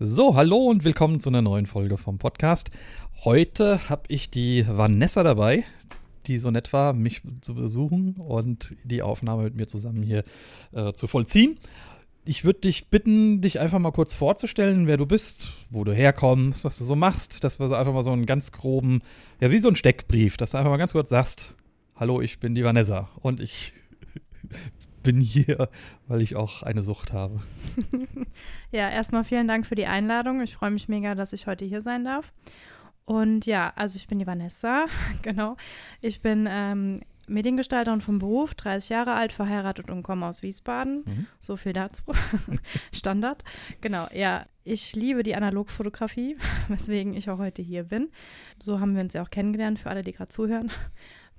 So, 0.00 0.36
hallo 0.36 0.58
und 0.58 0.84
willkommen 0.84 1.18
zu 1.18 1.28
einer 1.28 1.42
neuen 1.42 1.66
Folge 1.66 1.96
vom 1.96 2.18
Podcast. 2.18 2.70
Heute 3.24 3.88
habe 3.88 4.04
ich 4.06 4.30
die 4.30 4.64
Vanessa 4.68 5.24
dabei, 5.24 5.64
die 6.28 6.38
so 6.38 6.52
nett 6.52 6.72
war, 6.72 6.92
mich 6.92 7.22
zu 7.40 7.56
besuchen 7.56 8.14
und 8.14 8.76
die 8.84 9.02
Aufnahme 9.02 9.42
mit 9.42 9.56
mir 9.56 9.66
zusammen 9.66 10.04
hier 10.04 10.22
äh, 10.70 10.92
zu 10.92 11.08
vollziehen. 11.08 11.58
Ich 12.24 12.44
würde 12.44 12.60
dich 12.60 12.90
bitten, 12.90 13.40
dich 13.40 13.58
einfach 13.58 13.80
mal 13.80 13.90
kurz 13.90 14.14
vorzustellen, 14.14 14.86
wer 14.86 14.98
du 14.98 15.06
bist, 15.06 15.48
wo 15.68 15.82
du 15.82 15.92
herkommst, 15.92 16.64
was 16.64 16.78
du 16.78 16.84
so 16.84 16.94
machst, 16.94 17.42
dass 17.42 17.58
wir 17.58 17.66
so 17.66 17.74
einfach 17.74 17.92
mal 17.92 18.04
so 18.04 18.12
einen 18.12 18.24
ganz 18.24 18.52
groben, 18.52 19.00
ja, 19.40 19.50
wie 19.50 19.58
so 19.58 19.66
ein 19.66 19.74
Steckbrief, 19.74 20.36
dass 20.36 20.52
du 20.52 20.58
einfach 20.58 20.70
mal 20.70 20.76
ganz 20.76 20.92
kurz 20.92 21.10
sagst, 21.10 21.56
hallo, 21.96 22.20
ich 22.20 22.38
bin 22.38 22.54
die 22.54 22.62
Vanessa 22.62 23.08
und 23.20 23.40
ich 23.40 23.72
bin 25.02 25.20
hier, 25.20 25.68
weil 26.06 26.22
ich 26.22 26.36
auch 26.36 26.62
eine 26.62 26.82
Sucht 26.82 27.12
habe. 27.12 27.40
ja, 28.70 28.88
erstmal 28.90 29.24
vielen 29.24 29.48
Dank 29.48 29.66
für 29.66 29.74
die 29.74 29.86
Einladung. 29.86 30.40
Ich 30.40 30.54
freue 30.54 30.70
mich 30.70 30.88
mega, 30.88 31.14
dass 31.14 31.32
ich 31.32 31.46
heute 31.46 31.64
hier 31.64 31.82
sein 31.82 32.04
darf. 32.04 32.32
Und 33.04 33.46
ja, 33.46 33.72
also 33.74 33.96
ich 33.96 34.06
bin 34.06 34.18
die 34.18 34.26
Vanessa, 34.26 34.84
genau. 35.22 35.56
Ich 36.02 36.20
bin 36.20 36.46
ähm, 36.50 36.96
Mediengestalterin 37.26 38.00
vom 38.00 38.18
Beruf, 38.18 38.54
30 38.54 38.90
Jahre 38.90 39.14
alt, 39.14 39.32
verheiratet 39.32 39.90
und 39.90 40.02
komme 40.02 40.26
aus 40.26 40.42
Wiesbaden. 40.42 41.04
Mhm. 41.06 41.26
So 41.38 41.56
viel 41.56 41.72
dazu. 41.72 42.04
Standard. 42.92 43.44
Genau, 43.80 44.06
ja. 44.12 44.46
Ich 44.64 44.94
liebe 44.94 45.22
die 45.22 45.34
Analogfotografie, 45.34 46.36
weswegen 46.68 47.14
ich 47.14 47.30
auch 47.30 47.38
heute 47.38 47.62
hier 47.62 47.84
bin. 47.84 48.10
So 48.62 48.80
haben 48.80 48.94
wir 48.94 49.02
uns 49.02 49.14
ja 49.14 49.22
auch 49.22 49.30
kennengelernt, 49.30 49.78
für 49.78 49.88
alle, 49.88 50.02
die 50.02 50.12
gerade 50.12 50.28
zuhören. 50.28 50.70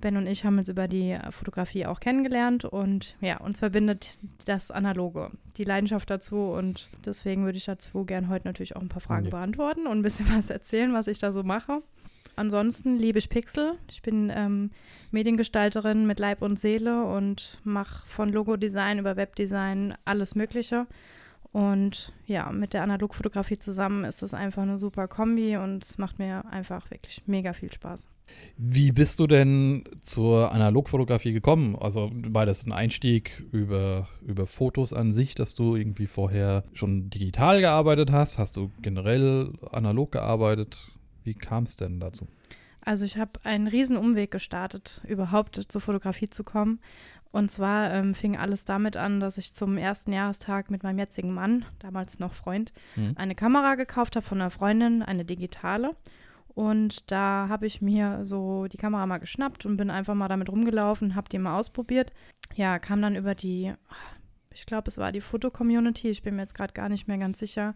Ben 0.00 0.16
und 0.16 0.26
ich 0.26 0.44
haben 0.44 0.58
uns 0.58 0.68
über 0.68 0.88
die 0.88 1.18
Fotografie 1.30 1.86
auch 1.86 2.00
kennengelernt 2.00 2.64
und 2.64 3.16
ja, 3.20 3.38
uns 3.38 3.58
verbindet 3.58 4.18
das 4.44 4.70
Analoge, 4.70 5.30
die 5.56 5.64
Leidenschaft 5.64 6.10
dazu 6.10 6.36
und 6.36 6.90
deswegen 7.04 7.44
würde 7.44 7.58
ich 7.58 7.64
dazu 7.64 8.04
gerne 8.04 8.28
heute 8.28 8.48
natürlich 8.48 8.76
auch 8.76 8.80
ein 8.80 8.88
paar 8.88 9.00
Fragen 9.00 9.26
okay. 9.26 9.36
beantworten 9.36 9.86
und 9.86 9.98
ein 9.98 10.02
bisschen 10.02 10.28
was 10.36 10.50
erzählen, 10.50 10.92
was 10.92 11.06
ich 11.06 11.18
da 11.18 11.32
so 11.32 11.42
mache. 11.42 11.82
Ansonsten 12.36 12.96
liebe 12.96 13.18
ich 13.18 13.28
Pixel. 13.28 13.74
Ich 13.90 14.02
bin 14.02 14.32
ähm, 14.34 14.70
Mediengestalterin 15.10 16.06
mit 16.06 16.18
Leib 16.18 16.42
und 16.42 16.58
Seele 16.58 17.04
und 17.04 17.60
mache 17.64 18.06
von 18.06 18.32
Logodesign 18.32 18.98
über 18.98 19.16
Webdesign 19.16 19.94
alles 20.04 20.34
Mögliche. 20.34 20.86
Und 21.52 22.12
ja, 22.26 22.52
mit 22.52 22.74
der 22.74 22.84
Analogfotografie 22.84 23.58
zusammen 23.58 24.04
ist 24.04 24.22
es 24.22 24.34
einfach 24.34 24.62
eine 24.62 24.78
super 24.78 25.08
Kombi 25.08 25.56
und 25.56 25.84
es 25.84 25.98
macht 25.98 26.20
mir 26.20 26.44
einfach 26.46 26.90
wirklich 26.92 27.26
mega 27.26 27.52
viel 27.52 27.72
Spaß. 27.72 28.08
Wie 28.56 28.92
bist 28.92 29.18
du 29.18 29.26
denn 29.26 29.82
zur 30.02 30.52
Analogfotografie 30.52 31.32
gekommen? 31.32 31.74
Also 31.74 32.10
war 32.12 32.46
das 32.46 32.64
ein 32.66 32.72
Einstieg 32.72 33.44
über, 33.50 34.06
über 34.24 34.46
Fotos 34.46 34.92
an 34.92 35.12
sich, 35.12 35.34
dass 35.34 35.56
du 35.56 35.74
irgendwie 35.74 36.06
vorher 36.06 36.62
schon 36.72 37.10
digital 37.10 37.60
gearbeitet 37.60 38.12
hast? 38.12 38.38
Hast 38.38 38.56
du 38.56 38.70
generell 38.80 39.52
analog 39.72 40.12
gearbeitet? 40.12 40.92
Wie 41.24 41.34
kam 41.34 41.64
es 41.64 41.74
denn 41.74 41.98
dazu? 41.98 42.28
Also 42.82 43.04
ich 43.04 43.18
habe 43.18 43.32
einen 43.44 43.66
riesen 43.66 43.96
Umweg 43.96 44.30
gestartet, 44.30 45.02
überhaupt 45.06 45.56
zur 45.68 45.80
Fotografie 45.80 46.30
zu 46.30 46.44
kommen. 46.44 46.80
Und 47.32 47.50
zwar 47.50 47.92
ähm, 47.92 48.14
fing 48.14 48.36
alles 48.36 48.64
damit 48.64 48.96
an, 48.96 49.20
dass 49.20 49.38
ich 49.38 49.54
zum 49.54 49.78
ersten 49.78 50.12
Jahrestag 50.12 50.70
mit 50.70 50.82
meinem 50.82 50.98
jetzigen 50.98 51.32
Mann, 51.32 51.64
damals 51.78 52.18
noch 52.18 52.32
Freund, 52.32 52.72
mhm. 52.96 53.14
eine 53.16 53.36
Kamera 53.36 53.76
gekauft 53.76 54.16
habe 54.16 54.26
von 54.26 54.40
einer 54.40 54.50
Freundin, 54.50 55.02
eine 55.02 55.24
digitale. 55.24 55.94
Und 56.54 57.10
da 57.10 57.46
habe 57.48 57.66
ich 57.66 57.80
mir 57.80 58.24
so 58.24 58.66
die 58.66 58.76
Kamera 58.76 59.06
mal 59.06 59.18
geschnappt 59.18 59.64
und 59.64 59.76
bin 59.76 59.90
einfach 59.90 60.14
mal 60.14 60.28
damit 60.28 60.48
rumgelaufen, 60.48 61.14
habe 61.14 61.28
die 61.28 61.38
mal 61.38 61.56
ausprobiert. 61.56 62.12
Ja, 62.54 62.80
kam 62.80 63.00
dann 63.00 63.14
über 63.14 63.36
die, 63.36 63.72
ich 64.52 64.66
glaube, 64.66 64.88
es 64.88 64.98
war 64.98 65.12
die 65.12 65.20
Foto-Community, 65.20 66.08
ich 66.08 66.22
bin 66.22 66.34
mir 66.34 66.42
jetzt 66.42 66.56
gerade 66.56 66.74
gar 66.74 66.88
nicht 66.88 67.06
mehr 67.06 67.18
ganz 67.18 67.38
sicher, 67.38 67.74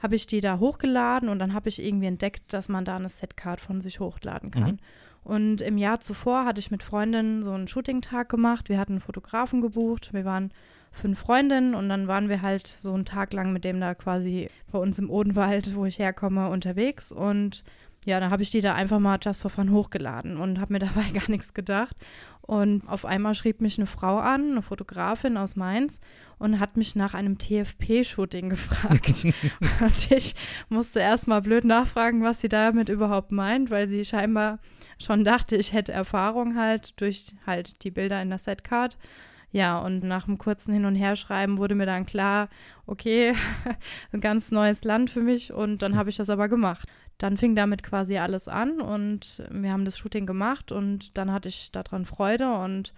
habe 0.00 0.16
ich 0.16 0.26
die 0.26 0.40
da 0.40 0.58
hochgeladen 0.58 1.28
und 1.28 1.38
dann 1.38 1.54
habe 1.54 1.68
ich 1.68 1.80
irgendwie 1.80 2.06
entdeckt, 2.06 2.52
dass 2.52 2.68
man 2.68 2.84
da 2.84 2.96
eine 2.96 3.08
Setcard 3.08 3.60
von 3.60 3.80
sich 3.80 4.00
hochladen 4.00 4.50
kann. 4.50 4.72
Mhm. 4.72 4.78
Und 5.24 5.60
im 5.60 5.76
Jahr 5.76 6.00
zuvor 6.00 6.44
hatte 6.44 6.60
ich 6.60 6.70
mit 6.70 6.82
Freundinnen 6.82 7.42
so 7.42 7.52
einen 7.52 7.68
Shooting-Tag 7.68 8.28
gemacht. 8.28 8.68
Wir 8.68 8.78
hatten 8.78 8.94
einen 8.94 9.00
Fotografen 9.00 9.60
gebucht. 9.60 10.12
Wir 10.12 10.24
waren 10.24 10.52
fünf 10.92 11.18
Freundinnen 11.18 11.74
und 11.74 11.88
dann 11.88 12.08
waren 12.08 12.28
wir 12.28 12.42
halt 12.42 12.66
so 12.80 12.92
einen 12.92 13.04
Tag 13.04 13.32
lang 13.32 13.52
mit 13.52 13.64
dem 13.64 13.80
da 13.80 13.94
quasi 13.94 14.48
bei 14.72 14.78
uns 14.78 14.98
im 14.98 15.10
Odenwald, 15.10 15.74
wo 15.76 15.84
ich 15.84 15.98
herkomme, 15.98 16.48
unterwegs. 16.48 17.12
Und 17.12 17.62
ja, 18.04 18.20
dann 18.20 18.30
habe 18.30 18.42
ich 18.42 18.50
die 18.50 18.60
da 18.60 18.74
einfach 18.74 18.98
mal 18.98 19.18
just 19.20 19.42
for 19.42 19.50
fun 19.50 19.70
hochgeladen 19.70 20.38
und 20.38 20.60
habe 20.60 20.72
mir 20.72 20.78
dabei 20.80 21.04
gar 21.12 21.28
nichts 21.28 21.54
gedacht. 21.54 21.96
Und 22.40 22.88
auf 22.88 23.04
einmal 23.04 23.34
schrieb 23.34 23.60
mich 23.60 23.76
eine 23.76 23.86
Frau 23.86 24.16
an, 24.16 24.52
eine 24.52 24.62
Fotografin 24.62 25.36
aus 25.36 25.54
Mainz, 25.54 26.00
und 26.38 26.60
hat 26.60 26.76
mich 26.76 26.94
nach 26.94 27.14
einem 27.14 27.36
TFP-Shooting 27.36 28.48
gefragt. 28.50 29.26
und 29.80 30.10
ich 30.10 30.34
musste 30.68 31.00
erst 31.00 31.28
mal 31.28 31.42
blöd 31.42 31.64
nachfragen, 31.64 32.22
was 32.22 32.40
sie 32.40 32.48
damit 32.48 32.88
überhaupt 32.88 33.32
meint, 33.32 33.70
weil 33.70 33.88
sie 33.88 34.04
scheinbar 34.04 34.58
schon 34.98 35.24
dachte, 35.24 35.56
ich 35.56 35.72
hätte 35.72 35.92
Erfahrung 35.92 36.56
halt 36.56 37.00
durch 37.00 37.34
halt 37.46 37.84
die 37.84 37.90
Bilder 37.90 38.20
in 38.22 38.30
der 38.30 38.38
Setcard. 38.38 38.96
Ja, 39.50 39.78
und 39.78 40.04
nach 40.04 40.28
einem 40.28 40.36
kurzen 40.36 40.74
Hin- 40.74 40.84
und 40.84 40.94
Herschreiben 40.94 41.56
wurde 41.56 41.74
mir 41.74 41.86
dann 41.86 42.04
klar, 42.04 42.50
okay, 42.84 43.32
ein 44.12 44.20
ganz 44.20 44.50
neues 44.50 44.84
Land 44.84 45.10
für 45.10 45.22
mich 45.22 45.52
und 45.54 45.80
dann 45.80 45.96
habe 45.96 46.10
ich 46.10 46.16
das 46.16 46.28
aber 46.28 46.48
gemacht 46.48 46.86
dann 47.18 47.36
fing 47.36 47.56
damit 47.56 47.82
quasi 47.82 48.16
alles 48.16 48.48
an 48.48 48.80
und 48.80 49.42
wir 49.50 49.72
haben 49.72 49.84
das 49.84 49.98
Shooting 49.98 50.24
gemacht 50.24 50.72
und 50.72 51.18
dann 51.18 51.32
hatte 51.32 51.48
ich 51.48 51.72
daran 51.72 52.04
Freude 52.04 52.52
und 52.54 52.94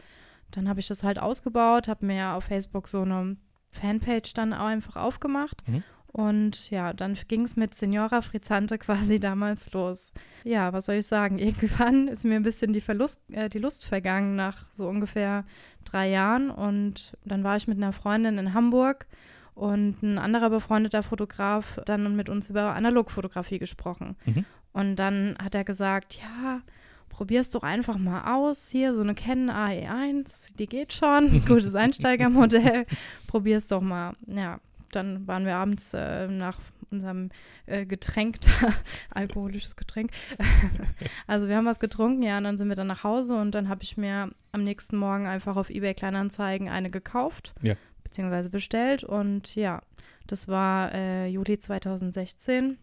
dann 0.50 0.68
habe 0.68 0.78
ich 0.78 0.86
das 0.86 1.02
halt 1.02 1.18
ausgebaut, 1.18 1.88
habe 1.88 2.06
mir 2.06 2.34
auf 2.34 2.44
Facebook 2.44 2.86
so 2.86 3.02
eine 3.02 3.36
Fanpage 3.70 4.34
dann 4.34 4.52
auch 4.52 4.66
einfach 4.66 4.96
aufgemacht 4.96 5.66
mhm. 5.66 5.82
Und 6.12 6.70
ja, 6.70 6.92
dann 6.92 7.16
ging 7.28 7.42
es 7.42 7.56
mit 7.56 7.74
Signora 7.74 8.20
Frizzante 8.20 8.78
quasi 8.78 9.20
damals 9.20 9.72
los. 9.72 10.12
Ja, 10.44 10.72
was 10.72 10.86
soll 10.86 10.96
ich 10.96 11.06
sagen? 11.06 11.38
Irgendwann 11.38 12.08
ist 12.08 12.24
mir 12.24 12.36
ein 12.36 12.42
bisschen 12.42 12.72
die, 12.72 12.80
Verlust, 12.80 13.20
äh, 13.30 13.48
die 13.48 13.58
Lust 13.58 13.86
vergangen 13.86 14.34
nach 14.34 14.72
so 14.72 14.88
ungefähr 14.88 15.44
drei 15.84 16.08
Jahren 16.08 16.50
und 16.50 17.16
dann 17.24 17.44
war 17.44 17.56
ich 17.56 17.68
mit 17.68 17.76
einer 17.76 17.92
Freundin 17.92 18.38
in 18.38 18.54
Hamburg 18.54 19.06
und 19.54 20.02
ein 20.02 20.18
anderer 20.18 20.50
befreundeter 20.50 21.02
Fotograf 21.02 21.80
dann 21.86 22.16
mit 22.16 22.28
uns 22.28 22.50
über 22.50 22.74
Analogfotografie 22.74 23.58
gesprochen. 23.58 24.16
Mhm. 24.24 24.44
Und 24.72 24.96
dann 24.96 25.36
hat 25.42 25.54
er 25.54 25.64
gesagt, 25.64 26.20
ja, 26.20 26.60
probier's 27.08 27.50
doch 27.50 27.62
einfach 27.62 27.98
mal 27.98 28.36
aus. 28.36 28.70
Hier, 28.70 28.94
so 28.94 29.00
eine 29.00 29.14
Canon 29.14 29.50
AE1, 29.50 30.56
die 30.56 30.66
geht 30.66 30.92
schon. 30.92 31.44
Gutes 31.46 31.74
Einsteigermodell. 31.74 32.86
probier's 33.26 33.68
doch 33.68 33.80
mal. 33.80 34.14
Ja, 34.26 34.60
dann 34.92 35.26
waren 35.26 35.44
wir 35.46 35.56
abends 35.56 35.94
äh, 35.94 36.28
nach 36.28 36.58
unserem 36.90 37.30
äh, 37.66 37.86
Getränk, 37.86 38.38
alkoholisches 39.10 39.76
Getränk. 39.76 40.10
also 41.26 41.48
wir 41.48 41.56
haben 41.56 41.66
was 41.66 41.80
getrunken, 41.80 42.22
ja, 42.22 42.38
und 42.38 42.44
dann 42.44 42.58
sind 42.58 42.68
wir 42.68 42.76
dann 42.76 42.88
nach 42.88 43.04
Hause 43.04 43.36
und 43.36 43.54
dann 43.54 43.68
habe 43.68 43.82
ich 43.82 43.96
mir 43.96 44.30
am 44.52 44.64
nächsten 44.64 44.96
Morgen 44.96 45.26
einfach 45.26 45.56
auf 45.56 45.70
eBay 45.70 45.94
Kleinanzeigen 45.94 46.68
eine 46.68 46.90
gekauft. 46.90 47.54
Ja 47.62 47.76
beziehungsweise 48.10 48.50
bestellt. 48.50 49.04
Und 49.04 49.54
ja, 49.54 49.82
das 50.26 50.48
war 50.48 50.92
äh, 50.92 51.28
Juli 51.28 51.58
2016. 51.58 52.76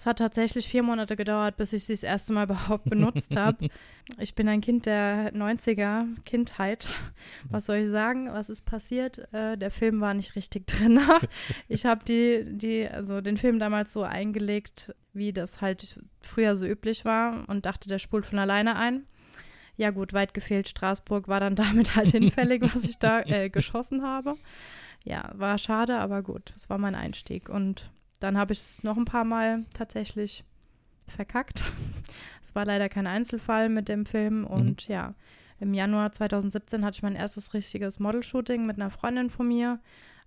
Es 0.00 0.06
hat 0.06 0.16
tatsächlich 0.16 0.66
vier 0.66 0.82
Monate 0.82 1.14
gedauert, 1.14 1.58
bis 1.58 1.74
ich 1.74 1.84
sie 1.84 1.92
das 1.92 2.04
erste 2.04 2.32
Mal 2.32 2.44
überhaupt 2.50 2.88
benutzt 2.88 3.36
habe. 3.36 3.68
Ich 4.18 4.34
bin 4.34 4.48
ein 4.48 4.62
Kind 4.62 4.86
der 4.86 5.30
90er 5.34 6.06
Kindheit. 6.24 6.88
Was 7.50 7.66
soll 7.66 7.76
ich 7.76 7.88
sagen? 7.90 8.32
Was 8.32 8.48
ist 8.48 8.64
passiert? 8.64 9.30
Äh, 9.34 9.58
der 9.58 9.70
Film 9.70 10.00
war 10.00 10.14
nicht 10.14 10.36
richtig 10.36 10.66
drin. 10.68 10.98
ich 11.68 11.84
habe 11.84 12.02
die, 12.02 12.46
die, 12.48 12.88
also 12.88 13.20
den 13.20 13.36
Film 13.36 13.58
damals 13.58 13.92
so 13.92 14.02
eingelegt, 14.02 14.94
wie 15.12 15.34
das 15.34 15.60
halt 15.60 16.00
früher 16.22 16.56
so 16.56 16.64
üblich 16.64 17.04
war 17.04 17.46
und 17.48 17.66
dachte, 17.66 17.86
der 17.86 17.98
spult 17.98 18.24
von 18.24 18.38
alleine 18.38 18.76
ein 18.76 19.04
ja 19.76 19.90
gut, 19.90 20.12
weit 20.12 20.32
gefehlt, 20.34 20.68
Straßburg 20.68 21.28
war 21.28 21.40
dann 21.40 21.56
damit 21.56 21.94
halt 21.94 22.08
hinfällig, 22.12 22.62
was 22.62 22.84
ich 22.84 22.98
da 22.98 23.20
äh, 23.20 23.50
geschossen 23.50 24.02
habe. 24.02 24.36
Ja, 25.04 25.30
war 25.34 25.58
schade, 25.58 25.98
aber 25.98 26.22
gut, 26.22 26.52
das 26.54 26.70
war 26.70 26.78
mein 26.78 26.94
Einstieg. 26.94 27.50
Und 27.50 27.90
dann 28.20 28.38
habe 28.38 28.52
ich 28.52 28.60
es 28.60 28.82
noch 28.82 28.96
ein 28.96 29.04
paar 29.04 29.24
Mal 29.24 29.64
tatsächlich 29.74 30.44
verkackt. 31.08 31.64
Es 32.42 32.54
war 32.54 32.64
leider 32.64 32.88
kein 32.88 33.06
Einzelfall 33.06 33.68
mit 33.68 33.88
dem 33.88 34.06
Film. 34.06 34.40
Mhm. 34.40 34.46
Und 34.46 34.88
mhm. 34.88 34.94
ja, 34.94 35.14
im 35.60 35.74
Januar 35.74 36.10
2017 36.10 36.84
hatte 36.84 36.96
ich 36.96 37.02
mein 37.02 37.14
erstes 37.14 37.52
richtiges 37.52 38.00
Model-Shooting 38.00 38.64
mit 38.64 38.76
einer 38.76 38.90
Freundin 38.90 39.28
von 39.28 39.46
mir 39.46 39.78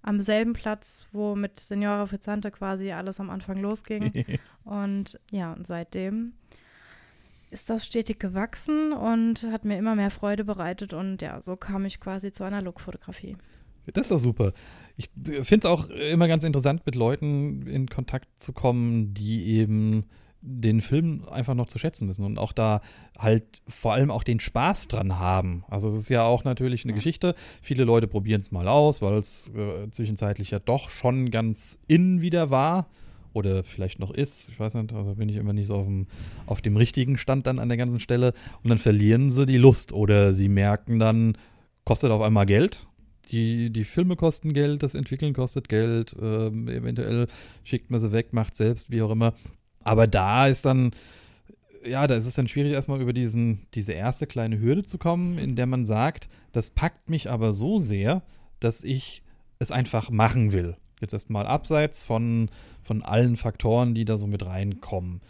am 0.04 0.22
selben 0.22 0.54
Platz, 0.54 1.07
wo 1.12 1.36
mit 1.36 1.60
Signora 1.60 2.06
Fizzante 2.06 2.51
quasi 2.51 2.92
alles 2.92 3.19
am 3.19 3.30
Anfang 3.30 3.57
losging. 3.57 4.25
und 4.63 5.19
ja, 5.31 5.54
und 5.54 5.66
seitdem 5.66 6.34
ist 7.50 7.69
das 7.69 7.86
stetig 7.86 8.19
gewachsen 8.19 8.94
und 8.94 9.44
hat 9.51 9.66
mir 9.66 9.78
immer 9.78 9.96
mehr 9.96 10.12
Freude 10.12 10.44
bereitet 10.44 10.94
und 10.94 11.22
ja, 11.22 11.42
so 11.42 11.56
kam 11.56 11.86
ich 11.86 12.00
quasi 12.00 12.31
zur 12.31 12.48
Analogfotografie. 12.48 13.38
Das 13.88 14.04
ist 14.04 14.12
doch 14.12 14.19
super. 14.19 14.54
Ich 14.95 15.10
finde 15.16 15.66
es 15.68 15.72
auch 15.72 15.90
immer 15.90 16.28
ganz 16.28 16.44
interessant, 16.44 16.86
mit 16.86 16.95
Leuten 16.95 17.66
in 17.68 17.88
Kontakt 17.88 18.28
zu 18.40 18.54
kommen, 18.54 19.13
die 19.13 19.48
eben 19.48 20.06
den 20.45 20.81
Film 20.81 21.24
einfach 21.31 21.56
noch 21.56 21.68
zu 21.68 21.80
schätzen 21.80 22.07
wissen 22.10 22.25
und 22.25 22.38
auch 22.38 22.51
da 22.51 22.81
halt 23.18 23.62
vor 23.68 23.94
allem 23.94 24.12
auch 24.12 24.24
den 24.24 24.42
Spaß 24.42 24.90
dran 24.90 25.18
haben. 25.18 25.63
Also 25.69 25.88
es 25.88 25.95
ist 25.95 26.10
ja 26.10 26.24
auch 26.24 26.44
natürlich 26.44 26.84
eine 26.84 26.92
ja. 26.92 26.95
Geschichte. 26.95 27.34
Viele 27.62 27.86
Leute 27.86 28.07
probieren 28.07 28.42
es 28.42 28.51
mal 28.51 28.68
aus, 28.68 29.01
weil 29.01 29.13
es 29.13 29.54
äh, 29.56 29.90
zwischenzeitlich 29.90 30.51
ja 30.51 30.60
doch 30.60 30.90
schon 30.90 31.31
ganz 31.31 31.80
in 31.88 32.22
wieder 32.22 32.50
war 32.50 32.88
oder 33.31 33.63
vielleicht 33.63 34.00
noch 34.00 34.12
ist. 34.12 34.50
Ich 34.50 34.60
weiß 34.60 34.75
nicht, 34.75 34.94
also 34.94 35.16
bin 35.16 35.30
ich 35.30 35.38
immer 35.38 35.54
nicht 35.54 35.68
so 35.68 35.75
auf 35.75 35.86
dem, 35.86 36.07
auf 36.46 36.62
dem 36.62 36.75
richtigen 36.75 37.18
Stand 37.18 37.48
dann 37.48 37.60
an 37.60 37.69
der 37.69 37.78
ganzen 37.78 38.01
Stelle. 38.01 38.34
Und 38.63 38.69
dann 38.69 38.78
verlieren 38.78 39.31
sie 39.31 39.46
die 39.46 39.57
Lust 39.57 39.94
oder 39.94 40.34
sie 40.34 40.50
merken 40.50 41.00
dann, 41.00 41.38
kostet 41.86 42.12
auf 42.12 42.22
einmal 42.22 42.46
Geld. 42.46 42.86
Die, 43.31 43.70
die 43.70 43.84
Filme 43.84 44.16
kosten 44.16 44.54
Geld, 44.54 44.84
das 44.84 44.96
Entwickeln 44.96 45.34
kostet 45.34 45.70
Geld, 45.70 46.16
ähm, 46.22 46.68
eventuell 46.68 47.28
schickt 47.64 47.90
man 47.90 48.00
sie 48.00 48.12
weg, 48.12 48.34
macht 48.34 48.56
selbst, 48.56 48.92
wie 48.92 49.02
auch 49.02 49.12
immer. 49.12 49.34
Aber 49.84 50.08
da 50.08 50.48
ist 50.48 50.66
dann, 50.66 50.92
ja, 51.86 52.06
da 52.08 52.16
ist 52.16 52.25
es 52.25 52.36
dann 52.36 52.48
schwierig, 52.48 52.74
erstmal 52.74 53.02
über 53.02 53.14
diesen, 53.14 53.68
diese 53.74 53.94
erste 53.94 54.28
kleine 54.28 54.60
Hürde 54.60 54.84
zu 54.84 54.98
kommen, 54.98 55.38
in 55.38 55.56
der 55.56 55.66
man 55.66 55.86
sagt, 55.86 56.30
das 56.52 56.70
packt 56.70 57.10
mich 57.10 57.30
aber 57.30 57.54
so 57.54 57.80
sehr, 57.80 58.24
dass 58.60 58.84
ich 58.84 59.24
es 59.60 59.72
einfach 59.72 60.10
machen 60.10 60.52
will. 60.52 60.75
Jetzt 61.02 61.14
erstmal 61.14 61.46
abseits 61.46 62.04
von, 62.04 62.50
von 62.81 63.02
allen 63.04 63.36
Faktoren, 63.36 63.94
die 63.94 64.06
da 64.06 64.18
so 64.18 64.28
mit 64.28 64.46
reinkommen. 64.46 65.22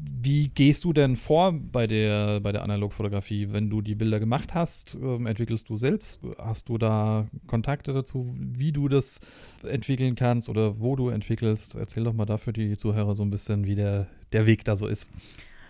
Wie 0.00 0.48
gehst 0.48 0.84
du 0.84 0.92
denn 0.92 1.16
vor 1.16 1.52
bei 1.52 1.88
der, 1.88 2.38
bei 2.38 2.52
der 2.52 2.62
Analogfotografie? 2.62 3.48
Wenn 3.50 3.68
du 3.68 3.80
die 3.82 3.96
Bilder 3.96 4.20
gemacht 4.20 4.54
hast, 4.54 4.94
ähm, 4.94 5.26
entwickelst 5.26 5.68
du 5.68 5.74
selbst? 5.74 6.22
Hast 6.38 6.68
du 6.68 6.78
da 6.78 7.26
Kontakte 7.48 7.92
dazu, 7.92 8.32
wie 8.38 8.70
du 8.70 8.88
das 8.88 9.20
entwickeln 9.64 10.14
kannst 10.14 10.48
oder 10.48 10.78
wo 10.78 10.94
du 10.94 11.08
entwickelst? 11.08 11.74
Erzähl 11.74 12.04
doch 12.04 12.12
mal 12.12 12.26
dafür 12.26 12.52
die 12.52 12.76
Zuhörer 12.76 13.16
so 13.16 13.24
ein 13.24 13.30
bisschen, 13.30 13.66
wie 13.66 13.74
der, 13.74 14.06
der 14.32 14.46
Weg 14.46 14.64
da 14.64 14.76
so 14.76 14.86
ist. 14.86 15.10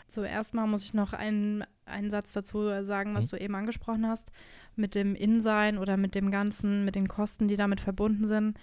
Zuerst 0.09 0.53
mal 0.53 0.67
muss 0.67 0.85
ich 0.85 0.93
noch 0.93 1.15
einen, 1.15 1.65
einen 1.87 2.11
Satz 2.11 2.35
dazu 2.35 2.83
sagen, 2.83 3.15
was 3.15 3.33
mhm. 3.33 3.37
du 3.37 3.45
eben 3.45 3.55
angesprochen 3.55 4.07
hast, 4.07 4.31
mit 4.77 4.95
dem 4.95 5.15
Insein 5.15 5.79
oder 5.79 5.97
mit 5.97 6.15
dem 6.15 6.31
Ganzen, 6.31 6.85
mit 6.85 6.97
den 6.97 7.09
Kosten, 7.09 7.49
die 7.49 7.57
damit 7.57 7.81
verbunden 7.81 8.27
sind. 8.27 8.59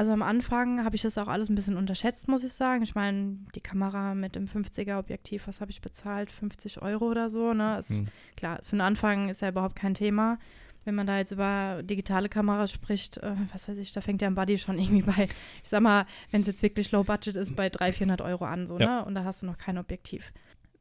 Also 0.00 0.12
am 0.12 0.22
Anfang 0.22 0.82
habe 0.82 0.96
ich 0.96 1.02
das 1.02 1.18
auch 1.18 1.28
alles 1.28 1.50
ein 1.50 1.54
bisschen 1.54 1.76
unterschätzt, 1.76 2.26
muss 2.26 2.42
ich 2.42 2.54
sagen. 2.54 2.82
Ich 2.82 2.94
meine, 2.94 3.36
die 3.54 3.60
Kamera 3.60 4.14
mit 4.14 4.34
dem 4.34 4.46
50er 4.46 4.98
Objektiv, 4.98 5.46
was 5.46 5.60
habe 5.60 5.70
ich 5.70 5.82
bezahlt? 5.82 6.30
50 6.30 6.80
Euro 6.80 7.10
oder 7.10 7.28
so, 7.28 7.52
ne? 7.52 7.78
Ist, 7.78 7.90
mhm. 7.90 8.06
Klar, 8.34 8.60
für 8.62 8.76
den 8.76 8.80
Anfang 8.80 9.28
ist 9.28 9.42
ja 9.42 9.50
überhaupt 9.50 9.76
kein 9.76 9.92
Thema. 9.92 10.38
Wenn 10.86 10.94
man 10.94 11.06
da 11.06 11.18
jetzt 11.18 11.32
über 11.32 11.82
digitale 11.82 12.30
Kameras 12.30 12.72
spricht, 12.72 13.18
äh, 13.18 13.34
was 13.52 13.68
weiß 13.68 13.76
ich, 13.76 13.92
da 13.92 14.00
fängt 14.00 14.22
der 14.22 14.30
Buddy 14.30 14.56
schon 14.56 14.78
irgendwie 14.78 15.02
bei, 15.02 15.28
ich 15.62 15.68
sag 15.68 15.82
mal, 15.82 16.06
wenn 16.30 16.40
es 16.40 16.46
jetzt 16.46 16.62
wirklich 16.62 16.90
low 16.92 17.04
budget 17.04 17.36
ist, 17.36 17.54
bei 17.54 17.68
300, 17.68 17.94
400 17.94 18.20
Euro 18.22 18.46
an, 18.46 18.66
so, 18.66 18.78
ja. 18.78 19.00
ne? 19.00 19.04
Und 19.04 19.14
da 19.14 19.24
hast 19.24 19.42
du 19.42 19.46
noch 19.46 19.58
kein 19.58 19.76
Objektiv. 19.76 20.32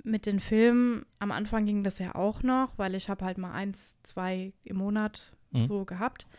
Mit 0.02 0.28
den 0.28 0.40
Filmen, 0.40 1.06
am 1.20 1.34
Anfang 1.34 1.66
ging 1.66 1.84
das 1.84 2.00
ja 2.00 2.16
auch 2.16 2.42
noch, 2.42 2.72
weil 2.78 2.96
ich 2.96 3.10
habe 3.10 3.26
halt 3.26 3.38
mal 3.38 3.52
eins, 3.52 3.98
zwei 4.02 4.54
im 4.64 4.78
Monat 4.78 5.34
mhm. 5.52 5.68
so 5.68 5.84
gehabt. 5.84 6.30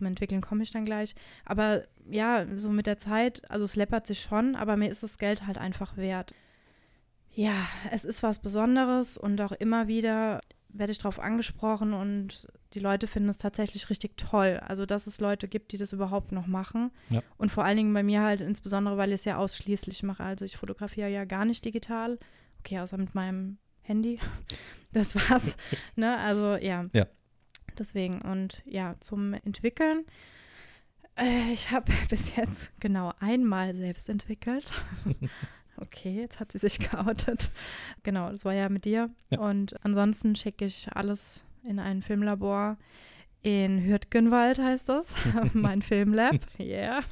Zum 0.00 0.06
Entwickeln 0.06 0.40
komme 0.40 0.62
ich 0.62 0.70
dann 0.70 0.86
gleich. 0.86 1.14
Aber 1.44 1.84
ja, 2.10 2.46
so 2.56 2.70
mit 2.70 2.86
der 2.86 2.96
Zeit, 2.96 3.42
also 3.50 3.66
es 3.66 3.76
läppert 3.76 4.06
sich 4.06 4.22
schon, 4.22 4.56
aber 4.56 4.78
mir 4.78 4.90
ist 4.90 5.02
das 5.02 5.18
Geld 5.18 5.46
halt 5.46 5.58
einfach 5.58 5.98
wert. 5.98 6.34
Ja, 7.34 7.52
es 7.90 8.06
ist 8.06 8.22
was 8.22 8.38
Besonderes 8.38 9.18
und 9.18 9.38
auch 9.42 9.52
immer 9.52 9.88
wieder 9.88 10.40
werde 10.70 10.90
ich 10.90 10.96
darauf 10.96 11.18
angesprochen 11.18 11.92
und 11.92 12.48
die 12.72 12.80
Leute 12.80 13.08
finden 13.08 13.28
es 13.28 13.36
tatsächlich 13.36 13.90
richtig 13.90 14.16
toll. 14.16 14.58
Also, 14.66 14.86
dass 14.86 15.06
es 15.06 15.20
Leute 15.20 15.48
gibt, 15.48 15.72
die 15.72 15.76
das 15.76 15.92
überhaupt 15.92 16.32
noch 16.32 16.46
machen. 16.46 16.92
Ja. 17.10 17.22
Und 17.36 17.52
vor 17.52 17.66
allen 17.66 17.76
Dingen 17.76 17.92
bei 17.92 18.02
mir 18.02 18.22
halt 18.22 18.40
insbesondere, 18.40 18.96
weil 18.96 19.10
ich 19.10 19.16
es 19.16 19.24
ja 19.26 19.36
ausschließlich 19.36 20.02
mache. 20.02 20.24
Also, 20.24 20.46
ich 20.46 20.56
fotografiere 20.56 21.10
ja 21.10 21.26
gar 21.26 21.44
nicht 21.44 21.62
digital. 21.62 22.18
Okay, 22.60 22.80
außer 22.80 22.96
mit 22.96 23.14
meinem 23.14 23.58
Handy. 23.82 24.18
Das 24.92 25.14
war's. 25.14 25.54
ne? 25.94 26.18
Also, 26.18 26.56
ja. 26.56 26.86
ja. 26.92 27.06
Deswegen 27.78 28.22
und 28.22 28.62
ja, 28.64 28.96
zum 29.00 29.34
Entwickeln. 29.34 30.04
Äh, 31.16 31.52
ich 31.52 31.70
habe 31.70 31.92
bis 32.08 32.36
jetzt 32.36 32.70
genau 32.80 33.12
einmal 33.20 33.74
selbst 33.74 34.08
entwickelt. 34.08 34.70
okay, 35.76 36.20
jetzt 36.20 36.40
hat 36.40 36.52
sie 36.52 36.58
sich 36.58 36.78
geoutet. 36.90 37.50
Genau, 38.02 38.30
das 38.30 38.44
war 38.44 38.54
ja 38.54 38.68
mit 38.68 38.84
dir. 38.84 39.10
Ja. 39.30 39.40
Und 39.40 39.74
ansonsten 39.84 40.36
schicke 40.36 40.64
ich 40.64 40.88
alles 40.94 41.44
in 41.64 41.78
ein 41.78 42.02
Filmlabor. 42.02 42.76
In 43.42 43.82
Hürtgenwald 43.82 44.58
heißt 44.58 44.88
das, 44.88 45.14
mein 45.54 45.82
Filmlab. 45.82 46.36
Yeah. 46.58 47.02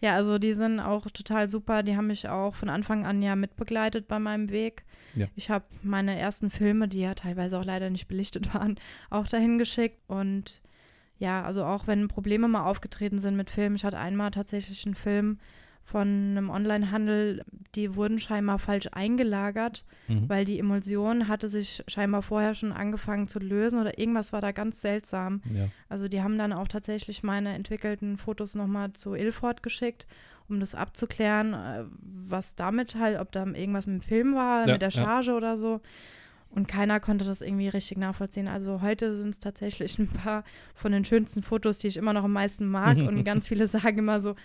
Ja, 0.00 0.14
also 0.14 0.38
die 0.38 0.54
sind 0.54 0.78
auch 0.80 1.10
total 1.10 1.48
super. 1.48 1.82
Die 1.82 1.96
haben 1.96 2.08
mich 2.08 2.28
auch 2.28 2.54
von 2.54 2.68
Anfang 2.68 3.06
an 3.06 3.22
ja 3.22 3.34
mitbegleitet 3.34 4.08
bei 4.08 4.18
meinem 4.18 4.50
Weg. 4.50 4.84
Ja. 5.14 5.26
Ich 5.34 5.48
habe 5.50 5.64
meine 5.82 6.18
ersten 6.18 6.50
Filme, 6.50 6.88
die 6.88 7.00
ja 7.00 7.14
teilweise 7.14 7.58
auch 7.58 7.64
leider 7.64 7.88
nicht 7.90 8.06
belichtet 8.06 8.52
waren, 8.54 8.78
auch 9.10 9.26
dahin 9.26 9.58
geschickt. 9.58 10.00
Und 10.06 10.60
ja, 11.18 11.42
also 11.42 11.64
auch 11.64 11.86
wenn 11.86 12.08
Probleme 12.08 12.46
mal 12.48 12.64
aufgetreten 12.64 13.18
sind 13.18 13.36
mit 13.36 13.48
Filmen. 13.48 13.76
Ich 13.76 13.84
hatte 13.84 13.98
einmal 13.98 14.30
tatsächlich 14.30 14.84
einen 14.84 14.94
Film, 14.94 15.38
von 15.86 16.08
einem 16.08 16.50
Onlinehandel, 16.50 17.44
die 17.76 17.94
wurden 17.94 18.18
scheinbar 18.18 18.58
falsch 18.58 18.88
eingelagert, 18.90 19.84
mhm. 20.08 20.28
weil 20.28 20.44
die 20.44 20.58
Emulsion 20.58 21.28
hatte 21.28 21.46
sich 21.46 21.84
scheinbar 21.86 22.22
vorher 22.22 22.54
schon 22.54 22.72
angefangen 22.72 23.28
zu 23.28 23.38
lösen 23.38 23.80
oder 23.80 23.96
irgendwas 23.96 24.32
war 24.32 24.40
da 24.40 24.50
ganz 24.50 24.80
seltsam. 24.80 25.42
Ja. 25.54 25.68
Also 25.88 26.08
die 26.08 26.22
haben 26.22 26.38
dann 26.38 26.52
auch 26.52 26.66
tatsächlich 26.66 27.22
meine 27.22 27.54
entwickelten 27.54 28.18
Fotos 28.18 28.56
nochmal 28.56 28.94
zu 28.94 29.14
Ilford 29.14 29.62
geschickt, 29.62 30.08
um 30.48 30.58
das 30.58 30.74
abzuklären, 30.74 31.54
äh, 31.54 31.84
was 32.02 32.56
damit 32.56 32.96
halt, 32.96 33.20
ob 33.20 33.30
da 33.30 33.46
irgendwas 33.46 33.86
mit 33.86 34.02
dem 34.02 34.06
Film 34.06 34.34
war, 34.34 34.66
ja, 34.66 34.72
mit 34.72 34.82
der 34.82 34.90
Charge 34.90 35.28
ja. 35.28 35.36
oder 35.36 35.56
so. 35.56 35.80
Und 36.56 36.66
keiner 36.66 37.00
konnte 37.00 37.26
das 37.26 37.42
irgendwie 37.42 37.68
richtig 37.68 37.98
nachvollziehen. 37.98 38.48
Also 38.48 38.80
heute 38.80 39.14
sind 39.14 39.28
es 39.28 39.38
tatsächlich 39.38 39.98
ein 39.98 40.08
paar 40.08 40.42
von 40.74 40.90
den 40.90 41.04
schönsten 41.04 41.42
Fotos, 41.42 41.76
die 41.76 41.88
ich 41.88 41.98
immer 41.98 42.14
noch 42.14 42.24
am 42.24 42.32
meisten 42.32 42.66
mag. 42.66 42.96
und 42.96 43.24
ganz 43.24 43.46
viele 43.46 43.66
sagen 43.66 43.98
immer 43.98 44.20
so, 44.20 44.36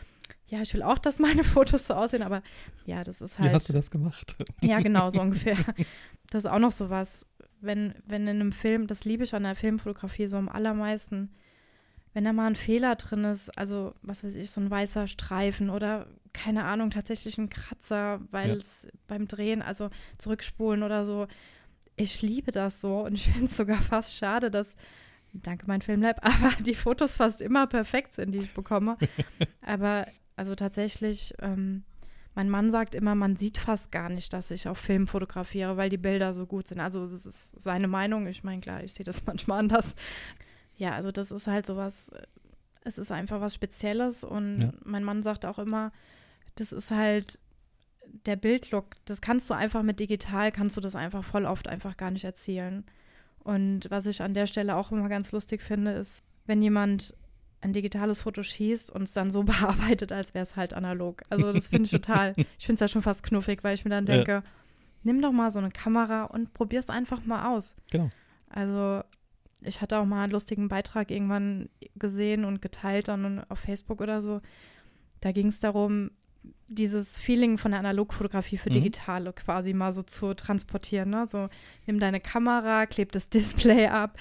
ja, 0.48 0.62
ich 0.62 0.74
will 0.74 0.84
auch, 0.84 0.98
dass 0.98 1.20
meine 1.20 1.46
Fotos 1.46 1.88
so 1.88 1.94
aussehen, 1.94 2.24
aber 2.24 2.44
ja, 2.86 3.06
das 3.06 3.22
ist 3.22 3.40
halt. 3.40 3.52
Wie 3.52 3.56
hast 3.56 3.70
du 3.70 3.74
das 3.74 3.90
gemacht? 3.92 4.36
Ja, 4.62 4.82
genau, 4.82 5.10
so 5.10 5.22
ungefähr. 5.22 5.56
Das 6.30 6.44
ist 6.44 6.52
auch 6.52 6.60
noch 6.60 6.72
so 6.72 6.90
was, 6.90 7.26
wenn, 7.62 7.96
wenn 8.06 8.24
in 8.24 8.42
einem 8.42 8.52
Film, 8.52 8.88
das 8.88 9.06
liebe 9.06 9.24
ich 9.24 9.34
an 9.34 9.44
der 9.44 9.56
Filmfotografie 9.56 10.28
so 10.28 10.36
am 10.36 10.50
allermeisten, 10.50 11.32
wenn 12.14 12.26
da 12.26 12.34
mal 12.34 12.48
ein 12.48 12.56
Fehler 12.56 12.98
drin 12.98 13.24
ist, 13.24 13.58
also 13.58 13.94
was 14.02 14.26
weiß 14.26 14.36
ich, 14.36 14.52
so 14.52 14.60
ein 14.60 14.70
weißer 14.70 15.08
Streifen 15.08 15.70
oder 15.70 16.08
keine 16.34 16.66
Ahnung, 16.66 16.90
tatsächlich 16.90 17.38
ein 17.38 17.50
Kratzer, 17.50 18.20
weil 18.32 18.52
es 18.58 18.84
ja. 18.84 18.90
beim 19.08 19.30
Drehen, 19.30 19.62
also 19.62 19.90
zurückspulen 20.18 20.84
oder 20.84 21.06
so. 21.06 21.28
Ich 21.96 22.22
liebe 22.22 22.52
das 22.52 22.80
so 22.80 23.02
und 23.06 23.14
ich 23.14 23.26
finde 23.32 23.46
es 23.46 23.58
sogar 23.58 23.82
fast 23.82 24.16
schade, 24.16 24.50
dass 24.50 24.76
danke 25.34 25.66
mein 25.68 25.82
Filmlab, 25.82 26.20
aber 26.26 26.52
die 26.64 26.76
Fotos 26.76 27.18
fast 27.18 27.42
immer 27.42 27.68
perfekt 27.68 28.14
sind, 28.14 28.34
die 28.34 28.40
ich 28.40 28.54
bekomme. 28.54 28.98
aber 29.62 30.08
also 30.36 30.56
tatsächlich, 30.56 31.34
ähm, 31.40 31.84
mein 32.34 32.50
Mann 32.50 32.72
sagt 32.72 32.96
immer, 32.96 33.14
man 33.14 33.36
sieht 33.36 33.58
fast 33.58 33.92
gar 33.92 34.10
nicht, 34.10 34.32
dass 34.34 34.52
ich 34.52 34.68
auf 34.68 34.78
Film 34.78 35.06
fotografiere, 35.06 35.78
weil 35.78 35.90
die 35.90 35.98
Bilder 35.98 36.34
so 36.34 36.46
gut 36.46 36.68
sind. 36.68 36.80
Also 36.80 37.06
das 37.06 37.26
ist 37.26 37.62
seine 37.62 37.88
Meinung. 37.88 38.26
Ich 38.28 38.44
meine, 38.44 38.62
klar, 38.62 38.84
ich 38.84 38.94
sehe 38.94 39.04
das 39.04 39.26
manchmal 39.28 39.60
anders. 39.60 39.96
Ja, 40.76 40.94
also 40.94 41.12
das 41.12 41.32
ist 41.32 41.48
halt 41.48 41.66
sowas, 41.66 42.10
es 42.84 42.98
ist 42.98 43.12
einfach 43.12 43.42
was 43.42 43.54
Spezielles 43.54 44.24
und 44.24 44.62
ja. 44.62 44.74
mein 44.84 45.04
Mann 45.04 45.22
sagt 45.22 45.46
auch 45.46 45.60
immer, 45.60 45.92
das 46.56 46.72
ist 46.72 46.92
halt 46.92 47.38
der 48.26 48.36
Bildlook, 48.36 48.96
das 49.06 49.22
kannst 49.22 49.50
du 49.50 49.54
einfach 49.54 49.84
mit 49.84 50.00
digital, 50.00 50.52
kannst 50.52 50.78
du 50.78 50.82
das 50.82 50.96
einfach 50.96 51.24
voll 51.24 51.46
oft 51.46 51.68
einfach 51.68 51.98
gar 51.98 52.12
nicht 52.12 52.24
erzielen. 52.24 52.86
Und 53.40 53.90
was 53.90 54.06
ich 54.06 54.22
an 54.22 54.34
der 54.34 54.48
Stelle 54.48 54.76
auch 54.76 54.92
immer 54.92 55.10
ganz 55.10 55.32
lustig 55.32 55.62
finde, 55.62 55.92
ist, 55.92 56.24
wenn 56.46 56.62
jemand 56.62 57.16
ein 57.62 57.74
digitales 57.74 58.24
Foto 58.24 58.44
schießt 58.44 58.92
und 58.92 59.04
es 59.04 59.14
dann 59.14 59.32
so 59.32 59.44
bearbeitet, 59.44 60.12
als 60.12 60.34
wäre 60.34 60.44
es 60.44 60.56
halt 60.56 60.74
analog. 60.74 61.22
Also 61.30 61.52
das 61.52 61.68
finde 61.68 61.86
ich 61.86 61.92
total, 61.92 62.34
ich 62.60 62.66
finde 62.66 62.76
es 62.76 62.82
ja 62.82 62.88
schon 62.88 63.02
fast 63.02 63.24
knuffig, 63.24 63.64
weil 63.64 63.76
ich 63.76 63.86
mir 63.86 63.92
dann 63.92 64.06
denke, 64.06 64.32
ja. 64.32 64.44
nimm 65.04 65.22
doch 65.22 65.32
mal 65.32 65.52
so 65.52 65.60
eine 65.60 65.72
Kamera 65.72 66.26
und 66.26 66.54
probier 66.54 66.80
es 66.80 66.90
einfach 66.90 67.26
mal 67.26 67.56
aus. 67.56 67.76
Genau. 67.92 68.10
Also 68.50 69.04
ich 69.62 69.82
hatte 69.82 70.00
auch 70.00 70.06
mal 70.06 70.24
einen 70.24 70.32
lustigen 70.32 70.68
Beitrag 70.68 71.12
irgendwann 71.12 71.70
gesehen 71.96 72.46
und 72.46 72.62
geteilt 72.62 73.08
dann 73.08 73.44
auf 73.50 73.60
Facebook 73.60 74.02
oder 74.02 74.22
so. 74.22 74.42
Da 75.20 75.32
ging 75.32 75.48
es 75.48 75.60
darum, 75.60 76.10
dieses 76.72 77.18
Feeling 77.18 77.58
von 77.58 77.72
der 77.72 77.80
Analogfotografie 77.82 78.58
für 78.58 78.70
mhm. 78.70 78.74
digitale 78.76 79.34
quasi 79.34 79.74
mal 79.74 79.92
so 79.92 80.02
zu 80.04 80.34
transportieren. 80.34 81.10
Ne? 81.10 81.28
So, 81.28 81.50
nimm 81.86 82.00
deine 82.00 82.20
Kamera, 82.20 82.86
kleb 82.86 83.12
das 83.12 83.30
Display 83.30 83.88
ab, 83.88 84.18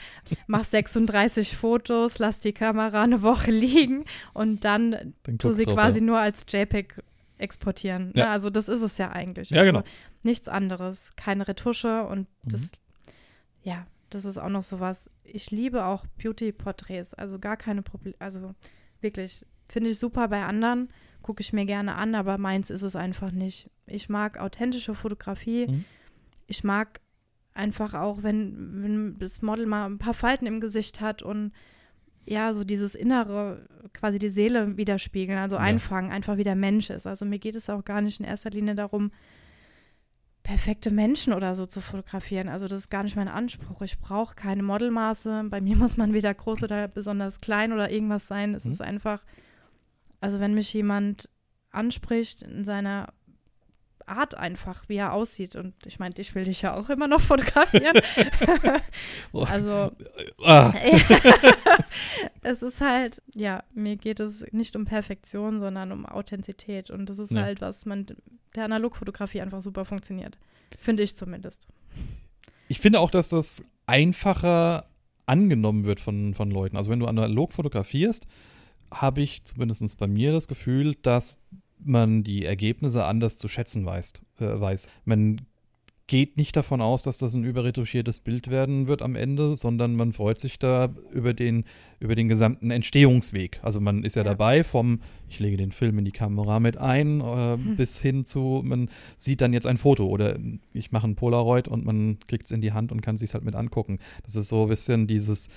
mach 0.47 0.65
36 0.65 1.57
Fotos, 1.57 2.19
lass 2.19 2.41
die 2.41 2.53
Kamera 2.53 3.03
eine 3.03 3.23
Woche 3.23 3.51
liegen 3.51 4.05
und 4.35 4.65
dann, 4.65 5.15
dann 5.23 5.39
tu 5.39 5.53
sie 5.53 5.65
drauf, 5.65 5.75
quasi 5.75 6.01
ja. 6.01 6.05
nur 6.05 6.19
als 6.19 6.45
JPEG 6.49 7.03
exportieren. 7.39 8.09
Ne? 8.09 8.13
Ja. 8.17 8.25
Ne? 8.27 8.31
Also 8.33 8.51
das 8.51 8.69
ist 8.69 8.83
es 8.83 8.99
ja 8.99 9.11
eigentlich. 9.11 9.51
Ja, 9.51 9.65
genau. 9.65 9.81
Also, 9.81 9.91
nichts 10.23 10.49
anderes, 10.49 11.13
keine 11.17 11.47
Retusche 11.47 12.05
und 12.05 12.27
mhm. 12.45 12.51
das, 12.51 12.71
ja, 13.63 13.87
das 14.11 14.25
ist 14.25 14.39
auch 14.39 14.49
noch 14.49 14.65
so 14.65 14.81
was. 14.81 15.09
Ich 15.23 15.53
liebe 15.53 15.85
auch 15.85 16.05
Beauty-Porträts, 16.21 17.15
also 17.15 17.39
gar 17.39 17.57
keine 17.57 17.83
Probleme, 17.83 18.17
also 18.19 18.55
wirklich, 19.01 19.47
finde 19.67 19.91
ich 19.91 19.99
super 20.01 20.27
bei 20.27 20.45
anderen 20.45 20.89
gucke 21.31 21.43
ich 21.43 21.53
mir 21.53 21.65
gerne 21.65 21.95
an, 21.95 22.17
aber 22.17 22.39
meins 22.39 22.71
ist 22.71 22.83
es 22.83 22.97
einfach 22.97 23.31
nicht. 23.31 23.71
Ich 23.87 24.09
mag 24.09 24.41
authentische 24.41 24.97
Fotografie. 24.97 25.69
Mhm. 25.69 25.85
Ich 26.49 26.65
mag 26.65 27.01
einfach 27.55 27.95
auch, 27.95 28.25
wenn, 28.25 28.83
wenn 28.83 29.15
das 29.15 29.41
Model 29.41 29.67
mal 29.67 29.87
ein 29.87 29.99
paar 29.99 30.13
Falten 30.13 30.47
im 30.47 30.61
Gesicht 30.61 31.01
hat 31.01 31.23
und 31.23 31.53
ja, 32.25 32.53
so 32.53 32.65
dieses 32.65 32.97
Innere, 32.97 33.65
quasi 33.93 34.19
die 34.19 34.29
Seele 34.29 34.77
widerspiegeln, 34.77 35.39
also 35.39 35.55
ja. 35.55 35.63
einfangen, 35.63 36.11
einfach 36.11 36.37
wie 36.37 36.43
der 36.43 36.57
Mensch 36.57 36.91
ist. 36.91 37.07
Also 37.07 37.25
mir 37.25 37.39
geht 37.39 37.55
es 37.55 37.71
auch 37.71 37.85
gar 37.85 38.01
nicht 38.01 38.19
in 38.19 38.27
erster 38.27 38.51
Linie 38.51 38.75
darum, 38.75 39.13
perfekte 40.43 40.91
Menschen 40.91 41.33
oder 41.33 41.55
so 41.55 41.65
zu 41.65 41.81
fotografieren. 41.81 42.49
Also 42.49 42.67
das 42.67 42.81
ist 42.81 42.91
gar 42.91 43.05
nicht 43.05 43.15
mein 43.15 43.29
Anspruch. 43.29 43.83
Ich 43.83 44.01
brauche 44.01 44.35
keine 44.35 44.65
Modelmaße. 44.65 45.45
Bei 45.49 45.61
mir 45.61 45.77
muss 45.77 45.97
man 45.97 46.13
weder 46.13 46.35
groß 46.35 46.65
oder 46.65 46.89
besonders 46.89 47.41
klein 47.41 47.73
oder 47.73 47.89
irgendwas 47.89 48.27
sein. 48.27 48.53
Es 48.53 48.65
mhm. 48.65 48.73
ist 48.73 48.83
einfach, 48.83 49.23
also 50.21 50.41
wenn 50.41 50.55
mich 50.55 50.73
jemand 50.73 51.29
anspricht 51.71 52.43
in 52.43 52.65
seiner 52.65 53.13
Art 54.11 54.35
einfach, 54.37 54.89
wie 54.89 54.97
er 54.97 55.13
aussieht. 55.13 55.57
Und 55.57 55.75
ich 55.87 55.99
meine, 55.99 56.15
ich 56.19 56.35
will 56.35 56.45
dich 56.45 56.63
ja 56.63 56.75
auch 56.75 56.91
immer 56.91 57.07
noch 57.07 57.21
fotografieren. 57.21 57.99
also 59.33 59.93
ah. 60.45 60.75
es 62.43 62.63
ist 62.63 62.81
halt, 62.81 63.23
ja, 63.35 63.63
mir 63.73 63.97
geht 63.97 64.21
es 64.21 64.45
nicht 64.53 64.77
um 64.77 64.85
Perfektion, 64.85 65.61
sondern 65.61 65.93
um 65.93 66.07
Authentizität. 66.07 66.91
Und 66.91 67.07
das 67.07 67.19
ist 67.19 67.33
ja. 67.33 67.43
halt, 67.43 67.61
was 67.61 67.87
man 67.87 68.07
der 68.57 68.65
Analogfotografie 68.65 69.41
einfach 69.41 69.63
super 69.63 69.85
funktioniert. 69.85 70.39
Finde 70.79 71.03
ich 71.03 71.17
zumindest. 71.17 71.69
Ich 72.69 72.81
finde 72.81 73.01
auch, 73.01 73.11
dass 73.11 73.29
das 73.29 73.65
einfacher 73.87 74.87
angenommen 75.27 75.85
wird 75.85 76.01
von, 76.01 76.35
von 76.35 76.51
Leuten. 76.51 76.77
Also 76.77 76.91
wenn 76.91 77.01
du 77.01 77.07
analog 77.07 77.53
fotografierst, 77.53 78.27
habe 78.93 79.23
ich 79.23 79.45
zumindest 79.45 79.99
bei 79.99 80.07
mir 80.07 80.33
das 80.33 80.49
Gefühl, 80.49 80.97
dass 81.03 81.39
man 81.83 82.25
die 82.25 82.45
Ergebnisse 82.45 83.05
anders 83.05 83.39
zu 83.39 83.49
schätzen 83.49 83.87
weiß. 83.87 84.13
Äh, 84.39 84.61
weiß. 84.61 84.91
Man 85.05 85.41
geht 86.11 86.37
nicht 86.37 86.57
davon 86.57 86.81
aus, 86.81 87.05
dass 87.05 87.19
das 87.19 87.35
ein 87.35 87.45
überretuschiertes 87.45 88.19
Bild 88.19 88.51
werden 88.51 88.89
wird 88.89 89.01
am 89.01 89.15
Ende, 89.15 89.55
sondern 89.55 89.95
man 89.95 90.13
freut 90.13 90.41
sich 90.41 90.59
da 90.59 90.93
über 91.13 91.35
den, 91.35 91.63
über 92.01 92.17
den 92.17 92.27
gesamten 92.27 92.73
Entstehungsweg. 92.73 93.61
Also 93.63 93.81
man 93.81 94.03
ist 94.03 94.17
ja, 94.17 94.25
ja. 94.25 94.31
dabei 94.31 94.65
vom, 94.65 95.03
ich 95.29 95.39
lege 95.39 95.57
den 95.57 95.71
Film 95.71 96.01
in 96.01 96.05
die 96.05 96.11
Kamera 96.11 96.59
mit 96.59 96.79
ein, 96.79 97.21
äh, 97.21 97.53
hm. 97.53 97.77
bis 97.77 98.01
hin 98.01 98.27
zu, 98.27 98.61
man 98.65 98.91
sieht 99.19 99.41
dann 99.41 99.53
jetzt 99.53 99.69
ein 99.69 99.79
Foto 99.79 100.09
oder 100.09 100.37
ich 100.73 100.91
mache 100.91 101.07
ein 101.07 101.15
Polaroid 101.15 101.69
und 101.69 101.85
man 101.85 102.19
kriegt 102.27 102.47
es 102.47 102.51
in 102.51 102.61
die 102.61 102.73
Hand 102.73 102.91
und 102.91 103.03
kann 103.03 103.17
sich 103.17 103.33
halt 103.33 103.45
mit 103.45 103.55
angucken. 103.55 104.01
Das 104.25 104.35
ist 104.35 104.49
so 104.49 104.65
ein 104.65 104.69
bisschen 104.69 105.07
dieses, 105.07 105.49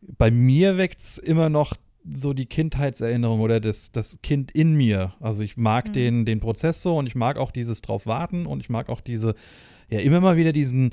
bei 0.00 0.30
mir 0.30 0.78
weckt 0.78 1.00
es 1.00 1.18
immer 1.18 1.50
noch 1.50 1.76
so 2.14 2.32
die 2.32 2.46
Kindheitserinnerung 2.46 3.40
oder 3.40 3.60
das, 3.60 3.92
das 3.92 4.20
Kind 4.22 4.50
in 4.50 4.74
mir. 4.74 5.14
Also 5.20 5.42
ich 5.42 5.56
mag 5.56 5.88
mhm. 5.88 5.92
den, 5.92 6.24
den 6.24 6.40
Prozess 6.40 6.82
so 6.82 6.96
und 6.96 7.06
ich 7.06 7.14
mag 7.14 7.36
auch 7.36 7.50
dieses 7.50 7.82
drauf 7.82 8.06
warten 8.06 8.46
und 8.46 8.60
ich 8.60 8.70
mag 8.70 8.88
auch 8.88 9.00
diese, 9.00 9.34
ja, 9.88 10.00
immer 10.00 10.20
mal 10.20 10.36
wieder 10.36 10.52
diesen, 10.52 10.90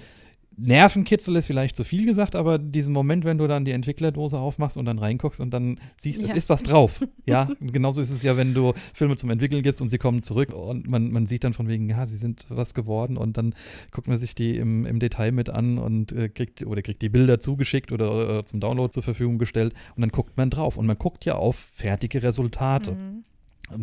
Nervenkitzel 0.59 1.35
ist 1.35 1.45
vielleicht 1.45 1.75
zu 1.75 1.83
viel 1.83 2.05
gesagt, 2.05 2.35
aber 2.35 2.57
diesen 2.57 2.91
Moment, 2.91 3.25
wenn 3.25 3.37
du 3.37 3.47
dann 3.47 3.63
die 3.63 3.71
Entwicklerdose 3.71 4.39
aufmachst 4.39 4.75
und 4.75 4.85
dann 4.85 4.97
reinguckst 4.97 5.39
und 5.39 5.51
dann 5.51 5.79
siehst, 5.97 6.23
ja. 6.23 6.29
es 6.29 6.33
ist 6.33 6.49
was 6.49 6.63
drauf. 6.63 7.03
Ja, 7.25 7.49
genauso 7.59 7.99
ist 7.99 8.09
es 8.09 8.23
ja, 8.23 8.37
wenn 8.37 8.53
du 8.53 8.73
Filme 8.93 9.17
zum 9.17 9.29
Entwickeln 9.29 9.61
gibst 9.61 9.81
und 9.81 9.89
sie 9.89 9.97
kommen 9.97 10.23
zurück 10.23 10.53
und 10.53 10.87
man, 10.87 11.11
man 11.11 11.27
sieht 11.27 11.43
dann 11.43 11.53
von 11.53 11.67
wegen, 11.67 11.89
ja, 11.89 12.07
sie 12.07 12.15
sind 12.15 12.45
was 12.47 12.73
geworden 12.73 13.17
und 13.17 13.35
dann 13.35 13.53
guckt 13.91 14.07
man 14.07 14.15
sich 14.15 14.33
die 14.33 14.55
im, 14.55 14.85
im 14.85 14.99
Detail 14.99 15.33
mit 15.33 15.49
an 15.49 15.77
und 15.77 16.13
äh, 16.13 16.29
kriegt 16.29 16.65
oder 16.65 16.81
kriegt 16.81 17.01
die 17.01 17.09
Bilder 17.09 17.41
zugeschickt 17.41 17.91
oder 17.91 18.39
äh, 18.39 18.45
zum 18.45 18.61
Download 18.61 18.93
zur 18.93 19.03
Verfügung 19.03 19.39
gestellt 19.39 19.73
und 19.97 20.01
dann 20.01 20.09
guckt 20.09 20.37
man 20.37 20.49
drauf 20.49 20.77
und 20.77 20.85
man 20.85 20.97
guckt 20.97 21.25
ja 21.25 21.35
auf 21.35 21.69
fertige 21.73 22.23
Resultate. 22.23 22.93
Mhm. 22.93 23.25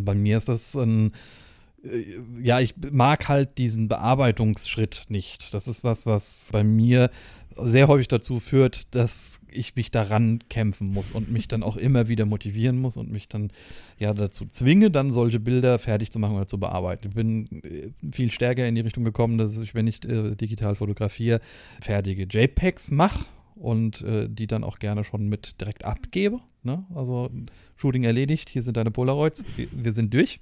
Bei 0.04 0.14
mir 0.14 0.38
ist 0.38 0.48
das 0.48 0.74
ein 0.74 1.12
ja, 2.42 2.60
ich 2.60 2.74
mag 2.90 3.28
halt 3.28 3.58
diesen 3.58 3.88
Bearbeitungsschritt 3.88 5.04
nicht. 5.08 5.52
Das 5.52 5.68
ist 5.68 5.84
was, 5.84 6.06
was 6.06 6.48
bei 6.52 6.64
mir 6.64 7.10
sehr 7.56 7.88
häufig 7.88 8.08
dazu 8.08 8.40
führt, 8.40 8.94
dass 8.94 9.40
ich 9.48 9.76
mich 9.76 9.90
daran 9.90 10.40
kämpfen 10.48 10.88
muss 10.88 11.12
und 11.12 11.30
mich 11.30 11.46
dann 11.46 11.62
auch 11.62 11.76
immer 11.76 12.08
wieder 12.08 12.26
motivieren 12.26 12.78
muss 12.78 12.96
und 12.96 13.10
mich 13.10 13.28
dann 13.28 13.50
ja 13.98 14.12
dazu 14.12 14.46
zwinge, 14.46 14.90
dann 14.90 15.12
solche 15.12 15.38
Bilder 15.38 15.78
fertig 15.78 16.10
zu 16.10 16.18
machen 16.18 16.36
oder 16.36 16.48
zu 16.48 16.58
bearbeiten. 16.58 17.08
Ich 17.08 17.14
bin 17.14 17.62
äh, 17.62 17.90
viel 18.12 18.32
stärker 18.32 18.66
in 18.66 18.74
die 18.74 18.80
Richtung 18.80 19.04
gekommen, 19.04 19.38
dass 19.38 19.56
ich, 19.58 19.74
wenn 19.74 19.86
ich 19.86 20.04
äh, 20.04 20.34
digital 20.34 20.74
fotografiere, 20.74 21.40
fertige 21.80 22.24
JPEGs 22.24 22.90
mache 22.90 23.24
und 23.54 24.02
äh, 24.02 24.28
die 24.28 24.46
dann 24.46 24.64
auch 24.64 24.78
gerne 24.78 25.04
schon 25.04 25.28
mit 25.28 25.60
direkt 25.60 25.84
abgebe. 25.84 26.40
Ne? 26.62 26.84
Also 26.94 27.30
Shooting 27.76 28.04
erledigt, 28.04 28.48
hier 28.48 28.62
sind 28.62 28.76
deine 28.76 28.90
Polaroids, 28.90 29.44
wir 29.56 29.92
sind 29.92 30.12
durch. 30.12 30.40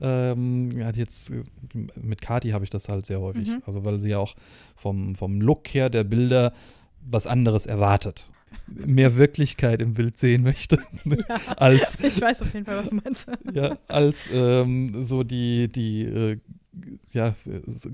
Ähm, 0.00 0.70
ja, 0.78 0.90
jetzt 0.90 1.30
äh, 1.30 1.42
mit 2.00 2.20
Kati 2.20 2.50
habe 2.50 2.64
ich 2.64 2.70
das 2.70 2.88
halt 2.88 3.06
sehr 3.06 3.20
häufig. 3.20 3.48
Mhm. 3.48 3.62
Also 3.66 3.84
weil 3.84 3.98
sie 4.00 4.10
ja 4.10 4.18
auch 4.18 4.34
vom, 4.76 5.14
vom 5.14 5.40
Look 5.40 5.68
her 5.68 5.90
der 5.90 6.04
Bilder 6.04 6.52
was 7.02 7.26
anderes 7.26 7.66
erwartet. 7.66 8.32
Mehr 8.66 9.16
Wirklichkeit 9.16 9.80
im 9.80 9.94
Bild 9.94 10.18
sehen 10.18 10.42
möchte. 10.42 10.78
Ja, 11.04 11.40
als, 11.56 11.96
ich 12.02 12.20
weiß 12.20 12.42
auf 12.42 12.52
jeden 12.54 12.66
Fall, 12.66 12.78
was 12.78 12.90
du 12.90 12.96
meinst. 12.96 13.28
ja, 13.54 13.78
als 13.88 14.28
ähm, 14.32 15.04
so 15.04 15.22
die, 15.22 15.68
die 15.68 16.02
äh, 16.02 16.38
ja, 17.10 17.34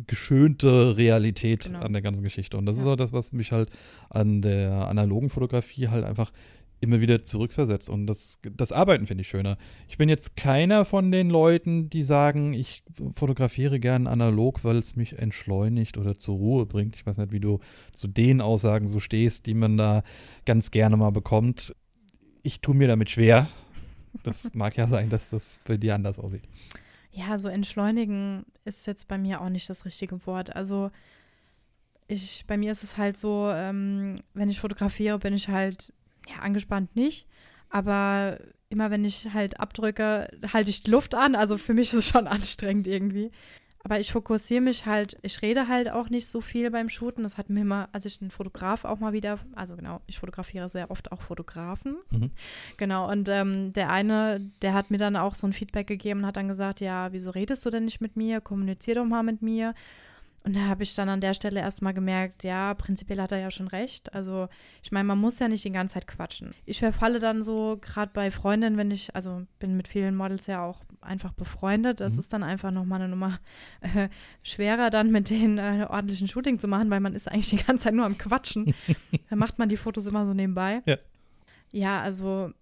geschönte 0.07 0.97
Realität 0.97 1.65
genau. 1.65 1.81
an 1.81 1.93
der 1.93 2.03
ganzen 2.03 2.23
Geschichte. 2.23 2.57
Und 2.57 2.67
das 2.67 2.77
ja. 2.77 2.83
ist 2.83 2.89
auch 2.89 2.97
das, 2.97 3.13
was 3.13 3.33
mich 3.33 3.53
halt 3.53 3.71
an 4.11 4.43
der 4.43 4.89
analogen 4.89 5.31
Fotografie 5.31 5.89
halt 5.89 6.05
einfach 6.05 6.31
immer 6.81 7.01
wieder 7.01 7.25
zurückversetzt. 7.25 7.89
Und 7.89 8.07
das, 8.07 8.41
das 8.57 8.73
Arbeiten 8.73 9.07
finde 9.07 9.23
ich 9.23 9.29
schöner. 9.29 9.57
Ich 9.89 9.99
bin 9.99 10.09
jetzt 10.09 10.37
keiner 10.37 10.85
von 10.85 11.11
den 11.11 11.31
Leuten, 11.31 11.89
die 11.89 12.03
sagen, 12.03 12.53
ich 12.53 12.83
fotografiere 13.15 13.81
gern 13.81 14.07
analog, 14.07 14.65
weil 14.65 14.77
es 14.77 14.97
mich 14.97 15.19
entschleunigt 15.19 15.99
oder 15.99 16.19
zur 16.19 16.37
Ruhe 16.37 16.67
bringt. 16.67 16.97
Ich 16.97 17.07
weiß 17.07 17.17
nicht, 17.19 17.33
wie 17.33 17.41
du 17.41 17.61
zu 17.95 18.09
den 18.09 18.41
Aussagen 18.41 18.89
so 18.89 19.01
stehst, 19.01 19.47
die 19.47 19.55
man 19.55 19.77
da 19.77 20.03
ganz 20.45 20.71
gerne 20.71 20.97
mal 20.97 21.11
bekommt. 21.11 21.75
Ich 22.43 22.61
tue 22.61 22.75
mir 22.75 22.89
damit 22.89 23.11
schwer. 23.11 23.49
Das 24.23 24.51
mag 24.55 24.77
ja 24.77 24.87
sein, 24.87 25.09
dass 25.09 25.31
das 25.31 25.61
bei 25.67 25.77
dir 25.77 25.95
anders 25.95 26.19
aussieht. 26.19 26.43
Ja, 27.11 27.39
so 27.39 27.49
entschleunigen 27.49 28.45
ist 28.67 28.87
jetzt 28.87 29.09
bei 29.09 29.17
mir 29.17 29.41
auch 29.41 29.49
nicht 29.49 29.71
das 29.71 29.87
richtige 29.87 30.27
Wort. 30.27 30.55
Also 30.55 30.91
ich, 32.09 32.45
bei 32.47 32.57
mir 32.57 32.73
ist 32.73 32.83
es 32.83 32.97
halt 32.97 33.17
so, 33.17 33.51
ähm, 33.51 34.21
wenn 34.35 34.49
ich 34.49 34.61
fotografiere, 34.61 35.19
bin 35.19 35.35
ich 35.35 35.49
halt, 35.49 35.93
ja, 36.27 36.43
angespannt 36.43 36.95
nicht, 36.97 37.27
aber 37.71 38.39
immer 38.69 38.91
wenn 38.91 39.05
ich 39.05 39.33
halt 39.33 39.61
abdrücke, 39.61 40.29
halte 40.53 40.71
ich 40.71 40.83
die 40.83 40.91
Luft 40.91 41.15
an. 41.15 41.35
Also 41.35 41.59
für 41.59 41.75
mich 41.75 41.93
ist 41.93 41.99
es 41.99 42.09
schon 42.09 42.27
anstrengend 42.27 42.87
irgendwie. 42.87 43.31
Aber 43.85 44.01
ich 44.01 44.11
fokussiere 44.11 44.63
mich 44.63 44.85
halt, 44.85 45.17
ich 45.23 45.43
rede 45.43 45.69
halt 45.69 45.93
auch 45.93 46.11
nicht 46.11 46.27
so 46.27 46.41
viel 46.41 46.73
beim 46.73 46.89
Shooten. 46.89 47.23
Das 47.23 47.39
hat 47.39 47.51
mir 47.51 47.61
immer, 47.61 47.89
als 47.93 48.05
ich 48.05 48.21
einen 48.21 48.33
Fotograf 48.33 48.85
auch 48.85 48.99
mal 48.99 49.13
wieder, 49.13 49.39
also 49.55 49.77
genau, 49.77 50.01
ich 50.09 50.19
fotografiere 50.19 50.69
sehr 50.69 50.91
oft 50.91 51.13
auch 51.13 51.23
Fotografen. 51.23 51.99
Mhm. 52.11 52.33
Genau, 52.79 53.09
und 53.09 53.29
ähm, 53.29 53.73
der 53.75 53.91
eine, 53.91 54.41
der 54.61 54.75
hat 54.75 54.91
mir 54.91 54.99
dann 54.99 55.15
auch 55.15 55.37
so 55.37 55.47
ein 55.47 55.53
Feedback 55.53 55.87
gegeben 55.87 56.21
und 56.21 56.27
hat 56.27 56.37
dann 56.37 56.49
gesagt, 56.49 56.81
ja, 56.81 57.13
wieso 57.13 57.31
redest 57.31 57.65
du 57.65 57.71
denn 57.71 57.85
nicht 57.85 58.01
mit 58.01 58.17
mir? 58.17 58.41
Kommunizier 58.41 58.97
doch 58.97 59.05
mal 59.05 59.23
mit 59.23 59.41
mir. 59.41 59.73
Und 60.47 60.55
da 60.55 60.69
habe 60.69 60.85
ich 60.85 60.95
dann 60.95 61.09
an 61.09 61.21
der 61.21 61.35
Stelle 61.35 61.59
erstmal 61.59 61.93
gemerkt, 61.93 62.45
ja, 62.45 62.73
prinzipiell 62.75 63.21
hat 63.21 63.33
er 63.33 63.39
ja 63.41 63.51
schon 63.51 63.67
recht. 63.67 64.15
Also 64.15 64.49
ich 64.81 64.93
meine, 64.93 65.03
man 65.03 65.19
muss 65.19 65.41
ja 65.41 65.49
nicht 65.49 65.65
die 65.65 65.73
ganze 65.73 65.95
Zeit 65.95 66.07
quatschen. 66.07 66.55
Ich 66.67 66.79
verfalle 66.79 67.19
dann 67.19 67.43
so, 67.43 67.79
gerade 67.81 68.13
bei 68.15 68.31
Freundinnen, 68.31 68.77
wenn 68.77 68.93
ich, 68.93 69.13
also 69.17 69.43
bin 69.59 69.77
mit 69.77 69.89
vielen 69.89 70.15
Models 70.15 70.47
ja 70.47 70.65
auch 70.65 70.85
einfach 71.01 71.33
befreundet. 71.33 71.99
Das 71.99 72.13
mhm. 72.13 72.19
ist 72.21 72.33
dann 72.33 72.45
einfach 72.45 72.71
nochmal 72.71 73.01
eine 73.01 73.09
Nummer 73.09 73.41
äh, 73.81 74.09
schwerer, 74.45 74.91
dann 74.91 75.11
mit 75.11 75.31
denen 75.31 75.59
äh, 75.59 75.85
ordentlichen 75.91 76.29
Shooting 76.29 76.61
zu 76.61 76.69
machen, 76.69 76.91
weil 76.91 77.01
man 77.01 77.17
ist 77.17 77.27
eigentlich 77.27 77.51
die 77.51 77.65
ganze 77.65 77.83
Zeit 77.83 77.95
nur 77.95 78.07
am 78.07 78.17
Quatschen. 78.17 78.73
dann 79.29 79.41
macht 79.41 79.59
man 79.59 79.69
die 79.69 79.77
Fotos 79.77 80.07
immer 80.07 80.27
so 80.27 80.33
nebenbei. 80.33 80.81
Ja. 80.87 80.97
Ja, 81.73 82.03
also, 82.03 82.53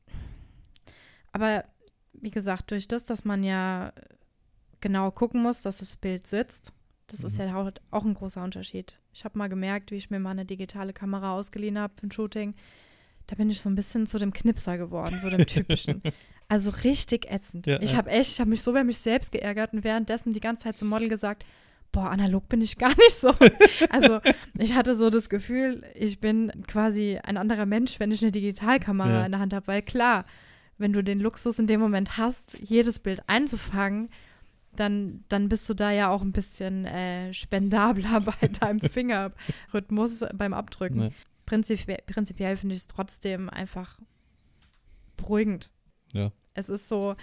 aber 1.33 1.67
wie 2.15 2.31
gesagt, 2.31 2.71
durch 2.71 2.89
das, 2.89 3.05
dass 3.05 3.27
man 3.27 3.43
ja 3.43 3.93
genau 4.81 5.11
gucken 5.11 5.43
muss, 5.43 5.61
dass 5.61 5.81
das 5.81 5.97
Bild 5.99 6.27
sitzt, 6.27 6.73
das 7.07 7.21
mhm. 7.21 7.27
ist 7.27 7.39
ja 7.39 7.73
auch 7.91 8.05
ein 8.05 8.15
großer 8.15 8.43
Unterschied. 8.43 8.99
Ich 9.13 9.25
habe 9.25 9.39
mal 9.39 9.49
gemerkt, 9.49 9.91
wie 9.91 9.97
ich 9.97 10.11
mir 10.11 10.19
mal 10.19 10.31
eine 10.31 10.45
digitale 10.45 10.93
Kamera 10.93 11.35
ausgeliehen 11.35 11.79
habe 11.79 11.95
für 11.99 12.07
ein 12.07 12.11
Shooting. 12.11 12.55
Da 13.27 13.37
bin 13.37 13.51
ich 13.51 13.61
so 13.61 13.69
ein 13.69 13.75
bisschen 13.75 14.07
zu 14.07 14.19
dem 14.19 14.33
Knipser 14.33 14.79
geworden, 14.79 15.19
so 15.21 15.31
dem 15.31 15.47
typischen. 15.47 16.03
Also 16.49 16.71
richtig 16.71 17.31
ätzend. 17.31 17.67
Ja, 17.67 17.81
ich 17.81 17.97
habe 17.97 18.11
echt, 18.11 18.33
ich 18.33 18.41
habe 18.41 18.51
mich 18.51 18.63
so 18.63 18.73
bei 18.73 18.85
mich 18.85 18.99
selbst 18.99 19.33
geärgert 19.33 19.73
und 19.73 19.83
währenddessen 19.83 20.33
die 20.33 20.41
ganze 20.41 20.65
Zeit 20.65 20.79
zum 20.79 20.89
Model 20.89 21.09
gesagt, 21.09 21.45
boah, 21.95 22.11
analog 22.11 22.49
bin 22.49 22.61
ich 22.61 22.77
gar 22.79 22.95
nicht 22.97 23.15
so. 23.15 23.33
also 23.91 24.21
ich 24.59 24.75
hatte 24.75 24.95
so 24.95 25.09
das 25.09 25.29
Gefühl, 25.29 25.85
ich 25.95 26.21
bin 26.21 26.53
quasi 26.67 27.19
ein 27.23 27.37
anderer 27.37 27.67
Mensch, 27.67 27.99
wenn 27.99 28.13
ich 28.13 28.23
eine 28.23 28.33
Digitalkamera 28.33 29.11
ja. 29.11 29.27
in 29.27 29.33
der 29.33 29.41
Hand 29.41 29.55
habe, 29.55 29.67
weil 29.67 29.83
klar, 29.83 30.27
wenn 30.77 30.93
du 30.93 31.03
den 31.03 31.21
Luxus 31.21 31.59
in 31.59 31.67
dem 31.67 31.81
Moment 31.81 32.19
hast, 32.19 32.59
jedes 32.61 32.99
Bild 32.99 33.23
einzufangen, 33.27 34.11
dann, 34.77 35.25
dann 35.29 35.49
bist 35.49 35.69
du 35.69 35.75
da 35.75 35.91
ja 35.91 36.11
auch 36.11 36.23
ein 36.23 36.33
bisschen 36.33 36.85
äh, 36.87 37.33
spendabler 37.33 38.21
bei 38.41 38.49
deinem 38.49 38.81
Fingerrhythmus 38.81 40.25
beim 40.35 40.55
Abdrücken. 40.55 40.99
Nee. 40.99 41.13
Prinzipiell, 41.47 42.03
prinzipiell 42.07 42.57
finde 42.57 42.75
ich 42.75 42.83
es 42.83 42.87
trotzdem 42.87 43.51
einfach 43.51 43.99
beruhigend. 45.17 45.71
Ja. 46.13 46.33
Es 46.55 46.69
ist 46.69 46.89
so, 46.89 47.17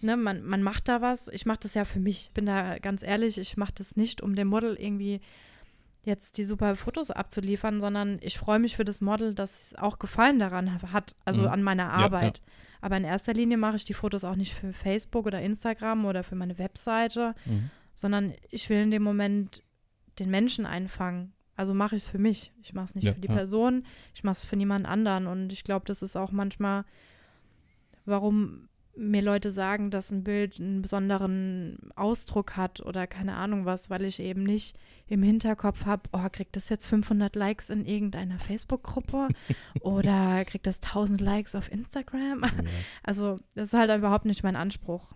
ne, 0.00 0.16
man, 0.16 0.42
man 0.42 0.62
macht 0.62 0.88
da 0.88 1.00
was. 1.00 1.28
Ich 1.28 1.46
mache 1.46 1.60
das 1.62 1.74
ja 1.74 1.84
für 1.84 2.00
mich. 2.00 2.26
Ich 2.26 2.30
bin 2.32 2.46
da 2.46 2.78
ganz 2.78 3.02
ehrlich, 3.02 3.38
ich 3.38 3.56
mache 3.56 3.72
das 3.74 3.96
nicht, 3.96 4.22
um 4.22 4.34
dem 4.34 4.48
Model 4.48 4.74
irgendwie 4.74 5.20
jetzt 6.02 6.38
die 6.38 6.44
super 6.44 6.76
Fotos 6.76 7.10
abzuliefern, 7.10 7.80
sondern 7.80 8.18
ich 8.22 8.38
freue 8.38 8.58
mich 8.58 8.76
für 8.76 8.84
das 8.84 9.00
Model, 9.00 9.34
das 9.34 9.74
auch 9.76 9.98
Gefallen 9.98 10.38
daran 10.38 10.82
hat, 10.92 11.14
also 11.24 11.42
mhm. 11.42 11.48
an 11.48 11.62
meiner 11.62 11.92
Arbeit. 11.92 12.38
Ja, 12.38 12.44
ja. 12.44 12.52
Aber 12.82 12.96
in 12.96 13.04
erster 13.04 13.34
Linie 13.34 13.58
mache 13.58 13.76
ich 13.76 13.84
die 13.84 13.92
Fotos 13.92 14.24
auch 14.24 14.36
nicht 14.36 14.54
für 14.54 14.72
Facebook 14.72 15.26
oder 15.26 15.40
Instagram 15.42 16.06
oder 16.06 16.24
für 16.24 16.34
meine 16.34 16.56
Webseite, 16.58 17.34
mhm. 17.44 17.70
sondern 17.94 18.32
ich 18.50 18.70
will 18.70 18.78
in 18.78 18.90
dem 18.90 19.02
Moment 19.02 19.62
den 20.18 20.30
Menschen 20.30 20.64
einfangen. 20.64 21.32
Also 21.56 21.74
mache 21.74 21.94
ich 21.94 22.04
es 22.04 22.08
für 22.08 22.18
mich. 22.18 22.52
Ich 22.62 22.72
mache 22.72 22.86
es 22.86 22.94
nicht 22.94 23.04
ja, 23.04 23.12
für 23.12 23.20
die 23.20 23.28
Person, 23.28 23.84
ich 24.14 24.24
mache 24.24 24.32
es 24.32 24.46
für 24.46 24.56
niemand 24.56 24.86
anderen. 24.86 25.26
Und 25.26 25.52
ich 25.52 25.62
glaube, 25.62 25.84
das 25.84 26.00
ist 26.00 26.16
auch 26.16 26.32
manchmal, 26.32 26.86
warum 28.06 28.69
mir 28.96 29.22
Leute 29.22 29.50
sagen, 29.50 29.90
dass 29.90 30.10
ein 30.10 30.24
Bild 30.24 30.58
einen 30.58 30.82
besonderen 30.82 31.78
Ausdruck 31.96 32.56
hat 32.56 32.80
oder 32.80 33.06
keine 33.06 33.34
Ahnung 33.36 33.64
was, 33.64 33.88
weil 33.90 34.04
ich 34.04 34.20
eben 34.20 34.42
nicht 34.42 34.76
im 35.06 35.22
Hinterkopf 35.22 35.86
habe, 35.86 36.02
oh, 36.12 36.26
kriegt 36.30 36.56
das 36.56 36.68
jetzt 36.68 36.86
500 36.86 37.34
Likes 37.34 37.70
in 37.70 37.84
irgendeiner 37.84 38.38
Facebook-Gruppe 38.38 39.28
oder 39.80 40.44
kriegt 40.44 40.66
das 40.66 40.80
1000 40.82 41.20
Likes 41.20 41.54
auf 41.54 41.70
Instagram? 41.70 42.42
Ja. 42.42 42.50
Also 43.02 43.36
das 43.54 43.68
ist 43.68 43.74
halt 43.74 43.90
überhaupt 43.96 44.24
nicht 44.24 44.42
mein 44.42 44.56
Anspruch. 44.56 45.08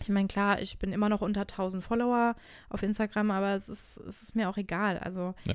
Ich 0.00 0.08
meine, 0.08 0.28
klar, 0.28 0.60
ich 0.60 0.78
bin 0.78 0.92
immer 0.92 1.08
noch 1.08 1.20
unter 1.20 1.42
1000 1.42 1.82
Follower 1.82 2.34
auf 2.68 2.82
Instagram, 2.82 3.30
aber 3.30 3.54
es 3.54 3.68
ist, 3.68 3.98
es 3.98 4.22
ist 4.22 4.36
mir 4.36 4.48
auch 4.48 4.56
egal. 4.56 4.98
Also 4.98 5.34
ja. 5.44 5.54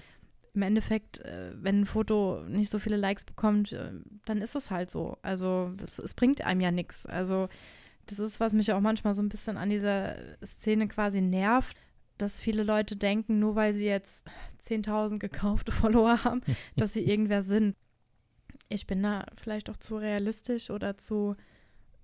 Im 0.57 0.63
Endeffekt, 0.63 1.19
äh, 1.19 1.51
wenn 1.53 1.81
ein 1.81 1.85
Foto 1.85 2.43
nicht 2.47 2.69
so 2.69 2.79
viele 2.79 2.97
Likes 2.97 3.23
bekommt, 3.23 3.71
äh, 3.71 3.91
dann 4.25 4.41
ist 4.41 4.55
es 4.55 4.71
halt 4.71 4.89
so. 4.89 5.17
Also 5.21 5.71
es, 5.81 5.99
es 5.99 6.15
bringt 6.15 6.41
einem 6.41 6.61
ja 6.61 6.71
nichts. 6.71 7.05
Also 7.05 7.47
das 8.07 8.17
ist, 8.17 8.39
was 8.39 8.53
mich 8.53 8.73
auch 8.73 8.81
manchmal 8.81 9.13
so 9.13 9.21
ein 9.21 9.29
bisschen 9.29 9.55
an 9.55 9.69
dieser 9.69 10.15
Szene 10.43 10.87
quasi 10.87 11.21
nervt, 11.21 11.77
dass 12.17 12.39
viele 12.39 12.63
Leute 12.63 12.95
denken, 12.95 13.39
nur 13.39 13.55
weil 13.55 13.75
sie 13.75 13.85
jetzt 13.85 14.27
10.000 14.63 15.19
gekaufte 15.19 15.71
Follower 15.71 16.23
haben, 16.23 16.41
dass 16.75 16.93
sie 16.93 17.07
irgendwer 17.07 17.43
sind. 17.43 17.75
Ich 18.69 18.87
bin 18.87 19.03
da 19.03 19.25
vielleicht 19.35 19.69
auch 19.69 19.77
zu 19.77 19.97
realistisch 19.97 20.71
oder 20.71 20.97
zu, 20.97 21.35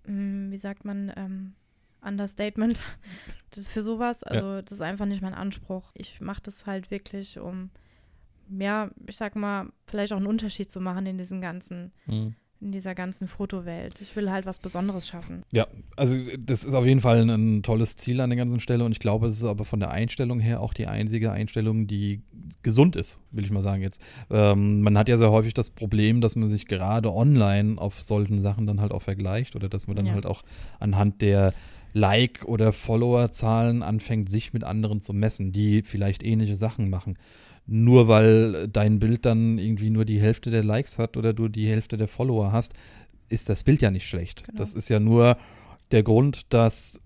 hm, 0.05 0.51
wie 0.51 0.57
sagt 0.57 0.85
man, 0.85 1.11
ähm, 1.15 1.55
Understatement 2.01 2.83
für 3.51 3.81
sowas. 3.81 4.23
Also 4.23 4.45
ja. 4.45 4.61
das 4.61 4.73
ist 4.73 4.81
einfach 4.81 5.07
nicht 5.07 5.23
mein 5.23 5.33
Anspruch. 5.33 5.91
Ich 5.95 6.21
mache 6.21 6.43
das 6.43 6.67
halt 6.67 6.91
wirklich, 6.91 7.39
um, 7.39 7.71
ja, 8.49 8.89
ich 9.07 9.17
sag 9.17 9.35
mal, 9.35 9.67
vielleicht 9.85 10.13
auch 10.13 10.17
einen 10.17 10.27
Unterschied 10.27 10.71
zu 10.71 10.79
machen 10.79 11.05
in 11.05 11.17
diesen 11.17 11.41
ganzen, 11.41 11.91
mhm. 12.05 12.35
in 12.59 12.71
dieser 12.71 12.95
ganzen 12.95 13.27
Fotowelt. 13.27 14.01
Ich 14.01 14.15
will 14.15 14.31
halt 14.31 14.45
was 14.45 14.59
Besonderes 14.59 15.07
schaffen. 15.07 15.43
Ja, 15.51 15.67
also 15.95 16.17
das 16.37 16.63
ist 16.63 16.73
auf 16.73 16.85
jeden 16.85 17.01
Fall 17.01 17.21
ein, 17.21 17.29
ein 17.29 17.63
tolles 17.63 17.95
Ziel 17.95 18.21
an 18.21 18.29
der 18.29 18.37
ganzen 18.37 18.59
Stelle 18.59 18.83
und 18.83 18.91
ich 18.91 18.99
glaube, 18.99 19.27
es 19.27 19.37
ist 19.37 19.43
aber 19.43 19.65
von 19.65 19.79
der 19.79 19.91
Einstellung 19.91 20.39
her 20.39 20.61
auch 20.61 20.73
die 20.73 20.87
einzige 20.87 21.31
Einstellung, 21.31 21.87
die 21.87 22.21
gesund 22.61 22.95
ist, 22.95 23.21
will 23.31 23.43
ich 23.43 23.51
mal 23.51 23.63
sagen 23.63 23.81
jetzt. 23.81 24.01
Ähm, 24.29 24.81
man 24.81 24.97
hat 24.97 25.09
ja 25.09 25.17
sehr 25.17 25.31
häufig 25.31 25.53
das 25.53 25.69
Problem, 25.69 26.21
dass 26.21 26.35
man 26.35 26.49
sich 26.49 26.67
gerade 26.67 27.13
online 27.13 27.79
auf 27.79 28.01
solchen 28.01 28.41
Sachen 28.41 28.67
dann 28.67 28.81
halt 28.81 28.91
auch 28.91 29.01
vergleicht 29.01 29.55
oder 29.55 29.69
dass 29.69 29.87
man 29.87 29.95
dann 29.95 30.05
ja. 30.05 30.13
halt 30.13 30.25
auch 30.25 30.43
anhand 30.79 31.21
der 31.21 31.53
Like- 31.93 32.43
oder 32.45 32.73
Followerzahlen 32.73 33.83
anfängt, 33.83 34.29
sich 34.29 34.51
mit 34.51 34.63
anderen 34.63 35.01
zu 35.01 35.13
messen, 35.13 35.51
die 35.51 35.83
vielleicht 35.83 36.23
ähnliche 36.23 36.55
Sachen 36.55 36.89
machen. 36.89 37.17
Nur 37.65 38.07
weil 38.07 38.67
dein 38.67 38.99
Bild 38.99 39.25
dann 39.25 39.57
irgendwie 39.57 39.89
nur 39.89 40.05
die 40.05 40.19
Hälfte 40.19 40.51
der 40.51 40.63
Likes 40.63 40.97
hat 40.97 41.15
oder 41.15 41.33
du 41.33 41.47
die 41.47 41.67
Hälfte 41.67 41.97
der 41.97 42.07
Follower 42.07 42.51
hast, 42.51 42.73
ist 43.29 43.49
das 43.49 43.63
Bild 43.63 43.81
ja 43.81 43.89
nicht 43.89 44.07
schlecht. 44.07 44.45
Genau. 44.45 44.57
Das 44.57 44.73
ist 44.73 44.89
ja 44.89 44.99
nur 44.99 45.37
der 45.91 46.03
Grund, 46.03 46.53
dass 46.53 46.99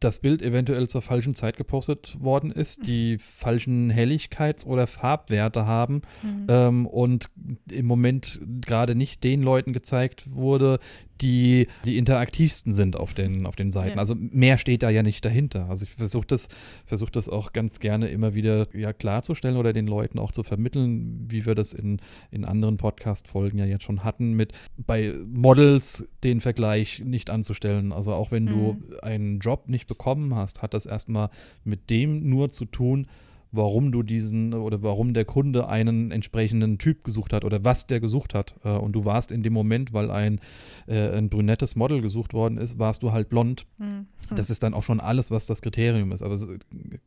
das 0.00 0.18
Bild 0.18 0.40
eventuell 0.40 0.88
zur 0.88 1.02
falschen 1.02 1.34
Zeit 1.34 1.58
gepostet 1.58 2.16
worden 2.20 2.50
ist, 2.50 2.86
die 2.86 3.18
falschen 3.18 3.90
Helligkeits- 3.90 4.64
oder 4.64 4.86
Farbwerte 4.86 5.66
haben 5.66 6.00
mhm. 6.22 6.46
ähm, 6.48 6.86
und 6.86 7.28
im 7.70 7.86
Moment 7.86 8.40
gerade 8.62 8.94
nicht 8.94 9.22
den 9.24 9.42
Leuten 9.42 9.74
gezeigt 9.74 10.26
wurde, 10.32 10.78
die 11.20 11.66
die 11.84 11.96
interaktivsten 11.96 12.74
sind 12.74 12.96
auf 12.96 13.14
den, 13.14 13.46
auf 13.46 13.56
den 13.56 13.70
Seiten. 13.70 13.96
Ja. 13.96 13.96
Also 13.96 14.14
mehr 14.16 14.58
steht 14.58 14.82
da 14.82 14.90
ja 14.90 15.02
nicht 15.02 15.24
dahinter. 15.24 15.68
Also 15.68 15.84
ich 15.84 15.92
versuche 15.92 16.26
das, 16.26 16.48
versuch 16.86 17.10
das 17.10 17.28
auch 17.28 17.52
ganz 17.52 17.80
gerne 17.80 18.08
immer 18.08 18.34
wieder 18.34 18.66
ja, 18.74 18.92
klarzustellen 18.92 19.56
oder 19.56 19.72
den 19.72 19.86
Leuten 19.86 20.18
auch 20.18 20.32
zu 20.32 20.42
vermitteln, 20.42 21.26
wie 21.28 21.46
wir 21.46 21.54
das 21.54 21.72
in, 21.72 22.00
in 22.30 22.44
anderen 22.44 22.76
Podcast-Folgen 22.76 23.58
ja 23.58 23.64
jetzt 23.64 23.84
schon 23.84 24.04
hatten, 24.04 24.32
mit 24.32 24.52
bei 24.76 25.14
Models 25.26 26.08
den 26.24 26.40
Vergleich 26.40 27.02
nicht 27.04 27.30
anzustellen. 27.30 27.92
Also 27.92 28.12
auch 28.12 28.30
wenn 28.30 28.44
mhm. 28.44 28.48
du 28.48 28.82
einen 29.02 29.38
Job 29.40 29.68
nicht 29.68 29.86
bekommen 29.86 30.34
hast, 30.34 30.62
hat 30.62 30.74
das 30.74 30.86
erstmal 30.86 31.30
mit 31.64 31.90
dem 31.90 32.28
nur 32.28 32.50
zu 32.50 32.64
tun, 32.64 33.06
warum 33.52 33.92
du 33.92 34.02
diesen 34.02 34.54
oder 34.54 34.82
warum 34.82 35.14
der 35.14 35.24
Kunde 35.24 35.68
einen 35.68 36.10
entsprechenden 36.10 36.78
Typ 36.78 37.04
gesucht 37.04 37.32
hat 37.32 37.44
oder 37.44 37.64
was 37.64 37.86
der 37.86 38.00
gesucht 38.00 38.34
hat. 38.34 38.54
Äh, 38.64 38.70
und 38.70 38.92
du 38.92 39.04
warst 39.04 39.32
in 39.32 39.42
dem 39.42 39.52
Moment, 39.52 39.92
weil 39.92 40.10
ein, 40.10 40.40
äh, 40.86 41.16
ein 41.16 41.28
brünettes 41.28 41.76
Model 41.76 42.00
gesucht 42.00 42.32
worden 42.32 42.58
ist, 42.58 42.78
warst 42.78 43.02
du 43.02 43.12
halt 43.12 43.28
blond. 43.28 43.66
Mhm. 43.78 44.06
Das 44.34 44.50
ist 44.50 44.62
dann 44.62 44.74
auch 44.74 44.84
schon 44.84 45.00
alles, 45.00 45.30
was 45.30 45.46
das 45.46 45.62
Kriterium 45.62 46.12
ist. 46.12 46.22
Aber 46.22 46.34
es 46.34 46.48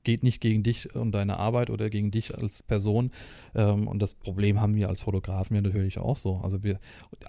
geht 0.03 0.23
nicht 0.23 0.41
gegen 0.41 0.63
dich 0.63 0.93
und 0.95 1.13
deine 1.13 1.37
Arbeit 1.37 1.69
oder 1.69 1.89
gegen 1.89 2.11
dich 2.11 2.37
als 2.37 2.63
Person. 2.63 3.11
Ähm, 3.55 3.87
und 3.87 4.01
das 4.01 4.13
Problem 4.13 4.59
haben 4.59 4.75
wir 4.75 4.89
als 4.89 5.01
Fotografen 5.01 5.55
ja 5.55 5.61
natürlich 5.61 5.97
auch 5.99 6.17
so. 6.17 6.41
Also 6.43 6.63
wir, 6.63 6.79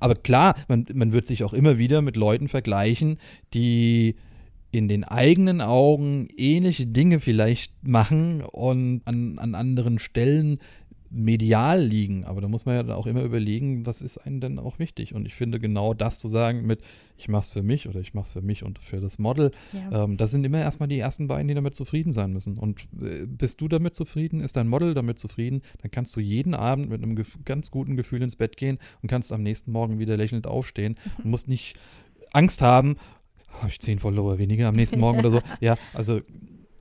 aber 0.00 0.14
klar, 0.14 0.54
man, 0.68 0.86
man 0.92 1.12
wird 1.12 1.26
sich 1.26 1.44
auch 1.44 1.52
immer 1.52 1.78
wieder 1.78 2.02
mit 2.02 2.16
Leuten 2.16 2.48
vergleichen, 2.48 3.18
die 3.52 4.16
in 4.74 4.88
den 4.88 5.04
eigenen 5.04 5.60
Augen 5.60 6.28
ähnliche 6.36 6.86
Dinge 6.86 7.20
vielleicht 7.20 7.72
machen 7.86 8.42
und 8.42 9.02
an, 9.04 9.38
an 9.38 9.54
anderen 9.54 9.98
Stellen 9.98 10.58
medial 11.14 11.80
liegen. 11.80 12.24
Aber 12.24 12.40
da 12.40 12.48
muss 12.48 12.66
man 12.66 12.74
ja 12.74 12.82
dann 12.82 12.96
auch 12.96 13.06
immer 13.06 13.22
überlegen, 13.22 13.86
was 13.86 14.02
ist 14.02 14.18
einem 14.18 14.40
denn 14.40 14.58
auch 14.58 14.78
wichtig. 14.78 15.14
Und 15.14 15.26
ich 15.26 15.34
finde 15.34 15.60
genau 15.60 15.94
das 15.94 16.18
zu 16.18 16.26
sagen 16.26 16.66
mit, 16.66 16.80
ich 17.16 17.28
mache 17.28 17.42
es 17.42 17.48
für 17.50 17.62
mich 17.62 17.88
oder 17.88 18.00
ich 18.00 18.14
mache 18.14 18.24
es 18.24 18.32
für 18.32 18.42
mich 18.42 18.64
und 18.64 18.80
für 18.80 19.00
das 19.00 19.18
Model, 19.18 19.52
ja. 19.72 20.04
ähm, 20.04 20.16
das 20.16 20.32
sind 20.32 20.44
immer 20.44 20.58
erstmal 20.58 20.88
die 20.88 20.98
ersten 20.98 21.28
beiden, 21.28 21.46
die 21.46 21.54
damit 21.54 21.76
zufrieden 21.76 22.12
sein 22.12 22.32
müssen. 22.32 22.58
Und 22.58 22.88
äh, 23.00 23.26
bist 23.26 23.60
du 23.60 23.68
damit 23.68 23.94
zufrieden, 23.94 24.40
ist 24.40 24.56
dein 24.56 24.66
Model 24.66 24.94
damit 24.94 25.20
zufrieden, 25.20 25.62
dann 25.80 25.92
kannst 25.92 26.16
du 26.16 26.20
jeden 26.20 26.54
Abend 26.54 26.90
mit 26.90 27.02
einem 27.02 27.22
ganz 27.44 27.70
guten 27.70 27.96
Gefühl 27.96 28.22
ins 28.22 28.36
Bett 28.36 28.56
gehen 28.56 28.78
und 29.00 29.08
kannst 29.08 29.32
am 29.32 29.42
nächsten 29.42 29.70
Morgen 29.70 30.00
wieder 30.00 30.16
lächelnd 30.16 30.48
aufstehen 30.48 30.96
und 31.18 31.30
musst 31.30 31.48
nicht 31.48 31.76
Angst 32.32 32.60
haben, 32.60 32.96
habe 33.58 33.68
ich 33.68 33.80
zehn 33.80 33.98
Follower 33.98 34.38
weniger 34.38 34.68
am 34.68 34.76
nächsten 34.76 35.00
Morgen 35.00 35.18
oder 35.18 35.30
so. 35.30 35.40
Ja, 35.60 35.76
also 35.92 36.20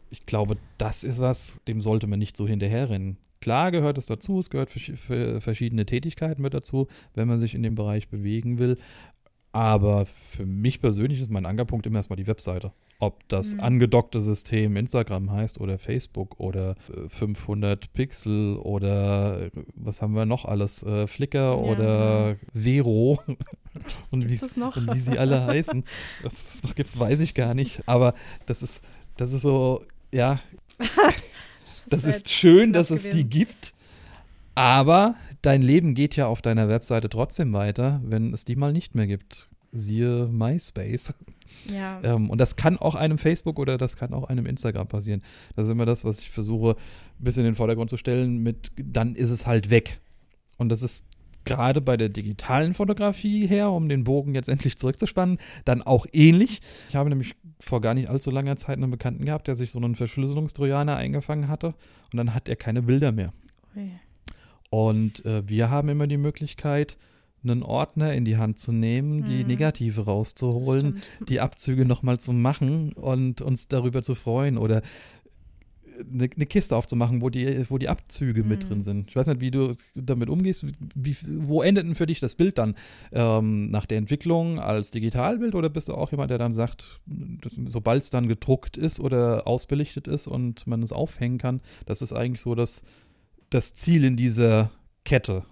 ich 0.09 0.25
glaube, 0.25 0.57
das 0.77 1.03
ist 1.03 1.19
was, 1.19 1.62
dem 1.67 1.81
sollte 1.81 2.07
man 2.07 2.19
nicht 2.19 2.38
so 2.38 2.47
hinterherrennen. 2.47 3.17
Klar 3.41 3.71
gehört 3.71 3.97
es 3.97 4.05
dazu, 4.05 4.39
es 4.39 4.49
gehört 4.49 4.69
für, 4.69 5.41
verschiedene 5.41 5.86
Tätigkeiten 5.86 6.41
mit 6.41 6.53
dazu, 6.53 6.88
wenn 7.13 7.27
man 7.27 7.39
sich 7.39 7.55
in 7.55 7.63
dem 7.63 7.75
Bereich 7.75 8.07
bewegen 8.07 8.57
will. 8.57 8.77
Aber 9.53 10.07
für 10.07 10.47
mich 10.47 10.81
persönlich 10.81 11.21
ist 11.21 11.29
mein 11.29 11.45
Ankerpunkt 11.45 11.85
immer 11.85 11.99
erstmal 11.99 12.17
die 12.17 12.25
Webseite. 12.25 12.71
Ob 12.97 13.27
das 13.29 13.53
mhm. 13.53 13.59
angedockte 13.59 14.19
System 14.19 14.75
Instagram 14.77 15.31
heißt 15.31 15.61
oder 15.61 15.77
Facebook 15.77 16.39
oder 16.39 16.75
500 17.09 17.85
äh, 17.85 17.87
Pixel 17.93 18.57
oder 18.57 19.51
was 19.75 20.01
haben 20.01 20.15
wir 20.15 20.25
noch 20.25 20.45
alles? 20.45 20.81
Äh, 20.81 21.05
Flickr 21.05 21.37
ja. 21.37 21.53
oder 21.53 22.35
Vero 22.53 23.21
und, 23.27 24.25
und, 24.25 24.29
wie 24.29 24.99
sie 24.99 25.19
alle 25.19 25.45
heißen. 25.45 25.83
Ob 26.23 26.33
es 26.33 26.45
das 26.45 26.63
noch 26.63 26.73
gibt, 26.73 26.97
weiß 26.97 27.19
ich 27.19 27.35
gar 27.35 27.53
nicht. 27.53 27.87
Aber 27.87 28.15
das 28.47 28.63
ist, 28.63 28.83
das 29.17 29.33
ist 29.33 29.43
so, 29.43 29.83
ja, 30.11 30.39
das, 30.77 32.01
das 32.01 32.05
ist 32.05 32.29
schön, 32.29 32.73
dass 32.73 32.89
es 32.89 33.07
die 33.07 33.23
gibt. 33.23 33.73
Aber 34.55 35.15
dein 35.43 35.62
Leben 35.62 35.93
geht 35.93 36.15
ja 36.15 36.25
auf 36.25 36.41
deiner 36.41 36.67
Webseite 36.67 37.10
trotzdem 37.10 37.53
weiter, 37.53 38.01
wenn 38.03 38.34
es 38.34 38.45
die 38.45 38.56
mal 38.56 38.73
nicht 38.73 38.95
mehr 38.95 39.06
gibt. 39.06 39.49
Siehe 39.71 40.27
MySpace. 40.27 41.13
Ja. 41.71 41.99
Ähm, 42.03 42.29
und 42.29 42.39
das 42.39 42.56
kann 42.56 42.77
auch 42.77 42.95
einem 42.95 43.17
Facebook 43.17 43.60
oder 43.60 43.77
das 43.77 43.95
kann 43.95 44.13
auch 44.13 44.23
einem 44.25 44.45
Instagram 44.45 44.88
passieren. 44.88 45.21
Das 45.56 45.65
ist 45.65 45.71
immer 45.71 45.86
das, 45.86 46.06
was 46.06 46.21
ich 46.21 46.32
versuche, 46.32 46.75
ein 47.19 47.23
bisschen 47.23 47.41
in 47.41 47.51
den 47.51 47.56
Vordergrund 47.56 47.89
zu 47.89 47.97
stellen, 47.97 48.38
mit 48.38 48.71
dann 48.75 49.15
ist 49.15 49.29
es 49.29 49.45
halt 49.45 49.69
weg. 49.69 49.99
Und 50.58 50.69
das 50.69 50.82
ist 50.82 51.08
gerade 51.45 51.82
bei 51.82 51.97
der 51.97 52.10
digitalen 52.10 52.73
Fotografie 52.73 53.47
her, 53.47 53.71
um 53.71 53.89
den 53.89 54.03
Bogen 54.06 54.36
jetzt 54.36 54.47
endlich 54.49 54.77
zurückzuspannen, 54.77 55.39
dann 55.65 55.82
auch 55.82 56.06
ähnlich. 56.13 56.62
Ich 56.89 56.95
habe 56.95 57.10
nämlich 57.10 57.36
vor 57.60 57.82
gar 57.82 57.95
nicht 57.95 58.10
allzu 58.10 58.32
langer 58.32 58.56
Zeit 58.58 58.77
einen 58.77 58.91
Bekannten 58.91 59.25
gehabt, 59.25 59.47
der 59.47 59.56
sich 59.56 59.71
so 59.71 59.79
einen 59.79 59.95
Verschlüsselungstrojaner 59.95 60.95
eingefangen 60.95 61.47
hatte 61.47 61.73
und 62.12 62.17
dann 62.17 62.34
hat 62.34 62.47
er 62.47 62.56
keine 62.56 62.82
Bilder 62.82 63.12
mehr. 63.12 63.34
Ui. 63.75 63.89
Und 64.73 65.23
äh, 65.23 65.47
wir 65.47 65.69
haben 65.69 65.88
immer 65.89 66.07
die 66.07 66.17
Möglichkeit, 66.17 66.97
einen 67.43 67.62
Ordner 67.62 68.15
in 68.15 68.25
die 68.25 68.38
Hand 68.38 68.59
zu 68.59 68.71
nehmen, 68.71 69.23
die 69.23 69.43
mhm. 69.43 69.47
Negative 69.47 70.05
rauszuholen, 70.05 71.03
die 71.29 71.41
Abzüge 71.41 71.86
nochmal 71.86 72.19
zu 72.19 72.33
machen 72.33 72.91
und 72.93 73.39
uns 73.41 73.67
darüber 73.67 74.01
zu 74.01 74.15
freuen 74.15 74.57
oder 74.57 74.81
eine, 76.12 76.27
eine, 76.36 76.45
Kiste 76.47 76.75
aufzumachen, 76.75 77.21
wo 77.21 77.29
die, 77.29 77.69
wo 77.69 77.77
die 77.77 77.88
Abzüge 77.88 78.41
mhm. 78.41 78.49
mit 78.49 78.67
drin 78.67 78.81
sind. 78.81 79.12
Ich 79.12 79.15
weiß 79.15 79.27
nicht, 79.27 79.41
wie 79.41 79.51
du 79.51 79.75
damit 79.93 80.27
umgehst. 80.27 80.65
Wie, 80.95 81.17
wo 81.21 81.62
endet 81.62 81.86
denn 81.86 81.93
für 81.93 82.07
dich 82.07 82.19
das 82.19 82.33
Bild 82.33 82.57
dann? 82.57 82.73
Ähm, 83.12 83.69
nach 83.69 83.86
der 83.86 83.99
Entwicklung 83.99 84.57
als 84.57 84.89
Digitalbild 84.89 85.53
oder 85.53 85.69
bist 85.69 85.89
du 85.89 85.93
auch 85.93 86.09
jemand, 86.09 86.31
der 86.31 86.39
dann 86.39 86.55
sagt, 86.55 86.99
sobald 87.67 88.01
es 88.01 88.09
dann 88.09 88.27
gedruckt 88.27 88.77
ist 88.77 88.99
oder 88.99 89.45
ausbelichtet 89.45 90.07
ist 90.07 90.25
und 90.25 90.65
man 90.65 90.81
es 90.81 90.91
aufhängen 90.91 91.38
kann, 91.38 91.62
das 91.86 92.01
ist 92.01 92.13
eigentlich 92.13 92.41
so 92.41 92.55
das, 92.55 92.81
das 93.53 93.73
Ziel 93.73 94.03
in 94.03 94.17
dieser 94.17 94.71
Kette 95.05 95.45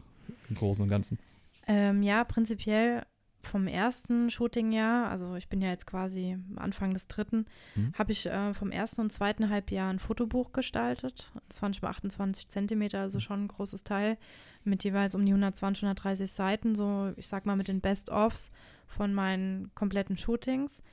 im 0.50 0.56
Großen 0.56 0.84
und 0.84 0.90
Ganzen? 0.90 1.20
Ähm, 1.68 2.04
ja, 2.04 2.24
prinzipiell 2.24 3.04
vom 3.44 3.68
ersten 3.68 4.30
Shootingjahr, 4.30 5.10
also 5.10 5.36
ich 5.36 5.50
bin 5.50 5.62
ja 5.62 5.70
jetzt 5.70 5.88
quasi 5.88 6.38
Anfang 6.56 6.94
des 6.94 7.08
dritten, 7.08 7.46
mhm. 7.76 7.94
habe 7.98 8.12
ich 8.12 8.28
äh, 8.28 8.54
vom 8.54 8.72
ersten 8.72 9.02
und 9.02 9.12
zweiten 9.12 9.50
Halbjahr 9.50 9.90
ein 9.90 10.00
Fotobuch 10.00 10.52
gestaltet. 10.52 11.32
20 11.50 11.82
bei 11.82 11.90
28 11.90 12.48
Zentimeter, 12.50 13.02
also 13.02 13.18
mhm. 13.18 13.22
schon 13.22 13.44
ein 13.44 13.48
großes 13.48 13.84
Teil, 13.84 14.18
mit 14.64 14.84
jeweils 14.84 15.16
um 15.16 15.26
die 15.26 15.32
120, 15.32 15.84
130 15.84 16.32
Seiten, 16.32 16.76
so 16.76 17.14
ich 17.18 17.28
sag 17.28 17.46
mal 17.46 17.56
mit 17.56 17.68
den 17.68 17.82
Best-ofs 17.82 18.52
von 18.88 19.14
meinen 19.14 19.72
kompletten 19.74 20.18
Shootings. 20.18 20.84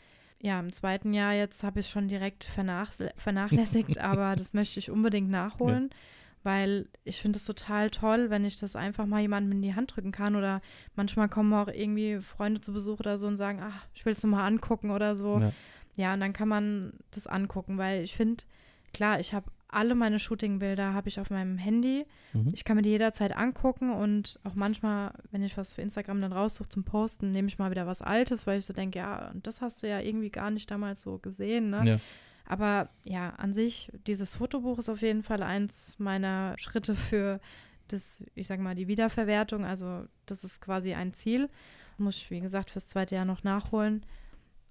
Ja, 0.40 0.60
im 0.60 0.72
zweiten 0.72 1.12
Jahr 1.12 1.34
jetzt 1.34 1.64
habe 1.64 1.80
ich 1.80 1.90
schon 1.90 2.08
direkt 2.08 2.44
vernachlässigt, 2.44 3.98
aber 3.98 4.36
das 4.36 4.54
möchte 4.54 4.78
ich 4.78 4.90
unbedingt 4.90 5.28
nachholen. 5.28 5.90
Ja 5.90 5.96
weil 6.42 6.86
ich 7.04 7.20
finde 7.20 7.38
es 7.38 7.44
total 7.44 7.90
toll, 7.90 8.30
wenn 8.30 8.44
ich 8.44 8.58
das 8.58 8.76
einfach 8.76 9.06
mal 9.06 9.20
jemandem 9.20 9.52
in 9.52 9.62
die 9.62 9.74
Hand 9.74 9.94
drücken 9.94 10.12
kann 10.12 10.36
oder 10.36 10.60
manchmal 10.94 11.28
kommen 11.28 11.52
auch 11.52 11.68
irgendwie 11.68 12.20
Freunde 12.20 12.60
zu 12.60 12.72
Besuch 12.72 13.00
oder 13.00 13.18
so 13.18 13.26
und 13.26 13.36
sagen, 13.36 13.60
ach, 13.62 13.86
ich 13.94 14.04
will 14.04 14.12
es 14.12 14.24
mal 14.24 14.46
angucken 14.46 14.90
oder 14.90 15.16
so. 15.16 15.38
Ja. 15.38 15.52
ja, 15.96 16.14
und 16.14 16.20
dann 16.20 16.32
kann 16.32 16.48
man 16.48 16.92
das 17.10 17.26
angucken, 17.26 17.78
weil 17.78 18.02
ich 18.02 18.16
finde, 18.16 18.44
klar, 18.92 19.20
ich 19.20 19.34
habe 19.34 19.50
alle 19.68 19.94
meine 19.94 20.18
Shootingbilder 20.18 20.94
habe 20.94 21.08
ich 21.08 21.20
auf 21.20 21.28
meinem 21.30 21.58
Handy. 21.58 22.06
Mhm. 22.32 22.48
Ich 22.52 22.64
kann 22.64 22.76
mir 22.76 22.82
die 22.82 22.88
jederzeit 22.90 23.36
angucken 23.36 23.92
und 23.92 24.40
auch 24.42 24.54
manchmal, 24.54 25.12
wenn 25.30 25.42
ich 25.42 25.56
was 25.58 25.74
für 25.74 25.82
Instagram 25.82 26.22
dann 26.22 26.32
raussuche 26.32 26.70
zum 26.70 26.84
Posten, 26.84 27.30
nehme 27.32 27.48
ich 27.48 27.58
mal 27.58 27.70
wieder 27.70 27.86
was 27.86 28.00
Altes, 28.00 28.46
weil 28.46 28.58
ich 28.58 28.66
so 28.66 28.72
denke, 28.72 28.98
ja, 28.98 29.30
das 29.42 29.60
hast 29.60 29.82
du 29.82 29.88
ja 29.88 30.00
irgendwie 30.00 30.30
gar 30.30 30.50
nicht 30.50 30.70
damals 30.70 31.02
so 31.02 31.18
gesehen, 31.18 31.70
ne? 31.70 31.82
Ja. 31.84 32.00
Aber 32.48 32.88
ja, 33.04 33.34
an 33.36 33.52
sich, 33.52 33.92
dieses 34.06 34.36
Fotobuch 34.36 34.78
ist 34.78 34.88
auf 34.88 35.02
jeden 35.02 35.22
Fall 35.22 35.42
eins 35.42 35.98
meiner 35.98 36.54
Schritte 36.56 36.94
für 36.94 37.40
das, 37.88 38.24
ich 38.34 38.46
sage 38.46 38.62
mal, 38.62 38.74
die 38.74 38.88
Wiederverwertung. 38.88 39.66
Also 39.66 40.06
das 40.24 40.44
ist 40.44 40.62
quasi 40.62 40.94
ein 40.94 41.12
Ziel. 41.12 41.50
Muss 41.98 42.16
ich, 42.16 42.30
wie 42.30 42.40
gesagt, 42.40 42.70
fürs 42.70 42.86
zweite 42.86 43.16
Jahr 43.16 43.26
noch 43.26 43.44
nachholen. 43.44 44.02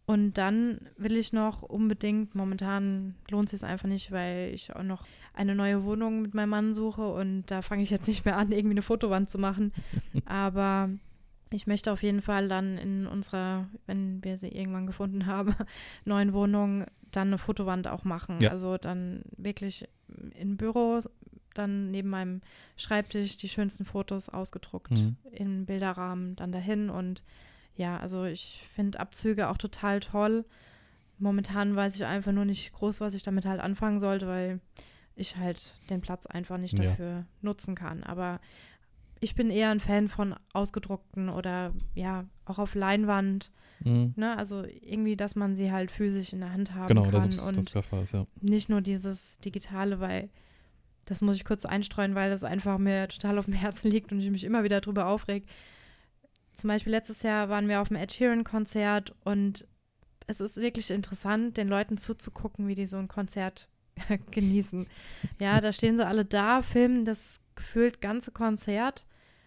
Und 0.08 0.40
dann 0.40 0.90
will 0.98 1.18
ich 1.18 1.34
noch 1.34 1.62
unbedingt, 1.62 2.34
momentan 2.34 3.14
lohnt 3.30 3.54
es 3.54 3.60
sich 3.60 3.70
einfach 3.70 3.88
nicht, 3.88 4.12
weil 4.12 4.52
ich 4.56 4.76
auch 4.76 4.82
noch 4.82 5.06
eine 5.34 5.54
neue 5.54 5.84
Wohnung 5.84 6.24
mit 6.24 6.34
meinem 6.34 6.50
Mann 6.50 6.74
suche 6.74 7.08
und 7.08 7.44
da 7.48 7.62
fange 7.62 7.84
ich 7.84 7.92
jetzt 7.92 8.08
nicht 8.08 8.26
mehr 8.26 8.38
an, 8.38 8.52
irgendwie 8.54 8.74
eine 8.74 8.82
Fotowand 8.82 9.30
zu 9.30 9.38
machen. 9.38 9.72
Aber 10.26 10.90
ich 11.52 11.68
möchte 11.68 11.92
auf 11.92 12.04
jeden 12.04 12.22
Fall 12.22 12.48
dann 12.50 12.78
in 12.78 13.08
unserer, 13.08 13.68
wenn 13.86 14.24
wir 14.24 14.38
sie 14.38 14.50
irgendwann 14.50 14.88
gefunden 14.88 15.26
haben, 15.26 15.56
neuen 16.06 16.34
Wohnung 16.34 16.86
dann 17.12 17.30
eine 17.30 17.38
Fotowand 17.38 17.88
auch 17.88 18.04
machen. 18.04 18.40
Ja. 18.42 18.52
Also 18.52 18.78
dann 18.78 19.22
wirklich 19.38 19.88
im 20.36 20.58
Büro, 20.58 21.00
dann 21.54 21.92
neben 21.92 22.10
meinem 22.10 22.42
Schreibtisch 22.76 23.38
die 23.38 23.50
schönsten 23.50 23.86
Fotos 23.86 24.30
ausgedruckt 24.30 24.92
mhm. 24.92 25.18
im 25.32 25.66
Bilderrahmen 25.66 26.36
dann 26.36 26.52
dahin. 26.52 26.90
Und 26.90 27.24
ja, 27.76 27.98
also 27.98 28.26
ich 28.26 28.68
finde 28.74 29.00
Abzüge 29.00 29.50
auch 29.50 29.58
total 29.58 30.00
toll. 30.00 30.46
Momentan 31.20 31.76
weiß 31.76 31.96
ich 31.96 32.06
einfach 32.06 32.32
nur 32.32 32.46
nicht 32.46 32.74
groß, 32.74 33.02
was 33.02 33.14
ich 33.14 33.24
damit 33.24 33.46
halt 33.46 33.60
anfangen 33.60 34.00
sollte, 34.00 34.28
weil 34.28 34.60
ich 35.16 35.38
halt 35.38 35.76
den 35.90 36.02
Platz 36.02 36.28
einfach 36.28 36.58
nicht 36.58 36.78
dafür 36.78 37.10
ja. 37.10 37.26
nutzen 37.42 37.74
kann. 37.74 38.04
Aber 38.04 38.40
ich 39.20 39.36
bin 39.36 39.50
eher 39.50 39.70
ein 39.70 39.80
Fan 39.80 40.08
von 40.08 40.36
ausgedruckten 40.54 41.30
oder 41.30 41.74
ja, 41.96 42.26
auch 42.46 42.60
auf 42.60 42.76
Leinwand. 42.76 43.52
Mhm. 43.84 44.14
Ne? 44.16 44.38
Also 44.38 44.64
irgendwie, 44.64 45.16
dass 45.16 45.36
man 45.36 45.56
sie 45.56 45.72
halt 45.72 45.92
physisch 45.92 46.34
in 46.34 46.40
der 46.40 46.54
Hand 46.54 46.74
haben 46.74 46.88
genau, 46.88 47.04
kann. 47.04 47.12
Genau, 47.30 47.52
das, 47.52 47.72
das 47.72 48.02
ist, 48.04 48.14
ja. 48.14 48.26
Nicht 48.42 48.70
nur 48.70 48.82
dieses 48.82 49.40
Digitale, 49.40 50.00
weil 50.00 50.30
das 51.06 51.22
muss 51.22 51.36
ich 51.36 51.46
kurz 51.46 51.66
einstreuen, 51.66 52.16
weil 52.16 52.30
das 52.30 52.44
einfach 52.44 52.78
mir 52.78 53.08
total 53.08 53.38
auf 53.40 53.46
dem 53.46 53.54
Herzen 53.54 53.90
liegt 53.90 54.12
und 54.12 54.20
ich 54.20 54.30
mich 54.30 54.44
immer 54.44 54.64
wieder 54.64 54.82
drüber 54.82 55.08
aufreg. 55.08 55.46
Zum 56.54 56.68
Beispiel 56.68 56.92
letztes 56.92 57.22
Jahr 57.22 57.50
waren 57.50 57.70
wir 57.70 57.82
auf 57.82 57.88
dem 57.88 57.98
Ed 57.98 58.12
Sheeran-Konzert 58.12 59.16
und 59.24 59.68
es 60.26 60.42
ist 60.42 60.58
wirklich 60.58 60.92
interessant, 60.92 61.56
den 61.56 61.68
Leuten 61.68 61.98
zuzugucken, 61.98 62.68
wie 62.68 62.76
die 62.76 62.88
so 62.88 62.98
ein 62.98 63.08
Konzert 63.08 63.70
genießen. 64.32 64.88
Ja, 65.40 65.62
da 65.62 65.72
stehen 65.72 65.98
sie 65.98 66.06
alle 66.06 66.26
da, 66.26 66.62
filmen 66.62 67.06
das 67.06 67.40
gefühlt 67.58 68.00
ganze 68.00 68.32
Konzert, 68.32 69.06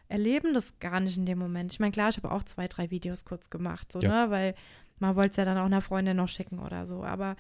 erleben 0.08 0.52
das 0.52 0.78
gar 0.78 1.00
nicht 1.00 1.16
in 1.16 1.24
dem 1.24 1.38
Moment. 1.38 1.72
Ich 1.72 1.80
meine, 1.80 1.92
klar, 1.92 2.10
ich 2.10 2.18
habe 2.18 2.30
auch 2.30 2.42
zwei, 2.42 2.68
drei 2.68 2.90
Videos 2.90 3.24
kurz 3.24 3.48
gemacht, 3.48 3.90
so, 3.90 4.00
ja. 4.00 4.26
ne, 4.26 4.30
weil 4.30 4.54
man 4.98 5.16
wollte 5.16 5.30
es 5.30 5.36
ja 5.38 5.44
dann 5.46 5.56
auch 5.56 5.64
einer 5.64 5.80
Freundin 5.80 6.18
noch 6.18 6.28
schicken 6.28 6.58
oder 6.58 6.86
so, 6.86 7.04
aber 7.04 7.36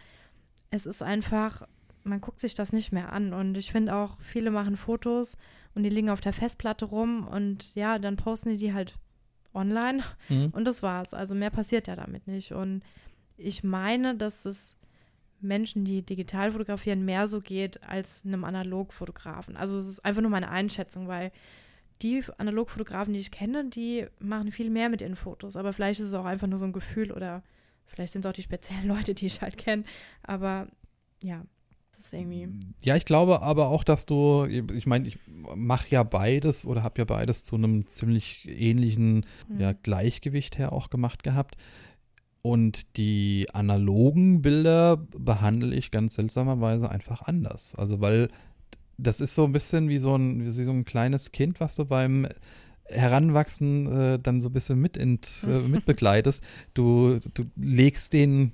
es 0.70 0.86
ist 0.86 1.02
einfach, 1.02 1.66
man 2.04 2.20
guckt 2.20 2.40
sich 2.40 2.54
das 2.54 2.72
nicht 2.72 2.92
mehr 2.92 3.12
an 3.12 3.34
und 3.34 3.56
ich 3.56 3.70
finde 3.72 3.94
auch, 3.94 4.18
viele 4.20 4.50
machen 4.50 4.76
Fotos 4.76 5.36
und 5.74 5.82
die 5.82 5.90
liegen 5.90 6.10
auf 6.10 6.20
der 6.20 6.32
Festplatte 6.32 6.86
rum 6.86 7.26
und 7.26 7.74
ja, 7.74 7.98
dann 7.98 8.16
posten 8.16 8.50
die 8.50 8.56
die 8.56 8.72
halt 8.72 8.94
online 9.52 10.02
mhm. 10.28 10.50
und 10.52 10.64
das 10.64 10.82
war's. 10.82 11.12
Also 11.12 11.34
mehr 11.34 11.50
passiert 11.50 11.88
ja 11.88 11.96
damit 11.96 12.26
nicht 12.26 12.52
und 12.52 12.82
ich 13.36 13.64
meine, 13.64 14.16
dass 14.16 14.44
es 14.44 14.76
Menschen, 15.40 15.84
die 15.84 16.02
digital 16.02 16.52
fotografieren, 16.52 17.04
mehr 17.04 17.28
so 17.28 17.40
geht 17.40 17.82
als 17.82 18.24
einem 18.24 18.44
Analogfotografen. 18.44 19.56
Also 19.56 19.78
es 19.78 19.86
ist 19.86 20.04
einfach 20.04 20.22
nur 20.22 20.30
meine 20.30 20.50
Einschätzung, 20.50 21.08
weil 21.08 21.32
die 22.02 22.22
Analogfotografen, 22.38 23.12
die 23.12 23.20
ich 23.20 23.30
kenne, 23.30 23.68
die 23.68 24.06
machen 24.18 24.52
viel 24.52 24.70
mehr 24.70 24.88
mit 24.88 25.02
ihren 25.02 25.16
Fotos. 25.16 25.56
Aber 25.56 25.72
vielleicht 25.72 26.00
ist 26.00 26.08
es 26.08 26.14
auch 26.14 26.24
einfach 26.24 26.46
nur 26.46 26.58
so 26.58 26.64
ein 26.64 26.72
Gefühl 26.72 27.12
oder 27.12 27.42
vielleicht 27.86 28.12
sind 28.12 28.24
es 28.24 28.30
auch 28.30 28.34
die 28.34 28.42
speziellen 28.42 28.88
Leute, 28.88 29.14
die 29.14 29.26
ich 29.26 29.42
halt 29.42 29.58
kenne. 29.58 29.84
Aber 30.22 30.68
ja, 31.22 31.44
das 31.96 32.06
ist 32.06 32.12
irgendwie. 32.14 32.48
Ja, 32.82 32.96
ich 32.96 33.04
glaube 33.04 33.42
aber 33.42 33.68
auch, 33.68 33.84
dass 33.84 34.06
du, 34.06 34.46
ich 34.46 34.86
meine, 34.86 35.06
ich 35.06 35.18
mache 35.26 35.88
ja 35.90 36.02
beides 36.02 36.66
oder 36.66 36.82
habe 36.82 36.98
ja 36.98 37.04
beides 37.04 37.44
zu 37.44 37.56
einem 37.56 37.86
ziemlich 37.86 38.48
ähnlichen 38.48 39.26
mhm. 39.48 39.60
ja, 39.60 39.72
Gleichgewicht 39.72 40.56
her 40.56 40.72
auch 40.72 40.88
gemacht 40.88 41.22
gehabt. 41.22 41.56
Und 42.42 42.96
die 42.96 43.48
analogen 43.52 44.40
Bilder 44.40 44.96
behandle 44.96 45.74
ich 45.74 45.90
ganz 45.90 46.14
seltsamerweise 46.14 46.90
einfach 46.90 47.22
anders. 47.22 47.74
Also, 47.74 48.00
weil 48.00 48.28
das 48.96 49.20
ist 49.20 49.34
so 49.34 49.44
ein 49.44 49.52
bisschen 49.52 49.88
wie 49.88 49.98
so 49.98 50.14
ein, 50.16 50.44
wie 50.44 50.50
so 50.50 50.70
ein 50.70 50.84
kleines 50.84 51.32
Kind, 51.32 51.60
was 51.60 51.76
du 51.76 51.84
beim 51.84 52.26
Heranwachsen 52.86 53.86
äh, 53.92 54.18
dann 54.18 54.40
so 54.40 54.48
ein 54.48 54.52
bisschen 54.52 54.80
mit 54.80 54.96
ent, 54.96 55.46
äh, 55.46 55.60
mitbegleitest. 55.68 56.42
Du, 56.74 57.20
du 57.34 57.44
legst 57.56 58.12
den 58.12 58.52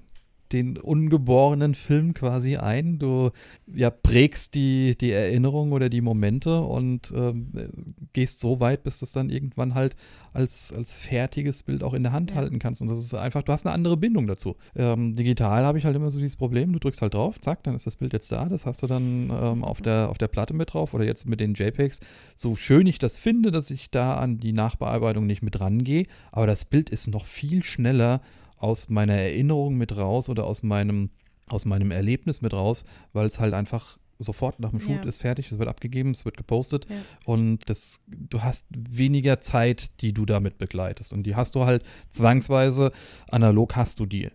den 0.52 0.78
ungeborenen 0.78 1.74
Film 1.74 2.14
quasi 2.14 2.56
ein. 2.56 2.98
Du 2.98 3.30
ja, 3.72 3.90
prägst 3.90 4.54
die, 4.54 4.96
die 4.96 5.12
Erinnerung 5.12 5.72
oder 5.72 5.88
die 5.88 6.00
Momente 6.00 6.60
und 6.60 7.12
ähm, 7.14 7.94
gehst 8.12 8.40
so 8.40 8.60
weit, 8.60 8.82
bis 8.82 8.98
du 8.98 9.04
es 9.04 9.12
dann 9.12 9.30
irgendwann 9.30 9.74
halt 9.74 9.96
als, 10.32 10.72
als 10.72 10.98
fertiges 10.98 11.62
Bild 11.62 11.82
auch 11.82 11.94
in 11.94 12.02
der 12.02 12.12
Hand 12.12 12.30
ja. 12.30 12.36
halten 12.36 12.58
kannst. 12.58 12.82
Und 12.82 12.88
das 12.88 12.98
ist 12.98 13.14
einfach, 13.14 13.42
du 13.42 13.52
hast 13.52 13.66
eine 13.66 13.74
andere 13.74 13.96
Bindung 13.96 14.26
dazu. 14.26 14.56
Ähm, 14.74 15.14
digital 15.14 15.64
habe 15.64 15.78
ich 15.78 15.84
halt 15.84 15.96
immer 15.96 16.10
so 16.10 16.18
dieses 16.18 16.36
Problem, 16.36 16.72
du 16.72 16.78
drückst 16.78 17.02
halt 17.02 17.14
drauf, 17.14 17.40
zack, 17.40 17.62
dann 17.64 17.74
ist 17.74 17.86
das 17.86 17.96
Bild 17.96 18.12
jetzt 18.12 18.30
da. 18.30 18.44
Das 18.46 18.66
hast 18.66 18.82
du 18.82 18.86
dann 18.86 19.30
ähm, 19.30 19.64
auf, 19.64 19.80
der, 19.80 20.10
auf 20.10 20.18
der 20.18 20.28
Platte 20.28 20.54
mit 20.54 20.74
drauf 20.74 20.94
oder 20.94 21.04
jetzt 21.04 21.28
mit 21.28 21.40
den 21.40 21.54
JPEGs. 21.54 22.00
So 22.36 22.54
schön 22.54 22.86
ich 22.86 22.98
das 22.98 23.16
finde, 23.16 23.50
dass 23.50 23.70
ich 23.70 23.90
da 23.90 24.16
an 24.16 24.38
die 24.38 24.52
Nachbearbeitung 24.52 25.26
nicht 25.26 25.42
mit 25.42 25.60
rangehe, 25.60 26.06
aber 26.32 26.46
das 26.46 26.64
Bild 26.64 26.90
ist 26.90 27.08
noch 27.08 27.24
viel 27.24 27.62
schneller 27.62 28.20
aus 28.58 28.88
meiner 28.88 29.14
Erinnerung 29.14 29.76
mit 29.76 29.96
raus 29.96 30.28
oder 30.28 30.44
aus 30.44 30.62
meinem, 30.62 31.10
aus 31.48 31.64
meinem 31.64 31.90
Erlebnis 31.90 32.42
mit 32.42 32.52
raus, 32.52 32.84
weil 33.12 33.26
es 33.26 33.38
halt 33.40 33.54
einfach 33.54 33.98
sofort 34.18 34.60
nach 34.60 34.70
dem 34.70 34.80
Shoot 34.80 35.02
ja. 35.02 35.04
ist 35.04 35.20
fertig, 35.20 35.50
es 35.52 35.58
wird 35.58 35.68
abgegeben, 35.68 36.10
es 36.10 36.24
wird 36.24 36.36
gepostet 36.36 36.86
ja. 36.88 36.96
und 37.24 37.68
das, 37.68 38.02
du 38.06 38.42
hast 38.42 38.64
weniger 38.70 39.40
Zeit, 39.40 40.00
die 40.00 40.12
du 40.12 40.24
damit 40.24 40.58
begleitest 40.58 41.12
und 41.12 41.24
die 41.24 41.36
hast 41.36 41.54
du 41.54 41.64
halt 41.64 41.84
zwangsweise, 42.10 42.92
analog 43.28 43.76
hast 43.76 44.00
du 44.00 44.06
die. 44.06 44.30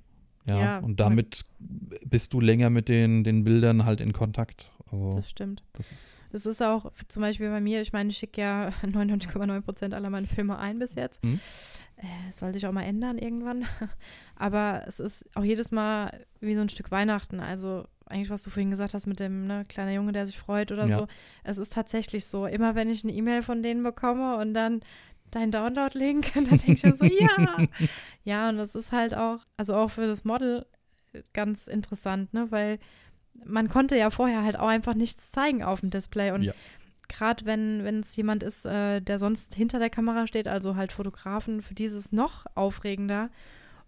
Ja, 0.47 0.59
ja 0.59 0.79
und 0.79 0.99
damit 0.99 1.45
bist 2.05 2.33
du 2.33 2.41
länger 2.41 2.69
mit 2.69 2.89
den, 2.89 3.23
den 3.23 3.43
Bildern 3.43 3.85
halt 3.85 4.01
in 4.01 4.13
Kontakt. 4.13 4.71
Also, 4.91 5.11
das 5.11 5.29
stimmt. 5.29 5.63
Das 5.73 5.91
ist, 5.91 6.23
das 6.31 6.45
ist 6.45 6.61
auch 6.61 6.91
zum 7.07 7.21
Beispiel 7.21 7.49
bei 7.49 7.61
mir, 7.61 7.81
ich 7.81 7.93
meine, 7.93 8.09
ich 8.09 8.17
schicke 8.17 8.41
ja 8.41 8.69
99,9 8.83 9.61
Prozent 9.61 9.93
aller 9.93 10.09
meine 10.09 10.27
Filme 10.27 10.57
ein 10.57 10.79
bis 10.79 10.95
jetzt. 10.95 11.23
Mhm. 11.23 11.39
Äh, 11.97 12.31
soll 12.31 12.53
sich 12.53 12.65
auch 12.67 12.71
mal 12.71 12.83
ändern 12.83 13.17
irgendwann. 13.17 13.65
Aber 14.35 14.83
es 14.87 14.99
ist 14.99 15.25
auch 15.35 15.43
jedes 15.43 15.71
Mal 15.71 16.25
wie 16.39 16.55
so 16.55 16.61
ein 16.61 16.69
Stück 16.69 16.91
Weihnachten. 16.91 17.39
Also 17.39 17.85
eigentlich, 18.05 18.29
was 18.29 18.43
du 18.43 18.49
vorhin 18.49 18.71
gesagt 18.71 18.93
hast 18.93 19.07
mit 19.07 19.19
dem 19.19 19.47
ne, 19.47 19.63
kleiner 19.65 19.91
Junge, 19.91 20.11
der 20.11 20.25
sich 20.25 20.37
freut 20.37 20.71
oder 20.71 20.87
ja. 20.87 20.99
so. 20.99 21.07
Es 21.43 21.57
ist 21.57 21.73
tatsächlich 21.73 22.25
so. 22.25 22.45
Immer 22.45 22.75
wenn 22.75 22.89
ich 22.89 23.03
eine 23.03 23.13
E-Mail 23.13 23.43
von 23.43 23.63
denen 23.63 23.83
bekomme 23.83 24.37
und 24.37 24.53
dann 24.53 24.81
dein 25.29 25.51
Download-Link, 25.51 26.33
dann 26.33 26.45
denke 26.49 26.73
ich 26.73 26.83
mir 26.83 26.95
so, 26.95 27.05
ja. 27.05 27.67
ja, 28.23 28.49
und 28.49 28.57
das 28.57 28.75
ist 28.75 28.91
halt 28.91 29.13
auch, 29.13 29.39
also 29.55 29.75
auch 29.75 29.91
für 29.91 30.07
das 30.07 30.25
Model 30.25 30.65
ganz 31.33 31.67
interessant, 31.67 32.33
ne, 32.33 32.51
weil 32.51 32.79
man 33.45 33.69
konnte 33.69 33.97
ja 33.97 34.09
vorher 34.09 34.43
halt 34.43 34.57
auch 34.57 34.67
einfach 34.67 34.93
nichts 34.93 35.31
zeigen 35.31 35.63
auf 35.63 35.79
dem 35.81 35.89
Display. 35.89 36.31
Und 36.31 36.43
Ja. 36.43 36.53
gerade 37.07 37.45
wenn 37.45 37.85
es 37.99 38.15
jemand 38.15 38.43
ist, 38.43 38.65
äh, 38.65 39.01
der 39.01 39.19
sonst 39.19 39.55
hinter 39.55 39.79
der 39.79 39.89
Kamera 39.89 40.27
steht, 40.27 40.47
also 40.47 40.75
halt 40.75 40.91
Fotografen, 40.91 41.61
für 41.61 41.73
die 41.73 41.85
ist 41.85 41.93
es 41.93 42.11
noch 42.11 42.45
aufregender. 42.55 43.29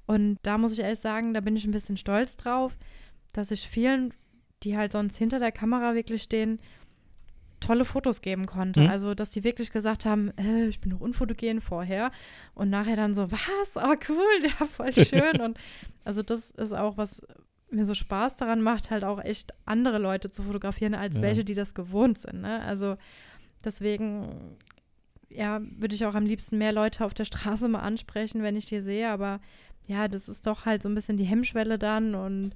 Und 0.05 0.37
da 0.43 0.57
muss 0.57 0.73
ich 0.73 0.79
ehrlich 0.81 0.99
sagen, 0.99 1.33
da 1.33 1.39
bin 1.39 1.55
ich 1.55 1.65
ein 1.65 1.71
bisschen 1.71 1.95
stolz 1.97 2.35
drauf, 2.35 2.77
dass 3.31 3.51
ich 3.51 3.67
vielen, 3.69 4.13
die 4.63 4.75
halt 4.77 4.91
sonst 4.91 5.17
hinter 5.17 5.39
der 5.39 5.51
Kamera 5.53 5.95
wirklich 5.95 6.23
stehen, 6.23 6.59
tolle 7.61 7.85
Fotos 7.85 8.21
geben 8.21 8.45
konnte. 8.45 8.81
Mhm. 8.81 8.89
Also, 8.89 9.13
dass 9.15 9.29
die 9.29 9.45
wirklich 9.45 9.71
gesagt 9.71 10.05
haben, 10.05 10.31
äh, 10.37 10.65
ich 10.67 10.81
bin 10.81 10.91
noch 10.91 10.99
unfotogen 10.99 11.61
vorher 11.61 12.11
und 12.53 12.69
nachher 12.69 12.97
dann 12.97 13.13
so, 13.13 13.31
was? 13.31 13.77
Oh, 13.77 13.95
cool, 14.09 14.43
ja, 14.59 14.65
voll 14.65 14.93
schön. 15.05 15.39
und 15.39 15.57
also 16.03 16.21
das 16.21 16.51
ist 16.51 16.73
auch, 16.73 16.97
was 16.97 17.25
mir 17.73 17.85
so 17.85 17.93
Spaß 17.95 18.35
daran 18.35 18.61
macht, 18.61 18.91
halt 18.91 19.03
auch 19.03 19.19
echt 19.23 19.53
andere 19.65 19.97
Leute 19.97 20.31
zu 20.31 20.43
fotografieren, 20.43 20.95
als 20.95 21.17
Ja. 21.17 21.21
welche, 21.23 21.43
die 21.43 21.53
das 21.55 21.73
gewohnt 21.73 22.17
sind. 22.19 22.41
Ne? 22.41 22.61
Also 22.63 22.97
deswegen, 23.65 24.57
ja, 25.29 25.61
würde 25.77 25.95
ich 25.95 26.05
auch 26.05 26.15
am 26.15 26.25
liebsten 26.25 26.57
mehr 26.57 26.71
Leute 26.73 27.03
auf 27.05 27.13
der 27.13 27.25
Straße 27.25 27.67
mal 27.67 27.79
ansprechen, 27.79 28.43
wenn 28.43 28.55
ich 28.55 28.65
die 28.65 28.81
sehe. 28.81 29.09
Aber 29.09 29.39
ja, 29.87 30.07
das 30.07 30.29
ist 30.29 30.45
doch 30.47 30.65
halt 30.65 30.81
so 30.81 30.89
ein 30.89 30.95
bisschen 30.95 31.17
die 31.17 31.25
Hemmschwelle 31.25 31.77
dann 31.79 32.15
und 32.15 32.55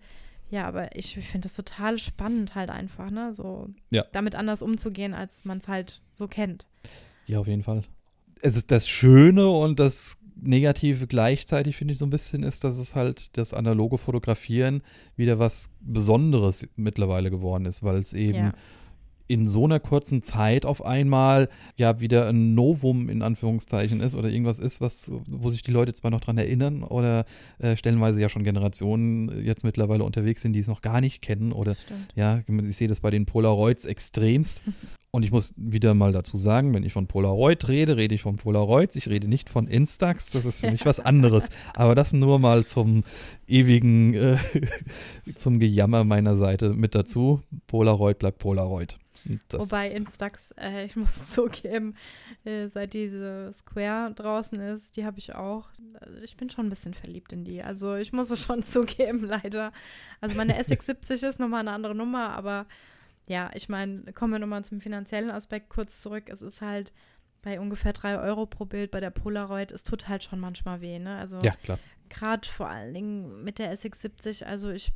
ja, 0.49 0.65
aber 0.65 0.95
ich 0.95 1.15
finde 1.15 1.47
das 1.47 1.55
total 1.55 1.97
spannend 1.99 2.55
halt 2.55 2.69
einfach, 2.69 3.11
ne? 3.11 3.33
So 3.33 3.67
Ja. 3.89 4.03
damit 4.13 4.33
anders 4.35 4.61
umzugehen, 4.61 5.13
als 5.13 5.43
man 5.43 5.57
es 5.57 5.67
halt 5.67 6.01
so 6.13 6.29
kennt. 6.29 6.67
Ja, 7.25 7.39
auf 7.39 7.47
jeden 7.47 7.63
Fall. 7.63 7.83
Es 8.41 8.55
ist 8.55 8.71
das 8.71 8.87
Schöne 8.87 9.49
und 9.49 9.77
das 9.79 10.17
Negative 10.41 11.07
gleichzeitig, 11.07 11.75
finde 11.77 11.93
ich 11.93 11.97
so 11.97 12.05
ein 12.05 12.09
bisschen, 12.09 12.43
ist, 12.43 12.63
dass 12.63 12.77
es 12.77 12.95
halt 12.95 13.37
das 13.37 13.53
analoge 13.53 13.97
Fotografieren 13.97 14.81
wieder 15.15 15.39
was 15.39 15.69
Besonderes 15.81 16.67
mittlerweile 16.75 17.29
geworden 17.29 17.65
ist, 17.65 17.83
weil 17.83 17.97
es 17.97 18.13
eben 18.13 18.37
Ja. 18.37 18.53
in 19.29 19.47
so 19.47 19.65
einer 19.65 19.79
kurzen 19.81 20.23
Zeit 20.23 20.65
auf 20.65 20.85
einmal 20.85 21.49
ja 21.75 21.99
wieder 21.99 22.29
ein 22.29 22.53
Novum 22.55 23.09
in 23.09 23.21
Anführungszeichen 23.21 23.99
ist 23.99 24.15
oder 24.15 24.29
irgendwas 24.29 24.57
ist, 24.59 24.79
was, 24.79 25.11
wo 25.27 25.49
sich 25.49 25.63
die 25.63 25.71
Leute 25.71 25.93
zwar 25.93 26.11
noch 26.11 26.21
dran 26.21 26.37
erinnern 26.37 26.83
oder 26.83 27.25
äh, 27.59 27.75
stellenweise 27.75 28.21
ja 28.21 28.29
schon 28.29 28.43
Generationen 28.45 29.43
jetzt 29.45 29.65
mittlerweile 29.65 30.03
unterwegs 30.05 30.41
sind, 30.43 30.53
die 30.53 30.59
es 30.59 30.67
noch 30.67 30.81
gar 30.81 31.01
nicht 31.01 31.21
kennen 31.21 31.51
oder 31.51 31.75
ja, 32.15 32.41
ich 32.47 32.75
sehe 32.77 32.87
das 32.87 33.01
bei 33.01 33.09
den 33.11 33.25
Polaroids 33.25 33.85
extremst. 33.85 34.61
Und 35.17 35.23
ich 35.23 35.31
muss 35.31 35.55
wieder 35.57 35.95
mal 35.95 36.11
dazu 36.11 36.37
sagen, 36.37 36.75
wenn 36.75 36.83
ich 36.83 36.93
von 36.93 37.07
Polaroid 37.07 37.67
rede, 37.69 37.97
rede 37.97 38.13
ich 38.13 38.21
von 38.21 38.35
Polaroids. 38.35 38.95
Ich 38.97 39.09
rede 39.09 39.27
nicht 39.27 39.49
von 39.49 39.65
Instax. 39.65 40.29
Das 40.29 40.45
ist 40.45 40.59
für 40.59 40.69
mich 40.69 40.85
was 40.85 40.99
anderes. 40.99 41.49
Aber 41.73 41.95
das 41.95 42.13
nur 42.13 42.37
mal 42.37 42.67
zum 42.67 43.03
ewigen, 43.47 44.13
äh, 44.13 44.37
zum 45.35 45.57
Gejammer 45.57 46.03
meiner 46.03 46.35
Seite 46.35 46.69
mit 46.69 46.93
dazu. 46.93 47.41
Polaroid 47.65 48.19
bleibt 48.19 48.37
Polaroid. 48.37 48.99
Das, 49.49 49.59
Wobei 49.59 49.89
Instax, 49.89 50.51
äh, 50.51 50.85
ich 50.85 50.95
muss 50.95 51.27
zugeben, 51.29 51.95
äh, 52.45 52.67
seit 52.67 52.93
diese 52.93 53.49
Square 53.53 54.13
draußen 54.13 54.59
ist, 54.59 54.97
die 54.97 55.05
habe 55.05 55.17
ich 55.17 55.33
auch. 55.33 55.65
Also 55.99 56.19
ich 56.19 56.37
bin 56.37 56.51
schon 56.51 56.67
ein 56.67 56.69
bisschen 56.69 56.93
verliebt 56.93 57.33
in 57.33 57.43
die. 57.43 57.63
Also 57.63 57.95
ich 57.95 58.13
muss 58.13 58.29
es 58.29 58.43
schon 58.43 58.61
zugeben, 58.61 59.25
leider. 59.25 59.71
Also 60.21 60.35
meine 60.35 60.61
SX70 60.61 61.27
ist 61.27 61.39
nochmal 61.39 61.61
eine 61.61 61.71
andere 61.71 61.95
Nummer, 61.95 62.29
aber 62.33 62.67
ja, 63.27 63.51
ich 63.53 63.69
meine, 63.69 64.11
kommen 64.13 64.33
wir 64.33 64.39
nochmal 64.39 64.65
zum 64.65 64.81
finanziellen 64.81 65.29
Aspekt 65.29 65.69
kurz 65.69 66.01
zurück. 66.01 66.25
Es 66.27 66.41
ist 66.41 66.61
halt 66.61 66.93
bei 67.41 67.59
ungefähr 67.59 67.93
drei 67.93 68.19
Euro 68.19 68.45
pro 68.45 68.65
Bild 68.65 68.91
bei 68.91 68.99
der 68.99 69.09
Polaroid, 69.09 69.71
es 69.71 69.83
tut 69.83 70.07
halt 70.07 70.23
schon 70.23 70.39
manchmal 70.39 70.81
weh, 70.81 70.99
ne? 70.99 71.17
Also 71.17 71.39
ja, 71.39 71.53
klar. 71.63 71.79
gerade 72.09 72.47
vor 72.47 72.67
allen 72.67 72.93
Dingen 72.93 73.43
mit 73.43 73.59
der 73.59 73.73
SX70, 73.73 74.43
also 74.43 74.69
ich 74.69 74.91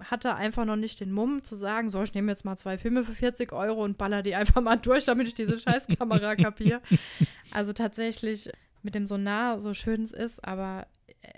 hatte 0.00 0.34
einfach 0.34 0.64
noch 0.64 0.76
nicht 0.76 1.00
den 1.00 1.12
Mumm 1.12 1.42
zu 1.42 1.56
sagen, 1.56 1.90
so, 1.90 2.02
ich 2.02 2.14
nehme 2.14 2.30
jetzt 2.30 2.44
mal 2.44 2.56
zwei 2.56 2.78
Filme 2.78 3.04
für 3.04 3.14
40 3.14 3.52
Euro 3.52 3.84
und 3.84 3.98
baller 3.98 4.22
die 4.22 4.34
einfach 4.34 4.60
mal 4.60 4.76
durch, 4.76 5.04
damit 5.04 5.28
ich 5.28 5.34
diese 5.34 5.58
Scheißkamera 5.58 6.36
kapiere. 6.36 6.82
Also 7.52 7.72
tatsächlich 7.72 8.50
mit 8.82 8.94
dem 8.94 9.06
Sonar, 9.06 9.58
so 9.58 9.74
schön 9.74 10.02
es 10.02 10.12
ist, 10.12 10.44
aber 10.44 10.86
äh, 11.22 11.28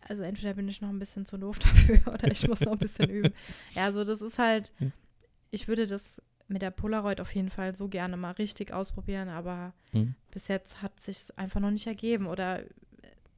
also 0.00 0.22
entweder 0.22 0.54
bin 0.54 0.68
ich 0.68 0.80
noch 0.80 0.88
ein 0.88 0.98
bisschen 0.98 1.26
zu 1.26 1.38
doof 1.38 1.58
dafür 1.60 2.00
oder 2.12 2.30
ich 2.30 2.46
muss 2.48 2.60
noch 2.60 2.72
ein 2.72 2.78
bisschen 2.78 3.10
üben. 3.10 3.34
Ja, 3.74 3.84
also 3.84 4.04
das 4.04 4.22
ist 4.22 4.38
halt, 4.38 4.72
ich 5.50 5.68
würde 5.68 5.86
das 5.86 6.20
mit 6.48 6.62
der 6.62 6.70
Polaroid 6.70 7.20
auf 7.20 7.34
jeden 7.34 7.50
Fall 7.50 7.74
so 7.76 7.88
gerne 7.88 8.16
mal 8.16 8.32
richtig 8.32 8.72
ausprobieren, 8.72 9.28
aber 9.28 9.72
Hm. 9.92 10.14
bis 10.30 10.48
jetzt 10.48 10.80
hat 10.82 10.98
sich 11.00 11.26
einfach 11.36 11.60
noch 11.60 11.70
nicht 11.70 11.86
ergeben. 11.86 12.26
Oder 12.26 12.60
äh, 12.62 12.66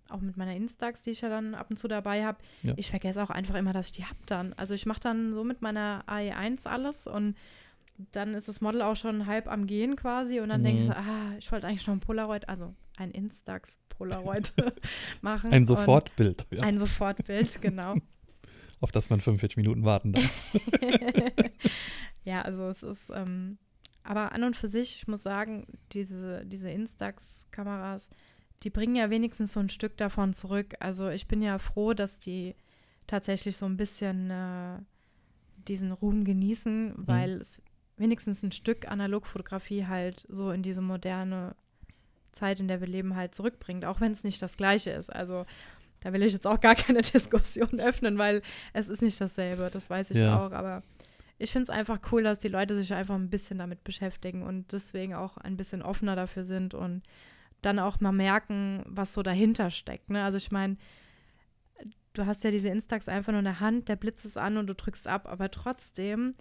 auch 0.08 0.20
mit 0.20 0.36
meiner 0.36 0.54
Instax, 0.54 1.02
die 1.02 1.10
ich 1.10 1.20
ja 1.22 1.28
dann 1.28 1.54
ab 1.56 1.66
und 1.70 1.76
zu 1.78 1.88
dabei 1.88 2.24
habe. 2.24 2.38
Ja. 2.62 2.74
Ich 2.76 2.90
vergesse 2.90 3.22
auch 3.22 3.30
einfach 3.30 3.56
immer, 3.56 3.72
dass 3.72 3.86
ich 3.86 3.92
die 3.92 4.04
habe 4.04 4.18
dann. 4.26 4.52
Also 4.54 4.74
ich 4.74 4.86
mache 4.86 5.00
dann 5.00 5.32
so 5.32 5.42
mit 5.44 5.60
meiner 5.62 6.04
AE1 6.06 6.66
alles 6.66 7.06
und 7.08 7.36
dann 8.12 8.34
ist 8.34 8.48
das 8.48 8.60
Model 8.60 8.80
auch 8.82 8.96
schon 8.96 9.26
halb 9.26 9.46
am 9.48 9.66
Gehen 9.66 9.94
quasi 9.96 10.40
und 10.40 10.48
dann 10.48 10.62
denke 10.64 10.80
ich 10.82 10.88
Mhm. 10.88 10.92
so, 10.92 10.96
ah, 10.98 11.32
ich 11.38 11.50
wollte 11.52 11.66
eigentlich 11.66 11.86
noch 11.86 11.94
ein 11.94 12.00
Polaroid, 12.00 12.48
also 12.48 12.74
ein 12.96 13.10
Instax 13.10 13.76
Polaroid 13.88 14.52
machen. 15.20 15.52
Ein 15.52 15.66
Sofortbild, 15.66 16.46
ja, 16.50 16.62
Ein 16.62 16.78
Sofortbild, 16.78 17.60
genau. 17.62 17.96
Auf 18.80 18.90
das 18.90 19.10
man 19.10 19.20
45 19.20 19.56
Minuten 19.56 19.84
warten 19.84 20.12
darf. 20.12 20.54
ja, 22.24 22.42
also 22.42 22.64
es 22.64 22.82
ist, 22.82 23.10
ähm, 23.14 23.58
aber 24.02 24.32
an 24.32 24.44
und 24.44 24.56
für 24.56 24.68
sich, 24.68 24.96
ich 24.96 25.08
muss 25.08 25.22
sagen, 25.22 25.66
diese, 25.92 26.44
diese 26.46 26.70
Instax-Kameras, 26.70 28.10
die 28.62 28.70
bringen 28.70 28.96
ja 28.96 29.10
wenigstens 29.10 29.52
so 29.52 29.60
ein 29.60 29.68
Stück 29.68 29.96
davon 29.96 30.32
zurück. 30.34 30.74
Also 30.80 31.08
ich 31.08 31.28
bin 31.28 31.42
ja 31.42 31.58
froh, 31.58 31.94
dass 31.94 32.18
die 32.18 32.54
tatsächlich 33.06 33.56
so 33.56 33.66
ein 33.66 33.76
bisschen 33.76 34.30
äh, 34.30 34.78
diesen 35.68 35.92
Ruhm 35.92 36.24
genießen, 36.24 36.94
weil 36.96 37.32
es 37.32 37.62
wenigstens 37.96 38.42
ein 38.42 38.52
Stück 38.52 38.90
Analogfotografie 38.90 39.86
halt 39.86 40.26
so 40.28 40.50
in 40.50 40.62
diese 40.62 40.80
moderne 40.80 41.54
Zeit, 42.32 42.60
in 42.60 42.68
der 42.68 42.80
wir 42.80 42.88
leben, 42.88 43.16
halt 43.16 43.34
zurückbringt, 43.34 43.84
auch 43.84 44.00
wenn 44.00 44.12
es 44.12 44.24
nicht 44.24 44.40
das 44.40 44.56
Gleiche 44.56 44.90
ist. 44.90 45.10
Also 45.10 45.44
da 46.00 46.12
will 46.12 46.22
ich 46.22 46.32
jetzt 46.32 46.46
auch 46.46 46.60
gar 46.60 46.74
keine 46.76 47.02
Diskussion 47.02 47.80
öffnen, 47.80 48.18
weil 48.18 48.42
es 48.72 48.88
ist 48.88 49.02
nicht 49.02 49.20
dasselbe, 49.20 49.70
das 49.72 49.90
weiß 49.90 50.10
ich 50.12 50.18
Ja. 50.18 50.38
auch, 50.46 50.52
aber 50.52 50.82
ich 51.38 51.52
finde 51.52 51.64
es 51.64 51.70
einfach 51.70 51.98
cool, 52.12 52.22
dass 52.22 52.38
die 52.38 52.48
Leute 52.48 52.74
sich 52.74 52.92
einfach 52.92 53.14
ein 53.14 53.30
bisschen 53.30 53.58
damit 53.58 53.82
beschäftigen 53.84 54.42
und 54.42 54.72
deswegen 54.72 55.14
auch 55.14 55.38
ein 55.38 55.56
bisschen 55.56 55.80
offener 55.82 56.14
dafür 56.16 56.44
sind 56.44 56.74
und 56.74 57.02
dann 57.62 57.78
auch 57.78 58.00
mal 58.00 58.12
merken, 58.12 58.82
was 58.86 59.12
so 59.14 59.22
dahinter 59.22 59.70
steckt. 59.70 60.10
Ne? 60.10 60.22
Also 60.22 60.36
ich 60.38 60.50
meine, 60.50 60.76
du 62.12 62.26
hast 62.26 62.44
ja 62.44 62.50
diese 62.50 62.68
Instax 62.68 63.08
einfach 63.08 63.32
nur 63.32 63.38
in 63.40 63.44
der 63.46 63.60
Hand, 63.60 63.88
der 63.88 63.96
Blitz 63.96 64.24
ist 64.24 64.36
an 64.36 64.56
und 64.56 64.66
du 64.66 64.74
drückst 64.74 65.06
ab, 65.06 65.26
aber 65.30 65.50
trotzdem 65.50 66.32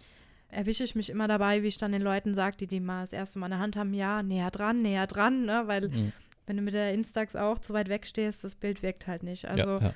erwische 0.49 0.83
ich 0.83 0.95
mich 0.95 1.09
immer 1.09 1.27
dabei, 1.27 1.61
wie 1.63 1.67
ich 1.67 1.77
dann 1.77 1.91
den 1.91 2.01
Leuten 2.01 2.33
sage, 2.33 2.57
die 2.57 2.67
die 2.67 2.79
mal 2.79 3.01
das 3.01 3.13
erste 3.13 3.37
Mal 3.39 3.47
in 3.47 3.51
der 3.51 3.59
Hand 3.59 3.75
haben, 3.75 3.93
ja, 3.93 4.23
näher 4.23 4.49
dran, 4.51 4.81
näher 4.81 5.07
dran, 5.07 5.43
ne? 5.43 5.63
weil 5.67 5.89
Mhm. 5.89 6.13
Wenn 6.49 6.57
du 6.57 6.63
mit 6.63 6.73
der 6.73 6.93
Instax 6.93 7.35
auch 7.35 7.59
zu 7.59 7.73
weit 7.73 7.89
weg 7.89 8.07
stehst, 8.07 8.43
das 8.43 8.55
Bild 8.55 8.81
wirkt 8.81 9.05
halt 9.05 9.21
nicht. 9.21 9.47
Also 9.47 9.69
ja, 9.69 9.79
ja. 9.79 9.93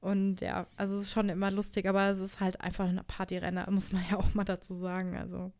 und 0.00 0.40
ja, 0.40 0.66
also 0.76 0.96
es 0.96 1.02
ist 1.02 1.12
schon 1.12 1.28
immer 1.28 1.50
lustig, 1.50 1.86
aber 1.86 2.08
es 2.08 2.18
ist 2.18 2.40
halt 2.40 2.58
einfach 2.62 2.88
eine 2.88 3.04
Partyrenner, 3.04 3.70
muss 3.70 3.92
man 3.92 4.02
ja 4.10 4.16
auch 4.16 4.32
mal 4.32 4.44
dazu 4.44 4.74
sagen. 4.74 5.14
Also 5.14 5.52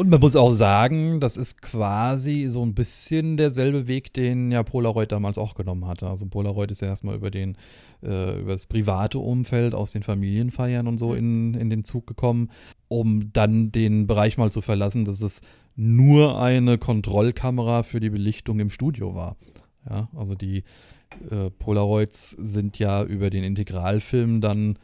Und 0.00 0.08
man 0.08 0.20
muss 0.20 0.34
auch 0.34 0.52
sagen, 0.52 1.20
das 1.20 1.36
ist 1.36 1.60
quasi 1.60 2.46
so 2.46 2.62
ein 2.62 2.72
bisschen 2.72 3.36
derselbe 3.36 3.86
Weg, 3.86 4.14
den 4.14 4.50
ja 4.50 4.62
Polaroid 4.62 5.12
damals 5.12 5.36
auch 5.36 5.54
genommen 5.54 5.86
hatte. 5.86 6.08
Also 6.08 6.24
Polaroid 6.24 6.70
ist 6.70 6.80
ja 6.80 6.88
erstmal 6.88 7.16
über 7.16 7.30
den, 7.30 7.54
äh, 8.02 8.40
über 8.40 8.52
das 8.52 8.64
private 8.64 9.18
Umfeld 9.18 9.74
aus 9.74 9.92
den 9.92 10.02
Familienfeiern 10.02 10.86
und 10.86 10.96
so 10.96 11.12
in, 11.12 11.52
in 11.52 11.68
den 11.68 11.84
Zug 11.84 12.06
gekommen, 12.06 12.48
um 12.88 13.30
dann 13.34 13.72
den 13.72 14.06
Bereich 14.06 14.38
mal 14.38 14.50
zu 14.50 14.62
verlassen, 14.62 15.04
dass 15.04 15.20
es 15.20 15.42
nur 15.76 16.40
eine 16.40 16.78
Kontrollkamera 16.78 17.82
für 17.82 18.00
die 18.00 18.08
Belichtung 18.08 18.58
im 18.58 18.70
Studio 18.70 19.14
war. 19.14 19.36
Ja, 19.86 20.08
also 20.16 20.34
die 20.34 20.64
äh, 21.30 21.50
Polaroids 21.50 22.30
sind 22.30 22.78
ja 22.78 23.04
über 23.04 23.28
den 23.28 23.44
Integralfilm 23.44 24.40
dann 24.40 24.78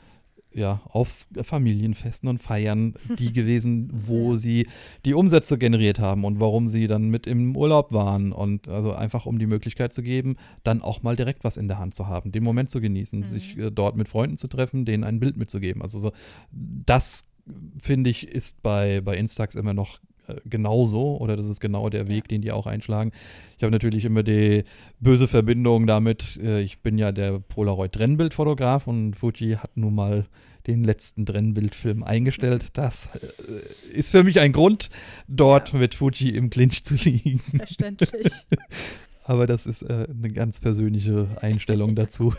ja, 0.56 0.80
auf 0.88 1.26
Familienfesten 1.42 2.28
und 2.28 2.40
Feiern 2.40 2.94
die 3.18 3.32
gewesen, 3.32 3.90
wo 3.92 4.32
Ja. 4.32 4.36
sie 4.38 4.66
die 5.04 5.12
Umsätze 5.14 5.58
generiert 5.58 5.98
haben 6.00 6.24
und 6.24 6.40
warum 6.40 6.68
sie 6.68 6.86
dann 6.86 7.10
mit 7.10 7.26
im 7.26 7.54
Urlaub 7.54 7.92
waren 7.92 8.32
und 8.32 8.66
also 8.68 8.92
einfach 8.94 9.26
um 9.26 9.38
die 9.38 9.46
Möglichkeit 9.46 9.92
zu 9.92 10.02
geben, 10.02 10.36
dann 10.64 10.80
auch 10.80 11.02
mal 11.02 11.14
direkt 11.14 11.44
was 11.44 11.58
in 11.58 11.68
der 11.68 11.78
Hand 11.78 11.94
zu 11.94 12.06
haben, 12.06 12.32
den 12.32 12.42
Moment 12.42 12.70
zu 12.70 12.80
genießen, 12.80 13.20
Mhm. 13.20 13.26
sich 13.26 13.56
äh, 13.58 13.70
dort 13.70 13.96
mit 13.96 14.08
Freunden 14.08 14.38
zu 14.38 14.48
treffen, 14.48 14.84
denen 14.86 15.04
ein 15.04 15.20
Bild 15.20 15.36
mitzugeben. 15.36 15.82
Also 15.82 15.98
so, 15.98 16.12
das 16.50 17.28
finde 17.80 18.10
ich 18.10 18.26
ist 18.26 18.62
bei, 18.62 19.00
bei 19.02 19.16
Instax 19.16 19.54
immer 19.54 19.74
noch 19.74 20.00
genauso 20.44 21.16
oder 21.18 21.36
das 21.36 21.46
ist 21.46 21.60
genau 21.60 21.88
der 21.88 22.08
Weg, 22.08 22.28
den 22.28 22.42
die 22.42 22.52
auch 22.52 22.66
einschlagen. 22.66 23.12
Ich 23.56 23.62
habe 23.62 23.72
natürlich 23.72 24.04
immer 24.04 24.22
die 24.22 24.64
böse 25.00 25.28
Verbindung 25.28 25.86
damit, 25.86 26.38
äh, 26.42 26.60
ich 26.60 26.80
bin 26.80 26.98
ja 26.98 27.12
der 27.12 27.38
Polaroid-Trennbildfotograf 27.40 28.86
und 28.86 29.14
Fuji 29.14 29.54
hat 29.54 29.76
nun 29.76 29.94
mal 29.94 30.26
den 30.66 30.82
letzten 30.82 31.24
Trennbildfilm 31.26 32.02
eingestellt. 32.02 32.68
Das 32.72 33.08
äh, 33.14 33.92
ist 33.96 34.10
für 34.10 34.24
mich 34.24 34.40
ein 34.40 34.52
Grund, 34.52 34.90
dort 35.28 35.72
Ja. 35.72 35.78
mit 35.78 35.94
Fuji 35.94 36.30
im 36.30 36.50
Clinch 36.50 36.84
zu 36.84 36.94
liegen. 36.96 37.38
verständlich. 37.56 38.10
aber 39.26 39.46
das 39.46 39.66
ist 39.66 39.82
äh, 39.82 40.06
eine 40.08 40.30
ganz 40.30 40.60
persönliche 40.60 41.28
Einstellung 41.40 41.94
dazu 41.96 42.32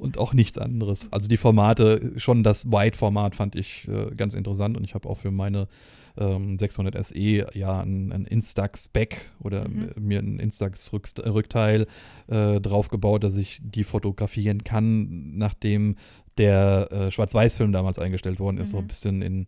und 0.00 0.18
auch 0.18 0.32
nichts 0.32 0.58
anderes. 0.58 1.08
Also 1.12 1.28
die 1.28 1.36
Formate, 1.36 2.12
schon 2.16 2.42
das 2.42 2.70
Wide-Format 2.70 3.36
fand 3.36 3.54
ich 3.54 3.86
äh, 3.88 4.14
ganz 4.14 4.34
interessant 4.34 4.76
und 4.76 4.84
ich 4.84 4.94
habe 4.94 5.08
auch 5.08 5.18
für 5.18 5.30
meine 5.30 5.68
ähm, 6.16 6.58
600 6.58 7.04
SE 7.04 7.18
ja 7.18 7.80
ein, 7.80 8.12
ein 8.12 8.24
Instax-Back 8.24 9.30
oder 9.40 9.68
mhm. 9.68 9.90
mir 9.98 10.20
ein 10.20 10.38
Instax-Rückteil 10.38 11.86
äh, 12.28 12.60
draufgebaut, 12.60 13.24
dass 13.24 13.36
ich 13.36 13.60
die 13.62 13.84
fotografieren 13.84 14.64
kann, 14.64 15.36
nachdem 15.36 15.96
der 16.38 16.88
äh, 16.90 17.10
Schwarz-Weiß-Film 17.10 17.72
damals 17.72 17.98
eingestellt 17.98 18.40
worden 18.40 18.56
ist, 18.56 18.68
mhm. 18.68 18.72
so 18.72 18.78
ein 18.78 18.86
bisschen 18.86 19.22
in 19.22 19.46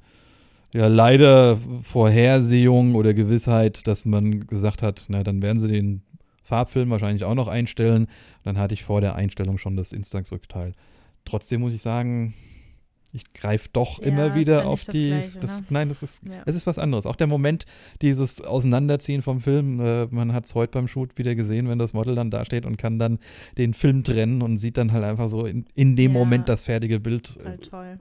ja, 0.74 0.88
leider 0.88 1.56
Vorhersehung 1.82 2.96
oder 2.96 3.14
Gewissheit, 3.14 3.86
dass 3.86 4.04
man 4.04 4.46
gesagt 4.46 4.82
hat, 4.82 5.04
na, 5.08 5.22
dann 5.22 5.40
werden 5.40 5.60
sie 5.60 5.68
den 5.68 6.02
Farbfilm 6.44 6.90
wahrscheinlich 6.90 7.24
auch 7.24 7.34
noch 7.34 7.48
einstellen. 7.48 8.06
Dann 8.44 8.58
hatte 8.58 8.74
ich 8.74 8.84
vor 8.84 9.00
der 9.00 9.16
Einstellung 9.16 9.58
schon 9.58 9.76
das 9.76 9.92
Instax-Rückteil. 9.92 10.72
Trotzdem 11.24 11.62
muss 11.62 11.72
ich 11.72 11.82
sagen, 11.82 12.34
ich 13.14 13.32
greife 13.32 13.68
doch 13.72 14.00
ja, 14.00 14.06
immer 14.06 14.34
wieder 14.34 14.62
ja 14.62 14.64
auf 14.64 14.84
die. 14.84 15.10
Das 15.10 15.20
Gleiche, 15.20 15.40
das, 15.40 15.60
ne? 15.60 15.66
Nein, 15.70 15.88
das 15.88 16.02
ist, 16.02 16.22
ja. 16.28 16.42
es 16.46 16.56
ist 16.56 16.66
was 16.66 16.78
anderes. 16.78 17.06
Auch 17.06 17.14
der 17.14 17.28
Moment, 17.28 17.64
dieses 18.02 18.40
Auseinanderziehen 18.42 19.22
vom 19.22 19.40
Film, 19.40 19.80
äh, 19.80 20.06
man 20.06 20.32
hat 20.32 20.46
es 20.46 20.54
heute 20.54 20.72
beim 20.72 20.88
Shoot 20.88 21.16
wieder 21.16 21.36
gesehen, 21.36 21.68
wenn 21.68 21.78
das 21.78 21.92
Model 21.92 22.16
dann 22.16 22.30
dasteht 22.30 22.66
und 22.66 22.76
kann 22.76 22.98
dann 22.98 23.20
den 23.56 23.72
Film 23.72 24.02
trennen 24.02 24.42
und 24.42 24.58
sieht 24.58 24.76
dann 24.76 24.92
halt 24.92 25.04
einfach 25.04 25.28
so 25.28 25.46
in, 25.46 25.64
in 25.74 25.94
dem 25.94 26.12
Moment 26.12 26.48
das 26.48 26.64
fertige 26.64 26.98
Bild. 26.98 27.38
Äh, 27.44 27.58
toll. 27.58 28.00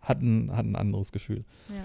Hat 0.00 0.22
ein, 0.22 0.50
hat 0.56 0.64
ein 0.64 0.76
anderes 0.76 1.10
Gefühl. 1.10 1.44
Ja. 1.68 1.84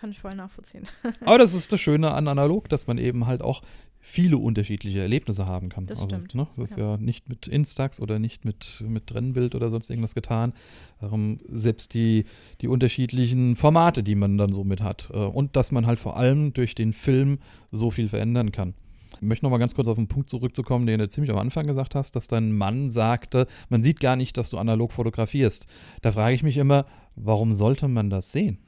Kann 0.00 0.10
ich 0.10 0.18
voll 0.18 0.34
nachvollziehen. 0.34 0.88
Aber 1.24 1.38
das 1.38 1.54
ist 1.54 1.72
das 1.72 1.80
Schöne 1.82 2.10
an 2.12 2.26
analog, 2.26 2.68
dass 2.70 2.86
man 2.86 2.98
eben 2.98 3.26
halt 3.26 3.42
auch 3.42 3.62
viele 4.10 4.38
unterschiedliche 4.38 5.00
Erlebnisse 5.00 5.46
haben 5.46 5.68
kann. 5.68 5.86
Das 5.86 6.02
also, 6.02 6.14
stimmt. 6.14 6.34
Ne, 6.34 6.46
das 6.56 6.72
ist 6.72 6.78
ja. 6.78 6.92
ja 6.92 6.96
nicht 6.96 7.28
mit 7.28 7.46
Instax 7.46 8.00
oder 8.00 8.18
nicht 8.18 8.44
mit, 8.44 8.84
mit 8.86 9.06
Trennbild 9.06 9.54
oder 9.54 9.70
sonst 9.70 9.88
irgendwas 9.90 10.14
getan. 10.14 10.52
Darum 11.00 11.38
selbst 11.46 11.94
die, 11.94 12.24
die 12.60 12.68
unterschiedlichen 12.68 13.56
Formate, 13.56 14.02
die 14.02 14.14
man 14.14 14.36
dann 14.36 14.52
so 14.52 14.64
mit 14.64 14.82
hat. 14.82 15.10
Äh, 15.12 15.16
und 15.16 15.56
dass 15.56 15.72
man 15.72 15.86
halt 15.86 15.98
vor 15.98 16.16
allem 16.16 16.52
durch 16.52 16.74
den 16.74 16.92
Film 16.92 17.38
so 17.70 17.90
viel 17.90 18.08
verändern 18.08 18.52
kann. 18.52 18.74
Ich 19.14 19.22
möchte 19.22 19.44
noch 19.44 19.50
mal 19.50 19.58
ganz 19.58 19.74
kurz 19.74 19.88
auf 19.88 19.96
den 19.96 20.08
Punkt 20.08 20.30
zurückzukommen, 20.30 20.86
den 20.86 20.98
du 20.98 21.08
ziemlich 21.08 21.32
am 21.32 21.38
Anfang 21.38 21.66
gesagt 21.66 21.94
hast, 21.94 22.16
dass 22.16 22.28
dein 22.28 22.52
Mann 22.52 22.90
sagte, 22.90 23.46
man 23.68 23.82
sieht 23.82 24.00
gar 24.00 24.16
nicht, 24.16 24.36
dass 24.36 24.50
du 24.50 24.58
analog 24.58 24.92
fotografierst. 24.92 25.66
Da 26.02 26.12
frage 26.12 26.34
ich 26.34 26.42
mich 26.42 26.56
immer, 26.56 26.86
warum 27.16 27.54
sollte 27.54 27.88
man 27.88 28.08
das 28.08 28.32
sehen? 28.32 28.58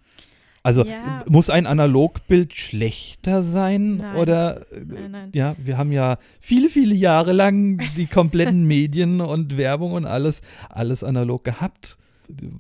Also 0.62 0.84
ja. 0.84 1.24
muss 1.28 1.50
ein 1.50 1.66
Analogbild 1.66 2.54
schlechter 2.54 3.42
sein? 3.42 3.96
Nein. 3.96 4.16
Oder 4.16 4.64
nein, 4.72 5.10
nein. 5.10 5.30
ja, 5.34 5.56
wir 5.58 5.76
haben 5.76 5.90
ja 5.90 6.18
viele, 6.40 6.68
viele 6.68 6.94
Jahre 6.94 7.32
lang 7.32 7.80
die 7.96 8.06
kompletten 8.06 8.64
Medien 8.68 9.20
und 9.20 9.56
Werbung 9.56 9.92
und 9.92 10.06
alles, 10.06 10.40
alles 10.68 11.02
analog 11.02 11.42
gehabt. 11.42 11.98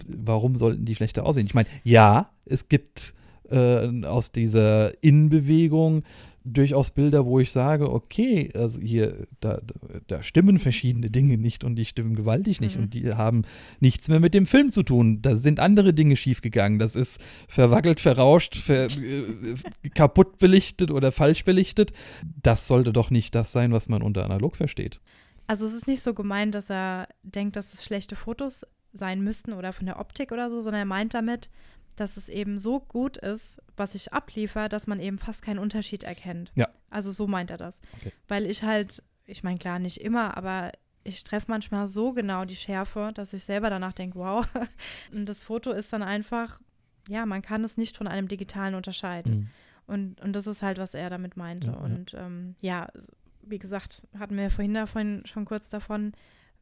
Warum 0.08 0.56
sollten 0.56 0.84
die 0.84 0.96
schlechter 0.96 1.24
aussehen? 1.24 1.46
Ich 1.46 1.54
meine, 1.54 1.68
ja, 1.84 2.30
es 2.44 2.68
gibt 2.68 3.14
äh, 3.50 4.04
aus 4.04 4.32
dieser 4.32 5.02
Innenbewegung 5.02 6.02
durchaus 6.44 6.90
Bilder, 6.90 7.24
wo 7.26 7.40
ich 7.40 7.52
sage, 7.52 7.92
okay, 7.92 8.50
also 8.54 8.80
hier, 8.80 9.26
da, 9.40 9.60
da 10.06 10.22
stimmen 10.22 10.58
verschiedene 10.58 11.10
Dinge 11.10 11.38
nicht 11.38 11.64
und 11.64 11.76
die 11.76 11.84
stimmen 11.84 12.14
gewaltig 12.14 12.60
nicht 12.60 12.76
mhm. 12.76 12.84
und 12.84 12.94
die 12.94 13.14
haben 13.14 13.42
nichts 13.80 14.08
mehr 14.08 14.20
mit 14.20 14.34
dem 14.34 14.46
Film 14.46 14.72
zu 14.72 14.82
tun. 14.82 15.22
Da 15.22 15.36
sind 15.36 15.60
andere 15.60 15.94
Dinge 15.94 16.16
schiefgegangen. 16.16 16.78
Das 16.78 16.96
ist 16.96 17.20
verwackelt, 17.48 18.00
verrauscht, 18.00 18.56
ver, 18.56 18.86
äh, 18.86 19.56
kaputt 19.94 20.38
belichtet 20.38 20.90
oder 20.90 21.12
falsch 21.12 21.44
belichtet. 21.44 21.92
Das 22.42 22.66
sollte 22.66 22.92
doch 22.92 23.10
nicht 23.10 23.34
das 23.34 23.52
sein, 23.52 23.72
was 23.72 23.88
man 23.88 24.02
unter 24.02 24.24
analog 24.24 24.56
versteht. 24.56 25.00
Also 25.46 25.66
es 25.66 25.72
ist 25.72 25.86
nicht 25.86 26.02
so 26.02 26.14
gemeint, 26.14 26.54
dass 26.54 26.70
er 26.70 27.08
denkt, 27.22 27.56
dass 27.56 27.74
es 27.74 27.84
schlechte 27.84 28.16
Fotos 28.16 28.64
sein 28.92 29.22
müssten 29.22 29.52
oder 29.52 29.72
von 29.72 29.86
der 29.86 29.98
Optik 29.98 30.32
oder 30.32 30.50
so, 30.50 30.60
sondern 30.60 30.82
er 30.82 30.86
meint 30.86 31.14
damit, 31.14 31.50
dass 32.00 32.16
es 32.16 32.28
eben 32.28 32.58
so 32.58 32.80
gut 32.80 33.16
ist, 33.16 33.60
was 33.76 33.94
ich 33.94 34.12
abliefere, 34.12 34.68
dass 34.68 34.86
man 34.86 35.00
eben 35.00 35.18
fast 35.18 35.42
keinen 35.42 35.58
Unterschied 35.58 36.04
erkennt. 36.04 36.52
Ja. 36.54 36.68
Also 36.90 37.12
so 37.12 37.26
meint 37.26 37.50
er 37.50 37.56
das. 37.56 37.80
Okay. 37.98 38.12
Weil 38.28 38.46
ich 38.46 38.62
halt, 38.62 39.02
ich 39.26 39.42
meine 39.42 39.58
klar 39.58 39.78
nicht 39.78 40.00
immer, 40.00 40.36
aber 40.36 40.72
ich 41.04 41.24
treffe 41.24 41.46
manchmal 41.48 41.86
so 41.86 42.12
genau 42.12 42.44
die 42.44 42.56
Schärfe, 42.56 43.12
dass 43.14 43.32
ich 43.32 43.44
selber 43.44 43.70
danach 43.70 43.92
denke, 43.92 44.18
wow. 44.18 44.46
Und 45.12 45.26
das 45.26 45.42
Foto 45.42 45.72
ist 45.72 45.92
dann 45.92 46.02
einfach, 46.02 46.60
ja, 47.08 47.26
man 47.26 47.42
kann 47.42 47.64
es 47.64 47.76
nicht 47.76 47.96
von 47.96 48.06
einem 48.06 48.28
digitalen 48.28 48.74
unterscheiden. 48.74 49.34
Mhm. 49.34 49.50
Und, 49.86 50.20
und 50.20 50.32
das 50.32 50.46
ist 50.46 50.62
halt, 50.62 50.78
was 50.78 50.94
er 50.94 51.10
damit 51.10 51.36
meinte. 51.36 51.68
Ja, 51.68 51.74
und 51.74 52.12
ja, 52.12 52.26
ähm, 52.26 52.54
ja 52.60 52.88
wie 53.42 53.58
gesagt, 53.58 54.02
hatten 54.18 54.36
wir 54.36 54.50
vorhin 54.50 54.74
davon 54.74 55.22
schon 55.24 55.44
kurz 55.44 55.68
davon, 55.68 56.12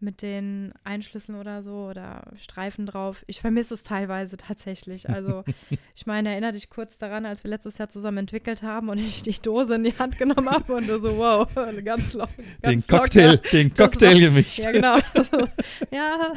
mit 0.03 0.23
den 0.23 0.73
Einschlüssen 0.85 1.35
oder 1.35 1.63
so 1.63 1.87
oder 1.87 2.23
Streifen 2.37 2.87
drauf. 2.87 3.25
Ich 3.27 3.41
vermisse 3.41 3.75
es 3.75 3.83
teilweise 3.83 4.37
tatsächlich. 4.37 5.09
Also 5.09 5.45
ich 5.95 6.07
meine, 6.07 6.31
erinnere 6.31 6.53
dich 6.53 6.71
kurz 6.71 6.99
daran, 6.99 7.27
als 7.27 7.45
wir 7.45 7.51
letztes 7.51 7.79
Jahr 7.79 7.89
zusammen 7.89 8.19
entwickelt 8.19 8.63
haben 8.63 8.89
und 8.89 8.99
ich 8.99 9.23
die 9.23 9.41
Dose 9.41 9.77
in 9.77 9.85
die 9.85 9.99
Hand 9.99 10.19
genommen 10.19 10.49
habe 10.51 10.75
und 10.75 10.89
du 10.89 10.99
so, 10.99 11.17
wow, 11.19 11.49
ganz 11.85 12.15
locker. 12.15 12.33
Den 12.65 12.87
Cocktail, 12.87 13.33
locker. 13.33 13.49
den 13.51 13.75
Cocktail 13.75 14.13
war, 14.13 14.21
gemischt. 14.21 14.59
Ja, 14.59 14.73
genau. 14.73 14.99
Also, 15.15 15.49
ja, 15.91 16.33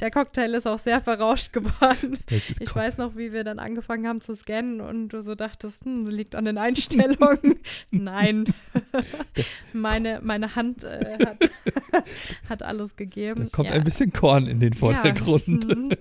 der 0.00 0.10
Cocktail 0.10 0.54
ist 0.54 0.66
auch 0.66 0.78
sehr 0.78 1.00
verrauscht 1.00 1.52
geworden. 1.52 2.18
Ich 2.58 2.74
weiß 2.74 2.98
noch, 2.98 3.16
wie 3.16 3.32
wir 3.32 3.44
dann 3.44 3.58
angefangen 3.58 4.06
haben 4.06 4.20
zu 4.20 4.34
scannen 4.34 4.80
und 4.80 5.08
du 5.08 5.22
so 5.22 5.34
dachtest, 5.34 5.84
hm, 5.84 6.06
sie 6.06 6.12
liegt 6.12 6.34
an 6.34 6.44
den 6.44 6.58
Einstellungen. 6.58 7.60
Nein. 7.90 8.44
meine, 9.72 10.20
meine 10.22 10.54
Hand 10.54 10.84
äh, 10.84 11.18
hat, 11.24 11.50
hat 12.48 12.62
alles 12.62 12.89
Bonus 12.90 12.96
gegeben. 12.96 13.44
Da 13.44 13.50
kommt 13.50 13.68
ja. 13.68 13.74
ein 13.74 13.84
bisschen 13.84 14.12
Korn 14.12 14.46
in 14.46 14.60
den 14.60 14.72
Vordergrund. 14.72 15.64
Ja. 15.68 15.76
Mhm. 15.76 15.90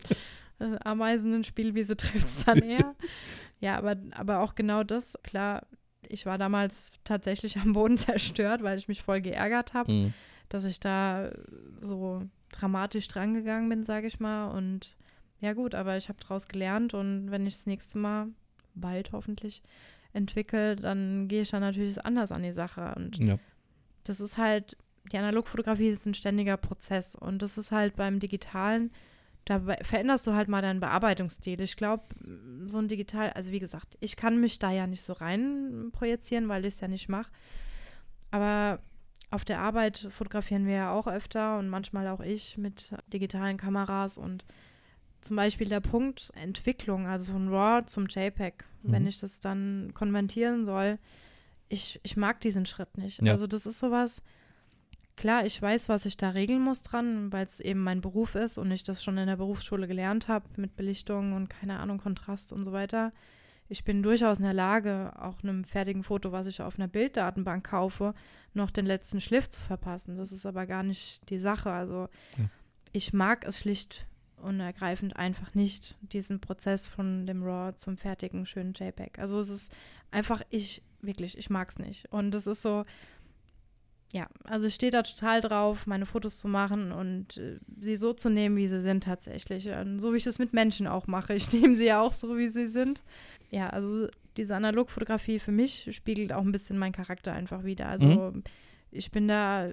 Äh, 0.62 0.78
Ameisen 0.84 1.34
in 1.34 1.46
Spielwiese 1.46 1.96
trifft 1.96 2.28
es 2.28 2.44
dann 2.44 2.58
eher. 2.58 2.94
ja, 3.62 3.78
aber, 3.78 3.96
aber 4.12 4.42
auch 4.42 4.56
genau 4.56 4.84
das, 4.84 5.18
klar, 5.24 5.66
ich 6.02 6.26
war 6.26 6.38
damals 6.38 6.92
tatsächlich 7.06 7.56
am 7.56 7.72
Boden 7.72 7.98
zerstört, 7.98 8.62
weil 8.62 8.78
ich 8.78 8.90
mich 8.90 9.02
voll 9.02 9.22
geärgert 9.22 9.74
habe, 9.74 9.90
mhm. 9.90 10.14
dass 10.50 10.66
ich 10.66 10.82
da 10.82 11.32
so 11.80 12.24
dramatisch 12.52 13.08
drangegangen 13.08 13.70
bin, 13.70 13.86
sage 13.86 14.08
ich 14.08 14.20
mal. 14.20 14.48
Und 14.48 14.98
ja 15.40 15.54
gut, 15.54 15.76
aber 15.76 15.96
ich 15.96 16.10
habe 16.10 16.20
daraus 16.20 16.50
gelernt 16.50 16.94
und 16.94 17.32
wenn 17.32 17.48
ich 17.48 17.54
das 17.54 17.66
nächste 17.66 17.98
Mal, 17.98 18.28
bald 18.76 19.14
hoffentlich, 19.14 19.64
entwickle, 20.12 20.76
dann 20.76 21.30
gehe 21.30 21.44
ich 21.44 21.52
dann 21.52 21.62
natürlich 21.62 22.04
anders 22.04 22.34
an 22.34 22.44
die 22.44 22.52
Sache. 22.52 22.94
Und 22.98 23.18
ja. 23.26 23.40
das 24.04 24.20
ist 24.20 24.38
halt 24.38 24.76
die 25.12 25.18
Analogfotografie 25.18 25.90
ist 25.90 26.06
ein 26.06 26.14
ständiger 26.14 26.58
Prozess 26.58 27.16
und 27.16 27.42
das 27.42 27.58
ist 27.58 27.72
halt 27.72 27.96
beim 27.96 28.20
Digitalen, 28.20 28.92
da 29.46 29.60
veränderst 29.82 30.28
du 30.28 30.34
halt 30.34 30.48
mal 30.48 30.62
deinen 30.62 30.80
Bearbeitungsstil. 30.80 31.60
Ich 31.62 31.76
glaube, 31.76 32.04
so 32.68 32.78
ein 32.78 32.88
Digital, 32.88 33.32
also 33.32 33.52
wie 33.52 33.60
gesagt, 33.60 33.98
ich 34.00 34.16
kann 34.16 34.40
mich 34.40 34.60
da 34.60 34.72
ja 34.72 34.86
nicht 34.86 35.02
so 35.02 35.14
rein 35.14 35.90
projizieren, 35.92 36.50
weil 36.50 36.66
ich 36.66 36.76
es 36.76 36.80
ja 36.82 36.88
nicht 36.88 37.10
mache. 37.10 37.32
Aber 38.32 38.80
auf 39.32 39.46
der 39.46 39.60
Arbeit 39.60 40.08
fotografieren 40.12 40.68
wir 40.68 40.76
ja 40.76 40.92
auch 40.92 41.08
öfter 41.08 41.58
und 41.58 41.70
manchmal 41.70 42.08
auch 42.08 42.20
ich 42.20 42.58
mit 42.58 42.94
digitalen 43.12 43.58
Kameras 43.58 44.18
und 44.18 44.46
zum 45.22 45.36
Beispiel 45.36 45.68
der 45.68 45.82
Punkt 45.82 46.32
Entwicklung, 46.36 47.08
also 47.08 47.34
von 47.34 47.50
RAW 47.50 47.86
zum 47.86 48.08
JPEG, 48.08 48.66
mhm. 48.84 48.92
wenn 48.92 49.08
ich 49.08 49.20
das 49.20 49.40
dann 49.40 49.92
konvertieren 49.94 50.64
soll, 50.64 50.98
ich, 51.68 52.00
ich 52.04 52.18
mag 52.18 52.40
diesen 52.42 52.66
Schritt 52.66 52.98
nicht. 52.98 53.22
Ja. 53.22 53.32
Also 53.32 53.46
das 53.46 53.66
ist 53.66 53.80
sowas, 53.80 54.24
Klar, 55.20 55.46
ich 55.46 55.62
weiß, 55.62 55.90
was 55.90 56.06
ich 56.06 56.16
da 56.16 56.30
regeln 56.30 56.62
muss 56.62 56.82
dran, 56.82 57.30
weil 57.34 57.46
es 57.46 57.60
eben 57.60 57.82
mein 57.82 58.00
Beruf 58.00 58.36
ist 58.36 58.58
und 58.58 58.72
ich 58.72 58.84
das 58.84 59.04
schon 59.04 59.18
in 59.18 59.28
der 59.28 59.36
Berufsschule 59.36 59.86
gelernt 59.86 60.30
habe 60.30 60.46
mit 60.56 60.78
Belichtung 60.78 61.34
und 61.34 61.50
keine 61.50 61.80
Ahnung, 61.80 61.98
Kontrast 61.98 62.54
und 62.54 62.64
so 62.64 62.72
weiter. 62.72 63.12
Ich 63.68 63.84
bin 63.84 64.02
durchaus 64.02 64.38
in 64.38 64.46
der 64.46 64.54
Lage, 64.54 65.12
auch 65.20 65.44
einem 65.44 65.66
fertigen 65.66 66.04
Foto, 66.04 66.32
was 66.32 66.48
ich 66.48 66.62
auf 66.62 66.80
einer 66.80 66.88
Bilddatenbank 66.88 67.68
kaufe, 67.70 68.14
noch 68.54 68.72
den 68.72 68.86
letzten 68.86 69.20
Schliff 69.20 69.50
zu 69.50 69.60
verpassen. 69.60 70.16
Das 70.16 70.32
ist 70.32 70.46
aber 70.46 70.66
gar 70.66 70.84
nicht 70.84 71.30
die 71.30 71.40
Sache. 71.40 71.70
Also 71.70 72.08
ja. 72.38 72.46
ich 72.94 73.12
mag 73.12 73.46
es 73.46 73.60
schlicht 73.60 74.08
und 74.38 74.62
ergreifend 74.62 75.18
einfach 75.18 75.54
nicht, 75.54 75.98
diesen 76.14 76.40
Prozess 76.40 76.88
von 76.88 77.26
dem 77.26 77.44
RAW 77.44 77.76
zum 77.76 77.98
fertigen, 77.98 78.46
schönen 78.46 78.74
JPEG. 78.74 79.20
Also 79.20 79.42
es 79.42 79.50
ist 79.50 79.76
einfach, 80.12 80.44
ich, 80.50 80.82
wirklich, 81.02 81.38
ich 81.38 81.50
mag 81.50 81.72
es 81.72 81.78
nicht. 81.78 82.10
Und 82.10 82.34
es 82.34 82.48
ist 82.48 82.62
so, 82.62 82.86
ja, 84.12 84.28
also 84.44 84.68
ich 84.68 84.76
stehe 84.76 84.92
da 84.92 85.04
total 85.04 85.40
drauf, 85.40 85.86
meine 85.86 86.08
Fotos 86.08 86.40
zu 86.40 86.48
machen 86.48 86.92
und 86.92 87.38
äh, 87.38 87.60
sie 87.80 87.96
so 87.96 88.14
zu 88.14 88.30
nehmen, 88.30 88.58
wie 88.58 88.66
sie 88.66 88.82
sind 88.82 89.04
tatsächlich. 89.04 89.70
Und 89.72 90.00
so 90.00 90.14
wie 90.14 90.18
ich 90.18 90.26
es 90.26 90.40
mit 90.40 90.52
Menschen 90.52 90.88
auch 90.88 91.06
mache. 91.06 91.36
Ich 91.36 91.52
nehme 91.54 91.76
sie 91.76 91.86
ja 91.86 92.02
auch 92.02 92.14
so, 92.14 92.38
wie 92.38 92.48
sie 92.48 92.68
sind. 92.68 93.04
Ja, 93.52 93.70
also 93.70 94.08
diese 94.36 94.56
Analogfotografie 94.56 95.38
für 95.38 95.52
mich 95.52 95.90
spiegelt 95.96 96.34
auch 96.34 96.42
ein 96.42 96.52
bisschen 96.52 96.80
meinen 96.80 96.94
Charakter 96.94 97.34
einfach 97.34 97.64
wieder. 97.64 97.88
Also 97.88 98.06
mhm. 98.06 98.44
ich 98.90 99.12
bin 99.12 99.28
da, 99.28 99.70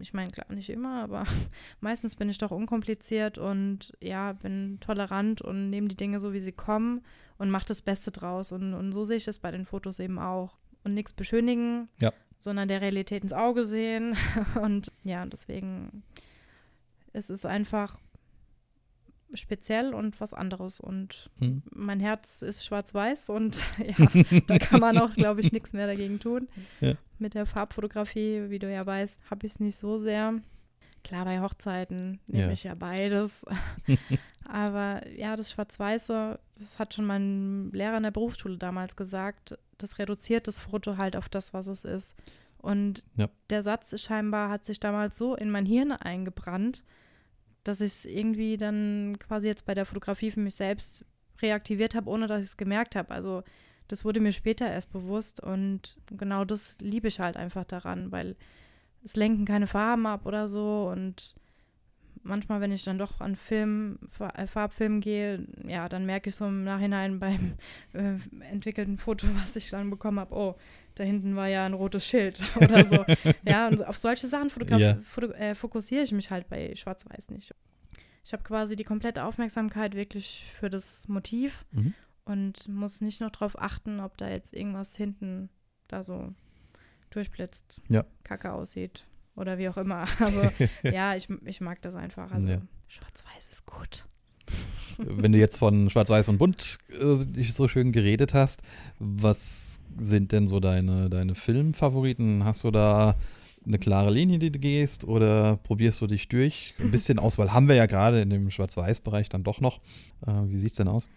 ich 0.00 0.14
meine, 0.14 0.30
klar, 0.30 0.46
nicht 0.52 0.70
immer, 0.70 1.02
aber 1.02 1.24
meistens 1.80 2.14
bin 2.14 2.28
ich 2.28 2.38
doch 2.38 2.52
unkompliziert 2.52 3.38
und 3.38 3.92
ja, 4.00 4.34
bin 4.34 4.78
tolerant 4.78 5.42
und 5.42 5.68
nehme 5.68 5.88
die 5.88 5.96
Dinge 5.96 6.20
so, 6.20 6.32
wie 6.32 6.40
sie 6.40 6.52
kommen 6.52 7.02
und 7.38 7.50
mache 7.50 7.66
das 7.66 7.82
Beste 7.82 8.12
draus. 8.12 8.52
Und, 8.52 8.72
und 8.74 8.92
so 8.92 9.02
sehe 9.02 9.16
ich 9.16 9.24
das 9.24 9.40
bei 9.40 9.50
den 9.50 9.66
Fotos 9.66 9.98
eben 9.98 10.20
auch. 10.20 10.58
Und 10.84 10.94
nichts 10.94 11.12
beschönigen, 11.12 11.88
ja 12.00 12.12
sondern 12.42 12.68
der 12.68 12.80
Realität 12.80 13.22
ins 13.22 13.32
Auge 13.32 13.64
sehen. 13.64 14.16
Und 14.60 14.92
ja, 15.04 15.24
deswegen 15.24 16.02
ist 17.12 17.30
es 17.30 17.46
einfach 17.46 17.98
speziell 19.34 19.94
und 19.94 20.20
was 20.20 20.34
anderes. 20.34 20.78
Und 20.78 21.30
hm. 21.38 21.62
mein 21.70 22.00
Herz 22.00 22.42
ist 22.42 22.66
schwarz-weiß 22.66 23.30
und 23.30 23.62
ja, 23.78 24.40
da 24.46 24.58
kann 24.58 24.80
man 24.80 24.98
auch, 24.98 25.14
glaube 25.14 25.40
ich, 25.40 25.52
nichts 25.52 25.72
mehr 25.72 25.86
dagegen 25.86 26.20
tun. 26.20 26.48
Ja. 26.80 26.94
Mit 27.18 27.32
der 27.34 27.46
Farbfotografie, 27.46 28.50
wie 28.50 28.58
du 28.58 28.70
ja 28.70 28.84
weißt, 28.84 29.30
habe 29.30 29.46
ich 29.46 29.52
es 29.52 29.60
nicht 29.60 29.76
so 29.76 29.96
sehr. 29.96 30.34
Klar, 31.04 31.24
bei 31.24 31.40
Hochzeiten 31.40 32.20
nehme 32.26 32.46
ja. 32.46 32.52
ich 32.52 32.64
ja 32.64 32.74
beides. 32.74 33.44
Aber 34.44 35.06
ja, 35.08 35.36
das 35.36 35.50
Schwarz-Weiße, 35.50 36.38
das 36.58 36.78
hat 36.78 36.94
schon 36.94 37.04
mein 37.04 37.70
Lehrer 37.72 37.96
in 37.96 38.04
der 38.04 38.10
Berufsschule 38.10 38.58
damals 38.58 38.96
gesagt, 38.96 39.58
das 39.78 39.98
reduziert 39.98 40.46
das 40.46 40.60
Foto 40.60 40.96
halt 40.96 41.16
auf 41.16 41.28
das, 41.28 41.52
was 41.52 41.66
es 41.66 41.84
ist. 41.84 42.14
Und 42.58 43.04
ja. 43.16 43.28
der 43.50 43.62
Satz 43.62 43.98
scheinbar 44.00 44.48
hat 44.48 44.64
sich 44.64 44.78
damals 44.78 45.18
so 45.18 45.34
in 45.34 45.50
mein 45.50 45.66
Hirn 45.66 45.90
eingebrannt, 45.92 46.84
dass 47.64 47.80
ich 47.80 47.92
es 47.92 48.04
irgendwie 48.06 48.56
dann 48.56 49.16
quasi 49.18 49.48
jetzt 49.48 49.66
bei 49.66 49.74
der 49.74 49.86
Fotografie 49.86 50.30
für 50.30 50.40
mich 50.40 50.54
selbst 50.54 51.04
reaktiviert 51.40 51.94
habe, 51.94 52.08
ohne 52.08 52.28
dass 52.28 52.44
ich 52.44 52.50
es 52.50 52.56
gemerkt 52.56 52.94
habe. 52.94 53.10
Also 53.10 53.42
das 53.88 54.04
wurde 54.04 54.20
mir 54.20 54.32
später 54.32 54.70
erst 54.70 54.92
bewusst 54.92 55.42
und 55.42 55.98
genau 56.06 56.44
das 56.44 56.78
liebe 56.80 57.08
ich 57.08 57.20
halt 57.20 57.36
einfach 57.36 57.64
daran, 57.64 58.12
weil 58.12 58.36
es 59.04 59.16
lenken 59.16 59.44
keine 59.44 59.66
Farben 59.66 60.06
ab 60.06 60.26
oder 60.26 60.48
so 60.48 60.90
und 60.92 61.34
manchmal, 62.22 62.60
wenn 62.60 62.72
ich 62.72 62.84
dann 62.84 62.98
doch 62.98 63.20
an 63.20 63.36
Film, 63.36 63.98
äh, 64.18 64.46
Farbfilm 64.46 65.00
gehe, 65.00 65.46
ja, 65.66 65.88
dann 65.88 66.06
merke 66.06 66.30
ich 66.30 66.36
so 66.36 66.46
im 66.46 66.64
Nachhinein 66.64 67.18
beim 67.18 67.54
äh, 67.92 68.14
entwickelten 68.50 68.98
Foto, 68.98 69.26
was 69.42 69.56
ich 69.56 69.70
dann 69.70 69.90
bekommen 69.90 70.20
habe, 70.20 70.34
oh, 70.34 70.56
da 70.94 71.04
hinten 71.04 71.36
war 71.36 71.48
ja 71.48 71.64
ein 71.64 71.74
rotes 71.74 72.06
Schild 72.06 72.42
oder 72.56 72.84
so. 72.84 73.04
ja, 73.44 73.68
und 73.68 73.84
auf 73.86 73.98
solche 73.98 74.26
Sachen 74.26 74.50
yeah. 74.70 74.98
äh, 75.38 75.54
fokussiere 75.54 76.02
ich 76.02 76.12
mich 76.12 76.30
halt 76.30 76.48
bei 76.48 76.74
Schwarz-Weiß 76.74 77.30
nicht. 77.30 77.54
Ich 78.24 78.32
habe 78.32 78.42
quasi 78.42 78.76
die 78.76 78.84
komplette 78.84 79.24
Aufmerksamkeit 79.24 79.96
wirklich 79.96 80.52
für 80.54 80.70
das 80.70 81.08
Motiv 81.08 81.64
mhm. 81.72 81.94
und 82.24 82.68
muss 82.68 83.00
nicht 83.00 83.20
noch 83.20 83.30
darauf 83.30 83.58
achten, 83.60 84.00
ob 84.00 84.16
da 84.16 84.28
jetzt 84.28 84.52
irgendwas 84.52 84.94
hinten 84.94 85.48
da 85.88 86.02
so 86.02 86.32
durchblitzt, 87.14 87.80
ja. 87.88 88.04
kacke 88.24 88.52
aussieht 88.52 89.06
oder 89.36 89.58
wie 89.58 89.68
auch 89.68 89.76
immer. 89.76 90.06
Also 90.18 90.42
ja, 90.82 91.14
ich, 91.16 91.28
ich 91.44 91.60
mag 91.60 91.80
das 91.82 91.94
einfach. 91.94 92.30
Also 92.32 92.48
ja. 92.48 92.60
schwarz-weiß 92.88 93.48
ist 93.48 93.66
gut. 93.66 94.06
Wenn 94.98 95.32
du 95.32 95.38
jetzt 95.38 95.58
von 95.58 95.88
Schwarz-Weiß 95.88 96.28
und 96.28 96.38
Bunt 96.38 96.78
äh, 96.90 97.42
so 97.44 97.68
schön 97.68 97.92
geredet 97.92 98.34
hast, 98.34 98.62
was 98.98 99.80
sind 99.98 100.32
denn 100.32 100.48
so 100.48 100.60
deine, 100.60 101.08
deine 101.08 101.34
Filmfavoriten? 101.34 102.44
Hast 102.44 102.64
du 102.64 102.70
da 102.70 103.16
eine 103.64 103.78
klare 103.78 104.10
Linie, 104.10 104.38
die 104.38 104.50
du 104.50 104.58
gehst 104.58 105.04
oder 105.04 105.56
probierst 105.56 106.00
du 106.00 106.06
dich 106.06 106.28
durch? 106.28 106.74
Ein 106.78 106.90
bisschen 106.90 107.18
Auswahl 107.18 107.52
haben 107.52 107.68
wir 107.68 107.76
ja 107.76 107.86
gerade 107.86 108.20
in 108.20 108.30
dem 108.30 108.50
Schwarz-Weiß-Bereich 108.50 109.28
dann 109.28 109.44
doch 109.44 109.60
noch. 109.60 109.80
Äh, 110.26 110.32
wie 110.46 110.56
sieht 110.56 110.72
es 110.72 110.76
denn 110.76 110.88
aus? 110.88 111.08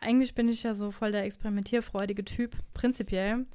Eigentlich 0.00 0.34
bin 0.34 0.48
ich 0.48 0.62
ja 0.62 0.74
so 0.74 0.90
voll 0.90 1.12
der 1.12 1.24
experimentierfreudige 1.24 2.24
Typ, 2.24 2.56
prinzipiell. 2.74 3.46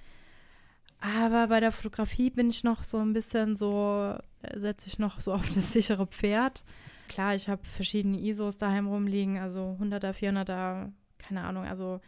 Aber 1.02 1.48
bei 1.48 1.60
der 1.60 1.72
Fotografie 1.72 2.30
bin 2.30 2.50
ich 2.50 2.64
noch 2.64 2.84
so 2.84 2.98
ein 2.98 3.14
bisschen 3.14 3.56
so, 3.56 4.18
äh, 4.42 4.60
setze 4.60 4.88
ich 4.88 5.00
noch 5.00 5.22
so 5.22 5.34
auf 5.34 5.50
das 5.50 5.72
sichere 5.72 6.08
Pferd. 6.08 6.64
Klar, 7.08 7.36
ich 7.36 7.50
habe 7.50 7.66
verschiedene 7.66 8.20
ISOs 8.20 8.58
daheim 8.58 8.88
rumliegen, 8.88 9.38
also 9.38 9.78
100er, 9.82 10.14
400er, 10.14 10.92
keine 11.18 11.44
Ahnung, 11.44 11.66
also 11.66 12.02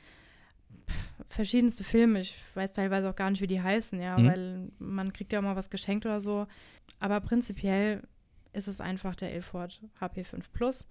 verschiedenste 1.30 1.84
Filme. 1.84 2.20
Ich 2.20 2.38
weiß 2.54 2.74
teilweise 2.74 3.10
auch 3.10 3.16
gar 3.16 3.30
nicht, 3.30 3.42
wie 3.42 3.48
die 3.48 3.62
heißen, 3.62 4.00
ja, 4.00 4.18
mhm. 4.18 4.28
weil 4.28 4.72
man 4.80 5.14
kriegt 5.14 5.32
ja 5.34 5.40
auch 5.40 5.44
mal 5.44 5.56
was 5.56 5.70
geschenkt 5.70 6.06
oder 6.06 6.22
so. 6.22 6.48
Aber 7.00 7.20
prinzipiell 7.22 8.04
ist 8.54 8.68
es 8.68 8.82
einfach 8.82 9.16
der 9.16 9.34
Ilford 9.34 9.82
HP5 10.00 10.44
Plus. 10.52 10.86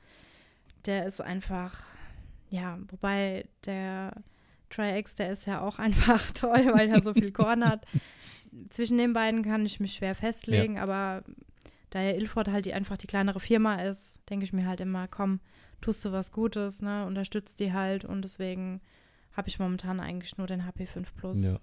Der 0.87 1.07
ist 1.07 1.21
einfach, 1.21 1.83
ja, 2.49 2.79
wobei 2.89 3.47
der 3.67 4.13
Tri-X, 4.71 5.17
der 5.17 5.31
ist 5.31 5.47
ja 5.47 5.61
auch 5.61 5.79
einfach 5.81 6.31
toll, 6.33 6.71
weil 6.73 6.89
er 6.89 7.03
so 7.03 7.13
viel 7.13 7.33
Korn 7.33 7.65
hat. 7.65 7.85
Zwischen 8.71 8.99
den 8.99 9.13
beiden 9.13 9.43
kann 9.43 9.65
ich 9.65 9.81
mich 9.81 9.95
schwer 9.95 10.15
festlegen, 10.15 10.77
ja. 10.77 10.83
aber 10.83 11.23
da 11.91 12.01
ja 12.01 12.13
Ilford 12.13 12.49
halt 12.49 12.67
die, 12.67 12.73
einfach 12.75 12.97
die 12.97 13.07
kleinere 13.07 13.41
Firma 13.41 13.83
ist, 13.83 14.21
denke 14.29 14.45
ich 14.45 14.53
mir 14.53 14.67
halt 14.67 14.81
immer, 14.81 15.09
komm, 15.09 15.41
tust 15.81 16.05
du 16.05 16.13
was 16.13 16.33
Gutes, 16.33 16.83
ne, 16.83 17.07
unterstützt 17.07 17.61
die 17.61 17.73
halt 17.73 18.05
und 18.05 18.23
deswegen 18.23 18.81
habe 19.33 19.49
ich 19.49 19.59
momentan 19.59 20.01
eigentlich 20.01 20.37
nur 20.39 20.47
den 20.47 20.63
HP5 20.63 21.07
Plus 21.17 21.43
ja. 21.43 21.59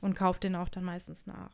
und 0.00 0.14
kaufe 0.14 0.40
den 0.40 0.54
auch 0.54 0.68
dann 0.68 0.84
meistens 0.84 1.26
nach. 1.26 1.50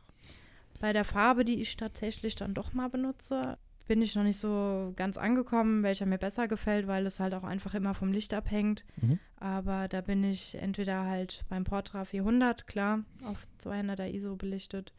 Bei 0.79 0.93
der 0.93 1.03
Farbe, 1.03 1.43
die 1.43 1.59
ich 1.61 1.75
tatsächlich 1.75 2.35
dann 2.35 2.53
doch 2.53 2.73
mal 2.73 2.89
benutze, 2.89 3.57
bin 3.89 4.03
ich 4.03 4.15
noch 4.15 4.23
nicht 4.23 4.37
so 4.37 4.93
ganz 4.95 5.17
angekommen, 5.17 5.81
welcher 5.81 6.05
mir 6.05 6.19
besser 6.19 6.47
gefällt, 6.47 6.85
weil 6.85 7.07
es 7.07 7.19
halt 7.19 7.33
auch 7.33 7.43
einfach 7.43 7.73
immer 7.73 7.95
vom 7.95 8.11
Licht 8.11 8.35
abhängt. 8.35 8.85
Mhm. 9.01 9.17
Aber 9.39 9.87
da 9.87 10.01
bin 10.01 10.23
ich 10.23 10.53
entweder 10.55 11.05
halt 11.05 11.43
beim 11.49 11.63
Portra 11.63 12.05
400, 12.05 12.67
klar, 12.67 13.03
auf 13.25 13.47
200er 13.59 14.07
ISO 14.07 14.35
belichtet, 14.35 14.93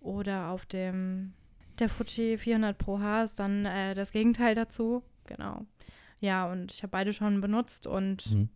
oder 0.00 0.50
auf 0.50 0.66
dem 0.66 1.32
der 1.80 1.88
Fuji 1.88 2.38
400 2.38 2.78
Pro 2.78 3.00
H 3.00 3.24
ist 3.24 3.40
dann 3.40 3.66
äh, 3.66 3.96
das 3.96 4.12
Gegenteil 4.12 4.54
dazu. 4.54 5.02
Genau. 5.26 5.66
Ja, 6.20 6.50
und 6.50 6.72
ich 6.72 6.84
habe 6.84 6.92
beide 6.92 7.12
schon 7.12 7.40
benutzt 7.40 7.88
und 7.88 8.32
mhm 8.32 8.48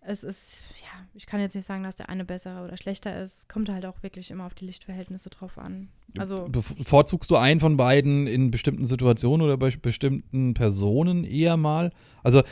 es 0.00 0.24
ist, 0.24 0.62
ja, 0.80 1.06
ich 1.14 1.26
kann 1.26 1.40
jetzt 1.40 1.54
nicht 1.54 1.66
sagen, 1.66 1.82
dass 1.82 1.96
der 1.96 2.08
eine 2.08 2.24
besser 2.24 2.64
oder 2.64 2.76
schlechter 2.76 3.20
ist. 3.20 3.48
Kommt 3.48 3.68
halt 3.68 3.84
auch 3.84 4.02
wirklich 4.02 4.30
immer 4.30 4.46
auf 4.46 4.54
die 4.54 4.64
Lichtverhältnisse 4.64 5.28
drauf 5.28 5.58
an. 5.58 5.88
Also 6.16 6.48
bevorzugst 6.48 7.30
du 7.30 7.36
einen 7.36 7.60
von 7.60 7.76
beiden 7.76 8.26
in 8.26 8.50
bestimmten 8.50 8.86
Situationen 8.86 9.44
oder 9.44 9.58
bei 9.58 9.70
bestimmten 9.70 10.54
Personen 10.54 11.24
eher 11.24 11.56
mal? 11.56 11.92
Also 12.22 12.42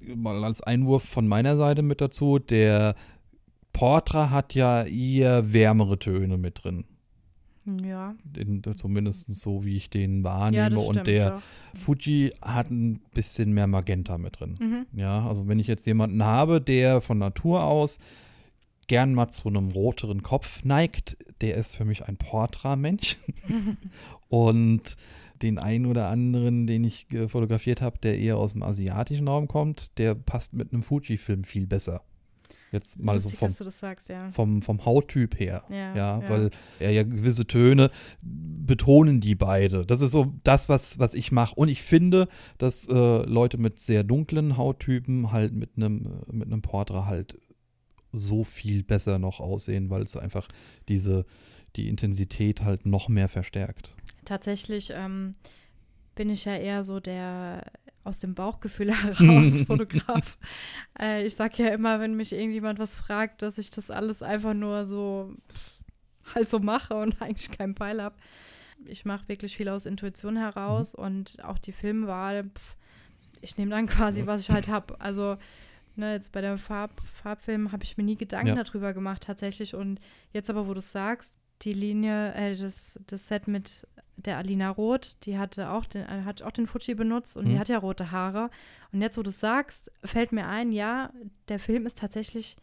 mal 0.00 0.42
als 0.44 0.62
Einwurf 0.62 1.04
von 1.04 1.28
meiner 1.28 1.56
Seite 1.56 1.82
mit 1.82 2.00
dazu, 2.00 2.38
der 2.38 2.96
Portra 3.72 4.30
hat 4.30 4.54
ja 4.54 4.82
eher 4.82 5.52
wärmere 5.52 5.98
Töne 5.98 6.36
mit 6.36 6.64
drin. 6.64 6.84
Ja. 7.84 8.14
In, 8.36 8.62
zumindest 8.74 9.32
so, 9.32 9.64
wie 9.64 9.76
ich 9.76 9.90
den 9.90 10.24
wahrnehme. 10.24 10.70
Ja, 10.70 10.76
und 10.78 11.06
der 11.06 11.14
ja. 11.14 11.42
Fuji 11.74 12.32
hat 12.42 12.70
ein 12.70 13.00
bisschen 13.14 13.52
mehr 13.52 13.66
Magenta 13.66 14.18
mit 14.18 14.40
drin. 14.40 14.56
Mhm. 14.60 14.98
Ja, 14.98 15.26
also 15.26 15.48
wenn 15.48 15.58
ich 15.58 15.66
jetzt 15.66 15.86
jemanden 15.86 16.22
habe, 16.22 16.60
der 16.60 17.00
von 17.00 17.18
Natur 17.18 17.64
aus 17.64 17.98
gern 18.86 19.14
mal 19.14 19.30
zu 19.30 19.48
einem 19.48 19.68
roteren 19.68 20.22
Kopf 20.22 20.64
neigt, 20.64 21.18
der 21.40 21.56
ist 21.56 21.76
für 21.76 21.84
mich 21.84 22.06
ein 22.06 22.16
Portra-Mensch. 22.16 23.18
und 24.28 24.96
den 25.42 25.58
einen 25.58 25.86
oder 25.86 26.08
anderen, 26.08 26.66
den 26.66 26.84
ich 26.84 27.06
fotografiert 27.28 27.80
habe, 27.80 27.98
der 27.98 28.18
eher 28.18 28.36
aus 28.38 28.52
dem 28.52 28.62
asiatischen 28.62 29.28
Raum 29.28 29.46
kommt, 29.46 29.96
der 29.98 30.14
passt 30.14 30.52
mit 30.52 30.72
einem 30.72 30.82
Fuji-Film 30.82 31.44
viel 31.44 31.66
besser. 31.66 32.02
Jetzt 32.70 32.98
mal 32.98 33.14
Lustig, 33.14 33.38
so 33.38 33.46
vom, 33.46 33.70
sagst, 33.70 34.08
ja. 34.10 34.30
vom, 34.30 34.60
vom 34.60 34.84
Hauttyp 34.84 35.38
her. 35.40 35.64
Ja, 35.70 35.76
ja, 35.76 36.20
ja, 36.20 36.28
weil 36.28 36.50
er 36.78 36.90
ja 36.90 37.02
gewisse 37.02 37.46
Töne 37.46 37.90
betonen 38.20 39.20
die 39.20 39.34
beide. 39.34 39.86
Das 39.86 40.02
ist 40.02 40.10
so 40.10 40.34
das, 40.44 40.68
was, 40.68 40.98
was 40.98 41.14
ich 41.14 41.32
mache. 41.32 41.54
Und 41.54 41.68
ich 41.68 41.82
finde, 41.82 42.28
dass 42.58 42.86
äh, 42.88 42.92
Leute 42.92 43.56
mit 43.56 43.80
sehr 43.80 44.04
dunklen 44.04 44.56
Hauttypen 44.58 45.32
halt 45.32 45.54
mit 45.54 45.70
einem 45.76 46.20
mit 46.30 46.48
einem 46.48 46.60
Portra 46.60 47.06
halt 47.06 47.38
so 48.12 48.44
viel 48.44 48.82
besser 48.82 49.18
noch 49.18 49.40
aussehen, 49.40 49.88
weil 49.88 50.02
es 50.02 50.16
einfach 50.16 50.48
diese 50.88 51.24
die 51.76 51.88
Intensität 51.88 52.62
halt 52.62 52.86
noch 52.86 53.08
mehr 53.08 53.28
verstärkt. 53.28 53.94
Tatsächlich 54.24 54.92
ähm, 54.94 55.36
bin 56.14 56.28
ich 56.30 56.44
ja 56.44 56.56
eher 56.56 56.84
so 56.84 57.00
der 57.00 57.64
aus 58.08 58.18
dem 58.18 58.34
Bauchgefühl 58.34 58.92
heraus 59.02 59.62
Fotograf. 59.66 60.38
äh, 61.00 61.24
ich 61.24 61.34
sage 61.34 61.62
ja 61.62 61.68
immer, 61.70 62.00
wenn 62.00 62.14
mich 62.14 62.32
irgendjemand 62.32 62.78
was 62.78 62.94
fragt, 62.94 63.42
dass 63.42 63.58
ich 63.58 63.70
das 63.70 63.90
alles 63.90 64.22
einfach 64.22 64.54
nur 64.54 64.86
so 64.86 65.34
halt 66.34 66.48
so 66.48 66.58
mache 66.58 66.94
und 66.94 67.20
eigentlich 67.22 67.50
keinen 67.50 67.74
Peil 67.74 68.02
habe. 68.02 68.16
Ich 68.86 69.04
mache 69.04 69.28
wirklich 69.28 69.56
viel 69.56 69.68
aus 69.68 69.86
Intuition 69.86 70.36
heraus 70.36 70.96
mhm. 70.96 71.04
und 71.04 71.44
auch 71.44 71.58
die 71.58 71.72
Filmwahl, 71.72 72.44
pff, 72.44 72.76
ich 73.40 73.56
nehme 73.56 73.70
dann 73.70 73.86
quasi, 73.86 74.26
was 74.26 74.40
ich 74.40 74.50
halt 74.50 74.68
habe. 74.68 75.00
Also 75.00 75.36
ne, 75.96 76.12
jetzt 76.12 76.32
bei 76.32 76.40
der 76.40 76.58
Farb, 76.58 77.00
Farbfilm 77.22 77.72
habe 77.72 77.84
ich 77.84 77.96
mir 77.96 78.04
nie 78.04 78.16
Gedanken 78.16 78.56
ja. 78.56 78.62
darüber 78.62 78.94
gemacht 78.94 79.24
tatsächlich 79.24 79.74
und 79.74 80.00
jetzt 80.32 80.48
aber, 80.48 80.66
wo 80.66 80.74
du 80.74 80.80
sagst, 80.80 81.34
die 81.62 81.72
Linie, 81.72 82.34
äh, 82.34 82.56
das, 82.56 82.98
das 83.06 83.28
Set 83.28 83.48
mit 83.48 83.86
der 84.18 84.36
Alina 84.36 84.70
Roth, 84.70 85.16
die 85.24 85.38
hatte 85.38 85.70
auch 85.70 85.86
den, 85.86 86.02
äh, 86.02 86.22
hat 86.24 86.42
auch 86.42 86.50
den 86.50 86.66
Fuji 86.66 86.94
benutzt 86.94 87.36
und 87.36 87.46
mhm. 87.46 87.50
die 87.50 87.58
hat 87.58 87.68
ja 87.68 87.78
rote 87.78 88.10
Haare. 88.10 88.50
Und 88.92 89.00
jetzt, 89.00 89.16
wo 89.16 89.22
du 89.22 89.30
es 89.30 89.40
sagst, 89.40 89.92
fällt 90.04 90.32
mir 90.32 90.46
ein, 90.46 90.72
ja, 90.72 91.10
der 91.48 91.58
Film 91.58 91.86
ist 91.86 91.98
tatsächlich 91.98 92.56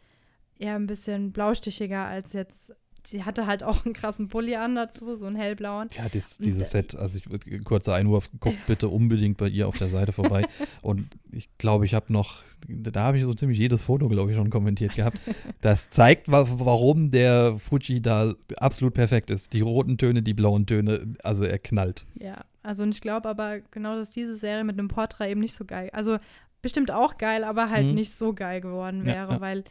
eher 0.57 0.75
ein 0.75 0.87
bisschen 0.87 1.31
blaustichiger 1.31 2.05
als 2.05 2.33
jetzt 2.33 2.73
sie 3.07 3.23
hatte 3.23 3.47
halt 3.47 3.63
auch 3.63 3.85
einen 3.85 3.93
krassen 3.93 4.27
Pulli 4.27 4.55
an 4.55 4.75
dazu, 4.75 5.15
so 5.15 5.25
einen 5.25 5.35
hellblauen. 5.35 5.87
Ja, 5.95 6.07
das, 6.11 6.37
dieses 6.37 6.71
Set, 6.71 6.95
also 6.95 7.17
ich, 7.17 7.63
kurzer 7.63 7.93
Einwurf, 7.93 8.29
guckt 8.39 8.65
bitte 8.67 8.89
unbedingt 8.89 9.37
bei 9.37 9.47
ihr 9.47 9.67
auf 9.67 9.77
der 9.77 9.89
Seite 9.89 10.11
vorbei. 10.11 10.45
Und 10.81 11.07
ich 11.31 11.49
glaube, 11.57 11.85
ich 11.85 11.93
habe 11.93 12.11
noch, 12.11 12.43
da 12.67 13.03
habe 13.03 13.17
ich 13.17 13.25
so 13.25 13.33
ziemlich 13.33 13.57
jedes 13.57 13.83
Foto, 13.83 14.07
glaube 14.09 14.31
ich, 14.31 14.37
schon 14.37 14.49
kommentiert 14.49 14.95
gehabt. 14.95 15.19
Das 15.61 15.89
zeigt, 15.89 16.27
warum 16.27 17.11
der 17.11 17.57
Fuji 17.57 18.01
da 18.01 18.33
absolut 18.57 18.93
perfekt 18.93 19.29
ist. 19.29 19.53
Die 19.53 19.61
roten 19.61 19.97
Töne, 19.97 20.21
die 20.21 20.33
blauen 20.33 20.65
Töne, 20.65 21.15
also 21.23 21.43
er 21.43 21.59
knallt. 21.59 22.05
Ja, 22.19 22.43
also 22.63 22.83
und 22.83 22.93
ich 22.93 23.01
glaube 23.01 23.29
aber 23.29 23.59
genau, 23.71 23.95
dass 23.95 24.11
diese 24.11 24.35
Serie 24.35 24.63
mit 24.63 24.77
einem 24.77 24.87
Porträt 24.87 25.31
eben 25.31 25.41
nicht 25.41 25.53
so 25.53 25.65
geil, 25.65 25.89
also 25.93 26.17
bestimmt 26.61 26.89
auch 26.89 27.17
geil, 27.17 27.43
aber 27.43 27.69
halt 27.69 27.85
mhm. 27.85 27.93
nicht 27.93 28.11
so 28.11 28.33
geil 28.33 28.59
geworden 28.59 29.05
wäre, 29.05 29.27
ja, 29.27 29.33
ja. 29.33 29.41
weil 29.41 29.63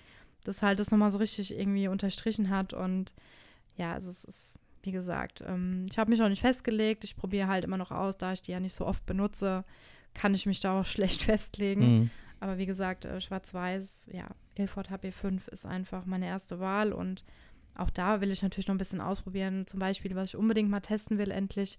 das 0.45 0.63
halt 0.63 0.79
das 0.79 0.91
nochmal 0.91 1.11
so 1.11 1.19
richtig 1.19 1.59
irgendwie 1.59 1.89
unterstrichen 1.89 2.51
hat. 2.51 2.73
Und 2.73 3.13
ja, 3.77 3.93
also 3.93 4.11
es 4.11 4.25
ist, 4.25 4.55
wie 4.83 4.93
gesagt, 4.93 5.43
ähm, 5.47 5.87
ich 5.91 5.99
habe 5.99 6.11
mich 6.11 6.21
noch 6.21 6.29
nicht 6.29 6.43
festgelegt. 6.43 7.05
Ich 7.05 7.17
probiere 7.17 7.49
halt 7.49 7.65
immer 7.65 7.79
noch 7.79 7.91
aus, 7.91 8.17
da 8.17 8.33
ich 8.33 8.43
die 8.43 8.53
ja 8.53 8.61
nicht 8.61 8.75
so 8.75 8.87
oft 8.87 9.05
benutze, 9.07 9.65
kann 10.15 10.35
ich 10.35 10.47
mich 10.47 10.61
da 10.61 10.81
auch 10.81 10.87
schlecht 10.87 11.23
festlegen. 11.23 11.99
Mhm. 11.99 12.11
Aber 12.41 12.59
wie 12.59 12.67
gesagt, 12.67 13.05
äh, 13.05 13.21
Schwarz-Weiß, 13.21 14.09
ja, 14.13 14.27
Ilford 14.57 14.91
HP5 14.91 15.49
ist 15.49 15.67
einfach 15.67 16.05
meine 16.05 16.27
erste 16.27 16.61
Wahl 16.61 16.93
und 16.93 17.25
auch 17.75 17.91
da 17.91 18.21
will 18.21 18.31
ich 18.31 18.43
natürlich 18.43 18.69
noch 18.69 18.75
ein 18.75 18.79
bisschen 18.79 19.01
ausprobieren. 19.01 19.67
Zum 19.67 19.81
Beispiel, 19.81 20.15
was 20.15 20.29
ich 20.31 20.37
unbedingt 20.37 20.71
mal 20.71 20.81
testen 20.81 21.19
will, 21.19 21.31
endlich 21.31 21.79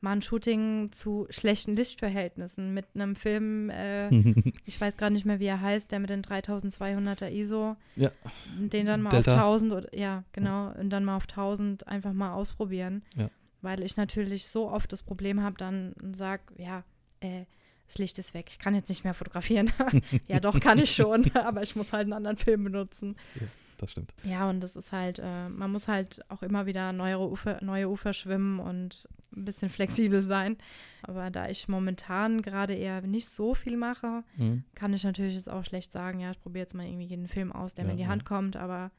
mal 0.00 0.12
ein 0.12 0.22
Shooting 0.22 0.92
zu 0.92 1.26
schlechten 1.30 1.76
Lichtverhältnissen 1.76 2.74
mit 2.74 2.86
einem 2.94 3.16
Film, 3.16 3.70
äh, 3.70 4.08
ich 4.66 4.80
weiß 4.80 4.96
gerade 4.96 5.14
nicht 5.14 5.24
mehr, 5.24 5.40
wie 5.40 5.46
er 5.46 5.60
heißt, 5.60 5.90
der 5.90 6.00
mit 6.00 6.10
den 6.10 6.22
3200er 6.22 7.30
ISO, 7.30 7.76
ja. 7.96 8.10
den 8.58 8.86
dann 8.86 9.02
mal 9.02 9.10
Delta. 9.10 9.32
auf 9.32 9.38
1000 9.38 9.72
oder 9.72 9.96
ja, 9.96 10.24
genau, 10.32 10.72
und 10.72 10.90
dann 10.90 11.04
mal 11.04 11.16
auf 11.16 11.24
1000 11.24 11.88
einfach 11.88 12.12
mal 12.12 12.32
ausprobieren, 12.32 13.02
ja. 13.16 13.30
weil 13.62 13.82
ich 13.82 13.96
natürlich 13.96 14.46
so 14.48 14.70
oft 14.70 14.92
das 14.92 15.02
Problem 15.02 15.42
habe, 15.42 15.56
dann 15.56 15.94
sag, 16.12 16.40
ja, 16.58 16.84
äh, 17.20 17.44
das 17.86 17.98
Licht 17.98 18.18
ist 18.18 18.32
weg, 18.32 18.46
ich 18.48 18.58
kann 18.58 18.74
jetzt 18.74 18.88
nicht 18.88 19.04
mehr 19.04 19.14
fotografieren. 19.14 19.70
ja, 20.28 20.40
doch 20.40 20.58
kann 20.58 20.78
ich 20.78 20.94
schon, 20.94 21.30
aber 21.34 21.62
ich 21.62 21.76
muss 21.76 21.92
halt 21.92 22.04
einen 22.04 22.14
anderen 22.14 22.38
Film 22.38 22.64
benutzen. 22.64 23.16
Ja 23.38 23.46
das 23.84 23.92
stimmt. 23.92 24.14
Ja, 24.24 24.48
und 24.48 24.60
das 24.60 24.76
ist 24.76 24.92
halt, 24.92 25.18
äh, 25.18 25.48
man 25.48 25.70
muss 25.70 25.88
halt 25.88 26.20
auch 26.30 26.42
immer 26.42 26.66
wieder 26.66 26.92
neue 26.92 27.18
Ufer, 27.18 27.62
neue 27.62 27.88
Ufer 27.88 28.12
schwimmen 28.12 28.58
und 28.58 29.08
ein 29.36 29.44
bisschen 29.44 29.68
flexibel 29.68 30.22
sein. 30.22 30.56
Aber 31.02 31.30
da 31.30 31.48
ich 31.48 31.68
momentan 31.68 32.42
gerade 32.42 32.74
eher 32.74 33.02
nicht 33.02 33.28
so 33.28 33.54
viel 33.54 33.76
mache, 33.76 34.24
mhm. 34.36 34.64
kann 34.74 34.94
ich 34.94 35.04
natürlich 35.04 35.34
jetzt 35.34 35.50
auch 35.50 35.64
schlecht 35.64 35.92
sagen, 35.92 36.20
ja, 36.20 36.30
ich 36.30 36.40
probiere 36.40 36.62
jetzt 36.62 36.74
mal 36.74 36.86
irgendwie 36.86 37.06
jeden 37.06 37.28
Film 37.28 37.52
aus, 37.52 37.74
der 37.74 37.84
ja, 37.84 37.88
mir 37.88 37.92
in 37.92 37.98
die 37.98 38.08
Hand 38.08 38.22
ja. 38.22 38.28
kommt. 38.28 38.56
Aber 38.56 38.90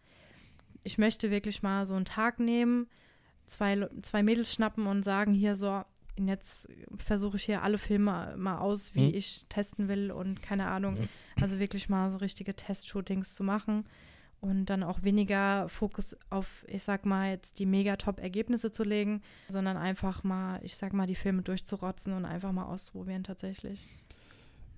ich 0.84 0.98
möchte 0.98 1.32
wirklich 1.32 1.64
mal 1.64 1.86
so 1.86 1.96
einen 1.96 2.06
Tag 2.06 2.40
nehmen, 2.40 2.88
zwei, 3.48 3.90
zwei 4.04 4.22
Mädels 4.22 4.54
schnappen 4.54 4.86
und 4.86 5.04
sagen 5.04 5.34
hier 5.34 5.56
so, 5.56 5.84
jetzt 6.18 6.70
versuche 6.98 7.38
ich 7.38 7.44
hier 7.44 7.64
alle 7.64 7.78
Filme 7.78 8.36
mal 8.38 8.60
aus, 8.60 8.94
wie 8.94 9.08
mhm. 9.08 9.16
ich 9.16 9.46
testen 9.50 9.88
will 9.88 10.12
und 10.12 10.42
keine 10.42 10.68
Ahnung. 10.68 10.96
Also 11.42 11.60
wirklich 11.60 11.90
mal 11.90 12.10
so 12.12 12.20
richtige 12.20 12.56
Testshootings 12.56 13.34
zu 13.34 13.44
machen 13.44 13.84
und 14.46 14.66
dann 14.66 14.84
auch 14.84 15.02
weniger 15.02 15.68
Fokus 15.70 16.16
auf, 16.30 16.66
ich 16.68 16.84
sag 16.84 17.06
mal, 17.06 17.32
jetzt 17.32 17.60
die 17.60 17.66
mega 17.66 17.96
Top-Ergebnisse 17.96 18.72
zu 18.72 18.84
legen, 18.84 19.22
sondern 19.48 19.76
einfach 19.76 20.24
mal, 20.24 20.60
ich 20.64 20.76
sag 20.76 20.93
mal, 20.93 21.08
die 21.08 21.16
Filme 21.16 21.41
durchzurotzen 21.41 22.14
und 22.14 22.26
einfach 22.26 22.52
mal 22.52 22.66
auszuprobieren 22.66 23.24
tatsächlich. 23.24 23.86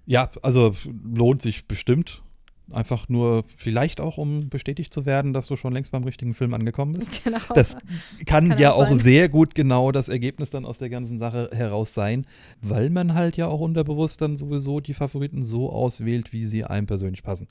Ja, 0.05 0.29
also 0.41 0.73
lohnt 1.03 1.41
sich 1.41 1.67
bestimmt. 1.67 2.23
Einfach 2.71 3.07
nur 3.07 3.45
vielleicht 3.55 4.01
auch, 4.01 4.17
um 4.17 4.49
bestätigt 4.49 4.93
zu 4.93 5.05
werden, 5.05 5.31
dass 5.31 5.47
du 5.47 5.55
schon 5.55 5.73
längst 5.73 5.91
beim 5.93 6.03
richtigen 6.03 6.33
Film 6.33 6.53
angekommen 6.53 6.93
bist. 6.93 7.11
Genau. 7.23 7.39
Das 7.53 7.77
kann, 8.25 8.49
kann 8.49 8.59
ja 8.59 8.71
auch 8.71 8.87
sein. 8.87 8.97
sehr 8.97 9.29
gut 9.29 9.55
genau 9.55 9.91
das 9.91 10.09
Ergebnis 10.09 10.49
dann 10.49 10.65
aus 10.65 10.77
der 10.77 10.89
ganzen 10.89 11.17
Sache 11.17 11.49
heraus 11.53 11.93
sein, 11.93 12.25
weil 12.61 12.89
man 12.89 13.13
halt 13.13 13.37
ja 13.37 13.47
auch 13.47 13.59
unterbewusst 13.59 14.21
dann 14.21 14.37
sowieso 14.37 14.79
die 14.79 14.93
Favoriten 14.93 15.45
so 15.45 15.71
auswählt, 15.71 16.31
wie 16.31 16.45
sie 16.45 16.63
einem 16.63 16.87
persönlich 16.87 17.23
passen. 17.23 17.47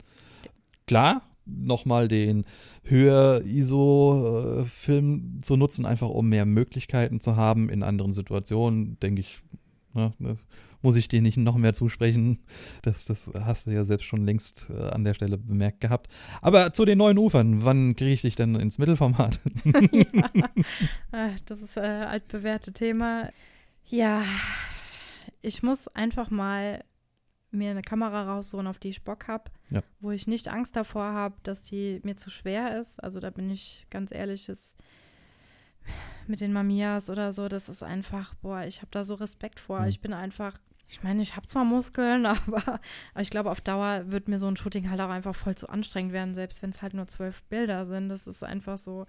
Klar, 0.85 1.21
nochmal 1.47 2.07
den 2.07 2.45
höher 2.83 3.41
ISO-Film 3.43 5.39
zu 5.41 5.55
nutzen, 5.55 5.85
einfach 5.85 6.09
um 6.09 6.29
mehr 6.29 6.45
Möglichkeiten 6.45 7.19
zu 7.19 7.35
haben 7.35 7.69
in 7.69 7.83
anderen 7.83 8.13
Situationen, 8.13 8.99
denke 8.99 9.21
ich, 9.21 9.41
ne, 9.93 10.13
ne, 10.19 10.37
muss 10.81 10.95
ich 10.95 11.07
dir 11.07 11.21
nicht 11.21 11.37
noch 11.37 11.57
mehr 11.57 11.73
zusprechen. 11.73 12.39
Das, 12.81 13.05
das 13.05 13.31
hast 13.41 13.67
du 13.67 13.71
ja 13.71 13.83
selbst 13.83 14.05
schon 14.05 14.25
längst 14.25 14.69
äh, 14.69 14.89
an 14.89 15.03
der 15.03 15.13
Stelle 15.13 15.37
bemerkt 15.37 15.81
gehabt. 15.81 16.07
Aber 16.41 16.73
zu 16.73 16.85
den 16.85 16.97
neuen 16.97 17.17
Ufern, 17.17 17.65
wann 17.65 17.95
kriege 17.95 18.13
ich 18.13 18.21
dich 18.21 18.35
denn 18.35 18.55
ins 18.55 18.77
Mittelformat? 18.77 19.39
ja, 21.11 21.31
das 21.45 21.61
ist 21.61 21.77
äh, 21.77 21.81
altbewährte 21.81 22.73
Thema. 22.73 23.29
Ja, 23.85 24.23
ich 25.41 25.63
muss 25.63 25.87
einfach 25.87 26.29
mal 26.29 26.83
mir 27.51 27.71
eine 27.71 27.81
Kamera 27.81 28.23
raussuchen, 28.33 28.67
auf 28.67 28.79
die 28.79 28.89
ich 28.89 29.03
Bock 29.03 29.27
habe, 29.27 29.45
ja. 29.69 29.81
wo 29.99 30.11
ich 30.11 30.27
nicht 30.27 30.47
Angst 30.49 30.75
davor 30.75 31.13
habe, 31.13 31.35
dass 31.43 31.65
sie 31.65 32.01
mir 32.03 32.17
zu 32.17 32.29
schwer 32.29 32.79
ist. 32.79 33.01
Also 33.03 33.19
da 33.19 33.29
bin 33.29 33.49
ich 33.49 33.87
ganz 33.89 34.11
ehrlich, 34.11 34.49
ist 34.49 34.77
mit 36.27 36.41
den 36.41 36.53
Mamias 36.53 37.09
oder 37.09 37.31
so, 37.31 37.47
das 37.47 37.69
ist 37.69 37.83
einfach, 37.83 38.33
boah, 38.35 38.63
ich 38.63 38.81
habe 38.81 38.91
da 38.91 39.05
so 39.05 39.15
Respekt 39.15 39.59
vor. 39.59 39.81
Mhm. 39.81 39.87
Ich 39.87 40.01
bin 40.01 40.13
einfach, 40.13 40.59
ich 40.89 41.03
meine, 41.03 41.21
ich 41.21 41.35
habe 41.35 41.47
zwar 41.47 41.63
Muskeln, 41.63 42.25
aber, 42.25 42.79
aber 43.13 43.21
ich 43.21 43.29
glaube, 43.29 43.51
auf 43.51 43.61
Dauer 43.61 44.11
wird 44.11 44.27
mir 44.27 44.39
so 44.39 44.47
ein 44.47 44.57
Shooting 44.57 44.89
halt 44.89 45.01
auch 45.01 45.09
einfach 45.09 45.35
voll 45.35 45.55
zu 45.55 45.69
anstrengend 45.69 46.13
werden, 46.13 46.35
selbst 46.35 46.61
wenn 46.61 46.71
es 46.71 46.81
halt 46.81 46.93
nur 46.93 47.07
zwölf 47.07 47.43
Bilder 47.43 47.85
sind. 47.85 48.09
Das 48.09 48.27
ist 48.27 48.43
einfach 48.43 48.77
so, 48.77 49.05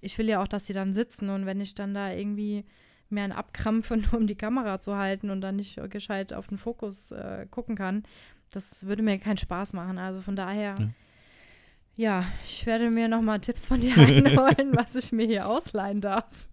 ich 0.00 0.16
will 0.18 0.28
ja 0.28 0.42
auch, 0.42 0.48
dass 0.48 0.66
sie 0.66 0.72
dann 0.72 0.94
sitzen 0.94 1.30
und 1.30 1.46
wenn 1.46 1.60
ich 1.60 1.74
dann 1.74 1.94
da 1.94 2.12
irgendwie 2.12 2.64
mehr 3.12 3.24
ein 3.24 3.32
Abkrampfen, 3.32 4.06
um 4.12 4.26
die 4.26 4.34
Kamera 4.34 4.80
zu 4.80 4.96
halten 4.96 5.30
und 5.30 5.40
dann 5.40 5.56
nicht 5.56 5.80
gescheit 5.90 6.32
auf 6.32 6.48
den 6.48 6.58
Fokus 6.58 7.10
äh, 7.12 7.46
gucken 7.50 7.76
kann. 7.76 8.04
Das 8.50 8.86
würde 8.86 9.02
mir 9.02 9.18
keinen 9.18 9.36
Spaß 9.36 9.72
machen. 9.74 9.98
Also 9.98 10.20
von 10.20 10.36
daher, 10.36 10.74
ja, 10.78 10.88
ja 11.96 12.24
ich 12.44 12.66
werde 12.66 12.90
mir 12.90 13.08
nochmal 13.08 13.40
Tipps 13.40 13.66
von 13.66 13.80
dir 13.80 13.96
einholen, 13.96 14.72
was 14.76 14.96
ich 14.96 15.12
mir 15.12 15.26
hier 15.26 15.48
ausleihen 15.48 16.00
darf. 16.00 16.48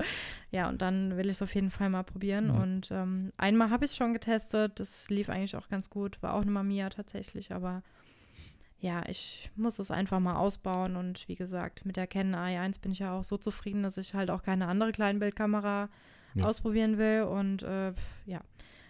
Ja, 0.52 0.70
und 0.70 0.82
dann 0.82 1.18
will 1.18 1.26
ich 1.26 1.34
es 1.34 1.42
auf 1.42 1.56
jeden 1.56 1.72
Fall 1.72 1.90
mal 1.90 2.04
probieren. 2.04 2.54
Ja. 2.54 2.62
Und 2.62 2.92
ähm, 2.92 3.32
einmal 3.38 3.70
habe 3.70 3.86
ich 3.86 3.92
es 3.92 3.98
schon 3.98 4.14
getestet. 4.14 4.80
Das 4.80 5.10
lief 5.10 5.30
eigentlich 5.30 5.56
auch 5.56 5.70
ganz 5.70 5.90
gut. 5.90 6.22
War 6.22 6.34
auch 6.34 6.42
eine 6.42 6.52
Mamiya 6.52 6.90
tatsächlich, 6.90 7.52
aber 7.52 7.84
ja, 8.80 9.04
ich 9.08 9.50
muss 9.56 9.80
es 9.80 9.90
einfach 9.90 10.20
mal 10.20 10.36
ausbauen 10.36 10.96
und 10.96 11.28
wie 11.28 11.36
gesagt, 11.36 11.86
mit 11.86 11.98
der 11.98 12.06
Canon 12.06 12.36
AI1 12.36 12.80
bin 12.80 12.92
ich 12.92 13.00
ja 13.00 13.18
auch 13.18 13.24
so 13.24 13.38
zufrieden, 13.38 13.82
dass 13.82 13.98
ich 13.98 14.14
halt 14.14 14.30
auch 14.30 14.44
keine 14.44 14.68
andere 14.68 14.92
Kleinbildkamera 14.92 15.90
ja. 16.40 16.46
ausprobieren 16.46 16.98
will. 16.98 17.24
Und 17.24 17.64
äh, 17.64 17.94
ja, 18.26 18.42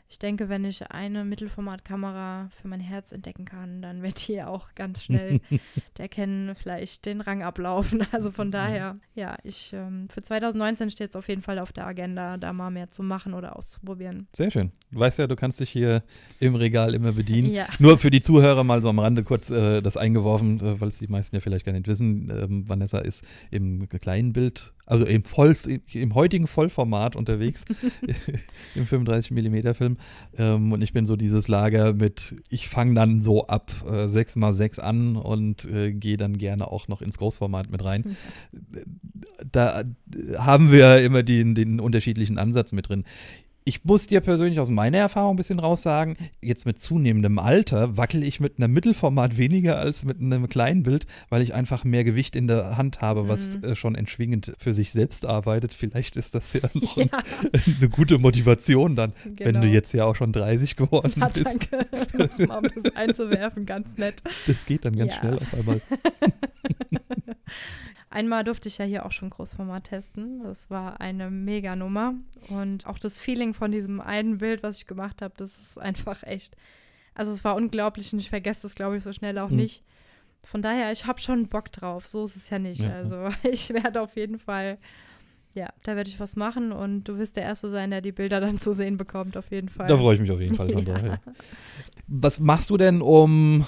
ich 0.09 0.19
denke, 0.19 0.47
wenn 0.47 0.63
ich 0.63 0.89
eine 0.89 1.25
Mittelformatkamera 1.25 2.49
für 2.61 2.67
mein 2.69 2.79
Herz 2.79 3.11
entdecken 3.11 3.43
kann, 3.43 3.81
dann 3.81 4.01
wird 4.01 4.19
hier 4.19 4.49
auch 4.49 4.73
ganz 4.73 5.03
schnell 5.03 5.41
der 5.97 6.07
Kennen 6.07 6.55
vielleicht 6.55 7.05
den 7.05 7.19
Rang 7.21 7.43
ablaufen. 7.43 8.05
Also 8.17 8.31
von 8.31 8.51
daher, 8.51 8.97
ja, 9.15 9.37
ich 9.43 9.73
ähm, 9.73 10.07
für 10.09 10.23
2019 10.23 10.89
steht 10.89 11.09
es 11.09 11.15
auf 11.15 11.27
jeden 11.27 11.41
Fall 11.41 11.59
auf 11.59 11.73
der 11.73 11.85
Agenda, 11.85 12.37
da 12.37 12.53
mal 12.53 12.71
mehr 12.71 12.89
zu 12.89 13.03
machen 13.03 13.33
oder 13.33 13.57
auszuprobieren. 13.57 14.27
Sehr 14.33 14.49
schön. 14.49 14.71
Du 14.91 14.99
weißt 14.99 15.19
ja, 15.19 15.27
du 15.27 15.35
kannst 15.35 15.59
dich 15.59 15.69
hier 15.69 16.03
im 16.39 16.55
Regal 16.55 16.95
immer 16.95 17.11
bedienen. 17.11 17.51
Ja. 17.51 17.67
Nur 17.79 17.99
für 17.99 18.09
die 18.09 18.21
Zuhörer 18.21 18.63
mal 18.63 18.81
so 18.81 18.89
am 18.89 18.99
Rande 18.99 19.23
kurz 19.23 19.49
äh, 19.49 19.81
das 19.81 19.97
eingeworfen, 19.97 20.59
äh, 20.61 20.79
weil 20.79 20.87
es 20.87 20.99
die 20.99 21.07
meisten 21.07 21.35
ja 21.35 21.41
vielleicht 21.41 21.65
gar 21.65 21.73
nicht 21.73 21.87
wissen. 21.87 22.29
Ähm, 22.29 22.67
Vanessa 22.67 22.99
ist 22.99 23.23
im 23.51 23.87
kleinen 23.89 24.33
Bild 24.33 24.73
also 24.87 25.05
im, 25.05 25.23
Voll, 25.23 25.55
im 25.93 26.15
heutigen 26.15 26.47
Vollformat 26.47 27.15
unterwegs, 27.15 27.65
im 28.75 28.85
35mm 28.85 29.73
Film. 29.73 29.97
Ähm, 30.37 30.71
und 30.71 30.81
ich 30.81 30.93
bin 30.93 31.05
so 31.05 31.15
dieses 31.15 31.47
Lager 31.47 31.93
mit, 31.93 32.35
ich 32.49 32.69
fange 32.69 32.95
dann 32.95 33.21
so 33.21 33.47
ab 33.47 33.71
äh, 33.85 34.05
6x6 34.05 34.79
an 34.79 35.15
und 35.17 35.65
äh, 35.65 35.91
gehe 35.91 36.17
dann 36.17 36.37
gerne 36.37 36.71
auch 36.71 36.87
noch 36.87 37.01
ins 37.01 37.17
Großformat 37.17 37.69
mit 37.69 37.83
rein. 37.83 38.17
Da 39.51 39.83
haben 40.37 40.71
wir 40.71 41.01
immer 41.01 41.21
den, 41.21 41.53
den 41.53 41.79
unterschiedlichen 41.79 42.37
Ansatz 42.37 42.71
mit 42.71 42.89
drin 42.89 43.03
ich 43.67 43.83
muss 43.83 44.07
dir 44.07 44.21
persönlich 44.21 44.61
aus 44.61 44.69
meiner 44.69 44.99
Erfahrung 44.99 45.33
ein 45.33 45.35
bisschen 45.35 45.59
raussagen, 45.59 46.15
jetzt 46.41 46.65
mit 46.65 46.79
zunehmendem 46.79 47.37
Alter 47.37 47.97
wackel 47.97 48.23
ich 48.23 48.39
mit 48.39 48.57
einem 48.57 48.71
Mittelformat 48.71 49.37
weniger 49.37 49.77
als 49.77 50.05
mit 50.05 50.21
einem 50.21 50.47
kleinen 50.47 50.83
Bild, 50.83 51.05
weil 51.27 51.41
ich 51.41 51.53
einfach 51.53 51.83
mehr 51.83 52.05
Gewicht 52.05 52.37
in 52.37 52.47
der 52.47 52.77
Hand 52.77 53.01
habe, 53.01 53.27
was 53.27 53.57
mhm. 53.57 53.63
äh, 53.65 53.75
schon 53.75 53.95
entschwingend 53.95 54.53
für 54.57 54.73
sich 54.73 54.93
selbst 54.93 55.25
arbeitet. 55.25 55.73
Vielleicht 55.73 56.15
ist 56.15 56.33
das 56.33 56.53
ja 56.53 56.61
noch 56.73 56.95
ja. 56.95 57.07
Ein, 57.11 57.75
eine 57.79 57.89
gute 57.89 58.19
Motivation 58.19 58.95
dann, 58.95 59.11
genau. 59.23 59.39
wenn 59.39 59.55
du 59.55 59.61
genau. 59.61 59.73
jetzt 59.73 59.93
ja 59.93 60.05
auch 60.05 60.15
schon 60.15 60.31
30 60.31 60.77
geworden 60.77 61.13
ja, 61.17 61.27
bist. 61.27 61.45
Danke, 61.45 61.87
um 62.53 62.63
das 62.73 62.95
einzuwerfen, 62.95 63.65
ganz 63.65 63.97
nett. 63.97 64.23
Das 64.45 64.65
geht 64.65 64.85
dann 64.85 64.95
ganz 64.95 65.11
ja. 65.11 65.19
schnell 65.19 65.39
auf 65.39 65.53
einmal. 65.53 65.81
Einmal 68.09 68.45
durfte 68.45 68.69
ich 68.69 68.77
ja 68.77 68.85
hier 68.85 69.05
auch 69.05 69.11
schon 69.11 69.29
Großformat 69.29 69.85
testen. 69.85 70.41
Das 70.43 70.69
war 70.69 71.01
eine 71.01 71.29
Mega-Nummer. 71.29 72.13
Und 72.49 72.87
auch 72.87 72.99
das 72.99 73.19
Feeling 73.19 73.53
von 73.53 73.71
diesem 73.71 73.99
einen 73.99 74.37
Bild, 74.37 74.63
was 74.63 74.77
ich 74.77 74.87
gemacht 74.87 75.21
habe, 75.21 75.33
das 75.35 75.57
ist 75.57 75.77
einfach 75.77 76.23
echt. 76.23 76.55
Also 77.15 77.31
es 77.31 77.43
war 77.43 77.55
unglaublich 77.55 78.13
und 78.13 78.19
ich 78.19 78.29
vergesse 78.29 78.61
das, 78.61 78.75
glaube 78.75 78.95
ich, 78.95 79.03
so 79.03 79.11
schnell 79.11 79.37
auch 79.39 79.49
mhm. 79.49 79.57
nicht. 79.57 79.83
von 80.43 80.61
daher, 80.61 80.91
ich 80.93 81.05
habe 81.05 81.19
schon 81.19 81.47
Bock 81.47 81.71
drauf. 81.71 82.07
So 82.07 82.23
ist 82.23 82.37
es 82.37 82.49
ja 82.49 82.59
nicht. 82.59 82.81
Ja. 82.81 82.93
Also 82.93 83.27
ich 83.43 83.69
werde 83.73 84.01
auf 84.01 84.15
jeden 84.15 84.39
Fall, 84.39 84.77
ja, 85.53 85.67
da 85.83 85.97
werde 85.97 86.09
ich 86.09 86.19
was 86.19 86.37
machen 86.37 86.71
und 86.71 87.03
du 87.03 87.17
wirst 87.17 87.35
der 87.35 87.43
Erste 87.43 87.69
sein, 87.69 87.91
der 87.91 87.99
die 87.99 88.13
Bilder 88.13 88.39
dann 88.39 88.57
zu 88.57 88.71
sehen 88.71 88.97
bekommt, 88.97 89.35
auf 89.35 89.51
jeden 89.51 89.67
Fall. 89.67 89.87
Da 89.87 89.97
freue 89.97 90.13
ich 90.15 90.21
mich 90.21 90.31
auf 90.31 90.39
jeden 90.39 90.55
Fall 90.55 90.69
schon 90.71 90.85
ja. 90.87 90.97
Ja. 90.97 91.19
Was 92.07 92.39
machst 92.39 92.69
du 92.69 92.77
denn, 92.77 93.01
um 93.01 93.65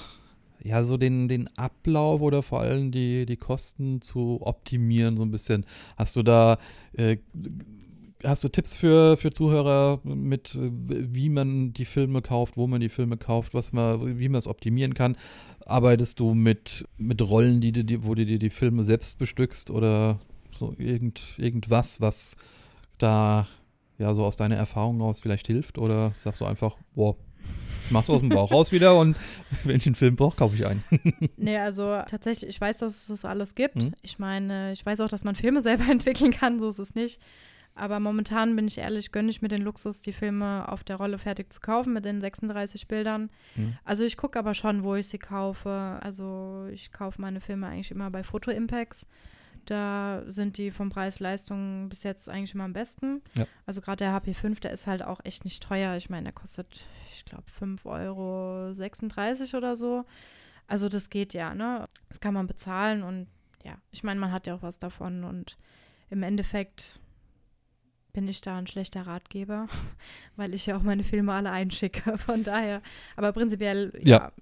ja, 0.62 0.84
so 0.84 0.96
den, 0.96 1.28
den 1.28 1.48
Ablauf 1.56 2.20
oder 2.20 2.42
vor 2.42 2.60
allem 2.60 2.90
die, 2.90 3.26
die 3.26 3.36
Kosten 3.36 4.02
zu 4.02 4.40
optimieren, 4.42 5.16
so 5.16 5.22
ein 5.22 5.30
bisschen. 5.30 5.64
Hast 5.96 6.16
du 6.16 6.22
da, 6.22 6.58
äh, 6.92 7.16
hast 8.24 8.44
du 8.44 8.48
Tipps 8.48 8.74
für, 8.74 9.16
für 9.16 9.30
Zuhörer 9.30 10.00
mit, 10.04 10.58
wie 10.60 11.28
man 11.28 11.72
die 11.72 11.84
Filme 11.84 12.22
kauft, 12.22 12.56
wo 12.56 12.66
man 12.66 12.80
die 12.80 12.88
Filme 12.88 13.16
kauft, 13.16 13.54
was 13.54 13.72
man, 13.72 14.18
wie 14.18 14.28
man 14.28 14.38
es 14.38 14.46
optimieren 14.46 14.94
kann? 14.94 15.16
Arbeitest 15.66 16.20
du 16.20 16.34
mit, 16.34 16.86
mit 16.98 17.22
Rollen, 17.22 17.60
die, 17.60 17.72
die, 17.72 18.04
wo 18.04 18.14
du 18.14 18.26
dir 18.26 18.38
die 18.38 18.50
Filme 18.50 18.82
selbst 18.84 19.18
bestückst 19.18 19.70
oder 19.70 20.20
so 20.52 20.74
irgend, 20.78 21.22
irgendwas, 21.38 22.00
was 22.00 22.36
da 22.98 23.46
ja 23.98 24.14
so 24.14 24.24
aus 24.24 24.36
deiner 24.36 24.56
Erfahrung 24.56 25.00
raus 25.00 25.20
vielleicht 25.20 25.46
hilft? 25.46 25.78
Oder 25.78 26.12
sagst 26.14 26.40
du 26.40 26.44
einfach, 26.44 26.76
boah, 26.94 27.16
mach's 27.90 28.10
aus 28.10 28.20
dem 28.20 28.30
Bauch 28.30 28.50
raus 28.50 28.72
wieder 28.72 28.98
und 28.98 29.16
wenn 29.64 29.76
ich 29.76 29.86
einen 29.86 29.94
Film 29.94 30.16
brauche, 30.16 30.36
kaufe 30.36 30.56
ich 30.56 30.66
einen. 30.66 30.84
nee, 31.36 31.58
also 31.58 32.02
tatsächlich, 32.08 32.50
ich 32.50 32.60
weiß, 32.60 32.78
dass 32.78 32.94
es 32.94 33.06
das 33.06 33.24
alles 33.24 33.54
gibt. 33.54 33.76
Mhm. 33.76 33.94
Ich 34.02 34.18
meine, 34.18 34.72
ich 34.72 34.84
weiß 34.84 35.00
auch, 35.00 35.08
dass 35.08 35.24
man 35.24 35.34
Filme 35.34 35.62
selber 35.62 35.84
entwickeln 35.90 36.32
kann, 36.32 36.58
so 36.60 36.68
ist 36.68 36.78
es 36.78 36.94
nicht. 36.94 37.20
Aber 37.74 38.00
momentan 38.00 38.56
bin 38.56 38.66
ich 38.66 38.78
ehrlich, 38.78 39.12
gönne 39.12 39.30
ich 39.30 39.42
mir 39.42 39.48
den 39.48 39.62
Luxus, 39.62 40.00
die 40.00 40.12
Filme 40.12 40.68
auf 40.68 40.84
der 40.84 40.96
Rolle 40.96 41.18
fertig 41.18 41.52
zu 41.52 41.60
kaufen 41.60 41.92
mit 41.92 42.04
den 42.04 42.20
36 42.20 42.88
Bildern. 42.88 43.30
Mhm. 43.54 43.76
Also 43.84 44.04
ich 44.04 44.16
gucke 44.16 44.38
aber 44.38 44.54
schon, 44.54 44.82
wo 44.82 44.96
ich 44.96 45.08
sie 45.08 45.18
kaufe. 45.18 45.98
Also 46.02 46.66
ich 46.72 46.92
kaufe 46.92 47.20
meine 47.20 47.40
Filme 47.40 47.68
eigentlich 47.68 47.90
immer 47.90 48.10
bei 48.10 48.22
Photo 48.22 48.50
Impacts. 48.50 49.06
Da 49.66 50.22
sind 50.26 50.58
die 50.58 50.70
vom 50.70 50.90
Preis-Leistung 50.90 51.88
bis 51.88 52.02
jetzt 52.02 52.28
eigentlich 52.28 52.54
immer 52.54 52.64
am 52.64 52.72
besten. 52.72 53.22
Ja. 53.36 53.46
Also 53.66 53.80
gerade 53.80 54.04
der 54.04 54.16
HP5, 54.16 54.60
der 54.60 54.70
ist 54.72 54.86
halt 54.86 55.02
auch 55.02 55.20
echt 55.24 55.44
nicht 55.44 55.62
teuer. 55.62 55.96
Ich 55.96 56.10
meine, 56.10 56.24
der 56.24 56.32
kostet, 56.32 56.86
ich 57.12 57.24
glaube, 57.24 57.44
5,36 57.60 57.84
Euro 57.84 59.56
oder 59.58 59.76
so. 59.76 60.04
Also 60.66 60.88
das 60.88 61.10
geht 61.10 61.34
ja, 61.34 61.54
ne? 61.54 61.88
Das 62.08 62.20
kann 62.20 62.34
man 62.34 62.46
bezahlen 62.46 63.02
und 63.02 63.26
ja, 63.64 63.74
ich 63.90 64.04
meine, 64.04 64.20
man 64.20 64.32
hat 64.32 64.46
ja 64.46 64.54
auch 64.54 64.62
was 64.62 64.78
davon 64.78 65.24
und 65.24 65.58
im 66.10 66.22
Endeffekt 66.22 67.00
bin 68.12 68.28
ich 68.28 68.40
da 68.40 68.56
ein 68.56 68.66
schlechter 68.66 69.06
Ratgeber, 69.06 69.68
weil 70.36 70.54
ich 70.54 70.66
ja 70.66 70.76
auch 70.76 70.82
meine 70.82 71.02
Filme 71.02 71.32
alle 71.32 71.50
einschicke. 71.50 72.18
Von 72.18 72.44
daher, 72.44 72.82
aber 73.16 73.32
prinzipiell, 73.32 73.92
ja, 74.02 74.18
ja. 74.18 74.32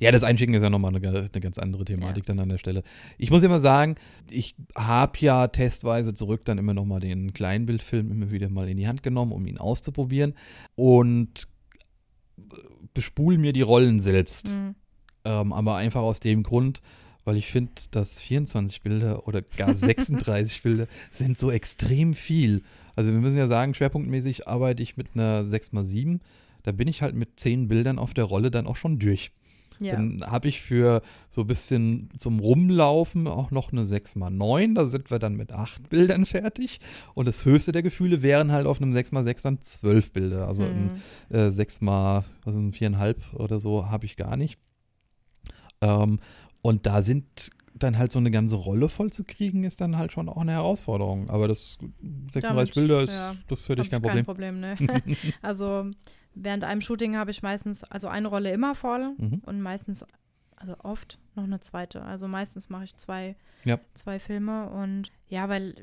Ja, 0.00 0.12
das 0.12 0.24
Einschicken 0.24 0.54
ist 0.54 0.62
ja 0.62 0.70
nochmal 0.70 0.94
eine, 0.94 1.08
eine 1.08 1.40
ganz 1.40 1.58
andere 1.58 1.84
Thematik 1.84 2.24
ja. 2.24 2.34
dann 2.34 2.40
an 2.40 2.48
der 2.48 2.58
Stelle. 2.58 2.82
Ich 3.16 3.30
muss 3.30 3.42
immer 3.42 3.60
sagen, 3.60 3.96
ich 4.30 4.54
habe 4.74 5.18
ja 5.20 5.48
testweise 5.48 6.14
zurück 6.14 6.44
dann 6.44 6.58
immer 6.58 6.74
nochmal 6.74 7.00
den 7.00 7.32
Kleinbildfilm 7.32 8.10
immer 8.10 8.30
wieder 8.30 8.48
mal 8.48 8.68
in 8.68 8.76
die 8.76 8.88
Hand 8.88 9.02
genommen, 9.02 9.32
um 9.32 9.46
ihn 9.46 9.58
auszuprobieren 9.58 10.34
und 10.74 11.48
bespule 12.94 13.38
mir 13.38 13.52
die 13.52 13.62
Rollen 13.62 14.00
selbst. 14.00 14.48
Mhm. 14.48 14.74
Ähm, 15.24 15.52
aber 15.52 15.76
einfach 15.76 16.02
aus 16.02 16.20
dem 16.20 16.42
Grund, 16.42 16.80
weil 17.24 17.36
ich 17.36 17.46
finde, 17.46 17.72
dass 17.90 18.20
24 18.20 18.82
Bilder 18.82 19.26
oder 19.28 19.42
gar 19.42 19.74
36 19.76 20.62
Bilder 20.62 20.86
sind 21.10 21.38
so 21.38 21.50
extrem 21.50 22.14
viel. 22.14 22.62
Also 22.96 23.12
wir 23.12 23.20
müssen 23.20 23.38
ja 23.38 23.46
sagen, 23.46 23.74
schwerpunktmäßig 23.74 24.48
arbeite 24.48 24.82
ich 24.82 24.96
mit 24.96 25.08
einer 25.14 25.42
6x7. 25.42 26.20
Da 26.64 26.72
bin 26.72 26.88
ich 26.88 27.02
halt 27.02 27.14
mit 27.14 27.38
10 27.38 27.68
Bildern 27.68 27.98
auf 27.98 28.14
der 28.14 28.24
Rolle 28.24 28.50
dann 28.50 28.66
auch 28.66 28.76
schon 28.76 28.98
durch. 28.98 29.30
Ja. 29.80 29.92
Dann 29.92 30.24
habe 30.26 30.48
ich 30.48 30.60
für 30.60 31.02
so 31.30 31.42
ein 31.42 31.46
bisschen 31.46 32.08
zum 32.18 32.40
Rumlaufen 32.40 33.26
auch 33.26 33.50
noch 33.50 33.72
eine 33.72 33.84
6x9. 33.84 34.74
Da 34.74 34.86
sind 34.86 35.10
wir 35.10 35.18
dann 35.18 35.36
mit 35.36 35.52
8 35.52 35.88
Bildern 35.88 36.26
fertig. 36.26 36.80
Und 37.14 37.26
das 37.26 37.44
höchste 37.44 37.72
der 37.72 37.82
Gefühle 37.82 38.22
wären 38.22 38.52
halt 38.52 38.66
auf 38.66 38.80
einem 38.80 38.94
6x6 38.94 39.42
dann 39.42 39.60
12 39.60 40.12
Bilder. 40.12 40.48
Also 40.48 40.64
mhm. 40.64 40.90
ein 41.30 41.36
äh, 41.36 41.48
6x, 41.48 42.24
was 42.44 42.54
sind 42.54 42.74
4,5 42.74 43.34
oder 43.34 43.60
so, 43.60 43.88
habe 43.88 44.06
ich 44.06 44.16
gar 44.16 44.36
nicht. 44.36 44.58
Ähm, 45.80 46.18
und 46.62 46.86
da 46.86 47.02
sind 47.02 47.50
dann 47.82 47.98
halt 47.98 48.12
so 48.12 48.18
eine 48.18 48.30
ganze 48.30 48.56
Rolle 48.56 48.88
voll 48.88 49.12
zu 49.12 49.24
kriegen, 49.24 49.64
ist 49.64 49.80
dann 49.80 49.96
halt 49.96 50.12
schon 50.12 50.28
auch 50.28 50.42
eine 50.42 50.52
Herausforderung. 50.52 51.30
Aber 51.30 51.48
das 51.48 51.78
36 52.30 52.42
Damit, 52.42 52.74
Bilder 52.74 53.02
ist 53.02 53.12
ja, 53.12 53.34
das 53.48 53.60
für 53.60 53.76
dich 53.76 53.90
kein 53.90 54.02
Problem. 54.02 54.24
Kein 54.24 54.24
Problem, 54.24 54.60
ne? 54.60 54.76
also 55.42 55.90
während 56.34 56.64
einem 56.64 56.80
Shooting 56.80 57.16
habe 57.16 57.30
ich 57.30 57.42
meistens, 57.42 57.84
also 57.84 58.08
eine 58.08 58.28
Rolle 58.28 58.52
immer 58.52 58.74
voll 58.74 59.14
mhm. 59.18 59.42
und 59.44 59.60
meistens, 59.60 60.04
also 60.56 60.76
oft 60.82 61.18
noch 61.34 61.44
eine 61.44 61.60
zweite. 61.60 62.02
Also 62.02 62.28
meistens 62.28 62.68
mache 62.68 62.84
ich 62.84 62.96
zwei, 62.96 63.36
ja. 63.64 63.78
zwei 63.94 64.18
Filme 64.18 64.70
und 64.70 65.12
ja, 65.28 65.48
weil 65.48 65.74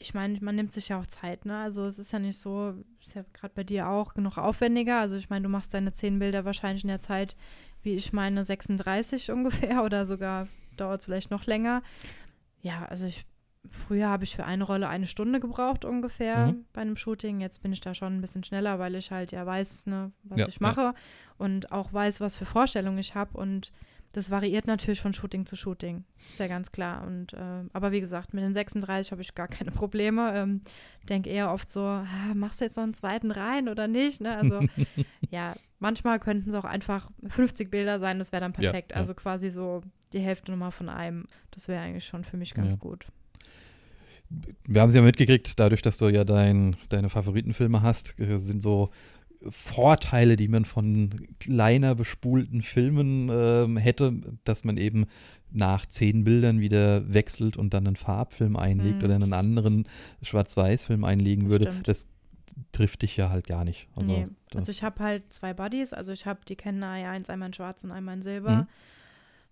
ich 0.00 0.14
meine, 0.14 0.38
man 0.40 0.56
nimmt 0.56 0.72
sich 0.72 0.88
ja 0.88 0.98
auch 0.98 1.06
Zeit, 1.06 1.44
ne? 1.44 1.58
Also 1.58 1.84
es 1.84 1.98
ist 1.98 2.12
ja 2.12 2.18
nicht 2.18 2.38
so, 2.38 2.74
ist 3.02 3.14
ja 3.14 3.22
gerade 3.34 3.52
bei 3.54 3.64
dir 3.64 3.88
auch 3.88 4.14
noch 4.16 4.38
aufwendiger. 4.38 4.98
Also 4.98 5.16
ich 5.16 5.28
meine, 5.28 5.42
du 5.42 5.50
machst 5.50 5.74
deine 5.74 5.92
zehn 5.92 6.18
Bilder 6.18 6.46
wahrscheinlich 6.46 6.84
in 6.84 6.88
der 6.88 7.00
Zeit, 7.00 7.36
wie 7.82 7.94
ich 7.94 8.12
meine, 8.12 8.44
36 8.44 9.30
ungefähr 9.32 9.84
oder 9.84 10.06
sogar 10.06 10.48
dauert 10.80 11.00
es 11.00 11.04
vielleicht 11.04 11.30
noch 11.30 11.46
länger. 11.46 11.82
Ja, 12.62 12.84
also 12.86 13.06
ich 13.06 13.24
Früher 13.68 14.08
habe 14.08 14.24
ich 14.24 14.34
für 14.34 14.44
eine 14.44 14.64
Rolle 14.64 14.88
eine 14.88 15.06
Stunde 15.06 15.38
gebraucht 15.38 15.84
ungefähr 15.84 16.46
mhm. 16.46 16.64
bei 16.72 16.80
einem 16.80 16.96
Shooting. 16.96 17.40
Jetzt 17.40 17.62
bin 17.62 17.72
ich 17.72 17.80
da 17.80 17.92
schon 17.92 18.16
ein 18.16 18.20
bisschen 18.22 18.42
schneller, 18.42 18.78
weil 18.78 18.94
ich 18.94 19.10
halt 19.10 19.32
ja 19.32 19.44
weiß, 19.44 19.86
ne, 19.86 20.12
was 20.22 20.40
ja, 20.40 20.48
ich 20.48 20.60
mache 20.60 20.80
ja. 20.80 20.94
und 21.36 21.70
auch 21.70 21.92
weiß, 21.92 22.22
was 22.22 22.36
für 22.36 22.46
Vorstellungen 22.46 22.96
ich 22.96 23.14
habe. 23.14 23.36
Und 23.36 23.70
das 24.12 24.30
variiert 24.30 24.66
natürlich 24.66 25.02
von 25.02 25.12
Shooting 25.12 25.44
zu 25.44 25.56
Shooting. 25.56 26.04
Ist 26.26 26.40
ja 26.40 26.46
ganz 26.46 26.72
klar. 26.72 27.06
Und 27.06 27.34
äh, 27.34 27.64
aber 27.74 27.92
wie 27.92 28.00
gesagt, 28.00 28.32
mit 28.32 28.42
den 28.42 28.54
36 28.54 29.12
habe 29.12 29.20
ich 29.20 29.34
gar 29.34 29.46
keine 29.46 29.70
Probleme. 29.72 30.32
Ähm, 30.34 30.62
Denke 31.10 31.28
eher 31.28 31.52
oft 31.52 31.70
so, 31.70 31.82
ah, 31.82 32.06
machst 32.34 32.60
du 32.60 32.64
jetzt 32.64 32.76
noch 32.76 32.84
einen 32.84 32.94
zweiten 32.94 33.30
rein 33.30 33.68
oder 33.68 33.88
nicht? 33.88 34.22
Ne? 34.22 34.36
Also 34.36 34.60
ja, 35.30 35.54
manchmal 35.80 36.18
könnten 36.18 36.48
es 36.48 36.54
auch 36.54 36.64
einfach 36.64 37.10
50 37.28 37.70
Bilder 37.70 37.98
sein, 37.98 38.18
das 38.18 38.32
wäre 38.32 38.40
dann 38.40 38.54
perfekt. 38.54 38.92
Ja, 38.92 38.96
also 38.96 39.12
quasi 39.12 39.50
so 39.50 39.82
die 40.12 40.20
Hälfte 40.20 40.50
nochmal 40.50 40.72
von 40.72 40.88
einem. 40.88 41.26
Das 41.50 41.68
wäre 41.68 41.80
eigentlich 41.80 42.04
schon 42.04 42.24
für 42.24 42.36
mich 42.36 42.54
ganz 42.54 42.78
gut 42.78 43.06
wir 44.64 44.80
haben 44.80 44.88
es 44.88 44.94
ja 44.94 45.02
mitgekriegt, 45.02 45.58
dadurch, 45.58 45.82
dass 45.82 45.98
du 45.98 46.08
ja 46.08 46.24
dein, 46.24 46.76
deine 46.88 47.08
Favoritenfilme 47.08 47.82
hast, 47.82 48.18
äh, 48.18 48.38
sind 48.38 48.62
so 48.62 48.90
Vorteile, 49.48 50.36
die 50.36 50.48
man 50.48 50.64
von 50.64 51.10
kleiner 51.40 51.94
bespulten 51.94 52.62
Filmen 52.62 53.28
äh, 53.28 53.80
hätte, 53.80 54.12
dass 54.44 54.64
man 54.64 54.76
eben 54.76 55.06
nach 55.50 55.86
zehn 55.86 56.24
Bildern 56.24 56.60
wieder 56.60 57.12
wechselt 57.12 57.56
und 57.56 57.74
dann 57.74 57.86
einen 57.86 57.96
Farbfilm 57.96 58.56
einlegt 58.56 58.98
mhm. 58.98 59.04
oder 59.04 59.14
einen 59.14 59.32
anderen 59.32 59.88
Schwarz-Weiß-Film 60.22 61.04
einlegen 61.04 61.48
würde. 61.48 61.70
Stimmt. 61.70 61.88
Das 61.88 62.06
trifft 62.72 63.02
dich 63.02 63.16
ja 63.16 63.30
halt 63.30 63.46
gar 63.46 63.64
nicht. 63.64 63.88
Also, 63.96 64.12
nee. 64.12 64.28
also 64.54 64.70
ich 64.70 64.82
habe 64.82 65.02
halt 65.02 65.32
zwei 65.32 65.54
Buddies, 65.54 65.92
also 65.92 66.12
ich 66.12 66.26
habe 66.26 66.40
die 66.46 66.56
kennen 66.56 66.82
eins 66.84 67.30
einmal 67.30 67.48
in 67.48 67.54
Schwarz 67.54 67.82
und 67.82 67.90
einmal 67.90 68.16
in 68.16 68.22
Silber. 68.22 68.56
Mhm 68.56 68.66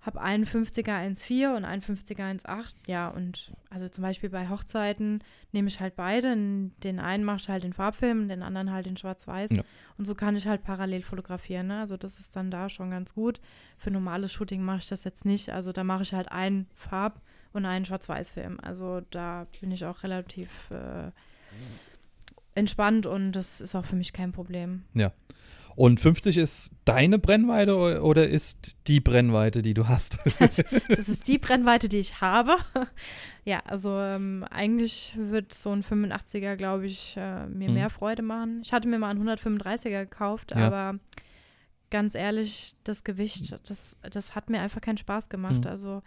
habe 0.00 0.20
einen 0.20 0.44
50er 0.44 0.92
1,4 0.92 1.56
und 1.56 1.64
einen 1.64 1.82
50er 1.82 2.44
1,8. 2.44 2.74
Ja, 2.86 3.08
und 3.08 3.52
also 3.68 3.88
zum 3.88 4.02
Beispiel 4.02 4.30
bei 4.30 4.48
Hochzeiten 4.48 5.22
nehme 5.52 5.68
ich 5.68 5.80
halt 5.80 5.96
beide. 5.96 6.34
Den 6.36 7.00
einen 7.00 7.24
mache 7.24 7.38
ich 7.38 7.48
halt 7.48 7.64
in 7.64 7.72
Farbfilm, 7.72 8.28
den 8.28 8.42
anderen 8.42 8.70
halt 8.70 8.86
in 8.86 8.96
Schwarz-Weiß. 8.96 9.50
Ja. 9.50 9.62
Und 9.96 10.04
so 10.04 10.14
kann 10.14 10.36
ich 10.36 10.46
halt 10.46 10.62
parallel 10.62 11.02
fotografieren. 11.02 11.66
Ne? 11.66 11.80
Also 11.80 11.96
das 11.96 12.20
ist 12.20 12.36
dann 12.36 12.50
da 12.50 12.68
schon 12.68 12.90
ganz 12.90 13.12
gut. 13.14 13.40
Für 13.76 13.90
normales 13.90 14.32
Shooting 14.32 14.62
mache 14.62 14.78
ich 14.78 14.86
das 14.86 15.02
jetzt 15.04 15.24
nicht. 15.24 15.50
Also 15.50 15.72
da 15.72 15.82
mache 15.82 16.02
ich 16.02 16.14
halt 16.14 16.30
einen 16.30 16.68
Farb- 16.74 17.20
und 17.52 17.66
einen 17.66 17.84
Schwarz-Weiß-Film. 17.84 18.60
Also 18.60 19.02
da 19.10 19.46
bin 19.60 19.72
ich 19.72 19.84
auch 19.84 20.04
relativ 20.04 20.70
äh, 20.70 21.10
entspannt 22.54 23.06
und 23.06 23.32
das 23.32 23.60
ist 23.60 23.74
auch 23.74 23.84
für 23.84 23.96
mich 23.96 24.12
kein 24.12 24.32
Problem. 24.32 24.84
Ja. 24.94 25.12
Und 25.78 26.00
50 26.00 26.38
ist 26.38 26.72
deine 26.84 27.20
Brennweite 27.20 28.02
oder 28.02 28.28
ist 28.28 28.74
die 28.88 28.98
Brennweite, 28.98 29.62
die 29.62 29.74
du 29.74 29.86
hast? 29.86 30.18
das 30.40 31.08
ist 31.08 31.28
die 31.28 31.38
Brennweite, 31.38 31.88
die 31.88 31.98
ich 31.98 32.20
habe. 32.20 32.56
Ja, 33.44 33.60
also 33.64 33.96
ähm, 33.96 34.44
eigentlich 34.50 35.14
wird 35.16 35.54
so 35.54 35.70
ein 35.70 35.84
85er, 35.84 36.56
glaube 36.56 36.86
ich, 36.86 37.16
äh, 37.16 37.46
mir 37.46 37.68
mhm. 37.68 37.74
mehr 37.74 37.90
Freude 37.90 38.22
machen. 38.22 38.60
Ich 38.64 38.72
hatte 38.72 38.88
mir 38.88 38.98
mal 38.98 39.10
einen 39.10 39.22
135er 39.22 40.00
gekauft, 40.00 40.50
ja. 40.50 40.66
aber 40.66 40.98
ganz 41.90 42.16
ehrlich, 42.16 42.74
das 42.82 43.04
Gewicht, 43.04 43.56
das, 43.70 43.96
das 44.02 44.34
hat 44.34 44.50
mir 44.50 44.60
einfach 44.60 44.80
keinen 44.80 44.98
Spaß 44.98 45.28
gemacht. 45.28 45.64
Mhm. 45.64 45.70
Also 45.70 46.02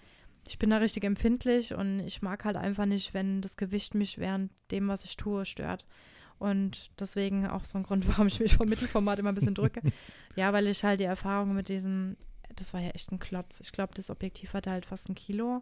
ich 0.50 0.60
bin 0.60 0.72
da 0.72 0.80
richtig 0.80 1.06
empfindlich 1.06 1.74
und 1.74 2.02
ich 2.02 2.22
mag 2.22 2.44
halt 2.44 2.58
einfach 2.58 2.86
nicht, 2.86 3.14
wenn 3.14 3.40
das 3.40 3.56
Gewicht 3.56 3.96
mich 3.96 4.18
während 4.18 4.52
dem, 4.70 4.90
was 4.90 5.06
ich 5.06 5.16
tue, 5.16 5.46
stört. 5.46 5.86
Und 6.42 6.90
deswegen 7.00 7.46
auch 7.46 7.66
so 7.66 7.78
ein 7.78 7.84
Grund, 7.84 8.08
warum 8.10 8.26
ich 8.26 8.40
mich 8.40 8.56
vom 8.56 8.68
Mittelformat 8.68 9.20
immer 9.20 9.30
ein 9.30 9.36
bisschen 9.36 9.54
drücke. 9.54 9.82
ja, 10.36 10.52
weil 10.54 10.66
ich 10.66 10.84
halt 10.84 11.00
die 11.00 11.04
Erfahrung 11.04 11.54
mit 11.54 11.70
diesem, 11.70 12.18
das 12.56 12.74
war 12.74 12.82
ja 12.82 12.90
echt 12.90 13.12
ein 13.12 13.20
Klotz. 13.20 13.60
Ich 13.60 13.72
glaube, 13.72 13.94
das 13.94 14.10
Objektiv 14.10 14.56
hatte 14.56 14.72
halt 14.72 14.88
fast 14.88 15.08
ein 15.08 15.14
Kilo. 15.14 15.62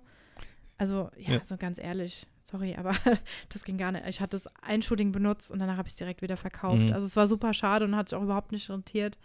Also, 0.77 1.11
ja, 1.17 1.33
ja. 1.33 1.43
so 1.43 1.57
ganz 1.57 1.79
ehrlich, 1.79 2.27
sorry, 2.41 2.77
aber 2.77 2.95
das 3.49 3.65
ging 3.65 3.77
gar 3.77 3.91
nicht. 3.91 4.07
Ich 4.07 4.21
hatte 4.21 4.37
das 4.37 4.47
ein 4.61 4.81
Shooting 4.81 5.11
benutzt 5.11 5.51
und 5.51 5.59
danach 5.59 5.75
habe 5.75 5.87
ich 5.89 5.91
es 5.91 5.97
direkt 5.97 6.21
wieder 6.21 6.37
verkauft. 6.37 6.79
Mhm. 6.79 6.93
Also 6.93 7.05
es 7.05 7.17
war 7.17 7.27
super 7.27 7.53
schade 7.53 7.83
und 7.83 7.97
hat 7.97 8.07
sich 8.07 8.17
auch 8.17 8.23
überhaupt 8.23 8.53
nicht 8.53 8.69
rentiert. 8.69 9.17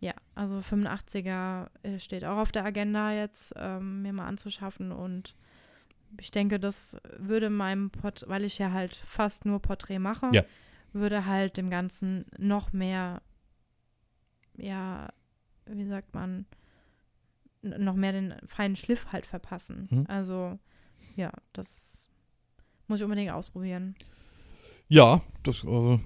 Ja, 0.00 0.14
Also 0.34 0.58
85er 0.58 1.68
äh, 1.84 2.00
steht 2.00 2.24
auch 2.24 2.38
auf 2.38 2.50
der 2.50 2.64
Agenda 2.64 3.12
jetzt, 3.12 3.54
ähm, 3.56 4.02
mir 4.02 4.12
mal 4.12 4.26
anzuschaffen 4.26 4.90
und 4.90 5.36
ich 6.18 6.30
denke, 6.30 6.58
das 6.60 6.96
würde 7.18 7.50
meinem 7.50 7.90
Port, 7.90 8.24
weil 8.28 8.44
ich 8.44 8.58
ja 8.58 8.72
halt 8.72 8.96
fast 8.96 9.44
nur 9.44 9.60
Porträt 9.60 9.98
mache, 9.98 10.30
ja. 10.32 10.44
würde 10.92 11.26
halt 11.26 11.56
dem 11.56 11.70
Ganzen 11.70 12.26
noch 12.38 12.72
mehr, 12.72 13.22
ja, 14.56 15.08
wie 15.66 15.86
sagt 15.86 16.14
man, 16.14 16.46
noch 17.62 17.94
mehr 17.94 18.12
den 18.12 18.34
feinen 18.46 18.76
Schliff 18.76 19.06
halt 19.12 19.26
verpassen. 19.26 19.88
Mhm. 19.90 20.04
Also, 20.08 20.58
ja, 21.16 21.32
das 21.52 22.08
muss 22.86 23.00
ich 23.00 23.04
unbedingt 23.04 23.32
ausprobieren. 23.32 23.94
Ja, 24.88 25.22
das, 25.42 25.64
also 25.64 26.00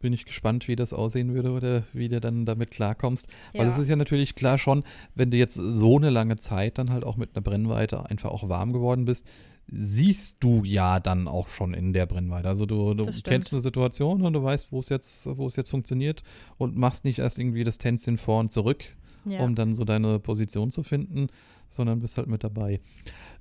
bin 0.00 0.12
ich 0.12 0.24
gespannt, 0.24 0.68
wie 0.68 0.76
das 0.76 0.92
aussehen 0.92 1.34
würde 1.34 1.52
oder 1.52 1.84
wie 1.92 2.08
du 2.08 2.20
dann 2.20 2.46
damit 2.46 2.70
klarkommst. 2.70 3.28
Ja. 3.52 3.60
Weil 3.60 3.68
es 3.68 3.78
ist 3.78 3.88
ja 3.88 3.96
natürlich 3.96 4.34
klar 4.34 4.58
schon, 4.58 4.84
wenn 5.14 5.30
du 5.30 5.36
jetzt 5.36 5.54
so 5.54 5.96
eine 5.96 6.10
lange 6.10 6.36
Zeit 6.36 6.78
dann 6.78 6.90
halt 6.90 7.04
auch 7.04 7.16
mit 7.16 7.34
einer 7.34 7.42
Brennweite 7.42 8.08
einfach 8.08 8.30
auch 8.30 8.48
warm 8.48 8.72
geworden 8.72 9.04
bist, 9.04 9.26
siehst 9.70 10.38
du 10.40 10.64
ja 10.64 10.98
dann 10.98 11.28
auch 11.28 11.48
schon 11.48 11.74
in 11.74 11.92
der 11.92 12.06
Brennweite. 12.06 12.48
Also 12.48 12.66
du, 12.66 12.94
du 12.94 13.04
kennst 13.22 13.52
eine 13.52 13.60
Situation 13.60 14.22
und 14.22 14.32
du 14.32 14.42
weißt, 14.42 14.72
wo 14.72 14.80
es 14.80 14.88
jetzt, 14.88 15.26
wo 15.36 15.46
es 15.46 15.56
jetzt 15.56 15.70
funktioniert 15.70 16.22
und 16.56 16.76
machst 16.76 17.04
nicht 17.04 17.18
erst 17.18 17.38
irgendwie 17.38 17.64
das 17.64 17.78
Tänzchen 17.78 18.18
vor 18.18 18.40
und 18.40 18.52
zurück, 18.52 18.96
ja. 19.26 19.40
um 19.40 19.54
dann 19.54 19.74
so 19.74 19.84
deine 19.84 20.18
Position 20.18 20.70
zu 20.70 20.82
finden, 20.82 21.28
sondern 21.68 22.00
bist 22.00 22.16
halt 22.16 22.28
mit 22.28 22.44
dabei. 22.44 22.80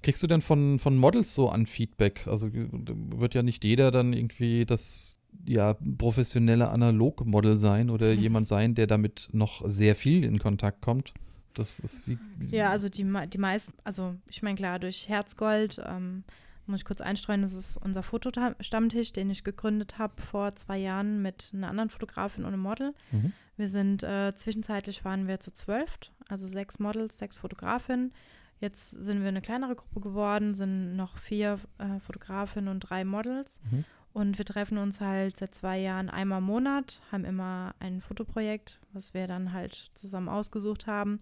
Kriegst 0.04 0.22
du 0.22 0.28
denn 0.28 0.42
von, 0.42 0.80
von 0.80 0.98
Models 0.98 1.34
so 1.34 1.50
an 1.50 1.66
Feedback? 1.66 2.28
Also 2.28 2.50
wird 2.52 3.34
ja 3.34 3.42
nicht 3.42 3.64
jeder 3.64 3.92
dann 3.92 4.12
irgendwie 4.12 4.66
das 4.66 5.18
ja, 5.46 5.76
professionelle 5.98 6.70
Analogmodel 6.70 7.58
sein 7.58 7.90
oder 7.90 8.14
mhm. 8.14 8.20
jemand 8.20 8.48
sein, 8.48 8.76
der 8.76 8.88
damit 8.88 9.30
noch 9.32 9.62
sehr 9.66 9.96
viel 9.96 10.24
in 10.24 10.40
Kontakt 10.40 10.82
kommt. 10.82 11.14
Das 11.54 11.80
ist 11.80 12.08
wie. 12.08 12.18
Ja, 12.50 12.70
also 12.70 12.90
die, 12.90 13.06
die 13.34 13.38
meisten, 13.38 13.74
also 13.84 14.16
ich 14.30 14.44
meine, 14.44 14.56
klar, 14.56 14.78
durch 14.80 15.10
Herzgold, 15.10 15.82
ähm, 15.86 16.24
muss 16.68 16.82
ich 16.82 16.86
kurz 16.86 17.02
einstreuen, 17.02 17.42
das 17.42 17.54
ist 17.54 17.78
unser 17.78 18.04
Fotostammtisch, 18.04 19.14
den 19.14 19.30
ich 19.30 19.44
gegründet 19.44 19.98
habe 19.98 20.22
vor 20.22 20.54
zwei 20.56 20.78
Jahren 20.78 21.22
mit 21.22 21.52
einer 21.54 21.70
anderen 21.70 21.90
Fotografin 21.90 22.44
und 22.44 22.54
einem 22.54 22.62
Model. 22.62 22.94
Mhm. 23.12 23.32
Wir 23.56 23.70
sind 23.70 24.04
äh, 24.04 24.36
zwischenzeitlich 24.36 25.04
waren 25.06 25.28
wir 25.28 25.40
zu 25.40 25.52
zwölf, 25.52 25.98
also 26.28 26.48
sechs 26.48 26.78
Models, 26.78 27.18
sechs 27.18 27.40
Fotografinnen. 27.40 28.14
Jetzt 28.60 28.92
sind 28.92 29.22
wir 29.22 29.30
eine 29.30 29.42
kleinere 29.42 29.76
Gruppe 29.76 30.02
geworden, 30.02 30.54
sind 30.54 30.96
noch 30.96 31.18
vier 31.18 31.60
äh, 31.78 32.00
Fotografinnen 32.00 32.70
und 32.70 32.82
drei 32.82 33.06
Models. 33.06 33.60
Mhm. 33.72 33.86
Und 34.18 34.40
wir 34.40 34.46
treffen 34.46 34.80
uns 34.80 35.00
halt 35.00 35.38
seit 35.38 35.54
zwei 35.54 35.78
Jahren 35.78 36.10
einmal 36.10 36.40
im 36.40 36.46
Monat, 36.46 37.04
haben 37.12 37.24
immer 37.24 37.76
ein 37.78 38.02
Fotoprojekt, 38.02 38.80
was 38.92 39.14
wir 39.14 39.28
dann 39.28 39.54
halt 39.54 39.92
zusammen 39.94 40.28
ausgesucht 40.28 40.88
haben, 40.88 41.22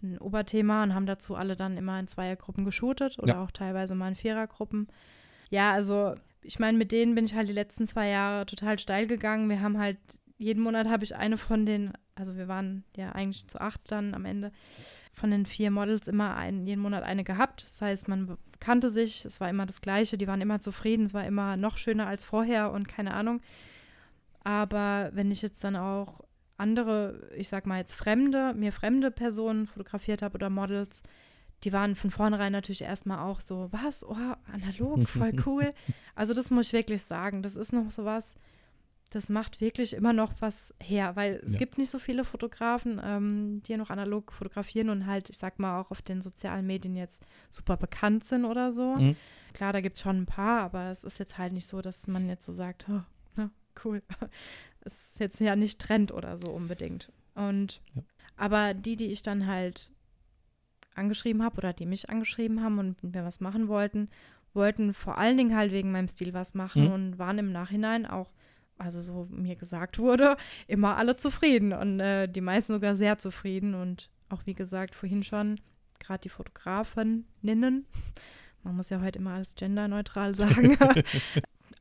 ein 0.00 0.16
Oberthema 0.18 0.84
und 0.84 0.94
haben 0.94 1.06
dazu 1.06 1.34
alle 1.34 1.56
dann 1.56 1.76
immer 1.76 1.98
in 1.98 2.06
Zweiergruppen 2.06 2.64
geshootet 2.64 3.18
oder 3.18 3.32
ja. 3.34 3.42
auch 3.42 3.50
teilweise 3.50 3.96
mal 3.96 4.10
in 4.10 4.14
Vierergruppen. 4.14 4.86
Ja, 5.50 5.72
also 5.72 6.14
ich 6.40 6.60
meine, 6.60 6.78
mit 6.78 6.92
denen 6.92 7.16
bin 7.16 7.24
ich 7.24 7.34
halt 7.34 7.48
die 7.48 7.52
letzten 7.52 7.84
zwei 7.88 8.10
Jahre 8.10 8.46
total 8.46 8.78
steil 8.78 9.08
gegangen. 9.08 9.50
Wir 9.50 9.60
haben 9.60 9.78
halt, 9.78 9.98
jeden 10.38 10.62
Monat 10.62 10.88
habe 10.88 11.04
ich 11.04 11.16
eine 11.16 11.38
von 11.38 11.66
den, 11.66 11.92
also 12.14 12.36
wir 12.36 12.48
waren 12.48 12.84
ja 12.96 13.12
eigentlich 13.12 13.46
zu 13.48 13.60
acht 13.60 13.80
dann 13.90 14.14
am 14.14 14.24
Ende, 14.24 14.52
von 15.12 15.30
den 15.30 15.46
vier 15.46 15.70
Models 15.70 16.08
immer 16.08 16.36
ein, 16.36 16.66
jeden 16.66 16.82
Monat 16.82 17.02
eine 17.02 17.24
gehabt. 17.24 17.64
Das 17.64 17.80
heißt, 17.80 18.08
man 18.08 18.36
kannte 18.60 18.90
sich, 18.90 19.24
es 19.24 19.40
war 19.40 19.48
immer 19.48 19.66
das 19.66 19.80
Gleiche, 19.80 20.18
die 20.18 20.26
waren 20.26 20.42
immer 20.42 20.60
zufrieden, 20.60 21.06
es 21.06 21.14
war 21.14 21.26
immer 21.26 21.56
noch 21.56 21.78
schöner 21.78 22.06
als 22.06 22.24
vorher 22.24 22.70
und 22.72 22.88
keine 22.88 23.14
Ahnung. 23.14 23.40
Aber 24.44 25.10
wenn 25.12 25.30
ich 25.30 25.42
jetzt 25.42 25.64
dann 25.64 25.74
auch 25.74 26.20
andere, 26.58 27.30
ich 27.36 27.48
sag 27.48 27.66
mal 27.66 27.78
jetzt 27.78 27.94
fremde, 27.94 28.54
mir 28.54 28.72
fremde 28.72 29.10
Personen 29.10 29.66
fotografiert 29.66 30.22
habe 30.22 30.34
oder 30.34 30.50
Models, 30.50 31.02
die 31.64 31.72
waren 31.72 31.96
von 31.96 32.10
vornherein 32.10 32.52
natürlich 32.52 32.82
erstmal 32.82 33.18
auch 33.18 33.40
so, 33.40 33.68
was, 33.72 34.04
oh, 34.04 34.16
analog, 34.52 35.08
voll 35.08 35.32
cool. 35.46 35.72
also 36.14 36.34
das 36.34 36.50
muss 36.50 36.66
ich 36.66 36.72
wirklich 36.72 37.02
sagen, 37.02 37.42
das 37.42 37.56
ist 37.56 37.72
noch 37.72 37.90
so 37.90 38.04
was, 38.04 38.36
das 39.10 39.28
macht 39.28 39.60
wirklich 39.60 39.94
immer 39.94 40.12
noch 40.12 40.32
was 40.40 40.74
her, 40.82 41.14
weil 41.14 41.40
es 41.44 41.52
ja. 41.52 41.58
gibt 41.58 41.78
nicht 41.78 41.90
so 41.90 41.98
viele 41.98 42.24
Fotografen, 42.24 43.00
ähm, 43.02 43.62
die 43.62 43.76
noch 43.76 43.90
analog 43.90 44.32
fotografieren 44.32 44.90
und 44.90 45.06
halt, 45.06 45.30
ich 45.30 45.38
sag 45.38 45.58
mal, 45.58 45.80
auch 45.80 45.90
auf 45.90 46.02
den 46.02 46.22
sozialen 46.22 46.66
Medien 46.66 46.96
jetzt 46.96 47.22
super 47.48 47.76
bekannt 47.76 48.24
sind 48.24 48.44
oder 48.44 48.72
so. 48.72 48.96
Mhm. 48.96 49.16
Klar, 49.52 49.72
da 49.72 49.80
gibt 49.80 49.96
es 49.96 50.02
schon 50.02 50.18
ein 50.22 50.26
paar, 50.26 50.62
aber 50.62 50.90
es 50.90 51.04
ist 51.04 51.18
jetzt 51.18 51.38
halt 51.38 51.52
nicht 51.52 51.66
so, 51.66 51.80
dass 51.80 52.08
man 52.08 52.28
jetzt 52.28 52.44
so 52.44 52.52
sagt, 52.52 52.86
oh, 52.90 53.02
na, 53.36 53.50
cool. 53.84 54.02
es 54.80 55.10
ist 55.10 55.20
jetzt 55.20 55.40
ja 55.40 55.54
nicht 55.54 55.80
Trend 55.80 56.12
oder 56.12 56.36
so 56.36 56.50
unbedingt. 56.50 57.12
Und 57.34 57.80
ja. 57.94 58.02
aber 58.36 58.74
die, 58.74 58.96
die 58.96 59.12
ich 59.12 59.22
dann 59.22 59.46
halt 59.46 59.92
angeschrieben 60.96 61.42
habe 61.44 61.58
oder 61.58 61.72
die 61.72 61.86
mich 61.86 62.10
angeschrieben 62.10 62.62
haben 62.62 62.78
und 62.78 63.02
mit 63.02 63.14
mir 63.14 63.24
was 63.24 63.40
machen 63.40 63.68
wollten, 63.68 64.08
wollten 64.52 64.94
vor 64.94 65.18
allen 65.18 65.36
Dingen 65.36 65.54
halt 65.54 65.70
wegen 65.70 65.92
meinem 65.92 66.08
Stil 66.08 66.34
was 66.34 66.54
machen 66.54 66.86
mhm. 66.86 66.92
und 66.92 67.18
waren 67.18 67.38
im 67.38 67.52
Nachhinein 67.52 68.04
auch 68.04 68.32
also 68.78 69.00
so 69.00 69.26
mir 69.30 69.56
gesagt 69.56 69.98
wurde, 69.98 70.36
immer 70.66 70.96
alle 70.96 71.16
zufrieden 71.16 71.72
und 71.72 72.00
äh, 72.00 72.28
die 72.28 72.40
meisten 72.40 72.72
sogar 72.72 72.96
sehr 72.96 73.18
zufrieden 73.18 73.74
und 73.74 74.10
auch 74.28 74.44
wie 74.44 74.54
gesagt 74.54 74.94
vorhin 74.94 75.22
schon, 75.22 75.60
gerade 75.98 76.22
die 76.22 76.28
Fotografinnen, 76.28 77.26
man 78.62 78.76
muss 78.76 78.90
ja 78.90 79.00
heute 79.00 79.18
immer 79.18 79.32
alles 79.32 79.54
genderneutral 79.54 80.34
sagen, 80.36 80.76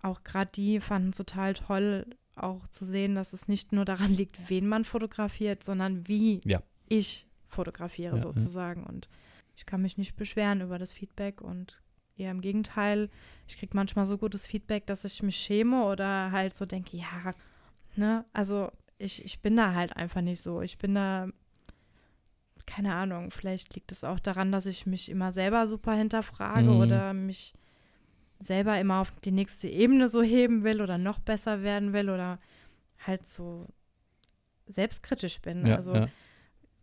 auch 0.02 0.24
gerade 0.24 0.52
die 0.54 0.80
fanden 0.80 1.10
es 1.10 1.18
total 1.18 1.54
toll, 1.54 2.06
auch 2.36 2.68
zu 2.68 2.86
sehen, 2.86 3.16
dass 3.16 3.34
es 3.34 3.48
nicht 3.48 3.72
nur 3.72 3.86
daran 3.86 4.12
liegt, 4.12 4.50
wen 4.50 4.68
man 4.68 4.86
fotografiert, 4.86 5.64
sondern 5.64 6.08
wie 6.08 6.42
ja. 6.44 6.62
ich 6.88 7.28
fotografiere 7.48 8.16
ja, 8.16 8.22
sozusagen. 8.22 8.82
Ja. 8.82 8.90
Und 8.90 9.10
ich 9.56 9.66
kann 9.66 9.82
mich 9.82 9.98
nicht 9.98 10.16
beschweren 10.16 10.62
über 10.62 10.78
das 10.78 10.92
Feedback 10.92 11.42
und 11.42 11.82
Eher 12.18 12.32
im 12.32 12.42
Gegenteil, 12.42 13.10
ich 13.48 13.58
kriege 13.58 13.76
manchmal 13.76 14.06
so 14.06 14.18
gutes 14.18 14.48
Feedback, 14.48 14.86
dass 14.86 15.04
ich 15.04 15.22
mich 15.22 15.36
schäme 15.36 15.84
oder 15.86 16.32
halt 16.32 16.56
so 16.56 16.66
denke, 16.66 16.98
ja, 16.98 17.32
ne, 17.96 18.26
also 18.32 18.72
ich, 18.98 19.26
ich 19.26 19.42
bin 19.42 19.58
da 19.58 19.74
halt 19.74 19.96
einfach 19.98 20.22
nicht 20.22 20.42
so. 20.42 20.62
Ich 20.62 20.78
bin 20.78 20.96
da, 20.96 21.28
keine 22.66 22.94
Ahnung, 22.94 23.32
vielleicht 23.32 23.76
liegt 23.76 23.92
es 23.92 24.04
auch 24.04 24.20
daran, 24.20 24.52
dass 24.52 24.66
ich 24.66 24.86
mich 24.86 25.10
immer 25.10 25.32
selber 25.32 25.68
super 25.68 25.94
hinterfrage 25.94 26.70
mhm. 26.70 26.80
oder 26.80 27.14
mich 27.14 27.54
selber 28.40 28.80
immer 28.80 29.02
auf 29.02 29.12
die 29.24 29.32
nächste 29.32 29.68
Ebene 29.68 30.10
so 30.10 30.22
heben 30.22 30.64
will 30.64 30.82
oder 30.82 30.98
noch 30.98 31.20
besser 31.20 31.64
werden 31.64 31.94
will 31.94 32.10
oder 32.10 32.40
halt 33.06 33.30
so 33.30 33.68
selbstkritisch 34.68 35.42
bin. 35.42 35.66
Ja, 35.66 35.76
also 35.76 35.94
ja. 35.94 36.08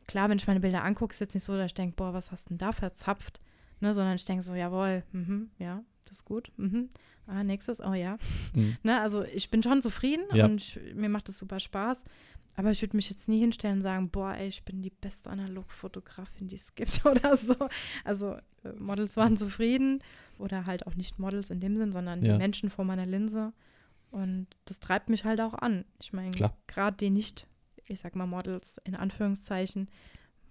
klar, 0.06 0.28
wenn 0.28 0.38
ich 0.38 0.46
meine 0.46 0.60
Bilder 0.60 0.84
angucke, 0.84 1.12
ist 1.12 1.20
jetzt 1.20 1.34
nicht 1.34 1.44
so, 1.44 1.56
dass 1.56 1.66
ich 1.66 1.74
denke, 1.74 1.96
boah, 1.96 2.14
was 2.14 2.30
hast 2.30 2.46
du 2.46 2.48
denn 2.50 2.58
da 2.58 2.72
verzapft? 2.72 3.40
Ne, 3.82 3.92
sondern 3.92 4.14
ich 4.14 4.24
denke 4.24 4.42
so, 4.42 4.54
jawohl, 4.54 5.02
mh, 5.12 5.46
ja, 5.58 5.82
das 6.04 6.18
ist 6.18 6.24
gut. 6.24 6.50
Mh. 6.56 6.84
Ah, 7.26 7.44
nächstes, 7.44 7.80
oh 7.80 7.94
ja. 7.94 8.16
Mhm. 8.54 8.76
Ne, 8.82 9.00
also 9.00 9.22
ich 9.24 9.50
bin 9.50 9.62
schon 9.62 9.82
zufrieden 9.82 10.24
ja. 10.32 10.44
und 10.44 10.60
ich, 10.60 10.78
mir 10.94 11.08
macht 11.08 11.28
es 11.28 11.38
super 11.38 11.60
Spaß. 11.60 12.04
Aber 12.54 12.70
ich 12.70 12.82
würde 12.82 12.96
mich 12.96 13.08
jetzt 13.08 13.28
nie 13.28 13.40
hinstellen 13.40 13.76
und 13.76 13.82
sagen, 13.82 14.10
boah, 14.10 14.34
ey, 14.34 14.46
ich 14.46 14.62
bin 14.64 14.82
die 14.82 14.90
beste 14.90 15.30
Analogfotografin, 15.30 16.48
die 16.48 16.56
es 16.56 16.74
gibt 16.74 17.04
oder 17.06 17.36
so. 17.36 17.56
Also 18.04 18.36
äh, 18.62 18.72
Models 18.78 19.16
waren 19.16 19.38
zufrieden 19.38 20.02
oder 20.38 20.66
halt 20.66 20.86
auch 20.86 20.94
nicht 20.94 21.18
Models 21.18 21.50
in 21.50 21.60
dem 21.60 21.76
Sinn, 21.76 21.92
sondern 21.92 22.22
ja. 22.22 22.32
die 22.32 22.38
Menschen 22.38 22.68
vor 22.68 22.84
meiner 22.84 23.06
Linse. 23.06 23.54
Und 24.10 24.48
das 24.66 24.80
treibt 24.80 25.08
mich 25.08 25.24
halt 25.24 25.40
auch 25.40 25.54
an. 25.54 25.86
Ich 25.98 26.12
meine, 26.12 26.32
gerade 26.66 26.96
die 26.98 27.08
nicht, 27.08 27.46
ich 27.86 28.00
sag 28.00 28.14
mal 28.16 28.26
Models 28.26 28.78
in 28.84 28.94
Anführungszeichen, 28.94 29.88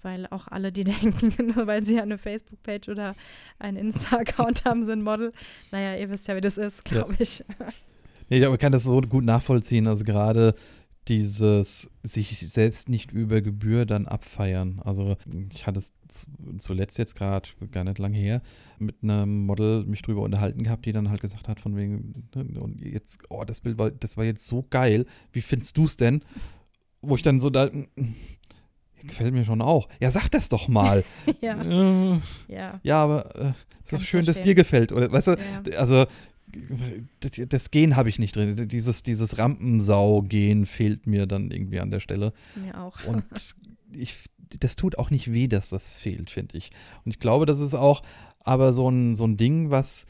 weil 0.03 0.27
auch 0.27 0.47
alle, 0.47 0.71
die 0.71 0.83
denken, 0.85 1.53
nur 1.55 1.67
weil 1.67 1.83
sie 1.83 1.99
eine 1.99 2.17
Facebook-Page 2.17 2.89
oder 2.89 3.15
einen 3.59 3.77
Insta-Account 3.77 4.65
haben, 4.65 4.83
sind 4.83 5.03
Model. 5.03 5.33
Naja, 5.71 5.95
ihr 5.95 6.09
wisst 6.09 6.27
ja, 6.27 6.35
wie 6.35 6.41
das 6.41 6.57
ist, 6.57 6.85
glaube 6.85 7.13
ja. 7.13 7.21
ich. 7.21 7.43
Nee, 8.29 8.43
aber 8.45 8.55
ich 8.55 8.61
kann 8.61 8.71
das 8.71 8.83
so 8.83 9.01
gut 9.01 9.25
nachvollziehen. 9.25 9.87
Also 9.87 10.05
gerade 10.05 10.55
dieses 11.07 11.89
sich 12.03 12.39
selbst 12.51 12.87
nicht 12.87 13.11
über 13.11 13.41
Gebühr 13.41 13.85
dann 13.85 14.07
abfeiern. 14.07 14.79
Also 14.83 15.17
ich 15.51 15.65
hatte 15.65 15.79
es 15.79 15.93
zuletzt 16.59 16.97
jetzt 16.99 17.15
gerade, 17.15 17.49
gar 17.71 17.83
nicht 17.83 17.97
lange 17.97 18.17
her, 18.17 18.41
mit 18.77 18.97
einem 19.01 19.45
Model 19.45 19.83
mich 19.85 20.03
drüber 20.03 20.21
unterhalten 20.21 20.63
gehabt, 20.63 20.85
die 20.85 20.91
dann 20.91 21.09
halt 21.09 21.21
gesagt 21.21 21.47
hat, 21.47 21.59
von 21.59 21.75
wegen, 21.75 22.29
ne, 22.35 22.59
und 22.59 22.81
jetzt, 22.81 23.19
oh, 23.29 23.43
das 23.43 23.61
Bild 23.61 23.79
war, 23.79 23.89
das 23.89 24.15
war 24.15 24.25
jetzt 24.25 24.45
so 24.45 24.63
geil, 24.69 25.05
wie 25.31 25.41
findest 25.41 25.77
du 25.77 25.85
es 25.85 25.97
denn? 25.97 26.21
Wo 27.01 27.15
ich 27.15 27.23
dann 27.23 27.39
so 27.39 27.49
da, 27.49 27.71
Gefällt 29.03 29.33
mir 29.33 29.45
schon 29.45 29.61
auch. 29.61 29.87
Ja, 29.99 30.11
sag 30.11 30.29
das 30.29 30.49
doch 30.49 30.67
mal. 30.67 31.03
ja. 31.41 31.61
Äh, 31.61 32.19
ja. 32.47 32.79
Ja, 32.83 33.03
aber 33.03 33.35
äh, 33.35 33.53
es 33.85 33.93
ist 33.93 34.05
schön, 34.05 34.25
dass 34.25 34.41
dir 34.41 34.55
gefällt. 34.55 34.91
Oder, 34.91 35.11
weißt 35.11 35.27
du, 35.27 35.31
ja. 35.31 35.77
also 35.77 36.05
das 37.29 37.71
Gen 37.71 37.95
habe 37.95 38.09
ich 38.09 38.19
nicht 38.19 38.35
drin. 38.35 38.67
Dieses, 38.67 39.03
dieses 39.03 39.37
Rampensau-Gen 39.37 40.65
fehlt 40.65 41.07
mir 41.07 41.25
dann 41.25 41.51
irgendwie 41.51 41.79
an 41.79 41.91
der 41.91 41.99
Stelle. 41.99 42.33
Mir 42.55 42.79
auch. 42.81 43.05
Und 43.05 43.23
ich, 43.93 44.17
das 44.59 44.75
tut 44.75 44.97
auch 44.97 45.09
nicht 45.09 45.31
weh, 45.31 45.47
dass 45.47 45.69
das 45.69 45.87
fehlt, 45.87 46.29
finde 46.29 46.57
ich. 46.57 46.71
Und 47.05 47.11
ich 47.11 47.19
glaube, 47.19 47.45
das 47.45 47.59
ist 47.59 47.75
auch 47.75 48.01
aber 48.39 48.73
so 48.73 48.89
ein, 48.89 49.15
so 49.15 49.25
ein 49.25 49.37
Ding, 49.37 49.69
was 49.69 50.07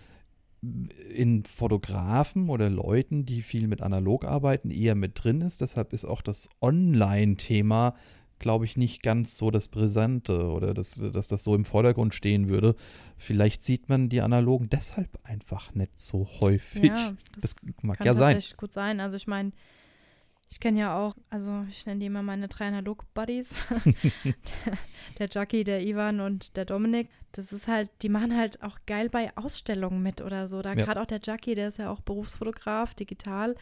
in 1.10 1.44
Fotografen 1.44 2.50
oder 2.50 2.70
Leuten, 2.70 3.26
die 3.26 3.42
viel 3.42 3.68
mit 3.68 3.82
analog 3.82 4.26
arbeiten, 4.26 4.70
eher 4.70 4.96
mit 4.96 5.24
drin 5.24 5.42
ist. 5.42 5.62
Deshalb 5.62 5.92
ist 5.92 6.06
auch 6.06 6.22
das 6.22 6.50
Online-Thema 6.62 7.96
glaube 8.42 8.66
ich, 8.66 8.76
nicht 8.76 9.02
ganz 9.02 9.38
so 9.38 9.52
das 9.52 9.70
Brisante 9.70 10.50
oder 10.50 10.74
dass, 10.74 11.02
dass 11.14 11.30
das 11.30 11.44
so 11.44 11.56
im 11.56 11.64
Vordergrund 11.64 12.14
stehen 12.14 12.50
würde. 12.50 12.76
Vielleicht 13.16 13.64
sieht 13.64 13.88
man 13.88 14.10
die 14.10 14.22
Analogen 14.22 14.70
deshalb 14.70 15.20
einfach 15.24 15.74
nicht 15.74 16.00
so 16.00 16.28
häufig. 16.42 16.86
Ja, 16.86 17.14
das, 17.39 17.56
das 17.56 17.74
mag 17.82 18.00
kann 18.00 18.08
ja 18.08 18.14
sein. 18.14 18.39
Kann 18.39 18.58
gut 18.58 18.74
sein. 18.74 19.00
Also 19.00 19.16
ich 19.16 19.28
meine, 19.28 19.52
ich 20.50 20.60
kenne 20.60 20.80
ja 20.82 21.00
auch, 21.00 21.16
also 21.30 21.66
ich 21.70 21.86
nenne 21.86 22.02
die 22.02 22.08
immer 22.08 22.24
meine 22.24 22.50
drei 22.50 22.68
Analog-Buddies. 22.68 23.56
der, 24.26 24.34
der 25.20 25.30
Jackie, 25.32 25.64
der 25.64 25.82
Ivan 25.82 26.20
und 26.20 26.58
der 26.58 26.66
Dominik. 26.66 27.10
Das 27.32 27.54
ist 27.54 27.70
halt, 27.70 27.89
die 28.02 28.10
machen 28.10 28.36
halt 28.36 28.62
auch 28.62 28.80
geil 28.86 29.10
bei 29.10 29.36
Ausstellungen 29.38 30.04
mit 30.04 30.20
oder 30.20 30.50
so. 30.50 30.62
Da 30.62 30.74
ja. 30.74 30.84
gerade 30.84 31.02
auch 31.02 31.06
der 31.06 31.22
Jackie, 31.24 31.56
der 31.56 31.70
ist 31.70 31.78
ja 31.78 31.89
auch 31.89 32.02
Berufsfotograf, 32.02 32.94
digital. 32.94 33.56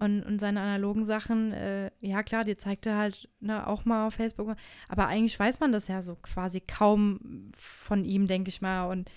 Und, 0.00 0.22
und 0.22 0.40
seine 0.40 0.60
analogen 0.60 1.04
Sachen, 1.04 1.52
äh, 1.52 1.90
ja 2.00 2.22
klar, 2.22 2.44
die 2.44 2.56
zeigt 2.56 2.86
er 2.86 2.96
halt 2.96 3.28
ne, 3.40 3.66
auch 3.66 3.84
mal 3.84 4.06
auf 4.06 4.14
Facebook. 4.14 4.54
Aber 4.88 5.08
eigentlich 5.08 5.38
weiß 5.38 5.58
man 5.58 5.72
das 5.72 5.88
ja 5.88 6.02
so 6.02 6.14
quasi 6.14 6.60
kaum 6.60 7.50
von 7.56 8.04
ihm, 8.04 8.28
denke 8.28 8.48
ich 8.48 8.60
mal. 8.60 8.86
Und 8.86 9.10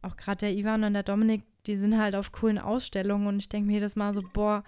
auch 0.00 0.16
gerade 0.16 0.38
der 0.38 0.54
Ivan 0.54 0.84
und 0.84 0.94
der 0.94 1.02
Dominik, 1.02 1.42
die 1.66 1.76
sind 1.76 1.98
halt 1.98 2.14
auf 2.14 2.30
coolen 2.30 2.58
Ausstellungen. 2.58 3.26
Und 3.26 3.38
ich 3.38 3.48
denke 3.48 3.66
mir 3.66 3.74
jedes 3.74 3.96
Mal 3.96 4.14
so, 4.14 4.22
boah, 4.32 4.62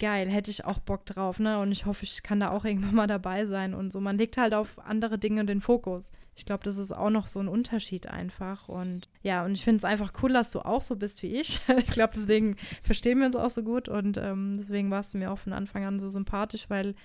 geil, 0.00 0.28
hätte 0.28 0.50
ich 0.50 0.64
auch 0.64 0.80
Bock 0.80 1.06
drauf, 1.06 1.38
ne? 1.38 1.60
Und 1.60 1.70
ich 1.70 1.86
hoffe, 1.86 2.02
ich 2.02 2.24
kann 2.24 2.40
da 2.40 2.50
auch 2.50 2.64
irgendwann 2.64 2.94
mal 2.96 3.06
dabei 3.06 3.46
sein 3.46 3.74
und 3.74 3.92
so. 3.92 4.00
Man 4.00 4.18
legt 4.18 4.36
halt 4.36 4.54
auf 4.54 4.80
andere 4.80 5.18
Dinge 5.18 5.44
den 5.44 5.60
Fokus. 5.60 6.10
Ich 6.34 6.44
glaube, 6.44 6.64
das 6.64 6.78
ist 6.78 6.90
auch 6.90 7.10
noch 7.10 7.28
so 7.28 7.38
ein 7.38 7.46
Unterschied 7.46 8.08
einfach. 8.08 8.68
Und 8.68 9.08
ja, 9.22 9.44
und 9.44 9.52
ich 9.52 9.62
finde 9.62 9.78
es 9.78 9.84
einfach 9.84 10.12
cool, 10.22 10.32
dass 10.32 10.50
du 10.50 10.60
auch 10.60 10.82
so 10.82 10.96
bist 10.96 11.22
wie 11.22 11.28
ich. 11.28 11.60
ich 11.78 11.90
glaube, 11.92 12.14
deswegen 12.16 12.56
verstehen 12.82 13.20
wir 13.20 13.26
uns 13.26 13.36
auch 13.36 13.50
so 13.50 13.62
gut 13.62 13.88
und 13.88 14.16
ähm, 14.16 14.54
deswegen 14.56 14.90
warst 14.90 15.14
du 15.14 15.18
mir 15.18 15.30
auch 15.30 15.38
von 15.38 15.52
Anfang 15.52 15.84
an 15.84 16.00
so 16.00 16.08
sympathisch, 16.08 16.68
weil 16.68 16.96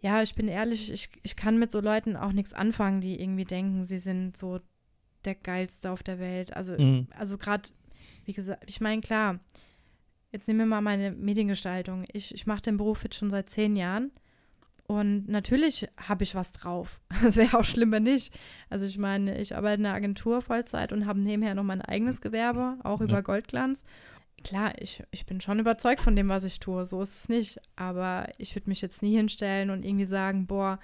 ja, 0.00 0.22
ich 0.22 0.34
bin 0.34 0.48
ehrlich, 0.48 0.92
ich, 0.92 1.08
ich 1.22 1.34
kann 1.34 1.58
mit 1.58 1.72
so 1.72 1.80
Leuten 1.80 2.14
auch 2.14 2.32
nichts 2.32 2.52
anfangen, 2.52 3.00
die 3.00 3.18
irgendwie 3.18 3.46
denken, 3.46 3.84
sie 3.84 3.98
sind 3.98 4.36
so 4.36 4.60
der 5.24 5.34
geilste 5.34 5.90
auf 5.90 6.02
der 6.02 6.18
Welt. 6.18 6.54
Also, 6.54 6.74
mhm. 6.76 7.06
also 7.18 7.38
gerade, 7.38 7.70
wie 8.26 8.34
gesagt, 8.34 8.64
ich 8.66 8.82
meine, 8.82 9.00
klar, 9.00 9.40
Jetzt 10.34 10.48
nehmen 10.48 10.58
wir 10.58 10.66
mal 10.66 10.80
meine 10.80 11.12
Mediengestaltung. 11.12 12.06
Ich, 12.12 12.34
ich 12.34 12.44
mache 12.44 12.62
den 12.62 12.76
Beruf 12.76 13.04
jetzt 13.04 13.14
schon 13.14 13.30
seit 13.30 13.50
zehn 13.50 13.76
Jahren. 13.76 14.10
Und 14.88 15.28
natürlich 15.28 15.86
habe 15.96 16.24
ich 16.24 16.34
was 16.34 16.50
drauf. 16.50 17.00
Das 17.22 17.36
wäre 17.36 17.56
auch 17.56 17.64
schlimm, 17.64 17.92
wenn 17.92 18.02
nicht. 18.02 18.34
Also 18.68 18.84
ich 18.84 18.98
meine, 18.98 19.38
ich 19.38 19.54
arbeite 19.54 19.80
in 19.80 19.86
einer 19.86 19.94
Agentur 19.94 20.42
Vollzeit 20.42 20.92
und 20.92 21.06
habe 21.06 21.20
nebenher 21.20 21.54
noch 21.54 21.62
mein 21.62 21.82
eigenes 21.82 22.20
Gewerbe, 22.20 22.78
auch 22.82 22.98
ja. 22.98 23.06
über 23.06 23.22
Goldglanz. 23.22 23.84
Klar, 24.42 24.72
ich, 24.80 25.04
ich 25.12 25.24
bin 25.24 25.40
schon 25.40 25.60
überzeugt 25.60 26.00
von 26.00 26.16
dem, 26.16 26.28
was 26.28 26.42
ich 26.42 26.58
tue. 26.58 26.84
So 26.84 27.00
ist 27.00 27.16
es 27.16 27.28
nicht. 27.28 27.60
Aber 27.76 28.26
ich 28.36 28.56
würde 28.56 28.68
mich 28.68 28.80
jetzt 28.80 29.02
nie 29.02 29.14
hinstellen 29.14 29.70
und 29.70 29.84
irgendwie 29.84 30.06
sagen, 30.06 30.48
boah, 30.48 30.80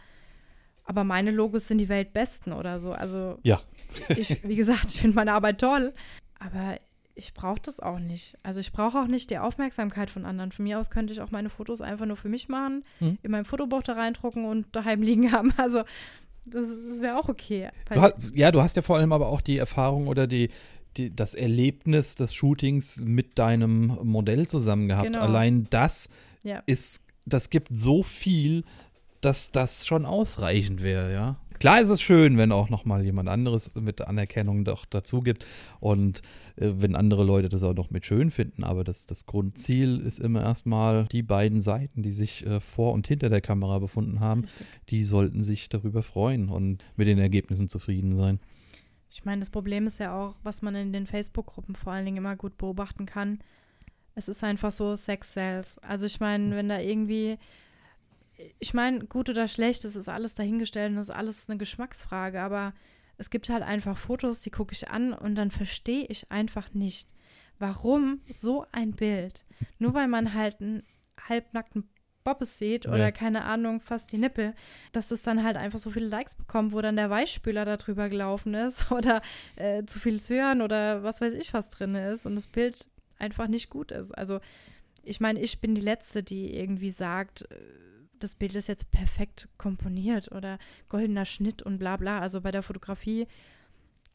aber 0.84 1.03
meine 1.03 1.32
Logos 1.32 1.66
sind 1.66 1.78
die 1.78 1.88
Weltbesten 1.88 2.53
oder 2.53 2.78
so. 2.78 2.92
Also 2.92 3.40
ja. 3.42 3.61
ich, 4.11 4.44
wie 4.44 4.55
gesagt, 4.55 4.94
ich 4.94 5.01
finde 5.01 5.16
meine 5.16 5.32
Arbeit 5.32 5.61
toll. 5.61 5.92
Aber 6.38 6.78
ich 7.14 7.34
brauche 7.34 7.61
das 7.62 7.80
auch 7.80 7.98
nicht. 7.98 8.36
Also 8.42 8.61
ich 8.61 8.72
brauche 8.72 8.98
auch 8.98 9.06
nicht 9.06 9.30
die 9.30 9.38
Aufmerksamkeit 9.38 10.11
von 10.11 10.24
anderen. 10.24 10.52
Von 10.52 10.64
mir 10.64 10.78
aus 10.78 10.90
könnte 10.90 11.12
ich 11.12 11.20
auch 11.20 11.30
meine 11.30 11.50
Fotos 11.50 11.80
einfach 11.80 12.06
nur 12.06 12.16
für 12.16 12.28
mich 12.28 12.48
machen, 12.48 12.84
hm. 12.98 13.18
in 13.22 13.30
mein 13.30 13.44
Fotobuch 13.44 13.82
da 13.82 13.94
reindrucken 13.94 14.44
und 14.44 14.66
daheim 14.72 15.02
liegen 15.02 15.32
haben. 15.32 15.52
Also 15.56 15.82
das, 16.44 16.66
das 16.88 17.00
wäre 17.02 17.18
auch 17.18 17.28
okay. 17.28 17.70
Du 17.92 18.00
hast, 18.00 18.34
ja, 18.34 18.50
du 18.50 18.62
hast 18.62 18.76
ja 18.76 18.82
vor 18.82 18.96
allem 18.96 19.12
aber 19.12 19.28
auch 19.28 19.40
die 19.40 19.58
Erfahrung 19.58 20.08
oder 20.08 20.26
die, 20.26 20.50
die, 20.96 21.14
das 21.14 21.34
Erlebnis 21.34 22.14
des 22.14 22.34
Shootings 22.34 23.00
mit 23.00 23.38
deinem 23.38 23.98
Modell 24.02 24.48
zusammen 24.48 24.88
gehabt. 24.88 25.06
Genau. 25.06 25.20
Allein 25.20 25.66
das 25.70 26.08
ja. 26.42 26.62
ist, 26.66 27.04
das 27.26 27.50
gibt 27.50 27.68
so 27.72 28.02
viel, 28.02 28.64
dass 29.20 29.52
das 29.52 29.86
schon 29.86 30.06
ausreichend 30.06 30.82
wäre, 30.82 31.12
ja. 31.12 31.36
Klar 31.61 31.82
ist 31.82 31.90
es 31.90 32.00
schön, 32.00 32.38
wenn 32.38 32.52
auch 32.52 32.70
noch 32.70 32.86
mal 32.86 33.04
jemand 33.04 33.28
anderes 33.28 33.74
mit 33.74 34.00
Anerkennung 34.00 34.64
doch 34.64 34.86
dazu 34.86 35.20
gibt 35.20 35.44
und 35.78 36.22
äh, 36.56 36.72
wenn 36.78 36.96
andere 36.96 37.22
Leute 37.22 37.50
das 37.50 37.62
auch 37.62 37.74
noch 37.74 37.90
mit 37.90 38.06
schön 38.06 38.30
finden, 38.30 38.64
aber 38.64 38.82
das, 38.82 39.04
das 39.04 39.26
Grundziel 39.26 40.00
ist 40.00 40.20
immer 40.20 40.40
erstmal 40.40 41.04
die 41.12 41.22
beiden 41.22 41.61
Seiten, 41.61 42.02
die 42.02 42.12
sich 42.12 42.46
äh, 42.46 42.61
vor 42.61 42.94
und 42.94 43.06
hinter 43.06 43.28
der 43.28 43.42
Kamera 43.42 43.78
befunden 43.78 44.20
haben, 44.20 44.44
Richtig. 44.44 44.66
die 44.88 45.04
sollten 45.04 45.44
sich 45.44 45.68
darüber 45.68 46.02
freuen 46.02 46.48
und 46.48 46.82
mit 46.96 47.06
den 47.06 47.18
Ergebnissen 47.18 47.68
zufrieden 47.68 48.16
sein. 48.16 48.40
Ich 49.11 49.26
meine, 49.26 49.40
das 49.40 49.50
Problem 49.50 49.86
ist 49.86 49.98
ja 49.98 50.18
auch, 50.18 50.36
was 50.42 50.62
man 50.62 50.74
in 50.74 50.94
den 50.94 51.06
Facebook-Gruppen 51.06 51.74
vor 51.74 51.92
allen 51.92 52.06
Dingen 52.06 52.16
immer 52.16 52.36
gut 52.36 52.56
beobachten 52.56 53.04
kann. 53.04 53.38
Es 54.14 54.28
ist 54.28 54.42
einfach 54.42 54.72
so 54.72 54.96
Sex 54.96 55.34
Sales. 55.34 55.78
Also 55.80 56.06
ich 56.06 56.20
meine, 56.20 56.56
wenn 56.56 56.70
da 56.70 56.80
irgendwie 56.80 57.36
ich 58.59 58.74
meine, 58.74 59.05
gut 59.07 59.28
oder 59.28 59.49
schlecht, 59.49 59.84
das 59.84 59.97
ist 59.97 60.09
alles 60.09 60.34
dahingestellt 60.34 60.91
und 60.91 60.97
das 60.97 61.09
ist 61.09 61.14
alles 61.14 61.49
eine 61.49 61.59
Geschmacksfrage, 61.59 62.41
aber 62.41 62.72
es 63.16 63.30
gibt 63.30 63.49
halt 63.49 63.62
einfach 63.62 63.97
Fotos, 63.97 64.41
die 64.41 64.51
gucke 64.51 64.74
ich 64.74 64.88
an 64.88 65.12
und 65.12 65.34
dann 65.34 65.51
verstehe 65.51 66.07
ich 66.09 66.30
einfach 66.30 66.72
nicht, 66.72 67.11
warum 67.59 68.20
so 68.30 68.66
ein 68.72 68.93
Bild, 68.93 69.45
nur 69.78 69.95
weil 69.95 70.09
man 70.09 70.34
halt 70.34 70.61
einen 70.61 70.82
halbnackten 71.28 71.88
Bobbes 72.24 72.59
sieht 72.59 72.86
oder 72.86 72.99
ja. 72.99 73.11
keine 73.11 73.45
Ahnung, 73.45 73.80
fast 73.80 74.12
die 74.12 74.18
Nippel, 74.18 74.55
dass 74.93 75.11
es 75.11 75.22
dann 75.22 75.43
halt 75.43 75.57
einfach 75.57 75.78
so 75.78 75.91
viele 75.91 76.07
Likes 76.07 76.34
bekommt, 76.34 76.72
wo 76.72 76.80
dann 76.80 76.97
der 76.97 77.11
Weichspüler 77.11 77.64
darüber 77.64 78.09
gelaufen 78.09 78.55
ist 78.55 78.91
oder 78.93 79.22
äh, 79.57 79.84
zu 79.84 79.99
viel 79.99 80.20
zu 80.20 80.34
hören 80.34 80.62
oder 80.62 81.03
was 81.03 81.20
weiß 81.20 81.34
ich 81.34 81.53
was 81.55 81.70
drin 81.70 81.95
ist 81.95 82.26
und 82.26 82.34
das 82.34 82.47
Bild 82.47 82.88
einfach 83.18 83.49
nicht 83.49 83.70
gut 83.70 83.93
ist. 83.93 84.16
Also 84.16 84.41
ich 85.03 85.20
meine, 85.20 85.41
ich 85.41 85.61
bin 85.61 85.74
die 85.74 85.80
Letzte, 85.80 86.22
die 86.22 86.55
irgendwie 86.55 86.91
sagt, 86.91 87.43
äh, 87.51 87.57
das 88.21 88.35
Bild 88.35 88.55
ist 88.55 88.68
jetzt 88.68 88.91
perfekt 88.91 89.49
komponiert 89.59 90.31
oder 90.33 90.59
goldener 90.89 91.25
Schnitt 91.25 91.62
und 91.62 91.79
bla 91.79 91.97
bla. 91.97 92.21
Also 92.21 92.41
bei 92.41 92.51
der 92.51 92.62
Fotografie, 92.62 93.27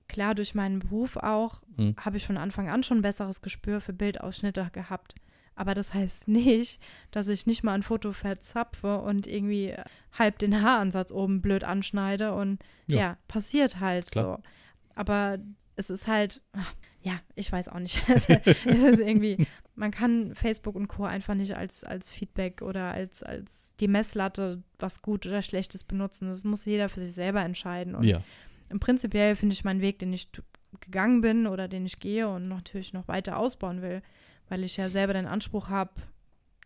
klar, 0.07 0.35
durch 0.35 0.55
meinen 0.55 0.79
Beruf 0.79 1.17
auch, 1.17 1.61
hm. 1.77 1.95
habe 1.97 2.17
ich 2.17 2.25
von 2.25 2.37
Anfang 2.37 2.69
an 2.69 2.83
schon 2.83 2.99
ein 2.99 3.03
besseres 3.03 3.41
Gespür 3.41 3.81
für 3.81 3.93
Bildausschnitte 3.93 4.69
gehabt. 4.71 5.15
Aber 5.55 5.73
das 5.73 5.93
heißt 5.93 6.27
nicht, 6.27 6.81
dass 7.11 7.27
ich 7.27 7.45
nicht 7.45 7.63
mal 7.63 7.73
ein 7.73 7.83
Foto 7.83 8.11
verzapfe 8.13 8.99
und 8.99 9.27
irgendwie 9.27 9.75
halb 10.13 10.39
den 10.39 10.61
Haaransatz 10.61 11.11
oben 11.11 11.41
blöd 11.41 11.63
anschneide 11.63 12.33
und 12.33 12.59
ja, 12.87 12.97
ja 12.97 13.17
passiert 13.27 13.79
halt 13.79 14.11
klar. 14.11 14.37
so. 14.37 14.43
Aber 14.95 15.39
es 15.75 15.89
ist 15.89 16.07
halt, 16.07 16.41
ja, 17.05 17.19
ich 17.35 17.51
weiß 17.51 17.67
auch 17.69 17.79
nicht. 17.79 18.01
es 18.09 18.27
ist 18.27 18.99
irgendwie, 18.99 19.45
man 19.75 19.91
kann 19.91 20.33
Facebook 20.33 20.75
und 20.75 20.87
Co. 20.87 21.03
einfach 21.03 21.35
nicht 21.35 21.55
als, 21.55 21.83
als 21.83 22.11
Feedback 22.11 22.63
oder 22.63 22.91
als, 22.91 23.21
als 23.21 23.75
die 23.79 23.87
Messlatte, 23.87 24.63
was 24.79 25.03
gut 25.03 25.27
oder 25.27 25.43
schlechtes 25.43 25.83
benutzen. 25.83 26.27
Das 26.27 26.43
muss 26.43 26.65
jeder 26.65 26.89
für 26.89 26.99
sich 26.99 27.13
selber 27.13 27.41
entscheiden. 27.41 27.93
Und 27.93 28.05
ja. 28.05 28.23
im 28.69 28.79
Prinzipiell 28.79 29.35
finde 29.35 29.53
ich 29.53 29.63
meinen 29.63 29.81
Weg, 29.81 29.99
den 29.99 30.13
ich 30.13 30.31
gegangen 30.81 31.21
bin 31.21 31.45
oder 31.45 31.67
den 31.67 31.85
ich 31.85 31.99
gehe 31.99 32.27
und 32.27 32.47
natürlich 32.47 32.91
noch 32.91 33.07
weiter 33.07 33.37
ausbauen 33.37 33.83
will, 33.83 34.01
weil 34.49 34.63
ich 34.63 34.77
ja 34.77 34.89
selber 34.89 35.13
den 35.13 35.27
Anspruch 35.27 35.69
habe, 35.69 35.91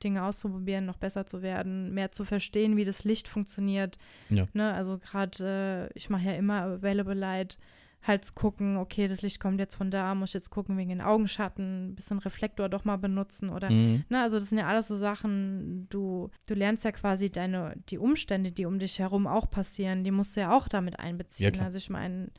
Dinge 0.01 0.23
auszuprobieren, 0.23 0.85
noch 0.85 0.95
besser 0.95 1.25
zu 1.25 1.41
werden, 1.41 1.93
mehr 1.93 2.13
zu 2.13 2.23
verstehen, 2.23 2.77
wie 2.77 2.85
das 2.85 3.03
Licht 3.03 3.27
funktioniert. 3.27 3.97
Ja. 4.29 4.47
Ne, 4.53 4.73
also 4.73 4.97
gerade, 4.99 5.89
äh, 5.93 5.97
ich 5.97 6.09
mache 6.09 6.23
ja 6.23 6.31
immer 6.31 6.61
Available 6.61 7.13
Light 7.13 7.57
halt 8.01 8.23
zu 8.23 8.33
gucken, 8.33 8.77
okay, 8.77 9.07
das 9.07 9.21
Licht 9.21 9.39
kommt 9.39 9.59
jetzt 9.59 9.75
von 9.75 9.91
da, 9.91 10.15
muss 10.15 10.29
ich 10.29 10.33
jetzt 10.33 10.49
gucken 10.49 10.77
wegen 10.77 10.89
den 10.89 11.01
Augenschatten, 11.01 11.89
ein 11.89 11.95
bisschen 11.95 12.19
Reflektor 12.19 12.69
doch 12.69 12.85
mal 12.85 12.97
benutzen 12.97 13.49
oder, 13.49 13.69
mhm. 13.69 14.05
ne, 14.09 14.21
also 14.21 14.39
das 14.39 14.49
sind 14.49 14.57
ja 14.57 14.67
alles 14.67 14.87
so 14.87 14.97
Sachen, 14.97 15.87
du, 15.89 16.29
du 16.47 16.53
lernst 16.53 16.85
ja 16.85 16.91
quasi 16.91 17.29
deine, 17.29 17.75
die 17.89 17.97
Umstände, 17.97 18.51
die 18.51 18.65
um 18.65 18.79
dich 18.79 18.99
herum 18.99 19.27
auch 19.27 19.49
passieren, 19.49 20.03
die 20.03 20.11
musst 20.11 20.35
du 20.35 20.41
ja 20.41 20.55
auch 20.55 20.67
damit 20.67 20.99
einbeziehen. 20.99 21.53
Ja, 21.53 21.63
also 21.63 21.77
ich 21.77 21.89
meine, 21.89 22.31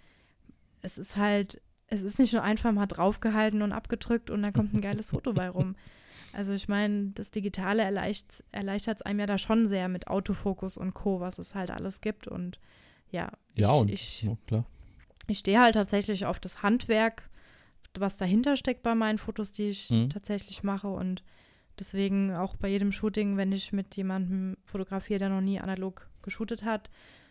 es 0.80 0.96
ist 0.96 1.16
halt, 1.16 1.60
es 1.88 2.02
ist 2.02 2.18
nicht 2.18 2.32
nur 2.32 2.42
einfach 2.42 2.72
mal 2.72 2.86
draufgehalten 2.86 3.60
und 3.60 3.72
abgedrückt 3.72 4.30
und 4.30 4.42
dann 4.42 4.52
kommt 4.52 4.72
ein 4.72 4.80
geiles 4.80 5.10
Foto 5.10 5.34
bei 5.34 5.50
rum. 5.50 5.76
Also 6.32 6.54
ich 6.54 6.68
meine, 6.68 7.10
das 7.14 7.32
Digitale 7.32 7.82
erleichtert 7.82 8.96
es 9.00 9.02
einem 9.02 9.20
ja 9.20 9.26
da 9.26 9.36
schon 9.36 9.66
sehr 9.66 9.88
mit 9.88 10.06
Autofokus 10.06 10.76
und 10.78 10.94
Co., 10.94 11.20
was 11.20 11.38
es 11.38 11.54
halt 11.54 11.70
alles 11.70 12.00
gibt 12.00 12.28
und 12.28 12.60
ja, 13.10 13.32
ja 13.56 13.74
ich, 13.74 13.80
und, 13.80 13.90
ich, 13.90 14.22
ja, 14.22 14.36
klar 14.46 14.64
ich 15.30 15.38
stehe 15.38 15.60
halt 15.60 15.74
tatsächlich 15.74 16.26
auf 16.26 16.40
das 16.40 16.62
Handwerk, 16.62 17.28
was 17.98 18.16
dahinter 18.16 18.56
steckt 18.56 18.82
bei 18.82 18.94
meinen 18.94 19.18
Fotos, 19.18 19.52
die 19.52 19.68
ich 19.68 19.90
mhm. 19.90 20.10
tatsächlich 20.10 20.62
mache. 20.62 20.88
Und 20.88 21.22
deswegen 21.78 22.34
auch 22.34 22.56
bei 22.56 22.68
jedem 22.68 22.92
Shooting, 22.92 23.36
wenn 23.36 23.52
ich 23.52 23.72
mit 23.72 23.96
jemandem 23.96 24.56
fotografiere, 24.64 25.18
der 25.18 25.28
noch 25.28 25.40
nie 25.40 25.60
analog 25.60 26.08
geshootet 26.22 26.64
hat, 26.64 26.90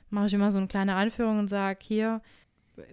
mache 0.09 0.27
ich 0.27 0.33
immer 0.33 0.51
so 0.51 0.57
eine 0.57 0.67
kleine 0.67 0.95
Einführung 0.95 1.39
und 1.39 1.47
sage, 1.47 1.79
hier, 1.81 2.21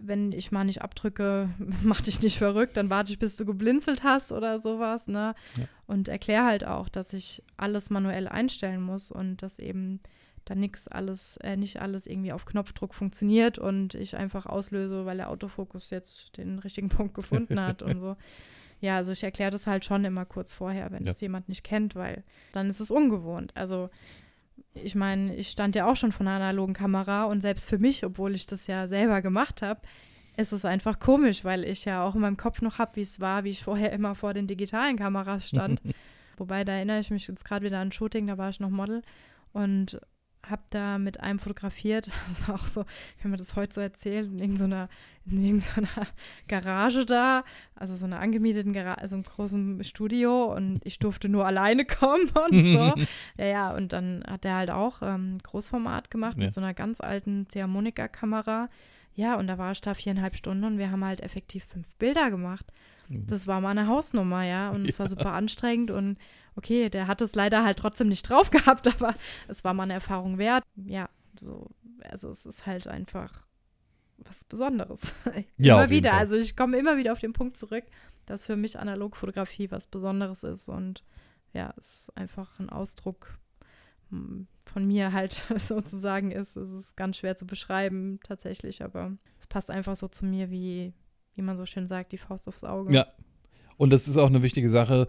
wenn 0.01 0.33
ich 0.33 0.53
mal 0.53 0.65
nicht 0.65 0.83
abdrücke, 0.83 1.51
mach 1.83 2.01
dich 2.01 2.23
nicht 2.23 2.39
verrückt, 2.39 2.77
dann 2.77 2.91
warte 2.91 3.11
ich, 3.11 3.19
bis 3.19 3.37
du 3.37 3.45
geblinzelt 3.45 4.03
hast 4.03 4.33
oder 4.33 4.59
sowas, 4.59 5.09
ne? 5.09 5.35
Ja. 5.57 5.65
Und 5.87 6.09
erkläre 6.09 6.45
halt 6.45 6.65
auch, 6.65 6.89
dass 6.89 7.13
ich 7.13 7.43
alles 7.57 7.91
manuell 7.91 8.29
einstellen 8.29 8.83
muss 8.83 9.11
und 9.11 9.43
dass 9.43 9.59
eben 9.59 10.01
dann 10.47 10.61
nichts 10.61 10.89
alles, 10.89 11.37
äh, 11.39 11.57
nicht 11.57 11.83
alles 11.83 12.07
irgendwie 12.07 12.33
auf 12.33 12.47
Knopfdruck 12.47 12.95
funktioniert 12.95 13.59
und 13.59 13.95
ich 13.95 14.17
einfach 14.17 14.47
auslöse, 14.47 15.05
weil 15.05 15.19
der 15.19 15.29
Autofokus 15.29 15.91
jetzt 15.91 16.37
den 16.39 16.61
richtigen 16.61 16.89
Punkt 16.89 17.15
gefunden 17.15 17.61
hat 17.61 17.83
und 17.83 18.01
so. 18.01 18.17
Ja, 18.81 18.97
also 18.97 19.13
ich 19.13 19.25
erkläre 19.25 19.51
das 19.51 19.67
halt 19.67 19.85
schon 19.85 20.05
immer 20.05 20.25
kurz 20.25 20.53
vorher, 20.53 20.93
wenn 20.93 21.03
ja. 21.03 21.11
das 21.11 21.21
jemand 21.21 21.49
nicht 21.49 21.65
kennt, 21.65 21.95
weil 21.95 22.23
dann 22.53 22.69
ist 22.69 22.81
es 22.81 22.91
ungewohnt. 22.91 23.53
Also 23.57 23.91
ich 24.75 24.95
meine, 24.95 25.35
ich 25.35 25.49
stand 25.49 25.75
ja 25.75 25.91
auch 25.91 25.97
schon 25.97 26.13
von 26.13 26.29
einer 26.29 26.37
analogen 26.37 26.75
Kamera 26.75 27.25
und 27.25 27.41
selbst 27.41 27.69
für 27.69 27.79
mich, 27.79 28.05
obwohl 28.05 28.35
ich 28.35 28.47
das 28.47 28.67
ja 28.67 28.87
selber 28.87 29.23
gemacht 29.23 29.63
habe, 29.63 29.81
ist 30.37 30.53
es 30.53 30.65
einfach 30.65 31.01
komisch, 31.01 31.45
weil 31.45 31.65
ich 31.65 31.87
ja 31.87 32.05
auch 32.05 32.15
in 32.15 32.21
meinem 32.21 32.37
Kopf 32.37 32.61
noch 32.63 32.79
habe, 32.79 32.97
wie 32.97 33.01
es 33.03 33.21
war, 33.21 33.45
wie 33.45 33.51
ich 33.51 33.63
vorher 33.63 33.93
immer 33.93 34.15
vor 34.15 34.35
den 34.35 34.47
digitalen 34.47 34.97
Kameras 34.97 35.49
stand. 35.49 35.81
Wobei, 36.37 36.65
da 36.65 36.73
erinnere 36.75 37.01
ich 37.01 37.11
mich 37.11 37.27
jetzt 37.27 37.45
gerade 37.45 37.65
wieder 37.65 37.81
an 37.81 37.91
Shooting, 37.91 38.27
da 38.27 38.37
war 38.37 38.51
ich 38.51 38.61
noch 38.61 38.69
Model 38.69 39.03
und 39.53 39.99
habe 40.49 40.63
da 40.71 40.99
mit 40.99 41.21
einem 41.21 41.39
fotografiert. 41.39 42.11
Das 42.29 42.49
war 42.49 42.57
auch 42.57 42.67
so, 42.67 42.85
wenn 43.23 43.31
man 43.31 43.39
das 43.39 43.57
heute 43.57 43.75
so 43.75 43.81
erzählt, 43.81 44.31
in 44.31 44.39
irgendeiner, 44.39 44.89
in 45.27 45.41
irgendeiner 45.41 46.07
Garage 46.49 47.07
da, 47.07 47.45
also 47.75 47.95
so 47.95 48.05
einer 48.05 48.21
angemieteten 48.21 48.73
Garage, 48.73 49.01
also 49.01 49.17
einem 49.17 49.25
großen 49.25 49.85
Studio 49.85 50.55
und 50.55 50.81
ich 50.85 50.99
durfte 50.99 51.29
nur 51.29 51.47
alleine 51.47 51.85
kommen 51.87 52.31
und 52.31 52.73
so. 52.73 52.95
ja, 53.39 53.47
ja, 53.47 53.75
und 53.75 53.93
dann 53.93 54.23
hat 54.27 54.45
er 54.45 54.57
halt 54.57 54.71
auch 54.71 55.03
ähm, 55.03 55.39
Großformat 55.43 56.11
gemacht 56.11 56.37
ja. 56.39 56.45
mit 56.45 56.55
so 56.55 56.61
einer 56.61 56.75
ganz 56.75 57.01
alten 57.01 57.49
Ziehharmonika-Kamera. 57.49 58.69
Ja, 59.15 59.37
und 59.37 59.47
da 59.47 59.57
war 59.57 59.73
ich 59.73 59.81
da 59.81 59.95
viereinhalb 59.95 60.37
Stunden 60.37 60.65
und 60.65 60.79
wir 60.79 60.91
haben 60.91 61.05
halt 61.05 61.23
effektiv 61.23 61.65
fünf 61.65 61.95
Bilder 61.97 62.31
gemacht. 62.31 62.67
Mhm. 63.09 63.27
Das 63.27 63.47
war 63.47 63.61
mal 63.61 63.71
eine 63.71 63.87
Hausnummer, 63.87 64.45
ja. 64.45 64.71
Und 64.71 64.87
es 64.87 64.97
ja. 64.97 65.01
war 65.01 65.09
super 65.09 65.33
anstrengend 65.33 65.91
und 65.91 66.19
okay, 66.57 66.89
der 66.89 67.07
hat 67.07 67.21
es 67.21 67.35
leider 67.35 67.65
halt 67.65 67.79
trotzdem 67.79 68.09
nicht 68.09 68.29
drauf 68.29 68.51
gehabt, 68.51 68.89
aber 68.89 69.15
es 69.49 69.65
war 69.65 69.75
mal 69.75 69.85
eine 69.85 69.95
Erfahrung 69.95 70.39
wert. 70.39 70.65
Ja, 70.75 71.09
so, 71.39 71.71
also 72.03 72.29
es 72.29 72.47
ist 72.47 72.67
halt 72.67 72.87
einfach 72.87 73.47
was 74.19 74.45
Besonderes. 74.45 75.13
Ja, 75.59 75.77
immer 75.79 75.91
wieder. 75.91 76.15
Also 76.15 76.37
ich 76.37 76.57
komme 76.57 76.79
immer 76.79 76.97
wieder 76.97 77.13
auf 77.13 77.21
den 77.21 77.33
Punkt 77.33 77.57
zurück, 77.57 77.85
dass 78.25 78.45
für 78.45 78.57
mich 78.57 78.79
Analogfotografie 78.79 79.71
was 79.71 79.87
Besonderes 79.87 80.43
ist 80.43 80.69
und 80.69 81.05
ja, 81.53 81.73
es 81.77 82.01
ist 82.01 82.17
einfach 82.17 82.59
ein 82.59 82.71
Ausdruck 82.71 83.39
hm, 84.11 84.47
von 84.65 84.87
mir 84.87 85.13
halt 85.13 85.47
sozusagen 85.59 86.31
ist. 86.31 86.57
Es 86.57 86.71
ist 86.71 86.97
ganz 86.97 87.19
schwer 87.19 87.37
zu 87.37 87.47
beschreiben 87.47 88.21
tatsächlich, 88.23 88.83
aber 88.83 89.17
es 89.39 89.47
passt 89.47 89.71
einfach 89.71 89.97
so 89.97 90.09
zu 90.09 90.25
mir 90.25 90.51
wie, 90.51 90.93
wie 91.35 91.43
man 91.43 91.57
so 91.57 91.67
schön 91.67 91.89
sagt, 91.89 92.13
die 92.13 92.19
Faust 92.19 92.49
aufs 92.49 92.65
Auge. 92.65 92.93
Ja. 92.93 93.07
Und 93.77 93.91
das 93.91 94.09
ist 94.09 94.17
auch 94.17 94.29
eine 94.29 94.43
wichtige 94.43 94.71
Sache, 94.71 95.07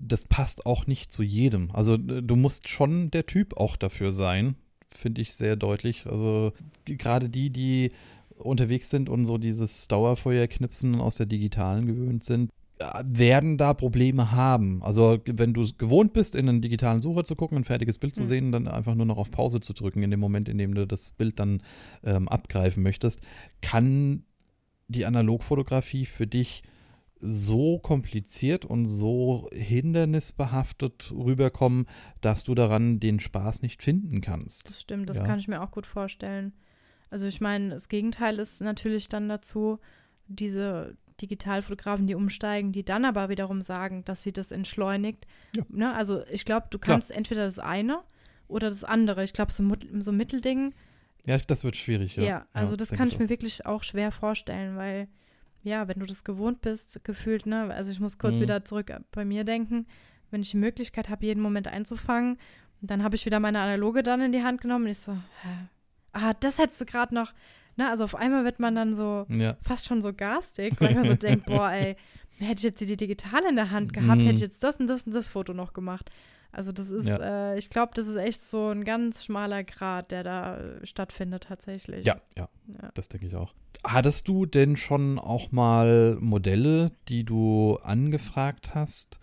das 0.00 0.24
passt 0.26 0.66
auch 0.66 0.86
nicht 0.86 1.12
zu 1.12 1.22
jedem. 1.22 1.70
Also 1.72 1.96
du 1.96 2.36
musst 2.36 2.68
schon 2.68 3.10
der 3.10 3.26
Typ 3.26 3.56
auch 3.56 3.76
dafür 3.76 4.12
sein, 4.12 4.54
finde 4.88 5.20
ich 5.20 5.34
sehr 5.34 5.56
deutlich. 5.56 6.06
Also 6.06 6.52
gerade 6.84 7.28
die, 7.28 7.50
die 7.50 7.90
unterwegs 8.36 8.90
sind 8.90 9.08
und 9.08 9.26
so 9.26 9.38
dieses 9.38 9.88
Dauerfeuerknipsen 9.88 11.00
aus 11.00 11.16
der 11.16 11.26
digitalen 11.26 11.86
gewöhnt 11.86 12.24
sind, 12.24 12.50
werden 13.02 13.58
da 13.58 13.74
Probleme 13.74 14.30
haben. 14.30 14.82
Also 14.82 15.18
wenn 15.26 15.52
du 15.52 15.66
gewohnt 15.78 16.12
bist, 16.12 16.34
in 16.34 16.48
einen 16.48 16.62
digitalen 16.62 17.02
Sucher 17.02 17.24
zu 17.24 17.34
gucken, 17.34 17.58
ein 17.58 17.64
fertiges 17.64 17.98
Bild 17.98 18.14
zu 18.14 18.22
mhm. 18.22 18.26
sehen, 18.26 18.52
dann 18.52 18.68
einfach 18.68 18.94
nur 18.94 19.06
noch 19.06 19.18
auf 19.18 19.30
Pause 19.30 19.60
zu 19.60 19.72
drücken 19.72 20.02
in 20.02 20.10
dem 20.10 20.20
Moment, 20.20 20.48
in 20.48 20.58
dem 20.58 20.74
du 20.74 20.86
das 20.86 21.10
Bild 21.12 21.38
dann 21.40 21.62
ähm, 22.04 22.28
abgreifen 22.28 22.82
möchtest, 22.82 23.20
kann 23.62 24.22
die 24.86 25.06
Analogfotografie 25.06 26.06
für 26.06 26.26
dich 26.26 26.62
so 27.20 27.78
kompliziert 27.78 28.64
und 28.64 28.86
so 28.86 29.48
hindernisbehaftet 29.52 31.12
rüberkommen, 31.12 31.86
dass 32.20 32.44
du 32.44 32.54
daran 32.54 33.00
den 33.00 33.20
Spaß 33.20 33.62
nicht 33.62 33.82
finden 33.82 34.20
kannst. 34.20 34.68
Das 34.68 34.80
stimmt, 34.80 35.08
das 35.08 35.18
ja. 35.18 35.24
kann 35.24 35.38
ich 35.38 35.48
mir 35.48 35.62
auch 35.62 35.70
gut 35.70 35.86
vorstellen. 35.86 36.52
Also 37.10 37.26
ich 37.26 37.40
meine, 37.40 37.70
das 37.70 37.88
Gegenteil 37.88 38.38
ist 38.38 38.60
natürlich 38.60 39.08
dann 39.08 39.28
dazu, 39.28 39.78
diese 40.26 40.96
Digitalfotografen, 41.20 42.06
die 42.06 42.14
umsteigen, 42.14 42.72
die 42.72 42.84
dann 42.84 43.04
aber 43.04 43.28
wiederum 43.28 43.60
sagen, 43.60 44.04
dass 44.04 44.22
sie 44.22 44.32
das 44.32 44.52
entschleunigt. 44.52 45.26
Ja. 45.56 45.64
Ne? 45.68 45.94
Also 45.94 46.22
ich 46.30 46.44
glaube, 46.44 46.68
du 46.70 46.78
kannst 46.78 47.08
Klar. 47.08 47.18
entweder 47.18 47.44
das 47.44 47.58
eine 47.58 48.00
oder 48.46 48.70
das 48.70 48.84
andere. 48.84 49.24
Ich 49.24 49.32
glaube, 49.32 49.52
so, 49.52 49.64
so 49.98 50.10
ein 50.12 50.16
Mittelding. 50.16 50.74
Ja, 51.26 51.38
das 51.38 51.64
wird 51.64 51.76
schwierig, 51.76 52.16
ja. 52.16 52.22
Ja, 52.22 52.46
also 52.52 52.72
ja, 52.72 52.76
das 52.76 52.90
kann 52.90 53.08
ich, 53.08 53.14
ich 53.14 53.20
mir 53.20 53.28
wirklich 53.28 53.66
auch 53.66 53.82
schwer 53.82 54.12
vorstellen, 54.12 54.76
weil 54.76 55.08
ja, 55.68 55.88
wenn 55.88 56.00
du 56.00 56.06
das 56.06 56.24
gewohnt 56.24 56.60
bist, 56.60 57.04
gefühlt, 57.04 57.46
ne, 57.46 57.72
also 57.72 57.92
ich 57.92 58.00
muss 58.00 58.18
kurz 58.18 58.38
mhm. 58.38 58.42
wieder 58.42 58.64
zurück 58.64 58.92
bei 59.12 59.24
mir 59.24 59.44
denken, 59.44 59.86
wenn 60.30 60.42
ich 60.42 60.50
die 60.50 60.56
Möglichkeit 60.56 61.08
habe, 61.08 61.24
jeden 61.24 61.42
Moment 61.42 61.68
einzufangen, 61.68 62.38
dann 62.80 63.02
habe 63.02 63.16
ich 63.16 63.26
wieder 63.26 63.40
meine 63.40 63.60
Analoge 63.60 64.02
dann 64.02 64.20
in 64.20 64.32
die 64.32 64.42
Hand 64.42 64.60
genommen 64.60 64.84
und 64.84 64.90
ich 64.90 64.98
so, 64.98 65.12
hä? 65.12 65.68
ah, 66.12 66.34
das 66.34 66.58
hättest 66.58 66.80
du 66.80 66.84
gerade 66.84 67.14
noch, 67.14 67.32
ne, 67.76 67.88
also 67.88 68.04
auf 68.04 68.14
einmal 68.14 68.44
wird 68.44 68.60
man 68.60 68.74
dann 68.74 68.94
so 68.94 69.26
ja. 69.28 69.56
fast 69.62 69.86
schon 69.86 70.02
so 70.02 70.12
garstig, 70.12 70.74
weil 70.80 70.94
man 70.94 71.04
so 71.04 71.14
denkt, 71.14 71.46
boah, 71.46 71.70
ey, 71.70 71.96
hätte 72.38 72.58
ich 72.58 72.64
jetzt 72.64 72.80
die 72.80 72.96
digitale 72.96 73.48
in 73.48 73.56
der 73.56 73.70
Hand 73.70 73.92
gehabt, 73.92 74.18
mhm. 74.18 74.24
hätte 74.24 74.34
ich 74.34 74.40
jetzt 74.40 74.62
das 74.62 74.78
und 74.78 74.86
das 74.86 75.04
und 75.04 75.14
das 75.14 75.28
Foto 75.28 75.54
noch 75.54 75.72
gemacht. 75.72 76.10
Also 76.50 76.72
das 76.72 76.90
ist, 76.90 77.06
ja. 77.06 77.52
äh, 77.52 77.58
ich 77.58 77.70
glaube, 77.70 77.92
das 77.94 78.06
ist 78.06 78.16
echt 78.16 78.42
so 78.42 78.68
ein 78.70 78.84
ganz 78.84 79.24
schmaler 79.24 79.64
Grad, 79.64 80.10
der 80.10 80.24
da 80.24 80.56
äh, 80.56 80.86
stattfindet 80.86 81.44
tatsächlich. 81.44 82.06
Ja, 82.06 82.16
ja, 82.36 82.48
ja. 82.80 82.90
das 82.94 83.08
denke 83.08 83.26
ich 83.26 83.36
auch. 83.36 83.54
Hattest 83.84 84.26
du 84.28 84.46
denn 84.46 84.76
schon 84.76 85.18
auch 85.18 85.52
mal 85.52 86.16
Modelle, 86.20 86.92
die 87.08 87.24
du 87.24 87.78
angefragt 87.82 88.74
hast, 88.74 89.20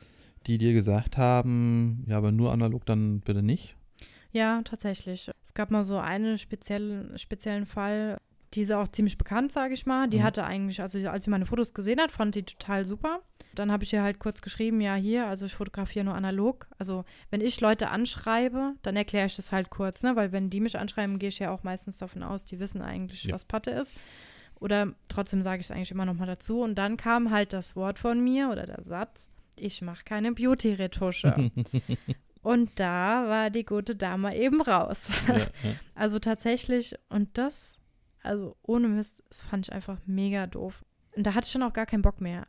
die 0.48 0.58
dir 0.58 0.74
gesagt 0.74 1.18
haben, 1.18 2.06
ja, 2.08 2.18
aber 2.18 2.32
nur 2.32 2.52
analog 2.52 2.86
dann 2.86 3.22
bitte 3.22 3.42
nicht? 3.42 3.76
Ja, 4.32 4.62
tatsächlich. 4.64 5.32
Es 5.44 5.54
gab 5.54 5.72
mal 5.72 5.84
so 5.84 5.98
einen 5.98 6.38
speziellen, 6.38 7.18
speziellen 7.18 7.66
Fall, 7.66 8.18
die 8.56 8.62
ist 8.62 8.72
auch 8.72 8.88
ziemlich 8.88 9.18
bekannt, 9.18 9.52
sage 9.52 9.74
ich 9.74 9.86
mal. 9.86 10.08
Die 10.08 10.20
mhm. 10.20 10.24
hatte 10.24 10.46
eigentlich, 10.46 10.82
also 10.82 10.98
als 11.10 11.26
sie 11.26 11.32
meine 11.32 11.46
Fotos 11.46 11.74
gesehen 11.74 12.00
hat, 12.00 12.12
fand 12.12 12.36
die 12.36 12.44
total 12.44 12.86
super. 12.86 13.20
Dann 13.54 13.72
habe 13.72 13.84
ich 13.84 13.94
ihr 13.94 14.02
halt 14.02 14.20
kurz 14.20 14.42
geschrieben, 14.42 14.82
ja 14.82 14.96
hier, 14.96 15.28
also 15.28 15.46
ich 15.46 15.54
fotografiere 15.54 16.06
nur 16.06 16.16
analog. 16.16 16.68
Also 16.78 17.06
wenn 17.30 17.42
ich 17.42 17.60
Leute 17.62 17.90
anschreibe, 17.90 18.74
dann 18.82 18.96
erkläre 18.96 19.28
ich 19.28 19.36
das 19.36 19.52
halt 19.52 19.70
kurz, 19.70 20.04
ne? 20.04 20.16
Weil 20.16 20.32
wenn 20.32 20.50
die 20.50 20.60
mich 20.60 20.78
anschreiben, 20.78 21.20
gehe 21.20 21.30
ich 21.30 21.40
ja 21.40 21.52
auch 21.52 21.64
meistens 21.64 21.98
davon 21.98 22.24
aus, 22.24 22.46
die 22.46 22.60
wissen 22.60 22.82
eigentlich, 22.82 23.26
ja. 23.26 23.34
was 23.34 23.46
Patte 23.46 23.72
ist. 23.72 23.94
Oder 24.60 24.94
trotzdem 25.10 25.42
sage 25.42 25.60
ich 25.60 25.68
es 25.68 25.72
eigentlich 25.72 25.92
immer 25.92 26.06
noch 26.06 26.16
mal 26.16 26.26
dazu. 26.26 26.62
Und 26.62 26.76
dann 26.76 26.98
kam 26.98 27.32
halt 27.32 27.54
das 27.54 27.76
Wort 27.76 28.00
von 28.00 28.24
mir 28.24 28.50
oder 28.50 28.66
der 28.66 28.84
Satz, 28.84 29.30
ich 29.60 29.82
mache 29.82 30.04
keine 30.06 30.32
Beauty-Retusche. 30.32 31.52
und 32.42 32.72
da 32.76 33.28
war 33.28 33.50
die 33.50 33.66
gute 33.66 33.96
Dame 33.96 34.36
eben 34.36 34.62
raus. 34.62 35.10
Ja, 35.28 35.38
ja. 35.38 35.48
Also 35.94 36.20
tatsächlich, 36.20 36.96
und 37.10 37.38
das 37.38 37.82
also 38.26 38.56
ohne 38.64 38.88
Mist, 38.88 39.24
das 39.30 39.42
fand 39.42 39.68
ich 39.68 39.74
einfach 39.74 40.00
mega 40.06 40.48
doof. 40.48 40.84
Und 41.16 41.26
da 41.26 41.34
hatte 41.34 41.46
ich 41.46 41.52
schon 41.52 41.64
auch 41.64 41.74
gar 41.74 41.86
keinen 41.86 42.02
Bock 42.02 42.22
mehr. 42.22 42.48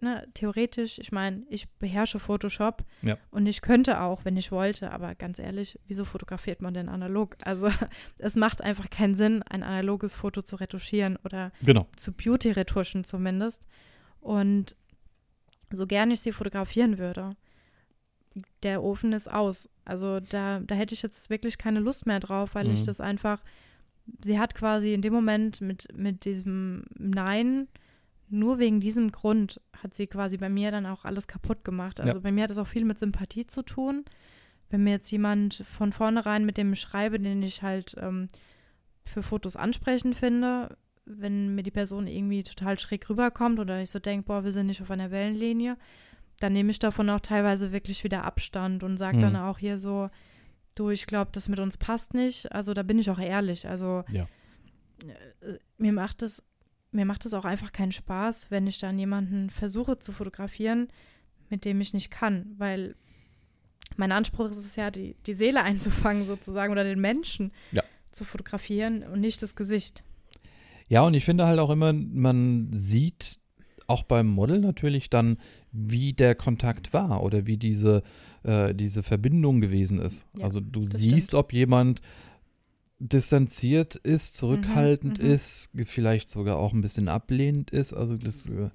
Ne, 0.00 0.26
theoretisch, 0.34 0.98
ich 0.98 1.12
meine, 1.12 1.44
ich 1.48 1.70
beherrsche 1.74 2.18
Photoshop 2.18 2.84
ja. 3.02 3.16
und 3.30 3.46
ich 3.46 3.62
könnte 3.62 4.00
auch, 4.00 4.24
wenn 4.24 4.36
ich 4.36 4.50
wollte, 4.50 4.90
aber 4.90 5.14
ganz 5.14 5.38
ehrlich, 5.38 5.78
wieso 5.86 6.04
fotografiert 6.04 6.60
man 6.60 6.74
denn 6.74 6.88
analog? 6.88 7.36
Also 7.44 7.70
es 8.18 8.34
macht 8.34 8.62
einfach 8.62 8.90
keinen 8.90 9.14
Sinn, 9.14 9.44
ein 9.44 9.62
analoges 9.62 10.16
Foto 10.16 10.42
zu 10.42 10.56
retuschieren 10.56 11.18
oder 11.24 11.52
genau. 11.62 11.86
zu 11.94 12.12
Beauty-Retuschen 12.12 13.04
zumindest. 13.04 13.68
Und 14.20 14.74
so 15.70 15.86
gerne 15.86 16.14
ich 16.14 16.20
sie 16.20 16.32
fotografieren 16.32 16.98
würde, 16.98 17.30
der 18.64 18.82
Ofen 18.82 19.12
ist 19.12 19.30
aus. 19.30 19.68
Also 19.84 20.18
da, 20.18 20.60
da 20.60 20.74
hätte 20.74 20.94
ich 20.94 21.02
jetzt 21.02 21.30
wirklich 21.30 21.58
keine 21.58 21.78
Lust 21.78 22.06
mehr 22.06 22.18
drauf, 22.18 22.56
weil 22.56 22.66
mhm. 22.66 22.72
ich 22.72 22.82
das 22.82 23.00
einfach 23.00 23.40
sie 24.24 24.38
hat 24.38 24.54
quasi 24.54 24.94
in 24.94 25.02
dem 25.02 25.12
Moment 25.12 25.60
mit, 25.60 25.88
mit 25.96 26.24
diesem 26.24 26.84
Nein, 26.98 27.68
nur 28.28 28.58
wegen 28.58 28.80
diesem 28.80 29.12
Grund, 29.12 29.60
hat 29.82 29.94
sie 29.94 30.06
quasi 30.06 30.38
bei 30.38 30.48
mir 30.48 30.70
dann 30.70 30.86
auch 30.86 31.04
alles 31.04 31.26
kaputt 31.26 31.64
gemacht. 31.64 32.00
Also 32.00 32.14
ja. 32.14 32.18
bei 32.20 32.32
mir 32.32 32.44
hat 32.44 32.50
es 32.50 32.58
auch 32.58 32.66
viel 32.66 32.84
mit 32.84 32.98
Sympathie 32.98 33.46
zu 33.46 33.62
tun. 33.62 34.04
Wenn 34.70 34.84
mir 34.84 34.92
jetzt 34.92 35.10
jemand 35.10 35.64
von 35.70 35.92
vornherein 35.92 36.46
mit 36.46 36.56
dem 36.56 36.74
schreibe, 36.74 37.20
den 37.20 37.42
ich 37.42 37.62
halt 37.62 37.94
ähm, 37.98 38.28
für 39.04 39.22
Fotos 39.22 39.56
ansprechend 39.56 40.16
finde, 40.16 40.76
wenn 41.04 41.54
mir 41.54 41.62
die 41.62 41.70
Person 41.70 42.06
irgendwie 42.06 42.42
total 42.42 42.78
schräg 42.78 43.08
rüberkommt 43.10 43.58
oder 43.58 43.82
ich 43.82 43.90
so 43.90 43.98
denke, 43.98 44.26
boah, 44.26 44.44
wir 44.44 44.52
sind 44.52 44.66
nicht 44.66 44.80
auf 44.80 44.90
einer 44.90 45.10
Wellenlinie, 45.10 45.76
dann 46.40 46.52
nehme 46.52 46.70
ich 46.70 46.78
davon 46.78 47.10
auch 47.10 47.20
teilweise 47.20 47.72
wirklich 47.72 48.02
wieder 48.04 48.24
Abstand 48.24 48.82
und 48.82 48.98
sage 48.98 49.16
hm. 49.16 49.22
dann 49.22 49.36
auch 49.36 49.58
hier 49.58 49.78
so, 49.78 50.08
du, 50.74 50.90
ich 50.90 51.06
glaube, 51.06 51.30
das 51.32 51.48
mit 51.48 51.58
uns 51.58 51.76
passt 51.76 52.14
nicht. 52.14 52.52
Also 52.52 52.74
da 52.74 52.82
bin 52.82 52.98
ich 52.98 53.10
auch 53.10 53.18
ehrlich. 53.18 53.68
Also 53.68 54.04
ja. 54.10 54.26
Äh, 55.40 55.58
mir 55.78 55.92
macht 55.92 56.22
es 56.22 56.42
mir 56.92 57.06
macht 57.06 57.24
es 57.24 57.34
auch 57.34 57.44
einfach 57.44 57.72
keinen 57.72 57.92
Spaß, 57.92 58.50
wenn 58.50 58.66
ich 58.66 58.78
dann 58.78 58.98
jemanden 58.98 59.50
versuche 59.50 59.98
zu 59.98 60.12
fotografieren, 60.12 60.88
mit 61.48 61.64
dem 61.64 61.80
ich 61.80 61.94
nicht 61.94 62.10
kann, 62.10 62.54
weil 62.58 62.94
mein 63.96 64.12
Anspruch 64.12 64.46
ist 64.46 64.58
es 64.58 64.76
ja, 64.76 64.90
die, 64.90 65.16
die 65.26 65.34
Seele 65.34 65.62
einzufangen 65.64 66.24
sozusagen 66.24 66.72
oder 66.72 66.84
den 66.84 67.00
Menschen 67.00 67.52
ja. 67.72 67.82
zu 68.12 68.24
fotografieren 68.24 69.02
und 69.02 69.20
nicht 69.20 69.42
das 69.42 69.56
Gesicht. 69.56 70.04
Ja, 70.88 71.02
und 71.02 71.14
ich 71.14 71.24
finde 71.24 71.46
halt 71.46 71.58
auch 71.58 71.70
immer, 71.70 71.92
man 71.92 72.68
sieht 72.72 73.40
auch 73.92 74.02
beim 74.02 74.26
Model 74.26 74.58
natürlich 74.60 75.10
dann, 75.10 75.36
wie 75.70 76.12
der 76.12 76.34
Kontakt 76.34 76.92
war 76.92 77.22
oder 77.22 77.46
wie 77.46 77.58
diese, 77.58 78.02
äh, 78.42 78.74
diese 78.74 79.02
Verbindung 79.02 79.60
gewesen 79.60 79.98
ist. 79.98 80.26
Ja, 80.36 80.44
also 80.44 80.60
du 80.60 80.84
siehst, 80.84 81.28
stimmt. 81.28 81.34
ob 81.34 81.52
jemand 81.52 82.00
distanziert 82.98 83.96
ist, 83.96 84.36
zurückhaltend 84.36 85.18
mhm, 85.18 85.26
mhm, 85.26 85.32
ist, 85.32 85.70
vielleicht 85.84 86.30
sogar 86.30 86.56
auch 86.58 86.72
ein 86.72 86.80
bisschen 86.80 87.08
ablehnend 87.08 87.70
ist. 87.70 87.92
Also 87.92 88.16
das, 88.16 88.48
äh, 88.48 88.70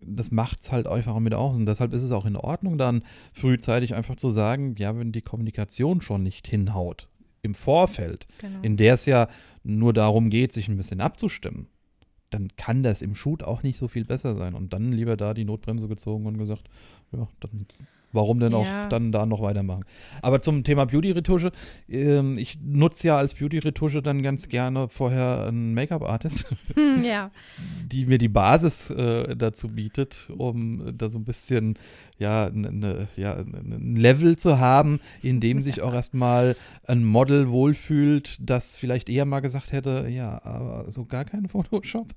das 0.00 0.30
macht 0.30 0.62
es 0.62 0.72
halt 0.72 0.86
einfach 0.86 1.18
mit 1.20 1.34
aus. 1.34 1.56
Und 1.56 1.66
deshalb 1.66 1.92
ist 1.92 2.02
es 2.02 2.10
auch 2.10 2.26
in 2.26 2.36
Ordnung, 2.36 2.78
dann 2.78 3.02
frühzeitig 3.32 3.94
einfach 3.94 4.16
zu 4.16 4.30
sagen, 4.30 4.74
ja, 4.76 4.96
wenn 4.98 5.12
die 5.12 5.22
Kommunikation 5.22 6.00
schon 6.00 6.22
nicht 6.22 6.48
hinhaut, 6.48 7.08
im 7.42 7.54
Vorfeld, 7.54 8.26
Genau. 8.38 8.60
in 8.62 8.76
der 8.76 8.94
es 8.94 9.06
ja 9.06 9.28
nur 9.62 9.92
darum 9.92 10.30
geht, 10.30 10.52
sich 10.52 10.68
ein 10.68 10.76
bisschen 10.76 11.00
abzustimmen, 11.00 11.68
dann 12.30 12.48
kann 12.56 12.82
das 12.82 13.02
im 13.02 13.14
Shoot 13.14 13.42
auch 13.42 13.62
nicht 13.62 13.78
so 13.78 13.88
viel 13.88 14.04
besser 14.04 14.36
sein. 14.36 14.54
Und 14.54 14.72
dann 14.72 14.92
lieber 14.92 15.16
da 15.16 15.34
die 15.34 15.44
Notbremse 15.44 15.88
gezogen 15.88 16.26
und 16.26 16.38
gesagt, 16.38 16.68
ja, 17.12 17.28
dann 17.40 17.66
warum 18.12 18.40
denn 18.40 18.54
auch 18.54 18.64
Ja. 18.64 18.88
dann 18.88 19.12
da 19.12 19.26
noch 19.26 19.40
weitermachen. 19.42 19.84
Aber 20.22 20.42
zum 20.42 20.64
Thema 20.64 20.86
Beauty-Retusche, 20.86 21.52
ähm, 21.88 22.38
ich 22.38 22.58
nutze 22.62 23.08
ja 23.08 23.16
als 23.18 23.34
Beauty-Retusche 23.34 24.02
dann 24.02 24.22
ganz 24.22 24.48
gerne 24.48 24.88
vorher 24.88 25.46
einen 25.46 25.74
Make-up-Artist, 25.74 26.46
Hm, 26.74 27.04
ja, 27.04 27.30
die 27.86 28.06
mir 28.06 28.18
die 28.18 28.28
Basis 28.28 28.90
äh, 28.90 29.36
dazu 29.36 29.68
bietet, 29.68 30.28
um 30.36 30.96
da 30.96 31.08
so 31.08 31.18
ein 31.18 31.24
bisschen 31.24 31.74
ja, 32.18 32.50
ne, 32.52 32.70
ne, 32.70 33.08
ja, 33.16 33.34
ein 33.34 33.96
Level 33.96 34.36
zu 34.36 34.58
haben, 34.58 35.00
in 35.22 35.40
dem 35.40 35.62
sich 35.62 35.80
auch 35.80 35.94
erstmal 36.00 36.54
ein 36.86 37.02
Model 37.02 37.50
wohlfühlt, 37.50 38.36
das 38.40 38.76
vielleicht 38.76 39.08
eher 39.08 39.24
mal 39.24 39.40
gesagt 39.40 39.72
hätte, 39.72 40.06
ja, 40.10 40.44
aber 40.44 40.90
so 40.92 41.06
gar 41.06 41.24
kein 41.24 41.48
Photoshop. 41.48 42.08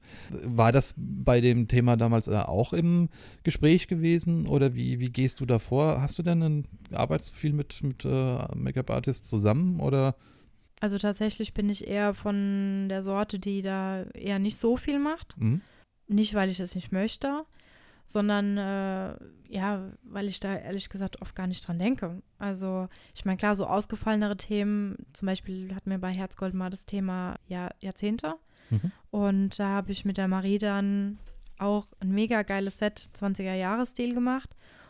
War 0.44 0.74
das 0.74 0.96
bei 0.98 1.40
dem 1.40 1.70
Thema 1.70 1.96
damals 1.96 2.28
äh, 2.28 2.36
auch 2.36 2.74
im 2.74 3.08
Gespräch 3.44 3.88
gewesen 3.88 4.46
oder 4.46 4.76
wie, 4.76 5.00
wie 5.00 5.10
gehst 5.10 5.40
du 5.40 5.46
davor? 5.46 5.83
Hast 6.00 6.18
du 6.18 6.24
denn 6.24 6.42
ein, 6.42 6.68
arbeitest 6.92 7.32
du 7.32 7.34
viel 7.36 7.54
mit, 7.54 7.82
mit 7.84 8.06
äh, 8.06 8.38
Make-up-Artists 8.56 9.30
zusammen 9.30 9.80
oder? 9.80 10.16
also 10.84 10.98
tatsächlich 10.98 11.54
bin 11.54 11.70
ich 11.70 11.88
eher 11.88 12.14
von 12.14 12.90
der 12.90 13.04
Sorte, 13.04 13.40
die 13.40 13.62
da 13.62 14.04
eher 14.14 14.38
nicht 14.38 14.58
so 14.58 14.76
viel 14.76 15.00
macht. 15.00 15.40
Mhm. 15.40 15.62
Nicht, 16.10 16.34
weil 16.34 16.50
ich 16.50 16.60
es 16.60 16.76
nicht 16.76 16.92
möchte, 16.92 17.46
sondern 18.06 18.58
äh, 18.58 19.16
ja, 19.48 19.94
weil 20.04 20.28
ich 20.28 20.42
da 20.42 20.54
ehrlich 20.54 20.90
gesagt 20.90 21.22
oft 21.22 21.38
gar 21.38 21.48
nicht 21.48 21.66
dran 21.66 21.80
denke. 21.80 22.22
Also 22.38 22.90
ich 23.16 23.24
meine, 23.24 23.38
klar, 23.38 23.56
so 23.56 23.66
ausgefallenere 23.66 24.36
Themen, 24.36 24.98
zum 25.14 25.28
Beispiel 25.28 25.74
hatten 25.74 25.90
wir 25.90 26.00
bei 26.00 26.12
Herzgold 26.12 26.54
mal 26.54 26.70
das 26.70 26.86
Thema 26.86 27.38
ja, 27.48 27.70
Jahrzehnte. 27.80 28.36
Mhm. 28.70 28.92
Und 29.10 29.60
da 29.60 29.70
habe 29.70 29.94
ich 29.94 30.04
mit 30.04 30.18
der 30.18 30.28
Marie 30.28 30.58
dann 30.58 31.18
auch 31.60 31.86
ein 32.02 32.12
mega 32.12 32.42
geiles 32.42 32.80
Set 32.80 33.10
20er-Jahres-Stil 33.16 34.14
gemacht. 34.14 34.50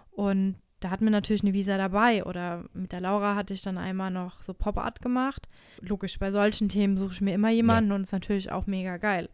Und 0.10 0.56
da 0.84 0.90
hatten 0.90 1.06
wir 1.06 1.12
natürlich 1.12 1.44
eine 1.44 1.54
Visa 1.54 1.78
dabei. 1.78 2.26
Oder 2.26 2.66
mit 2.74 2.92
der 2.92 3.02
Laura 3.02 3.36
hatte 3.36 3.54
ich 3.54 3.62
dann 3.62 3.78
einmal 3.78 4.12
noch 4.12 4.42
so 4.42 4.54
Pop-Art 4.54 5.02
gemacht. 5.02 5.48
Logisch, 5.80 6.20
bei 6.20 6.32
solchen 6.32 6.70
Themen 6.70 6.98
suche 6.98 7.14
ich 7.14 7.22
mir 7.22 7.34
immer 7.34 7.50
jemanden 7.50 7.92
und 7.92 8.02
ist 8.02 8.12
natürlich 8.12 8.52
auch 8.52 8.68
mega 8.68 8.98
geil. 8.98 9.30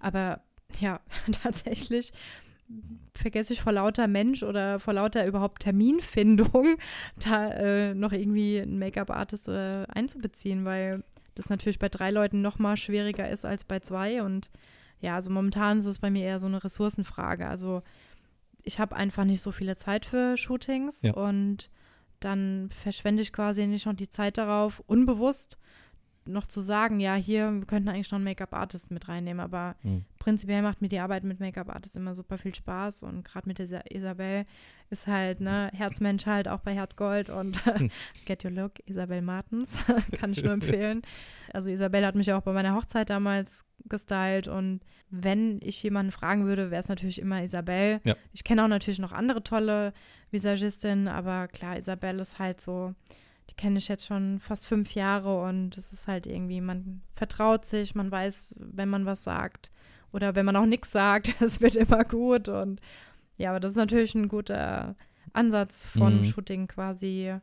Aber 0.00 0.40
ja, 0.80 1.00
tatsächlich 1.42 2.12
vergesse 3.12 3.52
ich 3.52 3.60
vor 3.60 3.72
lauter 3.72 4.08
Mensch 4.08 4.42
oder 4.42 4.80
vor 4.80 4.94
lauter 4.94 5.26
überhaupt 5.26 5.62
Terminfindung 5.62 6.76
da 7.28 7.50
äh, 7.50 7.94
noch 7.94 8.12
irgendwie 8.12 8.60
einen 8.60 8.78
Make-up-Artist 8.78 9.48
äh, 9.48 9.84
einzubeziehen, 9.88 10.64
weil 10.64 11.04
das 11.34 11.50
natürlich 11.50 11.78
bei 11.78 11.90
drei 11.90 12.10
Leuten 12.10 12.40
noch 12.40 12.58
mal 12.58 12.76
schwieriger 12.76 13.28
ist 13.28 13.44
als 13.44 13.64
bei 13.64 13.80
zwei 13.80 14.22
und 14.22 14.50
ja, 15.00 15.16
also 15.16 15.30
momentan 15.30 15.78
ist 15.78 15.84
es 15.84 15.98
bei 15.98 16.10
mir 16.10 16.24
eher 16.24 16.38
so 16.38 16.46
eine 16.46 16.64
Ressourcenfrage. 16.64 17.46
Also 17.46 17.82
ich 18.64 18.78
habe 18.80 18.96
einfach 18.96 19.24
nicht 19.24 19.40
so 19.40 19.52
viele 19.52 19.76
Zeit 19.76 20.06
für 20.06 20.36
Shootings 20.36 21.02
Ja. 21.02 21.12
und 21.14 21.70
dann 22.20 22.70
verschwende 22.70 23.22
ich 23.22 23.32
quasi 23.32 23.66
nicht 23.66 23.86
noch 23.86 23.92
die 23.94 24.08
Zeit 24.08 24.38
darauf, 24.38 24.82
unbewusst 24.86 25.58
noch 26.26 26.46
zu 26.46 26.60
sagen, 26.60 27.00
ja, 27.00 27.14
hier, 27.14 27.52
wir 27.52 27.66
könnten 27.66 27.88
eigentlich 27.88 28.10
noch 28.10 28.16
einen 28.16 28.24
Make-up-Artist 28.24 28.90
mit 28.90 29.08
reinnehmen, 29.08 29.40
aber 29.40 29.74
Mhm. 29.82 30.04
prinzipiell 30.18 30.62
macht 30.62 30.80
mir 30.80 30.88
die 30.88 30.98
Arbeit 31.00 31.24
mit 31.24 31.40
Make-up-Artist 31.40 31.96
immer 31.96 32.14
super 32.14 32.38
viel 32.38 32.54
Spaß 32.54 33.02
und 33.02 33.24
gerade 33.24 33.46
mit 33.48 33.58
dieser 33.58 33.90
Isabel 33.90 34.46
ist 34.90 35.06
halt, 35.06 35.40
ne, 35.40 35.70
Herzmensch 35.74 36.26
halt 36.26 36.48
auch 36.48 36.60
bei 36.60 36.74
Herzgold 36.74 37.28
und 37.30 37.62
Get 38.26 38.44
Your 38.44 38.50
Look, 38.52 38.72
Isabel 38.86 39.20
Martens, 39.22 39.84
kann 40.18 40.32
ich 40.32 40.42
nur 40.42 40.52
empfehlen. 40.54 41.02
Also 41.52 41.70
Isabel 41.70 42.04
hat 42.06 42.14
mich 42.14 42.32
auch 42.32 42.42
bei 42.42 42.52
meiner 42.52 42.74
Hochzeit 42.74 43.10
damals 43.10 43.64
gestylt 43.86 44.48
und 44.48 44.80
wenn 45.10 45.60
ich 45.62 45.82
jemanden 45.82 46.10
fragen 46.10 46.46
würde, 46.46 46.70
wäre 46.70 46.80
es 46.82 46.88
natürlich 46.88 47.20
immer 47.20 47.42
Isabel. 47.42 48.00
Ja. 48.04 48.16
Ich 48.32 48.42
kenne 48.44 48.64
auch 48.64 48.68
natürlich 48.68 48.98
noch 48.98 49.12
andere 49.12 49.44
tolle 49.44 49.92
Visagistinnen, 50.30 51.06
aber 51.06 51.48
klar, 51.48 51.76
Isabel 51.76 52.18
ist 52.18 52.38
halt 52.38 52.60
so, 52.60 52.94
die 53.50 53.54
kenne 53.54 53.78
ich 53.78 53.88
jetzt 53.88 54.06
schon 54.06 54.40
fast 54.40 54.66
fünf 54.66 54.94
Jahre 54.94 55.42
und 55.42 55.76
es 55.76 55.92
ist 55.92 56.06
halt 56.08 56.26
irgendwie, 56.26 56.60
man 56.60 57.02
vertraut 57.14 57.64
sich, 57.66 57.94
man 57.94 58.10
weiß, 58.10 58.56
wenn 58.58 58.88
man 58.88 59.06
was 59.06 59.24
sagt 59.24 59.70
oder 60.12 60.34
wenn 60.34 60.46
man 60.46 60.56
auch 60.56 60.66
nichts 60.66 60.90
sagt, 60.92 61.34
es 61.40 61.60
wird 61.60 61.76
immer 61.76 62.04
gut 62.04 62.48
und 62.48 62.80
ja, 63.36 63.50
aber 63.50 63.60
das 63.60 63.72
ist 63.72 63.76
natürlich 63.76 64.14
ein 64.14 64.28
guter 64.28 64.96
Ansatz 65.32 65.84
von 65.86 66.18
Mhm. 66.20 66.24
Shooting 66.24 66.68
quasi, 66.68 67.34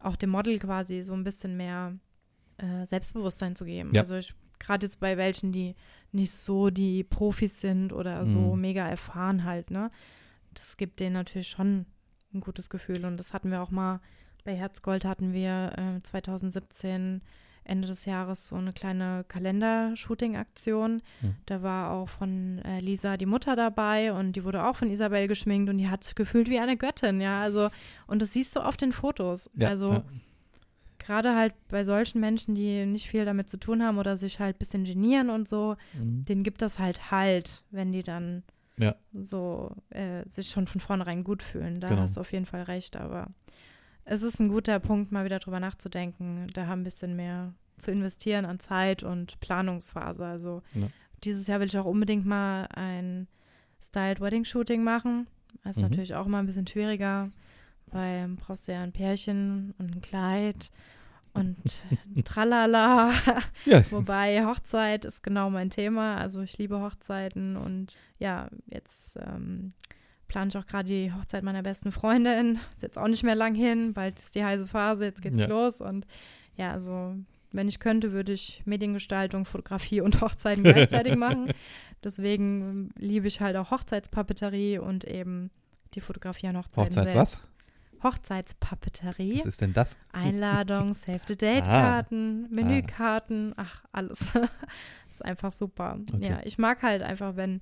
auch 0.00 0.16
dem 0.16 0.30
Model 0.30 0.58
quasi 0.58 1.02
so 1.02 1.14
ein 1.14 1.24
bisschen 1.24 1.56
mehr 1.56 1.94
äh, 2.58 2.84
Selbstbewusstsein 2.84 3.54
zu 3.56 3.64
geben. 3.64 3.90
Ja. 3.92 4.00
Also 4.02 4.16
ich 4.16 4.34
gerade 4.58 4.86
jetzt 4.86 4.98
bei 4.98 5.16
welchen, 5.16 5.52
die 5.52 5.76
nicht 6.10 6.32
so 6.32 6.70
die 6.70 7.04
Profis 7.04 7.60
sind 7.60 7.92
oder 7.92 8.26
so 8.26 8.56
Mhm. 8.56 8.60
mega 8.60 8.88
erfahren 8.88 9.44
halt, 9.44 9.70
ne? 9.70 9.90
Das 10.54 10.76
gibt 10.76 10.98
denen 10.98 11.12
natürlich 11.12 11.46
schon 11.48 11.86
ein 12.34 12.40
gutes 12.40 12.68
Gefühl 12.68 13.04
und 13.04 13.16
das 13.18 13.32
hatten 13.32 13.52
wir 13.52 13.62
auch 13.62 13.70
mal 13.70 14.00
bei 14.48 14.56
Herzgold 14.56 15.04
hatten 15.04 15.34
wir 15.34 15.72
äh, 15.76 16.02
2017 16.02 17.20
Ende 17.64 17.86
des 17.86 18.06
Jahres 18.06 18.46
so 18.46 18.56
eine 18.56 18.72
kleine 18.72 19.26
Kalender-Shooting-Aktion. 19.28 21.02
Mhm. 21.20 21.34
Da 21.44 21.62
war 21.62 21.90
auch 21.90 22.08
von 22.08 22.60
äh, 22.64 22.80
Lisa 22.80 23.18
die 23.18 23.26
Mutter 23.26 23.56
dabei 23.56 24.12
und 24.14 24.32
die 24.36 24.44
wurde 24.44 24.64
auch 24.64 24.76
von 24.76 24.90
Isabel 24.90 25.28
geschminkt 25.28 25.68
und 25.68 25.76
die 25.76 25.90
hat 25.90 26.02
sich 26.02 26.14
gefühlt 26.14 26.48
wie 26.48 26.58
eine 26.60 26.78
Göttin, 26.78 27.20
ja. 27.20 27.42
Also, 27.42 27.68
und 28.06 28.22
das 28.22 28.32
siehst 28.32 28.56
du 28.56 28.60
auf 28.60 28.78
den 28.78 28.92
Fotos. 28.92 29.50
Ja, 29.54 29.68
also 29.68 29.92
ja. 29.92 30.02
gerade 30.98 31.34
halt 31.36 31.52
bei 31.68 31.84
solchen 31.84 32.20
Menschen, 32.20 32.54
die 32.54 32.86
nicht 32.86 33.06
viel 33.08 33.26
damit 33.26 33.50
zu 33.50 33.58
tun 33.58 33.82
haben 33.82 33.98
oder 33.98 34.16
sich 34.16 34.40
halt 34.40 34.56
ein 34.56 34.60
bisschen 34.60 34.84
genieren 34.84 35.28
und 35.28 35.46
so, 35.46 35.76
Mhm. 35.92 36.24
denen 36.24 36.42
gibt 36.42 36.62
das 36.62 36.78
halt 36.78 37.10
halt, 37.10 37.64
wenn 37.70 37.92
die 37.92 38.02
dann 38.02 38.44
Ja. 38.78 38.94
so 39.12 39.72
äh, 39.90 40.26
sich 40.26 40.48
schon 40.48 40.66
von 40.66 40.80
vornherein 40.80 41.22
gut 41.22 41.42
fühlen. 41.42 41.80
Da 41.80 41.90
Genau. 41.90 42.00
hast 42.00 42.16
du 42.16 42.22
auf 42.22 42.32
jeden 42.32 42.46
Fall 42.46 42.62
recht, 42.62 42.96
aber 42.96 43.26
es 44.10 44.22
ist 44.22 44.40
ein 44.40 44.48
guter 44.48 44.78
Punkt, 44.80 45.12
mal 45.12 45.24
wieder 45.24 45.38
drüber 45.38 45.60
nachzudenken, 45.60 46.48
da 46.54 46.66
ein 46.68 46.84
bisschen 46.84 47.14
mehr 47.16 47.52
zu 47.78 47.90
investieren 47.90 48.44
an 48.44 48.58
Zeit 48.60 49.02
und 49.02 49.38
Planungsphase. 49.40 50.24
Also 50.26 50.62
Ja. 50.74 50.88
dieses 51.24 51.46
Jahr 51.46 51.60
will 51.60 51.68
ich 51.68 51.78
auch 51.78 51.84
unbedingt 51.84 52.26
mal 52.26 52.66
ein 52.74 53.28
Styled 53.80 54.20
Wedding 54.20 54.44
Shooting 54.44 54.82
machen. 54.82 55.26
Das 55.62 55.76
ist 55.76 55.82
Mhm. 55.82 55.88
natürlich 55.90 56.14
auch 56.14 56.26
immer 56.26 56.38
ein 56.38 56.46
bisschen 56.46 56.66
schwieriger, 56.66 57.30
weil 57.92 58.28
du 58.28 58.36
brauchst 58.36 58.66
ja 58.68 58.82
ein 58.82 58.92
Pärchen 58.92 59.74
und 59.78 59.94
ein 59.96 60.00
Kleid 60.00 60.70
und 61.34 61.56
Tralala. 62.24 63.12
Ja, 63.64 63.88
Wobei 63.92 64.44
Hochzeit 64.44 65.04
ist 65.04 65.22
genau 65.22 65.50
mein 65.50 65.70
Thema. 65.70 66.16
Also 66.16 66.42
ich 66.42 66.58
liebe 66.58 66.80
Hochzeiten 66.80 67.56
und 67.56 67.96
ja, 68.18 68.48
jetzt 68.66 69.16
ähm, 69.20 69.72
plane 70.28 70.48
ich 70.50 70.56
auch 70.58 70.66
gerade 70.66 70.88
die 70.88 71.12
Hochzeit 71.12 71.42
meiner 71.42 71.62
besten 71.62 71.90
Freundin. 71.92 72.58
Ist 72.72 72.82
jetzt 72.82 72.98
auch 72.98 73.08
nicht 73.08 73.22
mehr 73.24 73.34
lang 73.34 73.54
hin, 73.54 73.92
bald 73.94 74.18
ist 74.18 74.34
die 74.34 74.44
heiße 74.44 74.66
Phase, 74.66 75.06
jetzt 75.06 75.22
geht's 75.22 75.40
Ja. 75.40 75.46
los. 75.46 75.80
Und 75.80 76.06
ja, 76.54 76.72
also 76.72 77.14
wenn 77.50 77.66
ich 77.68 77.80
könnte, 77.80 78.12
würde 78.12 78.32
ich 78.32 78.62
Mediengestaltung, 78.66 79.44
Fotografie 79.46 80.00
und 80.02 80.20
Hochzeiten 80.20 80.62
gleichzeitig 80.64 81.16
machen. 81.16 81.50
Deswegen 82.04 82.60
ähm, 82.60 82.90
liebe 82.96 83.26
ich 83.26 83.40
halt 83.40 83.56
auch 83.56 83.70
Hochzeitspapeterie 83.70 84.78
und 84.78 85.04
eben 85.04 85.50
die 85.94 86.00
Fotografie 86.00 86.48
an 86.48 86.58
Hochzeiten 86.58 86.94
Hochzeits 86.96 87.12
selbst. 87.12 87.38
was? 87.38 87.48
Hochzeitspapeterie. 88.04 89.38
Was 89.40 89.46
ist 89.46 89.60
denn 89.60 89.72
das? 89.72 89.96
Einladung, 90.12 90.94
Save-the-Date-Karten, 90.94 92.48
Menükarten, 92.50 93.54
ach, 93.56 93.84
alles. 93.92 94.32
ist 95.10 95.24
einfach 95.24 95.52
super. 95.52 95.98
Okay. 96.12 96.28
Ja, 96.30 96.40
ich 96.44 96.58
mag 96.58 96.82
halt 96.82 97.02
einfach, 97.02 97.36
wenn 97.36 97.60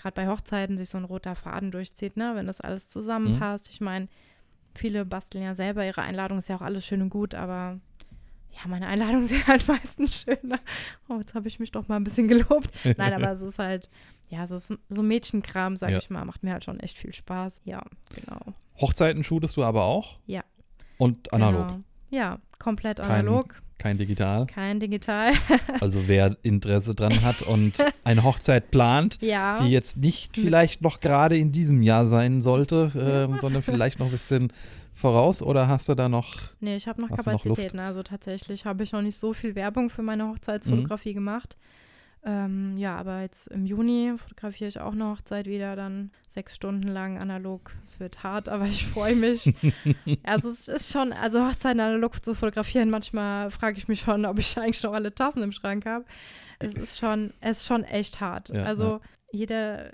gerade 0.00 0.14
bei 0.14 0.28
Hochzeiten 0.28 0.78
sich 0.78 0.88
so 0.88 0.98
ein 0.98 1.04
roter 1.04 1.34
Faden 1.36 1.70
durchzieht, 1.70 2.16
ne, 2.16 2.32
wenn 2.34 2.46
das 2.46 2.60
alles 2.60 2.88
zusammenpasst. 2.88 3.68
Ich 3.70 3.80
meine, 3.80 4.08
viele 4.74 5.04
basteln 5.04 5.44
ja 5.44 5.54
selber 5.54 5.84
ihre 5.84 6.02
Einladung, 6.02 6.38
ist 6.38 6.48
ja 6.48 6.56
auch 6.56 6.62
alles 6.62 6.86
schön 6.86 7.02
und 7.02 7.10
gut, 7.10 7.34
aber 7.34 7.78
ja, 8.52 8.68
meine 8.68 8.86
Einladungen 8.88 9.24
sind 9.24 9.46
halt 9.46 9.66
meistens 9.68 10.22
schöner. 10.22 10.58
Oh, 11.08 11.18
jetzt 11.18 11.34
habe 11.34 11.48
ich 11.48 11.58
mich 11.60 11.70
doch 11.70 11.88
mal 11.88 11.96
ein 11.96 12.04
bisschen 12.04 12.28
gelobt. 12.28 12.70
Nein, 12.96 13.12
aber 13.12 13.30
es 13.30 13.42
ist 13.42 13.58
halt, 13.58 13.88
ja, 14.28 14.42
es 14.44 14.50
ist 14.50 14.72
so 14.88 15.02
Mädchenkram, 15.02 15.76
sag 15.76 15.90
Ja. 15.90 15.98
ich 15.98 16.10
mal, 16.10 16.24
macht 16.24 16.42
mir 16.42 16.52
halt 16.52 16.64
schon 16.64 16.80
echt 16.80 16.98
viel 16.98 17.12
Spaß. 17.12 17.60
Ja, 17.64 17.82
genau. 18.14 18.40
Hochzeiten 18.80 19.24
shootest 19.24 19.56
du 19.56 19.64
aber 19.64 19.84
auch? 19.84 20.18
Ja. 20.26 20.42
Und 20.98 21.32
analog, 21.32 21.68
Genau. 21.68 21.80
Ja, 22.10 22.38
komplett 22.58 23.00
analog. 23.00 23.50
kein 23.54 23.62
digital. 23.98 24.46
Kein 24.46 24.80
digital. 24.80 25.32
Also 25.80 26.06
wer 26.08 26.36
Interesse 26.42 26.94
dran 26.94 27.22
hat 27.22 27.42
und 27.42 27.78
eine 28.04 28.22
Hochzeit 28.22 28.70
plant, 28.70 29.18
ja. 29.20 29.56
die 29.62 29.70
jetzt 29.70 29.96
nicht 29.96 30.36
vielleicht 30.36 30.82
noch 30.82 31.00
gerade 31.00 31.36
in 31.38 31.52
diesem 31.52 31.82
Jahr 31.82 32.06
sein 32.06 32.42
sollte, 32.42 32.92
ähm, 32.96 33.38
sondern 33.40 33.62
vielleicht 33.62 33.98
noch 33.98 34.06
ein 34.10 34.12
bisschen 34.12 34.52
voraus 34.94 35.42
oder 35.42 35.66
hast 35.68 35.88
du 35.88 35.94
da 35.94 36.08
noch 36.10 36.34
nee, 36.60 36.76
ich 36.76 36.86
habe 36.86 37.00
noch 37.00 37.08
du 37.08 37.14
noch? 37.16 37.24
Kapazitäten. 37.24 37.78
also 37.78 38.02
tatsächlich 38.02 38.66
habe 38.66 38.82
ich 38.82 38.92
noch 38.92 39.00
nicht 39.00 39.16
so 39.16 39.32
viel 39.32 39.54
Werbung 39.54 39.88
für 39.88 40.02
meine 40.02 40.28
Hochzeitsfotografie 40.28 41.10
Mhm. 41.10 41.14
gemacht. 41.14 41.56
Ähm, 42.22 42.76
ja, 42.76 42.96
aber 42.96 43.22
jetzt 43.22 43.46
im 43.46 43.64
Juni 43.64 44.12
fotografiere 44.16 44.68
ich 44.68 44.78
auch 44.78 44.92
eine 44.92 45.06
Hochzeit 45.06 45.46
wieder, 45.46 45.74
dann 45.74 46.10
sechs 46.28 46.54
Stunden 46.54 46.88
lang 46.88 47.18
analog. 47.18 47.72
Es 47.82 47.98
wird 47.98 48.22
hart, 48.22 48.48
aber 48.50 48.66
ich 48.66 48.86
freue 48.86 49.16
mich. 49.16 49.54
also 50.24 50.50
es 50.50 50.68
ist 50.68 50.92
schon, 50.92 51.14
also 51.14 51.46
Hochzeiten 51.46 51.80
analog 51.80 52.22
zu 52.22 52.34
fotografieren, 52.34 52.90
manchmal 52.90 53.50
frage 53.50 53.78
ich 53.78 53.88
mich 53.88 54.00
schon, 54.00 54.26
ob 54.26 54.38
ich 54.38 54.58
eigentlich 54.58 54.82
noch 54.82 54.92
alle 54.92 55.14
Tassen 55.14 55.42
im 55.42 55.52
Schrank 55.52 55.86
habe. 55.86 56.04
Es 56.58 56.74
ist 56.74 56.98
schon, 56.98 57.32
es 57.40 57.60
ist 57.60 57.66
schon 57.66 57.84
echt 57.84 58.20
hart. 58.20 58.50
Ja, 58.50 58.64
also 58.64 58.84
ja. 58.84 59.00
jeder 59.32 59.90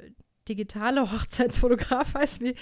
digitale 0.48 1.12
Hochzeitsfotograf 1.12 2.14
weiß, 2.14 2.40
wie, 2.40 2.56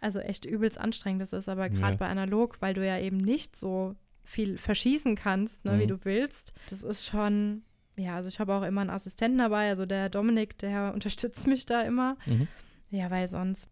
also 0.00 0.18
echt 0.18 0.44
übelst 0.44 0.78
anstrengend 0.78 1.22
das 1.22 1.32
ist, 1.32 1.48
aber 1.48 1.70
gerade 1.70 1.92
ja. 1.92 1.96
bei 1.96 2.08
analog, 2.08 2.58
weil 2.60 2.74
du 2.74 2.86
ja 2.86 2.98
eben 2.98 3.16
nicht 3.16 3.56
so 3.56 3.96
viel 4.22 4.58
verschießen 4.58 5.16
kannst, 5.16 5.64
ne, 5.64 5.72
mhm. 5.72 5.80
wie 5.80 5.86
du 5.86 6.04
willst. 6.04 6.52
Das 6.68 6.82
ist 6.82 7.06
schon, 7.06 7.62
ja, 7.98 8.16
also 8.16 8.28
ich 8.28 8.40
habe 8.40 8.54
auch 8.54 8.62
immer 8.62 8.80
einen 8.80 8.90
Assistenten 8.90 9.38
dabei, 9.38 9.68
also 9.68 9.86
der 9.86 10.08
Dominik, 10.08 10.56
der 10.58 10.92
unterstützt 10.94 11.46
mich 11.46 11.66
da 11.66 11.82
immer. 11.82 12.16
Mhm. 12.26 12.48
Ja, 12.90 13.10
weil 13.10 13.28
sonst 13.28 13.70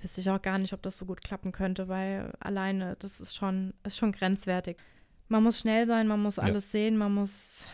wüsste 0.00 0.20
ich 0.20 0.30
auch 0.30 0.40
gar 0.40 0.58
nicht, 0.58 0.72
ob 0.72 0.82
das 0.82 0.98
so 0.98 1.06
gut 1.06 1.22
klappen 1.22 1.52
könnte, 1.52 1.88
weil 1.88 2.32
alleine, 2.40 2.96
das 2.98 3.20
ist 3.20 3.34
schon, 3.34 3.74
ist 3.84 3.96
schon 3.98 4.12
grenzwertig. 4.12 4.78
Man 5.28 5.42
muss 5.42 5.60
schnell 5.60 5.86
sein, 5.86 6.06
man 6.06 6.22
muss 6.22 6.36
ja. 6.36 6.44
alles 6.44 6.70
sehen, 6.70 6.96
man 6.96 7.12
muss 7.12 7.64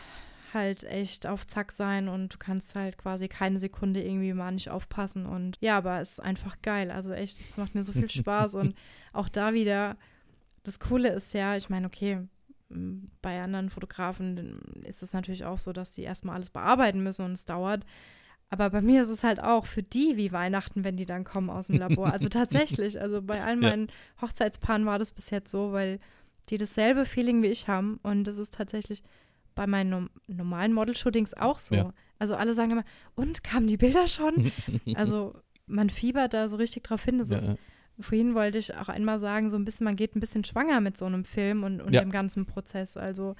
halt 0.53 0.83
echt 0.83 1.27
auf 1.27 1.47
Zack 1.47 1.71
sein 1.71 2.09
und 2.09 2.33
du 2.33 2.37
kannst 2.37 2.75
halt 2.75 2.97
quasi 2.97 3.27
keine 3.27 3.57
Sekunde 3.57 4.01
irgendwie 4.01 4.33
mal 4.33 4.51
nicht 4.51 4.69
aufpassen. 4.69 5.25
Und 5.25 5.57
ja, 5.61 5.77
aber 5.77 6.01
es 6.01 6.13
ist 6.13 6.19
einfach 6.19 6.61
geil. 6.61 6.91
Also 6.91 7.13
echt, 7.13 7.39
es 7.39 7.57
macht 7.57 7.75
mir 7.75 7.83
so 7.83 7.93
viel 7.93 8.09
Spaß. 8.09 8.55
und 8.55 8.75
auch 9.13 9.29
da 9.29 9.53
wieder, 9.53 9.97
das 10.63 10.79
Coole 10.79 11.09
ist 11.09 11.33
ja, 11.33 11.55
ich 11.55 11.69
meine, 11.69 11.87
okay, 11.87 12.27
bei 13.21 13.41
anderen 13.41 13.69
Fotografen 13.69 14.61
ist 14.83 15.03
es 15.03 15.13
natürlich 15.13 15.45
auch 15.45 15.59
so, 15.59 15.73
dass 15.73 15.91
die 15.91 16.03
erstmal 16.03 16.35
alles 16.35 16.51
bearbeiten 16.51 17.03
müssen 17.03 17.25
und 17.25 17.33
es 17.33 17.45
dauert. 17.45 17.85
Aber 18.49 18.69
bei 18.69 18.81
mir 18.81 19.01
ist 19.01 19.09
es 19.09 19.23
halt 19.23 19.41
auch 19.41 19.65
für 19.65 19.81
die 19.81 20.17
wie 20.17 20.33
Weihnachten, 20.33 20.83
wenn 20.83 20.97
die 20.97 21.05
dann 21.05 21.23
kommen 21.23 21.49
aus 21.49 21.67
dem 21.67 21.77
Labor. 21.77 22.11
Also 22.11 22.27
tatsächlich, 22.29 22.99
also 22.99 23.21
bei 23.21 23.41
allen 23.41 23.61
meinen 23.61 23.87
Hochzeitspaaren 24.21 24.85
war 24.85 24.99
das 24.99 25.13
bis 25.13 25.29
jetzt 25.29 25.51
so, 25.51 25.71
weil 25.71 25.99
die 26.49 26.57
dasselbe 26.57 27.05
Feeling 27.05 27.43
wie 27.43 27.47
ich 27.47 27.69
haben. 27.69 27.99
Und 28.03 28.25
das 28.25 28.37
ist 28.37 28.53
tatsächlich 28.53 29.03
bei 29.55 29.67
meinen 29.67 30.09
normalen 30.27 30.73
Model-Shootings 30.73 31.33
auch 31.35 31.59
so. 31.59 31.75
Ja. 31.75 31.93
Also 32.19 32.35
alle 32.35 32.53
sagen 32.53 32.71
immer, 32.71 32.83
und 33.15 33.43
kamen 33.43 33.67
die 33.67 33.77
Bilder 33.77 34.07
schon? 34.07 34.51
also 34.95 35.33
man 35.65 35.89
fiebert 35.89 36.33
da 36.33 36.49
so 36.49 36.57
richtig 36.57 36.83
drauf 36.83 37.03
hin. 37.03 37.19
Das 37.19 37.29
ja. 37.29 37.37
ist, 37.37 37.53
vorhin 38.01 38.35
wollte 38.35 38.57
ich 38.57 38.75
auch 38.75 38.89
einmal 38.89 39.19
sagen, 39.19 39.49
so 39.49 39.57
ein 39.57 39.65
bisschen, 39.65 39.85
man 39.85 39.95
geht 39.95 40.15
ein 40.15 40.19
bisschen 40.19 40.43
schwanger 40.43 40.81
mit 40.81 40.97
so 40.97 41.05
einem 41.05 41.25
Film 41.25 41.63
und, 41.63 41.81
und 41.81 41.93
ja. 41.93 42.01
dem 42.01 42.09
ganzen 42.09 42.45
Prozess. 42.45 42.97
Also 42.97 43.35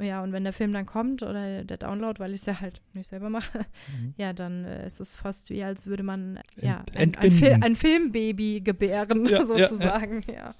ja, 0.00 0.22
und 0.22 0.32
wenn 0.32 0.44
der 0.44 0.54
Film 0.54 0.72
dann 0.72 0.86
kommt 0.86 1.22
oder 1.22 1.64
der 1.64 1.76
Download, 1.76 2.18
weil 2.18 2.32
ich 2.32 2.40
es 2.40 2.46
ja 2.46 2.60
halt 2.60 2.80
nicht 2.94 3.08
selber 3.08 3.28
mache, 3.28 3.66
mhm. 3.88 4.14
ja, 4.16 4.32
dann 4.32 4.64
äh, 4.64 4.86
ist 4.86 5.00
es 5.00 5.16
fast 5.16 5.50
wie, 5.50 5.62
als 5.62 5.86
würde 5.86 6.02
man 6.02 6.40
ja, 6.56 6.84
ein, 6.94 7.14
ein, 7.16 7.30
Fil 7.30 7.58
ein, 7.60 7.76
Filmbaby 7.76 8.62
gebären, 8.62 9.26
ja, 9.26 9.44
sozusagen. 9.44 10.22
Ja, 10.26 10.34
ja. 10.34 10.54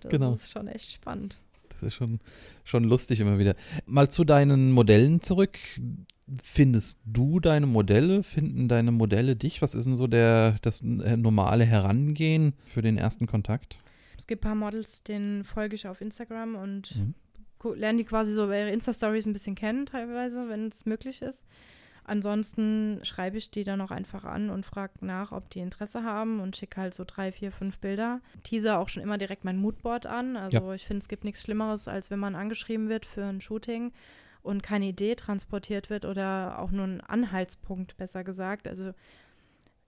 Das 0.00 0.10
genau. 0.10 0.30
ist 0.30 0.50
schon 0.50 0.68
echt 0.68 0.92
spannend. 0.92 1.38
Das 1.80 1.88
ist 1.88 1.94
schon, 1.94 2.20
schon 2.64 2.84
lustig 2.84 3.20
immer 3.20 3.38
wieder. 3.38 3.54
Mal 3.86 4.10
zu 4.10 4.24
deinen 4.24 4.72
Modellen 4.72 5.20
zurück. 5.20 5.58
Findest 6.42 6.98
du 7.04 7.40
deine 7.40 7.66
Modelle? 7.66 8.22
Finden 8.22 8.68
deine 8.68 8.90
Modelle 8.90 9.36
dich? 9.36 9.62
Was 9.62 9.74
ist 9.74 9.86
denn 9.86 9.96
so 9.96 10.06
der, 10.06 10.56
das 10.62 10.82
äh, 10.82 11.16
normale 11.16 11.64
Herangehen 11.64 12.54
für 12.64 12.82
den 12.82 12.98
ersten 12.98 13.26
Kontakt? 13.26 13.78
Es 14.16 14.26
gibt 14.26 14.42
ein 14.42 14.48
paar 14.48 14.54
Models, 14.54 15.02
denen 15.04 15.44
folge 15.44 15.76
ich 15.76 15.86
auf 15.86 16.00
Instagram 16.00 16.56
und 16.56 16.96
mhm. 16.96 17.14
lerne 17.76 17.98
die 17.98 18.04
quasi 18.04 18.34
so 18.34 18.48
bei 18.48 18.60
ihre 18.60 18.70
Insta-Stories 18.70 19.26
ein 19.26 19.32
bisschen 19.32 19.54
kennen, 19.54 19.86
teilweise, 19.86 20.48
wenn 20.48 20.68
es 20.68 20.84
möglich 20.84 21.22
ist. 21.22 21.46
Ansonsten 22.08 23.00
schreibe 23.02 23.36
ich 23.36 23.50
die 23.50 23.64
dann 23.64 23.80
auch 23.82 23.90
einfach 23.90 24.24
an 24.24 24.48
und 24.48 24.64
frage 24.64 24.94
nach, 25.00 25.30
ob 25.30 25.50
die 25.50 25.60
Interesse 25.60 26.04
haben 26.04 26.40
und 26.40 26.56
schicke 26.56 26.80
halt 26.80 26.94
so 26.94 27.04
drei, 27.06 27.32
vier, 27.32 27.52
fünf 27.52 27.78
Bilder. 27.78 28.20
Teaser 28.44 28.78
auch 28.78 28.88
schon 28.88 29.02
immer 29.02 29.18
direkt 29.18 29.44
mein 29.44 29.58
Moodboard 29.58 30.06
an. 30.06 30.36
Also 30.36 30.58
ja. 30.58 30.74
ich 30.74 30.86
finde, 30.86 31.02
es 31.02 31.08
gibt 31.08 31.24
nichts 31.24 31.42
Schlimmeres, 31.42 31.86
als 31.86 32.10
wenn 32.10 32.18
man 32.18 32.34
angeschrieben 32.34 32.88
wird 32.88 33.04
für 33.04 33.24
ein 33.24 33.42
Shooting 33.42 33.92
und 34.42 34.62
keine 34.62 34.86
Idee 34.86 35.16
transportiert 35.16 35.90
wird 35.90 36.06
oder 36.06 36.58
auch 36.58 36.70
nur 36.70 36.86
ein 36.86 37.02
Anhaltspunkt, 37.02 37.96
besser 37.98 38.24
gesagt. 38.24 38.66
Also 38.66 38.92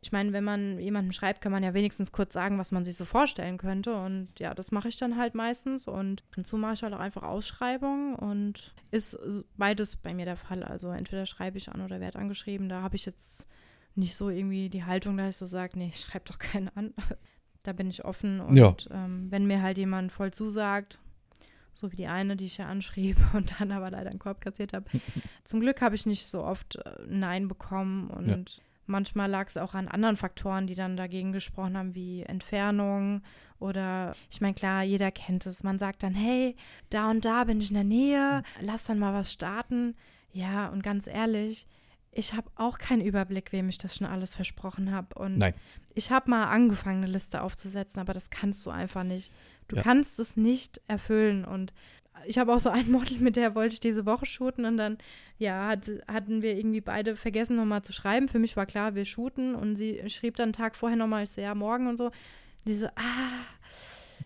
ich 0.03 0.13
meine, 0.13 0.33
wenn 0.33 0.45
man 0.45 0.79
jemandem 0.79 1.13
schreibt, 1.13 1.43
kann 1.43 1.53
man 1.53 1.63
ja 1.63 1.75
wenigstens 1.75 2.11
kurz 2.11 2.33
sagen, 2.33 2.59
was 2.59 2.73
man 2.73 2.85
sich 2.85 2.97
so 2.97 3.05
vorstellen 3.05 3.59
könnte. 3.59 3.95
Und 3.95 4.29
ja, 4.39 4.55
das 4.55 4.71
mache 4.71 4.89
ich 4.89 4.97
dann 4.97 5.19
halt 5.19 5.35
meistens. 5.35 5.87
Und 5.87 6.25
dazu 6.35 6.57
mache 6.57 6.73
ich 6.73 6.83
halt 6.83 6.95
auch 6.95 7.01
einfach 7.01 7.23
Ausschreibungen 7.23 8.15
und 8.15 8.75
ist 8.91 9.19
beides 9.59 9.97
bei 9.97 10.15
mir 10.15 10.25
der 10.25 10.37
Fall. 10.37 10.65
Also 10.65 10.89
entweder 10.89 11.27
schreibe 11.27 11.59
ich 11.59 11.69
an 11.69 11.83
oder 11.83 12.01
werde 12.01 12.19
angeschrieben. 12.19 12.71
Da 12.71 12.81
habe 12.81 12.97
ich 12.97 13.05
jetzt 13.05 13.47
nicht 13.95 14.17
so 14.17 14.31
irgendwie 14.31 14.71
die 14.71 14.85
Haltung, 14.85 15.19
dass 15.19 15.35
ich 15.35 15.37
so 15.37 15.47
sage, 15.47 15.79
nee, 15.79 15.89
ich 15.89 16.01
schreibe 16.01 16.25
doch 16.27 16.39
keinen 16.39 16.71
an. 16.71 16.95
da 17.63 17.75
bin 17.75 17.91
ich 17.91 18.07
offen. 18.07 18.41
Und 18.41 18.57
ja. 18.57 18.75
ähm, 18.91 19.27
wenn 19.31 19.47
mir 19.47 19.61
halt 19.61 19.77
jemand 19.77 20.13
voll 20.13 20.31
zusagt, 20.31 20.99
so 21.75 21.93
wie 21.93 21.97
die 21.97 22.07
eine, 22.07 22.37
die 22.37 22.47
ich 22.47 22.57
ja 22.57 22.69
anschrieb 22.69 23.19
und 23.35 23.61
dann 23.61 23.71
aber 23.71 23.91
leider 23.91 24.09
einen 24.09 24.19
Korb 24.19 24.41
kassiert 24.41 24.73
habe. 24.73 24.87
Zum 25.45 25.61
Glück 25.61 25.83
habe 25.83 25.95
ich 25.95 26.07
nicht 26.07 26.27
so 26.27 26.43
oft 26.43 26.77
äh, 26.77 26.93
Nein 27.07 27.49
bekommen 27.49 28.09
und 28.09 28.27
ja 28.27 28.65
Manchmal 28.91 29.31
lag 29.31 29.47
es 29.47 29.57
auch 29.57 29.75
an 29.75 29.89
anderen 29.89 30.17
Faktoren, 30.17 30.67
die 30.67 30.75
dann 30.75 30.97
dagegen 30.97 31.33
gesprochen 31.33 31.77
haben, 31.77 31.95
wie 31.95 32.23
Entfernung 32.25 33.23
oder 33.59 34.13
ich 34.31 34.41
meine, 34.41 34.55
klar, 34.55 34.83
jeder 34.83 35.11
kennt 35.11 35.47
es. 35.47 35.63
Man 35.63 35.79
sagt 35.79 36.03
dann, 36.03 36.15
hey, 36.15 36.57
da 36.89 37.11
und 37.11 37.25
da 37.25 37.45
bin 37.45 37.61
ich 37.61 37.69
in 37.69 37.75
der 37.75 37.85
Nähe, 37.85 38.43
lass 38.61 38.85
dann 38.85 38.99
mal 38.99 39.15
was 39.15 39.33
starten. 39.33 39.95
Ja, 40.33 40.69
und 40.69 40.83
ganz 40.83 41.07
ehrlich, 41.07 41.67
ich 42.13 42.35
habe 42.35 42.51
auch 42.57 42.79
keinen 42.79 43.03
Überblick, 43.03 43.53
wem 43.53 43.69
ich 43.69 43.79
das 43.79 43.97
schon 43.97 44.07
alles 44.07 44.35
versprochen 44.35 44.91
habe. 44.91 45.17
Und 45.19 45.39
Nein. 45.39 45.55
ich 45.95 46.11
habe 46.11 46.31
mal 46.31 46.45
angefangen, 46.45 47.05
eine 47.05 47.13
Liste 47.13 47.43
aufzusetzen, 47.43 48.01
aber 48.01 48.13
das 48.13 48.31
kannst 48.31 48.65
du 48.67 48.71
einfach 48.71 49.05
nicht. 49.05 49.33
Du 49.69 49.77
ja. 49.77 49.83
kannst 49.83 50.19
es 50.19 50.37
nicht 50.37 50.81
erfüllen. 50.89 51.45
Und 51.45 51.73
ich 52.27 52.39
habe 52.39 52.55
auch 52.55 52.61
so 52.61 52.71
ein 52.71 52.91
Model, 52.91 53.19
mit 53.19 53.37
der 53.37 53.55
wollte 53.55 53.75
ich 53.75 53.81
diese 53.81 54.07
Woche 54.07 54.27
shooten 54.27 54.65
und 54.65 54.77
dann, 54.77 54.99
ja, 55.39 55.69
hat, 55.69 55.91
hatten 56.09 56.43
wir 56.43 56.57
irgendwie 56.57 56.81
beide 56.81 57.17
vergessen, 57.17 57.57
nochmal 57.57 57.83
zu 57.83 57.93
schreiben. 57.93 58.29
Für 58.29 58.39
mich 58.39 58.57
war 58.57 58.67
klar, 58.67 58.95
wir 58.95 59.05
shooten 59.05 59.55
und 59.55 59.77
sie 59.77 60.09
schrieb 60.09 60.37
dann 60.37 60.45
einen 60.45 60.53
Tag 60.53 60.77
vorher 60.77 60.97
nochmal, 60.97 61.25
ich 61.25 61.31
so, 61.31 61.41
ja, 61.41 61.55
morgen 61.55 61.87
und 61.87 61.97
so. 61.97 62.11
Diese, 62.67 62.91
ah, 62.97 63.47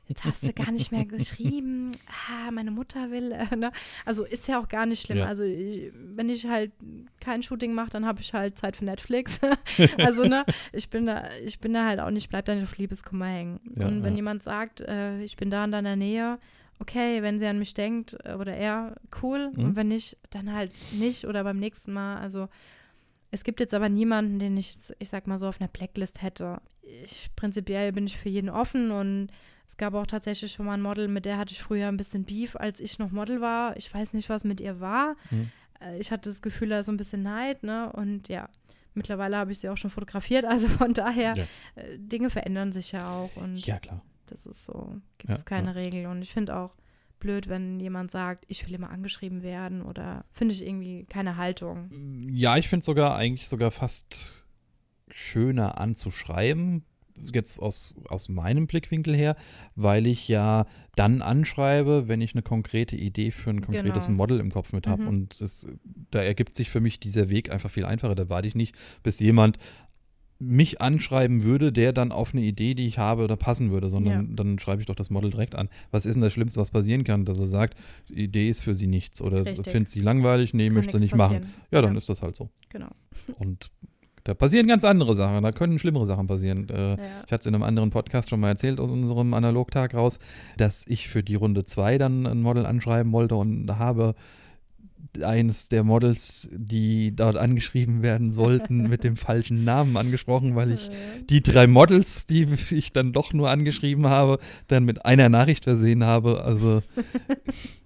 jetzt 0.08 0.24
hast 0.24 0.42
du 0.42 0.52
gar 0.52 0.70
nicht 0.70 0.92
mehr 0.92 1.04
geschrieben. 1.04 1.92
Ah, 2.06 2.50
meine 2.50 2.70
Mutter 2.70 3.10
will. 3.10 3.32
Äh, 3.32 3.56
ne? 3.56 3.72
Also 4.04 4.24
ist 4.24 4.48
ja 4.48 4.60
auch 4.60 4.68
gar 4.68 4.86
nicht 4.86 5.06
schlimm. 5.06 5.18
Ja. 5.18 5.26
Also 5.26 5.44
ich, 5.44 5.92
wenn 5.94 6.28
ich 6.28 6.46
halt 6.46 6.72
kein 7.20 7.42
Shooting 7.42 7.74
mache, 7.74 7.90
dann 7.90 8.06
habe 8.06 8.20
ich 8.20 8.34
halt 8.34 8.58
Zeit 8.58 8.76
für 8.76 8.84
Netflix. 8.84 9.40
also 9.98 10.24
ne, 10.24 10.44
ich 10.72 10.90
bin 10.90 11.06
da, 11.06 11.28
ich 11.44 11.58
bin 11.60 11.72
da 11.74 11.86
halt 11.86 12.00
auch 12.00 12.10
nicht, 12.10 12.28
bleib 12.28 12.44
da 12.44 12.54
nicht 12.54 12.64
auf 12.64 12.76
Liebeskummer 12.76 13.26
hängen. 13.26 13.60
Ja, 13.76 13.86
und 13.86 14.02
wenn 14.02 14.12
ja. 14.12 14.16
jemand 14.16 14.42
sagt, 14.42 14.80
äh, 14.80 15.22
ich 15.22 15.36
bin 15.36 15.50
da 15.50 15.64
in 15.64 15.72
deiner 15.72 15.96
Nähe, 15.96 16.38
okay, 16.78 17.22
wenn 17.22 17.38
sie 17.38 17.46
an 17.46 17.58
mich 17.58 17.74
denkt 17.74 18.16
äh, 18.24 18.34
oder 18.34 18.54
er, 18.54 18.96
cool. 19.22 19.50
Mhm. 19.54 19.64
Und 19.64 19.76
wenn 19.76 19.88
nicht, 19.88 20.16
dann 20.30 20.52
halt 20.52 20.72
nicht 20.92 21.26
oder 21.26 21.44
beim 21.44 21.58
nächsten 21.58 21.92
Mal. 21.92 22.18
Also 22.18 22.48
es 23.30 23.44
gibt 23.44 23.60
jetzt 23.60 23.74
aber 23.74 23.88
niemanden, 23.88 24.38
den 24.38 24.56
ich, 24.56 24.76
ich 24.98 25.08
sag 25.08 25.26
mal 25.26 25.38
so, 25.38 25.48
auf 25.48 25.60
einer 25.60 25.68
Blacklist 25.68 26.22
hätte. 26.22 26.60
Ich, 26.82 27.30
prinzipiell 27.36 27.92
bin 27.92 28.06
ich 28.06 28.16
für 28.16 28.28
jeden 28.28 28.50
offen 28.50 28.90
und 28.90 29.28
es 29.66 29.76
gab 29.76 29.94
auch 29.94 30.06
tatsächlich 30.06 30.52
schon 30.52 30.66
mal 30.66 30.74
ein 30.74 30.82
Model, 30.82 31.08
mit 31.08 31.24
der 31.24 31.38
hatte 31.38 31.52
ich 31.52 31.62
früher 31.62 31.88
ein 31.88 31.96
bisschen 31.96 32.24
Beef, 32.24 32.54
als 32.56 32.80
ich 32.80 32.98
noch 32.98 33.10
Model 33.10 33.40
war. 33.40 33.76
Ich 33.76 33.92
weiß 33.92 34.12
nicht, 34.12 34.28
was 34.28 34.44
mit 34.44 34.60
ihr 34.60 34.80
war. 34.80 35.16
Mhm. 35.30 35.50
Äh, 35.80 35.98
ich 35.98 36.10
hatte 36.12 36.28
das 36.28 36.42
Gefühl, 36.42 36.68
da 36.68 36.80
ist 36.80 36.86
so 36.86 36.92
ein 36.92 36.96
bisschen 36.96 37.22
Neid, 37.22 37.62
ne? 37.62 37.90
Und 37.92 38.28
ja, 38.28 38.48
mittlerweile 38.94 39.36
habe 39.36 39.52
ich 39.52 39.58
sie 39.58 39.68
auch 39.68 39.76
schon 39.76 39.90
fotografiert. 39.90 40.44
Also 40.48 40.68
von 40.68 40.92
daher, 40.92 41.34
ja. 41.36 41.44
Äh, 41.74 41.98
Dinge 41.98 42.30
verändern 42.30 42.72
sich 42.72 42.92
ja 42.92 43.10
auch. 43.10 43.34
Und 43.36 43.56
ja, 43.66 43.78
klar. 43.78 44.02
Das 44.26 44.46
ist 44.46 44.64
so, 44.64 45.00
gibt 45.18 45.32
es 45.32 45.44
keine 45.44 45.68
ja. 45.68 45.72
Regel. 45.72 46.06
Und 46.06 46.22
ich 46.22 46.32
finde 46.32 46.56
auch 46.56 46.74
blöd, 47.18 47.48
wenn 47.48 47.80
jemand 47.80 48.10
sagt, 48.10 48.44
ich 48.48 48.66
will 48.66 48.74
immer 48.74 48.90
angeschrieben 48.90 49.42
werden 49.42 49.82
oder 49.82 50.24
finde 50.32 50.54
ich 50.54 50.66
irgendwie 50.66 51.04
keine 51.04 51.36
Haltung. 51.36 51.90
Ja, 52.30 52.56
ich 52.56 52.68
finde 52.68 52.84
sogar 52.84 53.16
eigentlich 53.16 53.48
sogar 53.48 53.70
fast 53.70 54.44
schöner 55.10 55.78
anzuschreiben, 55.78 56.84
jetzt 57.32 57.60
aus, 57.60 57.94
aus 58.08 58.28
meinem 58.28 58.66
Blickwinkel 58.66 59.14
her, 59.14 59.36
weil 59.76 60.06
ich 60.06 60.28
ja 60.28 60.66
dann 60.96 61.22
anschreibe, 61.22 62.08
wenn 62.08 62.20
ich 62.20 62.34
eine 62.34 62.42
konkrete 62.42 62.96
Idee 62.96 63.30
für 63.30 63.50
ein 63.50 63.62
konkretes 63.62 64.06
genau. 64.06 64.16
Model 64.16 64.40
im 64.40 64.52
Kopf 64.52 64.72
mit 64.72 64.86
habe. 64.86 65.02
Mhm. 65.02 65.08
Und 65.08 65.40
das, 65.40 65.68
da 66.10 66.22
ergibt 66.22 66.56
sich 66.56 66.70
für 66.70 66.80
mich 66.80 67.00
dieser 67.00 67.30
Weg 67.30 67.50
einfach 67.50 67.70
viel 67.70 67.84
einfacher. 67.84 68.14
Da 68.14 68.28
warte 68.28 68.48
ich 68.48 68.54
nicht, 68.54 68.76
bis 69.02 69.20
jemand 69.20 69.58
mich 70.38 70.80
anschreiben 70.80 71.44
würde, 71.44 71.72
der 71.72 71.92
dann 71.92 72.12
auf 72.12 72.34
eine 72.34 72.42
Idee, 72.42 72.74
die 72.74 72.86
ich 72.86 72.98
habe, 72.98 73.26
da 73.28 73.36
passen 73.36 73.70
würde, 73.70 73.88
sondern 73.88 74.28
ja. 74.28 74.36
dann 74.36 74.58
schreibe 74.58 74.80
ich 74.80 74.86
doch 74.86 74.94
das 74.94 75.10
Model 75.10 75.30
direkt 75.30 75.54
an. 75.54 75.68
Was 75.90 76.06
ist 76.06 76.14
denn 76.14 76.22
das 76.22 76.32
Schlimmste, 76.32 76.60
was 76.60 76.70
passieren 76.70 77.04
kann? 77.04 77.24
Dass 77.24 77.38
er 77.38 77.46
sagt, 77.46 77.78
die 78.08 78.24
Idee 78.24 78.48
ist 78.48 78.60
für 78.60 78.74
sie 78.74 78.86
nichts 78.86 79.20
oder 79.22 79.44
findet 79.44 79.90
sie 79.90 80.00
langweilig, 80.00 80.54
nee, 80.54 80.70
möchte 80.70 80.98
sie 80.98 81.04
nicht 81.04 81.16
passieren. 81.16 81.44
machen. 81.44 81.54
Ja, 81.70 81.82
dann 81.82 81.92
ja. 81.92 81.98
ist 81.98 82.08
das 82.08 82.22
halt 82.22 82.36
so. 82.36 82.50
Genau. 82.68 82.90
Und 83.38 83.70
da 84.24 84.32
passieren 84.32 84.66
ganz 84.66 84.84
andere 84.84 85.14
Sachen, 85.14 85.42
da 85.42 85.52
können 85.52 85.78
schlimmere 85.78 86.06
Sachen 86.06 86.26
passieren. 86.26 86.68
Äh, 86.70 86.90
ja. 86.92 86.96
Ich 87.26 87.32
hatte 87.32 87.42
es 87.42 87.46
in 87.46 87.54
einem 87.54 87.62
anderen 87.62 87.90
Podcast 87.90 88.30
schon 88.30 88.40
mal 88.40 88.48
erzählt 88.48 88.80
aus 88.80 88.90
unserem 88.90 89.34
Analogtag 89.34 89.94
raus, 89.94 90.18
dass 90.56 90.82
ich 90.88 91.08
für 91.08 91.22
die 91.22 91.34
Runde 91.34 91.66
2 91.66 91.98
dann 91.98 92.26
ein 92.26 92.40
Model 92.40 92.64
anschreiben 92.64 93.12
wollte 93.12 93.36
und 93.36 93.70
habe 93.78 94.14
eines 95.22 95.68
der 95.68 95.84
Models, 95.84 96.48
die 96.52 97.14
dort 97.14 97.36
angeschrieben 97.36 98.02
werden 98.02 98.32
sollten, 98.32 98.88
mit 98.88 99.04
dem 99.04 99.16
falschen 99.16 99.64
Namen 99.64 99.96
angesprochen, 99.96 100.56
weil 100.56 100.72
ich 100.72 100.90
die 101.28 101.42
drei 101.42 101.66
Models, 101.66 102.26
die 102.26 102.48
ich 102.70 102.92
dann 102.92 103.12
doch 103.12 103.32
nur 103.32 103.50
angeschrieben 103.50 104.06
habe, 104.06 104.38
dann 104.68 104.84
mit 104.84 105.04
einer 105.04 105.28
Nachricht 105.28 105.64
versehen 105.64 106.04
habe. 106.04 106.42
Also 106.44 106.82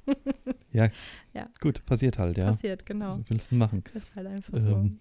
ja, 0.72 0.88
ja, 1.34 1.48
gut, 1.60 1.84
passiert 1.86 2.18
halt, 2.18 2.36
ja. 2.36 2.46
Passiert, 2.46 2.86
genau. 2.86 3.18
Was 3.18 3.30
willst 3.30 3.50
du 3.50 3.56
machen? 3.56 3.84
Ist 3.94 4.14
halt 4.14 4.26
einfach 4.26 4.58
so. 4.58 4.70
Ähm, 4.70 4.98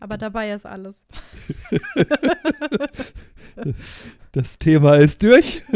Aber 0.00 0.18
dabei 0.18 0.52
ist 0.52 0.66
alles. 0.66 1.04
das 4.32 4.58
Thema 4.58 4.96
ist 4.96 5.22
durch. 5.22 5.62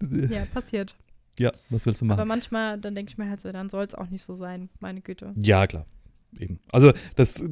genau. 0.00 0.28
ja, 0.28 0.46
passiert. 0.46 0.96
Ja, 1.40 1.52
was 1.70 1.86
willst 1.86 2.02
du 2.02 2.04
machen? 2.04 2.20
Aber 2.20 2.26
manchmal, 2.26 2.78
dann 2.78 2.94
denke 2.94 3.10
ich 3.10 3.16
mir 3.16 3.30
halt 3.30 3.40
so, 3.40 3.50
dann 3.50 3.70
soll 3.70 3.84
es 3.84 3.94
auch 3.94 4.10
nicht 4.10 4.22
so 4.22 4.34
sein, 4.34 4.68
meine 4.78 5.00
Güte. 5.00 5.32
Ja, 5.36 5.66
klar. 5.66 5.86
Eben. 6.38 6.60
Also 6.70 6.92
das 7.16 7.42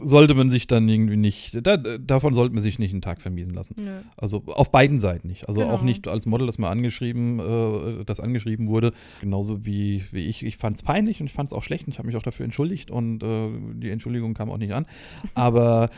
sollte 0.00 0.34
man 0.34 0.48
sich 0.48 0.68
dann 0.68 0.88
irgendwie 0.88 1.16
nicht, 1.16 1.66
da, 1.66 1.76
davon 1.76 2.34
sollte 2.34 2.54
man 2.54 2.62
sich 2.62 2.78
nicht 2.78 2.92
einen 2.92 3.02
Tag 3.02 3.20
vermiesen 3.20 3.52
lassen. 3.52 3.74
Nö. 3.78 4.00
Also 4.16 4.44
auf 4.46 4.70
beiden 4.70 5.00
Seiten 5.00 5.26
nicht. 5.26 5.48
Also 5.48 5.60
genau. 5.60 5.72
auch 5.72 5.82
nicht 5.82 6.06
als 6.06 6.24
Model, 6.24 6.46
das 6.46 6.56
mal 6.56 6.70
angeschrieben, 6.70 7.40
äh, 7.40 8.04
das 8.04 8.20
angeschrieben 8.20 8.68
wurde, 8.68 8.92
genauso 9.20 9.66
wie, 9.66 10.04
wie 10.12 10.26
ich. 10.26 10.44
Ich 10.44 10.56
fand 10.56 10.76
es 10.76 10.84
peinlich 10.84 11.20
und 11.20 11.26
ich 11.26 11.32
fand 11.32 11.50
es 11.50 11.52
auch 11.52 11.64
schlecht 11.64 11.88
und 11.88 11.92
ich 11.92 11.98
habe 11.98 12.06
mich 12.06 12.16
auch 12.16 12.22
dafür 12.22 12.44
entschuldigt 12.44 12.92
und 12.92 13.24
äh, 13.24 13.50
die 13.74 13.90
Entschuldigung 13.90 14.34
kam 14.34 14.50
auch 14.50 14.58
nicht 14.58 14.72
an. 14.72 14.86
Aber 15.34 15.90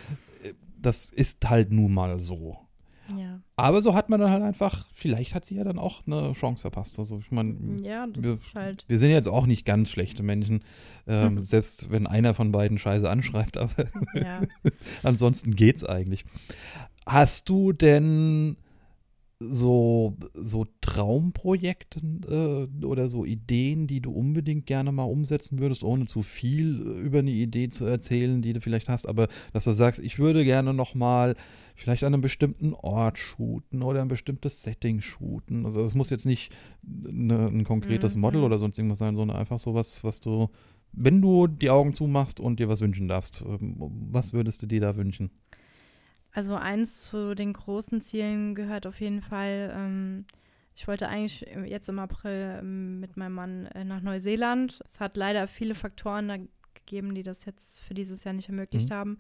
äh, 0.42 0.54
das 0.80 1.10
ist 1.10 1.48
halt 1.48 1.72
nun 1.72 1.92
mal 1.92 2.18
so. 2.20 2.63
Ja. 3.16 3.40
Aber 3.56 3.80
so 3.80 3.94
hat 3.94 4.08
man 4.08 4.20
dann 4.20 4.30
halt 4.30 4.42
einfach, 4.42 4.86
vielleicht 4.94 5.34
hat 5.34 5.44
sie 5.44 5.56
ja 5.56 5.64
dann 5.64 5.78
auch 5.78 6.06
eine 6.06 6.32
Chance 6.32 6.62
verpasst. 6.62 6.98
Also 6.98 7.18
ich 7.18 7.30
meine, 7.30 7.82
ja, 7.82 8.06
wir, 8.14 8.38
halt 8.54 8.84
wir, 8.88 8.98
sind 8.98 9.10
jetzt 9.10 9.28
auch 9.28 9.46
nicht 9.46 9.64
ganz 9.64 9.90
schlechte 9.90 10.22
Menschen, 10.22 10.64
ähm, 11.06 11.40
selbst 11.40 11.90
wenn 11.90 12.06
einer 12.06 12.34
von 12.34 12.52
beiden 12.52 12.78
Scheiße 12.78 13.08
anschreibt, 13.08 13.56
aber 13.58 13.86
ja. 14.14 14.42
ansonsten 15.02 15.54
geht's 15.54 15.84
eigentlich. 15.84 16.24
Hast 17.06 17.48
du 17.48 17.72
denn 17.72 18.56
so, 19.40 20.16
so 20.34 20.66
Traumprojekte 20.80 22.00
äh, 22.28 22.84
oder 22.84 23.08
so 23.08 23.24
Ideen, 23.24 23.86
die 23.86 24.00
du 24.00 24.12
unbedingt 24.12 24.66
gerne 24.66 24.92
mal 24.92 25.04
umsetzen 25.04 25.58
würdest, 25.58 25.82
ohne 25.82 26.06
zu 26.06 26.22
viel 26.22 26.80
über 26.80 27.18
eine 27.18 27.30
Idee 27.30 27.68
zu 27.68 27.84
erzählen, 27.84 28.42
die 28.42 28.52
du 28.52 28.60
vielleicht 28.60 28.88
hast, 28.88 29.06
aber 29.06 29.28
dass 29.52 29.64
du 29.64 29.72
sagst, 29.72 30.00
ich 30.00 30.18
würde 30.18 30.44
gerne 30.44 30.72
noch 30.72 30.94
mal 30.94 31.34
vielleicht 31.74 32.04
an 32.04 32.14
einem 32.14 32.22
bestimmten 32.22 32.74
Ort 32.74 33.18
shooten 33.18 33.82
oder 33.82 34.02
ein 34.02 34.08
bestimmtes 34.08 34.62
Setting 34.62 35.00
shooten. 35.00 35.66
Also 35.66 35.82
es 35.82 35.94
muss 35.94 36.10
jetzt 36.10 36.26
nicht 36.26 36.52
eine, 36.86 37.48
ein 37.48 37.64
konkretes 37.64 38.14
mhm. 38.14 38.20
Model 38.20 38.44
oder 38.44 38.58
sonst 38.58 38.78
irgendwas 38.78 38.98
sein, 38.98 39.16
sondern 39.16 39.36
einfach 39.36 39.58
sowas, 39.58 40.04
was 40.04 40.20
du, 40.20 40.50
wenn 40.92 41.20
du 41.20 41.48
die 41.48 41.70
Augen 41.70 41.94
zumachst 41.94 42.38
und 42.38 42.60
dir 42.60 42.68
was 42.68 42.80
wünschen 42.80 43.08
darfst, 43.08 43.44
ähm, 43.46 43.74
was 44.10 44.32
würdest 44.32 44.62
du 44.62 44.66
dir 44.66 44.80
da 44.80 44.96
wünschen? 44.96 45.30
Also 46.34 46.56
eins 46.56 47.04
zu 47.08 47.36
den 47.36 47.52
großen 47.52 48.00
Zielen 48.00 48.56
gehört 48.56 48.88
auf 48.88 49.00
jeden 49.00 49.22
Fall, 49.22 49.72
ähm, 49.72 50.26
ich 50.74 50.88
wollte 50.88 51.08
eigentlich 51.08 51.46
jetzt 51.64 51.88
im 51.88 52.00
April 52.00 52.58
ähm, 52.58 52.98
mit 52.98 53.16
meinem 53.16 53.34
Mann 53.34 53.66
äh, 53.66 53.84
nach 53.84 54.00
Neuseeland. 54.00 54.80
Es 54.84 54.98
hat 54.98 55.16
leider 55.16 55.46
viele 55.46 55.76
Faktoren 55.76 56.28
da 56.28 56.36
gegeben, 56.74 57.14
die 57.14 57.22
das 57.22 57.44
jetzt 57.44 57.82
für 57.84 57.94
dieses 57.94 58.24
Jahr 58.24 58.34
nicht 58.34 58.48
ermöglicht 58.48 58.90
mhm. 58.90 58.94
haben, 58.94 59.18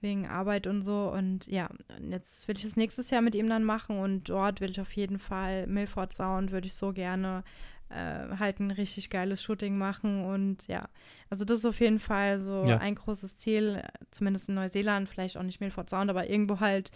wegen 0.00 0.28
Arbeit 0.28 0.68
und 0.68 0.82
so. 0.82 1.12
Und 1.12 1.48
ja, 1.48 1.68
jetzt 2.08 2.46
will 2.46 2.56
ich 2.56 2.62
das 2.62 2.76
nächstes 2.76 3.10
Jahr 3.10 3.22
mit 3.22 3.34
ihm 3.34 3.48
dann 3.48 3.64
machen 3.64 3.98
und 3.98 4.28
dort 4.28 4.60
will 4.60 4.70
ich 4.70 4.80
auf 4.80 4.92
jeden 4.92 5.18
Fall 5.18 5.66
Milford 5.66 6.12
Sound, 6.12 6.52
würde 6.52 6.68
ich 6.68 6.74
so 6.74 6.92
gerne 6.92 7.42
äh, 7.88 8.36
halt 8.38 8.60
ein 8.60 8.70
richtig 8.70 9.10
geiles 9.10 9.42
Shooting 9.42 9.78
machen. 9.78 10.24
Und 10.24 10.66
ja, 10.66 10.88
also 11.30 11.44
das 11.44 11.60
ist 11.60 11.64
auf 11.66 11.80
jeden 11.80 11.98
Fall 11.98 12.40
so 12.40 12.64
ja. 12.66 12.78
ein 12.78 12.94
großes 12.94 13.36
Ziel, 13.36 13.82
zumindest 14.10 14.48
in 14.48 14.56
Neuseeland, 14.56 15.08
vielleicht 15.08 15.36
auch 15.36 15.42
nicht 15.42 15.60
Milford 15.60 15.90
Sound, 15.90 16.10
aber 16.10 16.28
irgendwo 16.28 16.60
halt 16.60 16.90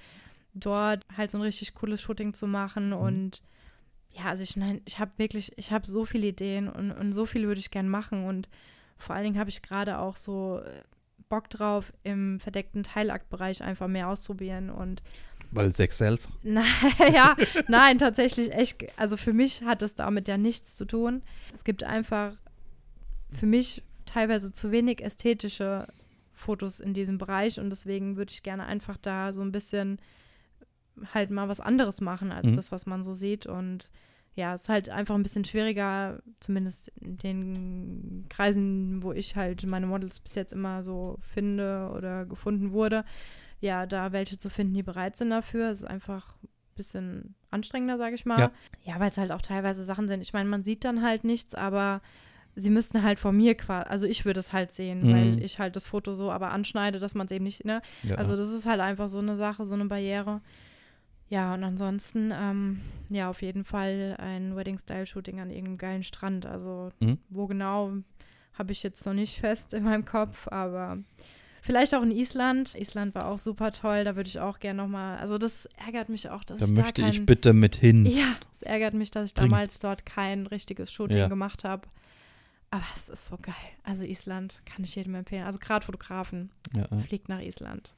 dort 0.52 1.06
halt 1.16 1.30
so 1.30 1.38
ein 1.38 1.42
richtig 1.42 1.74
cooles 1.74 2.02
Shooting 2.02 2.34
zu 2.34 2.46
machen. 2.46 2.88
Mhm. 2.88 2.96
Und 2.96 3.42
ja, 4.10 4.24
also 4.24 4.42
ich, 4.42 4.56
nein, 4.56 4.80
ich 4.84 4.98
habe 4.98 5.12
wirklich, 5.16 5.52
ich 5.56 5.72
habe 5.72 5.86
so 5.86 6.04
viele 6.04 6.28
Ideen 6.28 6.68
und, 6.68 6.90
und 6.90 7.12
so 7.12 7.26
viel 7.26 7.46
würde 7.46 7.60
ich 7.60 7.70
gern 7.70 7.88
machen. 7.88 8.24
Und 8.24 8.48
vor 8.96 9.14
allen 9.14 9.24
Dingen 9.24 9.38
habe 9.38 9.50
ich 9.50 9.62
gerade 9.62 9.98
auch 9.98 10.16
so 10.16 10.60
äh, 10.64 10.82
Bock 11.28 11.48
drauf, 11.48 11.92
im 12.02 12.40
verdeckten 12.40 12.82
Teilaktbereich 12.82 13.62
einfach 13.62 13.86
mehr 13.86 14.08
auszuprobieren 14.08 14.68
und 14.68 15.02
weil 15.50 15.74
Sex 15.74 15.98
sells? 15.98 16.28
ja, 17.12 17.36
nein, 17.68 17.98
tatsächlich 17.98 18.52
echt. 18.52 18.86
Also 18.98 19.16
für 19.16 19.32
mich 19.32 19.62
hat 19.62 19.82
es 19.82 19.94
damit 19.94 20.28
ja 20.28 20.38
nichts 20.38 20.76
zu 20.76 20.84
tun. 20.84 21.22
Es 21.54 21.64
gibt 21.64 21.84
einfach 21.84 22.36
für 23.32 23.46
mich 23.46 23.82
teilweise 24.06 24.52
zu 24.52 24.70
wenig 24.70 25.02
ästhetische 25.02 25.86
Fotos 26.32 26.80
in 26.80 26.94
diesem 26.94 27.18
Bereich 27.18 27.60
und 27.60 27.70
deswegen 27.70 28.16
würde 28.16 28.32
ich 28.32 28.42
gerne 28.42 28.66
einfach 28.66 28.96
da 28.96 29.32
so 29.32 29.42
ein 29.42 29.52
bisschen 29.52 30.00
halt 31.14 31.30
mal 31.30 31.48
was 31.48 31.60
anderes 31.60 32.00
machen 32.00 32.32
als 32.32 32.48
mhm. 32.48 32.56
das, 32.56 32.72
was 32.72 32.86
man 32.86 33.04
so 33.04 33.14
sieht 33.14 33.46
und 33.46 33.90
ja, 34.34 34.54
es 34.54 34.62
ist 34.62 34.68
halt 34.68 34.88
einfach 34.88 35.16
ein 35.16 35.22
bisschen 35.22 35.44
schwieriger, 35.44 36.22
zumindest 36.38 36.88
in 37.00 37.18
den 37.18 38.26
Kreisen, 38.28 39.02
wo 39.02 39.12
ich 39.12 39.36
halt 39.36 39.66
meine 39.66 39.86
Models 39.86 40.20
bis 40.20 40.34
jetzt 40.34 40.52
immer 40.52 40.84
so 40.84 41.18
finde 41.20 41.92
oder 41.96 42.26
gefunden 42.26 42.72
wurde, 42.72 43.04
ja, 43.60 43.86
da 43.86 44.12
welche 44.12 44.38
zu 44.38 44.50
finden, 44.50 44.74
die 44.74 44.82
bereit 44.82 45.16
sind 45.16 45.30
dafür. 45.30 45.70
Es 45.70 45.82
ist 45.82 45.86
einfach 45.88 46.34
ein 46.42 46.48
bisschen 46.74 47.34
anstrengender, 47.50 47.98
sage 47.98 48.14
ich 48.14 48.24
mal. 48.24 48.38
Ja, 48.38 48.50
ja 48.82 49.00
weil 49.00 49.08
es 49.08 49.18
halt 49.18 49.32
auch 49.32 49.42
teilweise 49.42 49.84
Sachen 49.84 50.08
sind. 50.08 50.22
Ich 50.22 50.32
meine, 50.32 50.48
man 50.48 50.64
sieht 50.64 50.84
dann 50.84 51.02
halt 51.02 51.24
nichts, 51.24 51.54
aber 51.54 52.00
sie 52.56 52.70
müssten 52.70 53.02
halt 53.02 53.18
vor 53.18 53.32
mir 53.32 53.54
quasi, 53.54 53.88
also 53.88 54.06
ich 54.06 54.24
würde 54.24 54.40
es 54.40 54.52
halt 54.52 54.72
sehen, 54.72 55.06
mhm. 55.06 55.12
weil 55.12 55.42
ich 55.44 55.58
halt 55.58 55.76
das 55.76 55.86
Foto 55.86 56.14
so 56.14 56.30
aber 56.30 56.50
anschneide, 56.50 56.98
dass 56.98 57.14
man 57.14 57.26
es 57.26 57.32
eben 57.32 57.44
nicht, 57.44 57.64
ne? 57.64 57.82
Ja. 58.02 58.16
Also 58.16 58.36
das 58.36 58.50
ist 58.50 58.66
halt 58.66 58.80
einfach 58.80 59.08
so 59.08 59.18
eine 59.18 59.36
Sache, 59.36 59.64
so 59.66 59.74
eine 59.74 59.84
Barriere. 59.86 60.40
Ja, 61.28 61.54
und 61.54 61.62
ansonsten, 61.62 62.32
ähm, 62.34 62.80
ja, 63.08 63.30
auf 63.30 63.40
jeden 63.40 63.62
Fall 63.62 64.16
ein 64.18 64.56
Wedding-Style-Shooting 64.56 65.38
an 65.38 65.50
irgendeinem 65.50 65.78
geilen 65.78 66.02
Strand. 66.02 66.44
Also 66.44 66.90
mhm. 66.98 67.18
wo 67.28 67.46
genau, 67.46 67.92
habe 68.54 68.72
ich 68.72 68.82
jetzt 68.82 69.06
noch 69.06 69.14
nicht 69.14 69.38
fest 69.38 69.72
in 69.72 69.84
meinem 69.84 70.04
Kopf, 70.04 70.48
aber 70.48 70.98
Vielleicht 71.62 71.94
auch 71.94 72.02
in 72.02 72.10
Island. 72.10 72.74
Island 72.74 73.14
war 73.14 73.28
auch 73.28 73.38
super 73.38 73.72
toll. 73.72 74.04
Da 74.04 74.16
würde 74.16 74.28
ich 74.28 74.38
auch 74.40 74.58
gerne 74.58 74.82
nochmal. 74.82 75.18
Also, 75.18 75.38
das 75.38 75.66
ärgert 75.84 76.08
mich 76.08 76.28
auch, 76.28 76.44
dass 76.44 76.58
da 76.60 76.66
ich 76.66 76.74
da 76.74 76.82
möchte 76.82 77.02
kein, 77.02 77.10
ich 77.12 77.26
bitte 77.26 77.52
mit 77.52 77.76
hin. 77.76 78.06
Ja, 78.06 78.36
es 78.50 78.62
ärgert 78.62 78.94
mich, 78.94 79.10
dass 79.10 79.28
ich 79.28 79.34
Bring. 79.34 79.50
damals 79.50 79.78
dort 79.78 80.06
kein 80.06 80.46
richtiges 80.46 80.92
Shooting 80.92 81.18
ja. 81.18 81.28
gemacht 81.28 81.64
habe. 81.64 81.88
Aber 82.70 82.84
es 82.96 83.08
ist 83.08 83.26
so 83.26 83.36
geil. 83.40 83.54
Also, 83.82 84.04
Island 84.04 84.62
kann 84.64 84.84
ich 84.84 84.94
jedem 84.94 85.14
empfehlen. 85.14 85.44
Also, 85.44 85.58
gerade 85.58 85.84
Fotografen. 85.84 86.50
Ja. 86.74 86.88
Fliegt 87.00 87.28
nach 87.28 87.40
Island. 87.40 87.94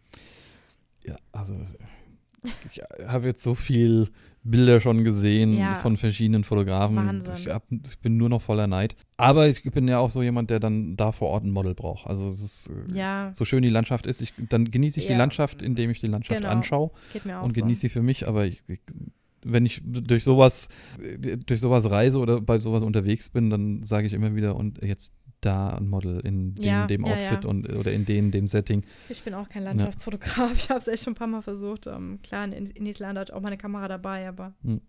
Ja, 1.05 1.16
also 1.32 1.56
ich 2.70 2.82
habe 3.06 3.28
jetzt 3.28 3.43
so 3.43 3.55
viel 3.55 4.09
Bilder 4.44 4.81
schon 4.81 5.05
gesehen 5.05 5.56
ja. 5.56 5.77
von 5.77 5.97
verschiedenen 5.97 6.43
Fotografen. 6.43 6.97
Wahnsinn. 6.97 7.35
Ich, 7.39 7.48
hab, 7.48 7.64
ich, 7.70 7.98
bin 8.01 8.16
nur 8.16 8.28
noch 8.28 8.43
voller 8.43 8.66
Neid. 8.66 8.97
Aber 9.16 9.47
ich 9.47 9.62
bin 9.62 9.86
ja 9.86 9.98
auch 9.98 10.10
so 10.10 10.23
jemand, 10.23 10.51
der 10.51 10.59
dann 10.59 10.97
da 10.97 11.12
vor 11.12 11.28
Ort 11.28 11.44
ein 11.44 11.51
Model 11.51 11.74
braucht. 11.74 12.06
Also 12.09 12.27
es 12.27 12.40
ist 12.43 12.70
äh, 12.70 12.98
ja. 12.98 13.31
so 13.35 13.44
schön 13.44 13.62
die 13.62 13.69
Landschaft 13.69 14.06
ist. 14.06 14.20
Ich, 14.20 14.35
dann 14.48 14.70
genieße 14.70 14.98
ich 14.98 15.06
ja. 15.06 15.12
die 15.12 15.19
Landschaft, 15.19 15.62
indem 15.62 15.90
ich 15.90 16.01
die 16.01 16.09
Landschaft 16.09 16.40
genau. 16.40 16.52
anschaue 16.52 16.90
und 17.43 17.55
genieße 17.55 17.81
so. 17.81 17.81
sie 17.82 17.89
für 17.90 18.02
mich. 18.02 18.27
Aber 18.27 18.47
ich, 18.47 18.64
wenn 19.44 19.64
ich 19.64 19.81
durch 19.85 20.24
sowas, 20.24 20.69
durch 21.47 21.60
sowas 21.60 21.90
reise 21.90 22.19
oder 22.19 22.40
bei 22.40 22.59
sowas 22.59 22.82
unterwegs 22.82 23.28
bin, 23.28 23.51
dann 23.51 23.85
sage 23.85 24.09
ich 24.09 24.12
immer 24.12 24.35
wieder, 24.35 24.56
und 24.56 24.82
jetzt 24.82 25.12
da 25.44 25.70
ein 25.70 25.89
Model 25.89 26.20
in 26.20 26.55
dem, 26.55 26.64
ja, 26.64 26.86
dem 26.86 27.05
Outfit 27.05 27.23
ja, 27.23 27.40
ja. 27.43 27.48
Und, 27.48 27.69
oder 27.69 27.93
in 27.93 28.05
dem, 28.05 28.31
dem 28.31 28.47
Setting. 28.47 28.82
Ich 29.09 29.23
bin 29.23 29.35
auch 29.35 29.48
kein 29.48 29.64
Landschaftsfotograf. 29.64 30.52
Ich 30.56 30.70
habe 30.70 30.78
es 30.78 30.89
echt 30.89 31.05
schon 31.05 31.12
ein 31.12 31.16
paar 31.16 31.27
Mal 31.27 31.43
versucht. 31.43 31.86
Um, 31.86 31.94
ähm, 31.94 32.19
klar, 32.23 32.44
in, 32.44 32.66
in 32.66 32.86
Island 32.86 33.19
hatte 33.19 33.32
ich 33.32 33.36
auch 33.36 33.43
meine 33.43 33.59
Kamera 33.59 33.89
dabei, 33.89 34.28
aber. 34.28 34.55
Hm. 34.64 34.81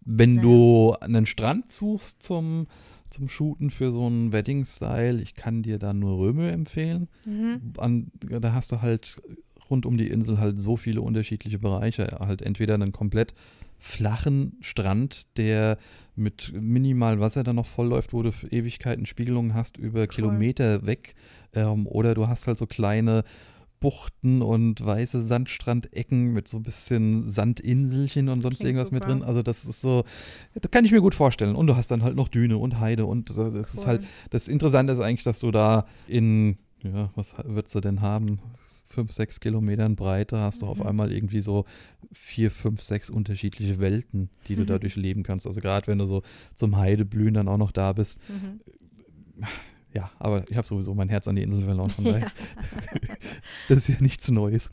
Wenn 0.00 0.40
du 0.40 0.94
einen 1.00 1.26
Strand 1.26 1.70
suchst 1.70 2.22
zum, 2.22 2.66
zum 3.10 3.28
Shooten 3.28 3.70
für 3.70 3.90
so 3.90 4.06
einen 4.06 4.32
Wedding-Style, 4.32 5.20
ich 5.20 5.34
kann 5.34 5.62
dir 5.62 5.78
da 5.78 5.92
nur 5.92 6.18
Röme 6.18 6.50
empfehlen. 6.50 7.08
Mhm. 7.26 7.72
An, 7.76 8.10
da 8.20 8.54
hast 8.54 8.72
du 8.72 8.80
halt 8.80 9.20
rund 9.68 9.84
um 9.84 9.98
die 9.98 10.08
Insel 10.08 10.38
halt 10.38 10.60
so 10.60 10.76
viele 10.76 11.02
unterschiedliche 11.02 11.58
Bereiche. 11.58 12.18
Halt 12.20 12.40
entweder 12.42 12.74
einen 12.74 12.92
komplett 12.92 13.34
flachen 13.78 14.56
Strand, 14.60 15.36
der 15.36 15.78
mit 16.16 16.52
minimal 16.52 17.20
Wasser 17.20 17.44
dann 17.44 17.56
noch 17.56 17.66
vollläuft, 17.66 18.12
wo 18.12 18.22
du 18.22 18.32
für 18.32 18.48
Ewigkeiten 18.48 19.06
Spiegelungen 19.06 19.54
hast 19.54 19.76
über 19.76 20.00
cool. 20.00 20.06
Kilometer 20.08 20.84
weg. 20.86 21.14
Ähm, 21.54 21.86
oder 21.86 22.14
du 22.14 22.28
hast 22.28 22.46
halt 22.46 22.58
so 22.58 22.66
kleine 22.66 23.24
Buchten 23.80 24.42
und 24.42 24.84
weiße 24.84 25.22
Sandstrandecken 25.22 26.32
mit 26.32 26.48
so 26.48 26.56
ein 26.56 26.64
bisschen 26.64 27.28
Sandinselchen 27.28 28.28
und 28.28 28.42
sonst 28.42 28.56
Klingt 28.58 28.70
irgendwas 28.70 28.88
super. 28.88 29.06
mit 29.06 29.20
drin. 29.20 29.22
Also 29.22 29.42
das 29.42 29.64
ist 29.64 29.80
so, 29.80 30.04
das 30.54 30.70
kann 30.70 30.84
ich 30.84 30.92
mir 30.92 31.00
gut 31.00 31.14
vorstellen. 31.14 31.54
Und 31.54 31.68
du 31.68 31.76
hast 31.76 31.90
dann 31.90 32.02
halt 32.02 32.16
noch 32.16 32.28
Düne 32.28 32.58
und 32.58 32.80
Heide 32.80 33.06
und 33.06 33.30
das 33.30 33.38
cool. 33.38 33.60
ist 33.60 33.86
halt, 33.86 34.04
das 34.30 34.48
Interessante 34.48 34.92
ist 34.92 35.00
eigentlich, 35.00 35.22
dass 35.22 35.38
du 35.38 35.50
da 35.52 35.86
in, 36.08 36.58
ja, 36.82 37.10
was 37.14 37.36
würdest 37.44 37.74
du 37.74 37.80
denn 37.80 38.00
haben? 38.00 38.40
Fünf, 38.88 39.12
sechs 39.12 39.40
Kilometern 39.40 39.96
Breite 39.96 40.40
hast 40.40 40.62
du 40.62 40.66
auf 40.66 40.78
mhm. 40.78 40.86
einmal 40.86 41.12
irgendwie 41.12 41.40
so 41.40 41.64
vier, 42.12 42.50
fünf, 42.50 42.82
sechs 42.82 43.10
unterschiedliche 43.10 43.78
Welten, 43.78 44.30
die 44.46 44.56
du 44.56 44.62
mhm. 44.62 44.66
dadurch 44.66 44.96
leben 44.96 45.22
kannst. 45.22 45.46
Also 45.46 45.60
gerade 45.60 45.86
wenn 45.86 45.98
du 45.98 46.06
so 46.06 46.22
zum 46.54 46.76
Heideblühen 46.76 47.34
dann 47.34 47.48
auch 47.48 47.58
noch 47.58 47.72
da 47.72 47.92
bist, 47.92 48.20
mhm. 48.28 48.60
ja, 49.92 50.10
aber 50.18 50.48
ich 50.50 50.56
habe 50.56 50.66
sowieso 50.66 50.94
mein 50.94 51.08
Herz 51.08 51.28
an 51.28 51.36
die 51.36 51.42
Insel 51.42 51.64
verloren, 51.64 51.90
von 51.90 52.04
daher. 52.04 52.32
das 53.68 53.78
ist 53.78 53.88
ja 53.88 53.96
nichts 54.00 54.30
Neues. 54.30 54.72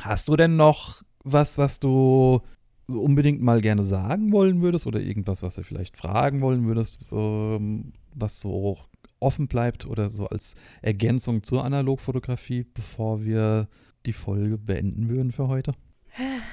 Hast 0.00 0.28
du 0.28 0.36
denn 0.36 0.56
noch 0.56 1.02
was, 1.22 1.58
was 1.58 1.80
du 1.80 2.40
so 2.86 3.00
unbedingt 3.00 3.40
mal 3.40 3.60
gerne 3.60 3.82
sagen 3.82 4.32
wollen 4.32 4.60
würdest 4.60 4.86
oder 4.86 5.00
irgendwas, 5.00 5.42
was 5.42 5.54
du 5.54 5.62
vielleicht 5.62 5.96
fragen 5.96 6.40
wollen 6.40 6.66
würdest, 6.66 6.98
ähm, 7.12 7.92
was 8.14 8.40
so 8.40 8.78
offen 9.20 9.48
bleibt 9.48 9.86
oder 9.86 10.10
so 10.10 10.26
als 10.26 10.54
Ergänzung 10.82 11.42
zur 11.42 11.64
Analogfotografie, 11.64 12.66
bevor 12.74 13.24
wir 13.24 13.68
die 14.06 14.12
Folge 14.12 14.58
beenden 14.58 15.08
würden 15.08 15.32
für 15.32 15.48
heute? 15.48 15.72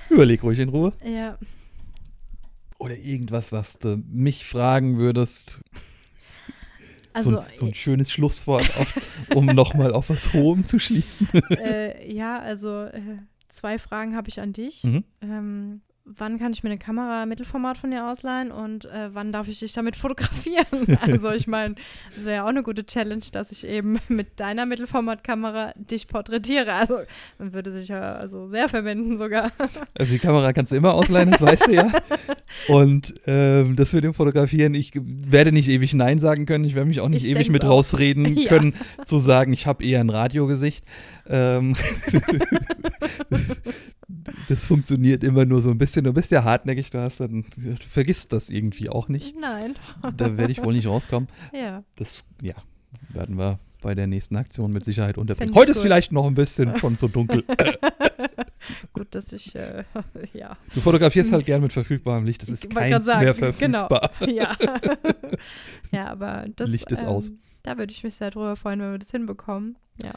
Überleg 0.10 0.44
ruhig 0.44 0.60
in 0.60 0.70
Ruhe. 0.70 0.94
Ja. 1.04 1.38
Oder 2.78 2.98
irgendwas, 2.98 3.52
was 3.52 3.78
du 3.78 4.02
mich 4.08 4.46
fragen 4.46 4.98
würdest. 4.98 5.62
Also, 7.14 7.32
so, 7.32 7.40
ein, 7.40 7.46
so 7.56 7.66
ein 7.66 7.74
schönes 7.76 8.12
Schlusswort, 8.12 8.76
auf, 8.78 8.94
um 9.36 9.46
nochmal 9.46 9.94
auf 9.94 10.10
was 10.10 10.34
Hohem 10.34 10.66
zu 10.66 10.80
schließen. 10.80 11.28
Äh, 11.50 12.12
ja, 12.12 12.40
also 12.40 12.86
äh, 12.86 13.18
zwei 13.50 13.78
Fragen 13.78 14.16
habe 14.16 14.30
ich 14.30 14.40
an 14.40 14.54
dich. 14.54 14.84
Mhm. 14.84 15.04
Ähm, 15.22 15.82
wann 16.06 16.40
kann 16.40 16.52
ich 16.52 16.64
mir 16.64 16.70
eine 16.70 16.80
Kamera 16.80 17.26
Mittelformat 17.26 17.78
von 17.78 17.92
dir 17.92 18.08
ausleihen 18.10 18.52
und 18.52 18.86
äh, 18.86 19.14
wann 19.14 19.32
darf 19.32 19.48
ich 19.48 19.60
dich 19.60 19.74
damit 19.74 19.96
fotografieren? 19.98 20.98
Also 21.02 21.32
ich 21.32 21.48
meine, 21.48 21.76
das 22.16 22.26
wäre 22.26 22.36
ja 22.36 22.44
auch 22.44 22.50
eine 22.50 22.64
gute 22.64 22.86
Challenge, 22.86 23.24
dass 23.32 23.52
ich 23.52 23.66
eben 23.68 24.00
mit 24.08 24.40
deiner 24.40 24.66
Mittelformatkamera 24.66 25.74
dich 25.76 26.08
porträtiere. 26.08 26.74
Also 26.74 26.96
man 27.38 27.54
würde 27.54 27.72
sich 27.72 27.90
ja 27.90 28.16
also 28.16 28.48
sehr 28.48 28.70
verwenden 28.70 29.18
sogar. 29.18 29.52
Also 29.94 30.14
die 30.14 30.20
Kamera 30.20 30.54
kannst 30.54 30.72
du 30.72 30.76
immer 30.76 30.94
ausleihen, 30.94 31.32
das 31.32 31.42
weißt 31.42 31.68
du 31.68 31.74
ja. 31.74 31.92
Und 32.68 33.14
ähm, 33.28 33.76
das 33.76 33.94
mit 33.94 34.04
dem 34.04 34.14
Fotografieren, 34.14 34.74
ich 34.74 34.92
werde 34.96 35.52
nicht 35.52 35.70
ewig 35.70 35.94
Nein 35.94 36.20
sagen 36.20 36.46
können. 36.46 36.64
Ich 36.64 36.76
werde 36.76 36.88
mich 36.88 37.02
auch 37.02 37.10
nicht 37.10 37.26
ich 37.26 37.32
ewig 37.32 37.50
mit 37.50 37.66
auch. 37.66 37.70
rausreden 37.70 38.38
ja. 38.38 38.48
können, 38.50 38.74
zu 39.06 39.20
sagen, 39.20 39.54
ich 39.54 39.68
habe 39.68 39.84
eher 39.84 40.00
ein 40.00 40.10
Radiogesicht. 40.10 40.86
Ähm, 41.32 41.76
das 44.50 44.66
funktioniert 44.66 45.24
immer 45.24 45.46
nur 45.46 45.62
so 45.62 45.72
ein 45.72 45.78
bisschen. 45.78 46.04
Du 46.04 46.12
bist 46.12 46.30
ja 46.32 46.44
hartnäckig, 46.44 46.90
du 46.90 47.00
hast 47.00 47.22
dann, 47.22 47.46
du 47.56 47.76
vergisst 47.90 48.34
das 48.34 48.50
irgendwie 48.50 48.90
auch 48.90 49.08
nicht. 49.08 49.40
Nein. 49.40 49.76
Da 50.18 50.38
werde 50.38 50.52
ich 50.52 50.62
wohl 50.62 50.74
nicht 50.74 50.88
rauskommen. 50.88 51.30
Ja. 51.54 51.84
Das, 51.96 52.24
ja, 52.42 52.56
werden 53.10 53.38
wir 53.38 53.60
bei 53.82 53.94
der 53.94 54.08
nächsten 54.08 54.36
Aktion 54.36 54.72
mit 54.72 54.84
Sicherheit 54.86 55.18
unterbringen. 55.18 55.54
Heute 55.54 55.68
gut. 55.68 55.76
ist 55.76 55.82
vielleicht 55.82 56.12
noch 56.12 56.26
ein 56.28 56.34
bisschen 56.36 56.78
schon 56.78 56.98
so 56.98 57.08
dunkel. 57.08 57.44
gut, 58.94 59.14
dass 59.14 59.34
ich, 59.34 59.56
äh, 59.56 59.84
ja. 60.34 60.58
Du 60.74 60.82
fotografierst 60.82 61.32
halt 61.34 61.46
gern 61.46 61.62
mit 61.62 61.74
verfügbarem 61.74 62.26
Licht. 62.26 62.42
Das 62.42 62.50
ist 62.50 62.70
keins 62.70 63.06
sagen, 63.06 63.24
mehr 63.24 63.34
genau. 63.34 63.88
verfügbar. 63.88 64.12
Genau, 64.20 64.34
ja. 64.34 64.56
ja, 65.92 66.08
aber 66.08 66.46
das 66.56 66.70
Licht 66.70 66.92
ist 66.92 67.04
ähm, 67.04 67.08
aus. 67.08 67.32
Da 67.64 67.78
würde 67.78 67.92
ich 67.92 68.04
mich 68.04 68.16
sehr 68.16 68.32
drüber 68.32 68.56
freuen, 68.56 68.80
wenn 68.80 68.92
wir 68.92 69.00
das 69.00 69.12
hinbekommen. 69.12 69.78
Ja. 70.02 70.14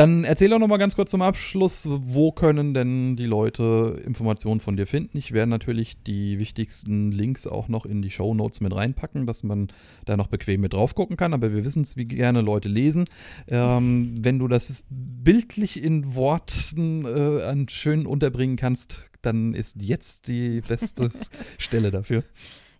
Dann 0.00 0.24
erzähl 0.24 0.48
doch 0.48 0.58
noch 0.58 0.66
mal 0.66 0.78
ganz 0.78 0.96
kurz 0.96 1.10
zum 1.10 1.20
Abschluss, 1.20 1.86
wo 1.86 2.32
können 2.32 2.72
denn 2.72 3.16
die 3.16 3.26
Leute 3.26 4.00
Informationen 4.06 4.58
von 4.58 4.74
dir 4.78 4.86
finden? 4.86 5.18
Ich 5.18 5.32
werde 5.32 5.50
natürlich 5.50 6.02
die 6.02 6.38
wichtigsten 6.38 7.12
Links 7.12 7.46
auch 7.46 7.68
noch 7.68 7.84
in 7.84 8.00
die 8.00 8.10
Show 8.10 8.32
Notes 8.32 8.62
mit 8.62 8.74
reinpacken, 8.74 9.26
dass 9.26 9.42
man 9.42 9.68
da 10.06 10.16
noch 10.16 10.28
bequem 10.28 10.62
mit 10.62 10.72
drauf 10.72 10.94
gucken 10.94 11.18
kann. 11.18 11.34
Aber 11.34 11.52
wir 11.52 11.66
wissen 11.66 11.82
es, 11.82 11.98
wie 11.98 12.06
gerne 12.06 12.40
Leute 12.40 12.70
lesen. 12.70 13.04
Ähm, 13.46 14.16
wenn 14.22 14.38
du 14.38 14.48
das 14.48 14.84
bildlich 14.88 15.82
in 15.82 16.14
Worten 16.14 17.04
äh, 17.04 17.66
schön 17.68 18.06
unterbringen 18.06 18.56
kannst, 18.56 19.10
dann 19.20 19.52
ist 19.52 19.76
jetzt 19.82 20.28
die 20.28 20.62
beste 20.62 21.10
Stelle 21.58 21.90
dafür. 21.90 22.24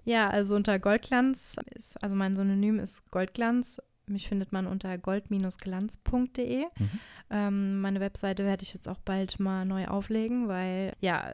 Ja, 0.07 0.31
also 0.31 0.57
unter 0.57 0.79
Goldglanz 0.79 1.57
ist, 1.75 2.03
also 2.03 2.17
mein 2.17 2.35
Synonym 2.35 2.79
ist 2.79 3.11
Goldglanz 3.11 3.83
mich 4.11 4.29
findet 4.29 4.53
man 4.53 4.67
unter 4.67 4.97
gold-glanz.de. 4.99 6.65
Mhm. 6.65 6.91
Ähm, 7.31 7.81
meine 7.81 8.01
Webseite 8.01 8.45
werde 8.45 8.63
ich 8.63 8.75
jetzt 8.75 8.89
auch 8.89 8.99
bald 8.99 9.41
mal 9.41 9.65
neu 9.65 9.87
auflegen, 9.87 10.49
weil 10.49 10.95
ja, 11.01 11.33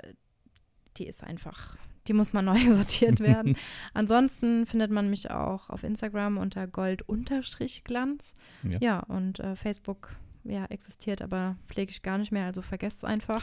die 0.96 1.06
ist 1.06 1.24
einfach, 1.24 1.76
die 2.06 2.12
muss 2.12 2.32
mal 2.32 2.42
neu 2.42 2.58
sortiert 2.70 3.20
werden. 3.20 3.56
Ansonsten 3.94 4.66
findet 4.66 4.90
man 4.90 5.10
mich 5.10 5.30
auch 5.30 5.70
auf 5.70 5.82
Instagram 5.82 6.38
unter 6.38 6.66
gold-glanz. 6.66 8.34
Ja. 8.62 8.78
ja, 8.80 9.00
und 9.00 9.40
äh, 9.40 9.56
Facebook 9.56 10.16
ja, 10.44 10.64
existiert, 10.66 11.22
aber 11.22 11.56
pflege 11.66 11.90
ich 11.90 12.02
gar 12.02 12.18
nicht 12.18 12.32
mehr, 12.32 12.44
also 12.44 12.62
vergesst 12.62 12.98
es 12.98 13.04
einfach. 13.04 13.42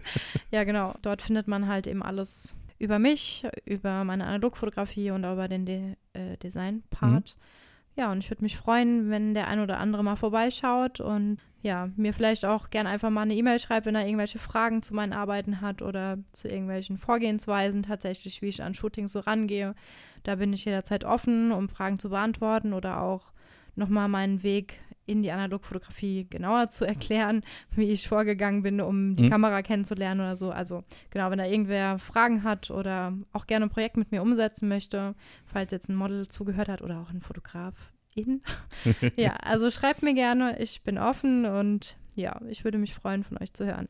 ja, 0.50 0.64
genau. 0.64 0.94
Dort 1.02 1.22
findet 1.22 1.48
man 1.48 1.68
halt 1.68 1.86
eben 1.86 2.02
alles 2.02 2.56
über 2.78 2.98
mich, 2.98 3.46
über 3.64 4.04
meine 4.04 4.26
Analogfotografie 4.26 5.10
und 5.10 5.24
auch 5.24 5.34
über 5.34 5.48
den 5.48 5.66
De 5.66 5.94
äh, 6.14 6.36
Design-Part. 6.38 7.36
Mhm. 7.36 7.42
Ja, 7.96 8.10
und 8.12 8.18
ich 8.18 8.30
würde 8.30 8.42
mich 8.42 8.56
freuen, 8.56 9.10
wenn 9.10 9.34
der 9.34 9.48
ein 9.48 9.60
oder 9.60 9.78
andere 9.78 10.02
mal 10.04 10.16
vorbeischaut 10.16 11.00
und 11.00 11.38
ja, 11.62 11.90
mir 11.96 12.14
vielleicht 12.14 12.46
auch 12.46 12.70
gerne 12.70 12.88
einfach 12.88 13.10
mal 13.10 13.22
eine 13.22 13.34
E-Mail 13.34 13.58
schreibt, 13.58 13.84
wenn 13.84 13.94
er 13.94 14.06
irgendwelche 14.06 14.38
Fragen 14.38 14.82
zu 14.82 14.94
meinen 14.94 15.12
Arbeiten 15.12 15.60
hat 15.60 15.82
oder 15.82 16.18
zu 16.32 16.48
irgendwelchen 16.48 16.96
Vorgehensweisen 16.96 17.82
tatsächlich, 17.82 18.40
wie 18.40 18.48
ich 18.48 18.62
an 18.62 18.72
Shootings 18.72 19.12
so 19.12 19.20
rangehe. 19.20 19.74
Da 20.22 20.36
bin 20.36 20.52
ich 20.52 20.64
jederzeit 20.64 21.04
offen, 21.04 21.52
um 21.52 21.68
Fragen 21.68 21.98
zu 21.98 22.08
beantworten 22.08 22.72
oder 22.72 23.02
auch 23.02 23.32
nochmal 23.76 24.08
meinen 24.08 24.42
Weg 24.42 24.80
in 25.10 25.22
die 25.22 25.30
Analogfotografie 25.30 26.26
genauer 26.30 26.70
zu 26.70 26.84
erklären, 26.84 27.42
wie 27.76 27.90
ich 27.90 28.08
vorgegangen 28.08 28.62
bin, 28.62 28.80
um 28.80 29.16
die 29.16 29.24
mhm. 29.24 29.30
Kamera 29.30 29.62
kennenzulernen 29.62 30.20
oder 30.20 30.36
so. 30.36 30.50
Also 30.50 30.84
genau, 31.10 31.30
wenn 31.30 31.38
da 31.38 31.46
irgendwer 31.46 31.98
Fragen 31.98 32.44
hat 32.44 32.70
oder 32.70 33.12
auch 33.32 33.46
gerne 33.46 33.66
ein 33.66 33.70
Projekt 33.70 33.96
mit 33.96 34.12
mir 34.12 34.22
umsetzen 34.22 34.68
möchte, 34.68 35.14
falls 35.44 35.72
jetzt 35.72 35.88
ein 35.88 35.96
Model 35.96 36.28
zugehört 36.28 36.68
hat 36.68 36.82
oder 36.82 37.00
auch 37.00 37.10
ein 37.10 37.20
Fotograf 37.20 37.74
in. 38.14 38.42
ja, 39.16 39.34
also 39.36 39.70
schreibt 39.70 40.02
mir 40.02 40.14
gerne, 40.14 40.58
ich 40.60 40.82
bin 40.82 40.98
offen 40.98 41.44
und 41.44 41.96
ja, 42.14 42.40
ich 42.48 42.64
würde 42.64 42.78
mich 42.78 42.94
freuen, 42.94 43.24
von 43.24 43.38
euch 43.38 43.52
zu 43.52 43.66
hören. 43.66 43.88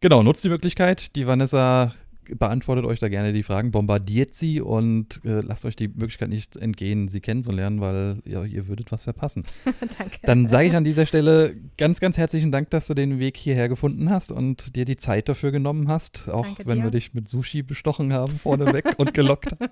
Genau, 0.00 0.22
nutzt 0.22 0.44
die 0.44 0.48
Möglichkeit. 0.48 1.16
Die 1.16 1.26
Vanessa 1.26 1.94
beantwortet 2.38 2.84
euch 2.84 2.98
da 2.98 3.08
gerne 3.08 3.32
die 3.32 3.42
Fragen, 3.42 3.70
bombardiert 3.70 4.34
sie 4.34 4.60
und 4.60 5.20
äh, 5.24 5.40
lasst 5.40 5.64
euch 5.64 5.76
die 5.76 5.88
Möglichkeit 5.88 6.28
nicht 6.28 6.56
entgehen, 6.56 7.08
sie 7.08 7.20
kennenzulernen, 7.20 7.80
weil 7.80 8.22
ja, 8.24 8.44
ihr 8.44 8.68
würdet 8.68 8.92
was 8.92 9.04
verpassen. 9.04 9.44
Danke. 9.98 10.18
Dann 10.22 10.48
sage 10.48 10.68
ich 10.68 10.76
an 10.76 10.84
dieser 10.84 11.06
Stelle 11.06 11.56
ganz, 11.78 12.00
ganz 12.00 12.18
herzlichen 12.18 12.52
Dank, 12.52 12.70
dass 12.70 12.86
du 12.86 12.94
den 12.94 13.18
Weg 13.18 13.36
hierher 13.36 13.68
gefunden 13.68 14.10
hast 14.10 14.32
und 14.32 14.76
dir 14.76 14.84
die 14.84 14.96
Zeit 14.96 15.28
dafür 15.28 15.52
genommen 15.52 15.88
hast, 15.88 16.28
auch 16.28 16.46
Danke 16.46 16.66
wenn 16.66 16.78
dir. 16.78 16.84
wir 16.84 16.90
dich 16.90 17.14
mit 17.14 17.28
Sushi 17.28 17.62
bestochen 17.62 18.12
haben 18.12 18.38
vorneweg 18.38 18.98
und 18.98 19.14
gelockt 19.14 19.52
haben. 19.52 19.70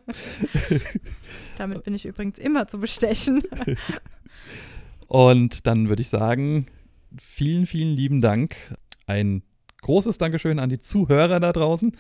Damit 1.59 1.85
bin 1.85 1.95
ich 1.95 2.07
übrigens 2.07 2.39
immer 2.39 2.67
zu 2.67 2.79
bestechen. 2.79 3.43
und 5.07 5.67
dann 5.67 5.89
würde 5.89 6.03
ich 6.03 6.09
sagen, 6.09 6.67
vielen, 7.19 7.67
vielen 7.67 7.95
lieben 7.95 8.21
Dank. 8.21 8.57
Ein 9.07 9.43
großes 9.85 10.19
Dankeschön 10.19 10.59
an 10.59 10.69
die 10.69 10.81
Zuhörer 10.81 11.39
da 11.39 11.53
draußen. 11.53 11.93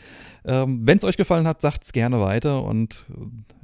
Ähm, 0.44 0.80
Wenn 0.84 0.98
es 0.98 1.04
euch 1.04 1.16
gefallen 1.16 1.46
hat, 1.46 1.60
sagt 1.60 1.84
es 1.84 1.92
gerne 1.92 2.20
weiter 2.20 2.64
und 2.64 3.06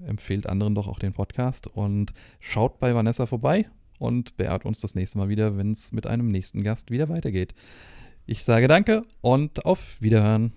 empfehlt 0.06 0.48
anderen 0.48 0.74
doch 0.74 0.86
auch 0.86 0.98
den 0.98 1.12
Podcast. 1.12 1.66
Und 1.66 2.12
schaut 2.38 2.78
bei 2.78 2.94
Vanessa 2.94 3.26
vorbei 3.26 3.66
und 3.98 4.36
beehrt 4.36 4.64
uns 4.64 4.80
das 4.80 4.94
nächste 4.94 5.18
Mal 5.18 5.28
wieder, 5.28 5.56
wenn 5.56 5.72
es 5.72 5.92
mit 5.92 6.06
einem 6.06 6.28
nächsten 6.28 6.62
Gast 6.62 6.90
wieder 6.90 7.08
weitergeht. 7.08 7.54
Ich 8.26 8.44
sage 8.44 8.68
danke 8.68 9.02
und 9.20 9.64
auf 9.64 10.00
Wiederhören. 10.00 10.52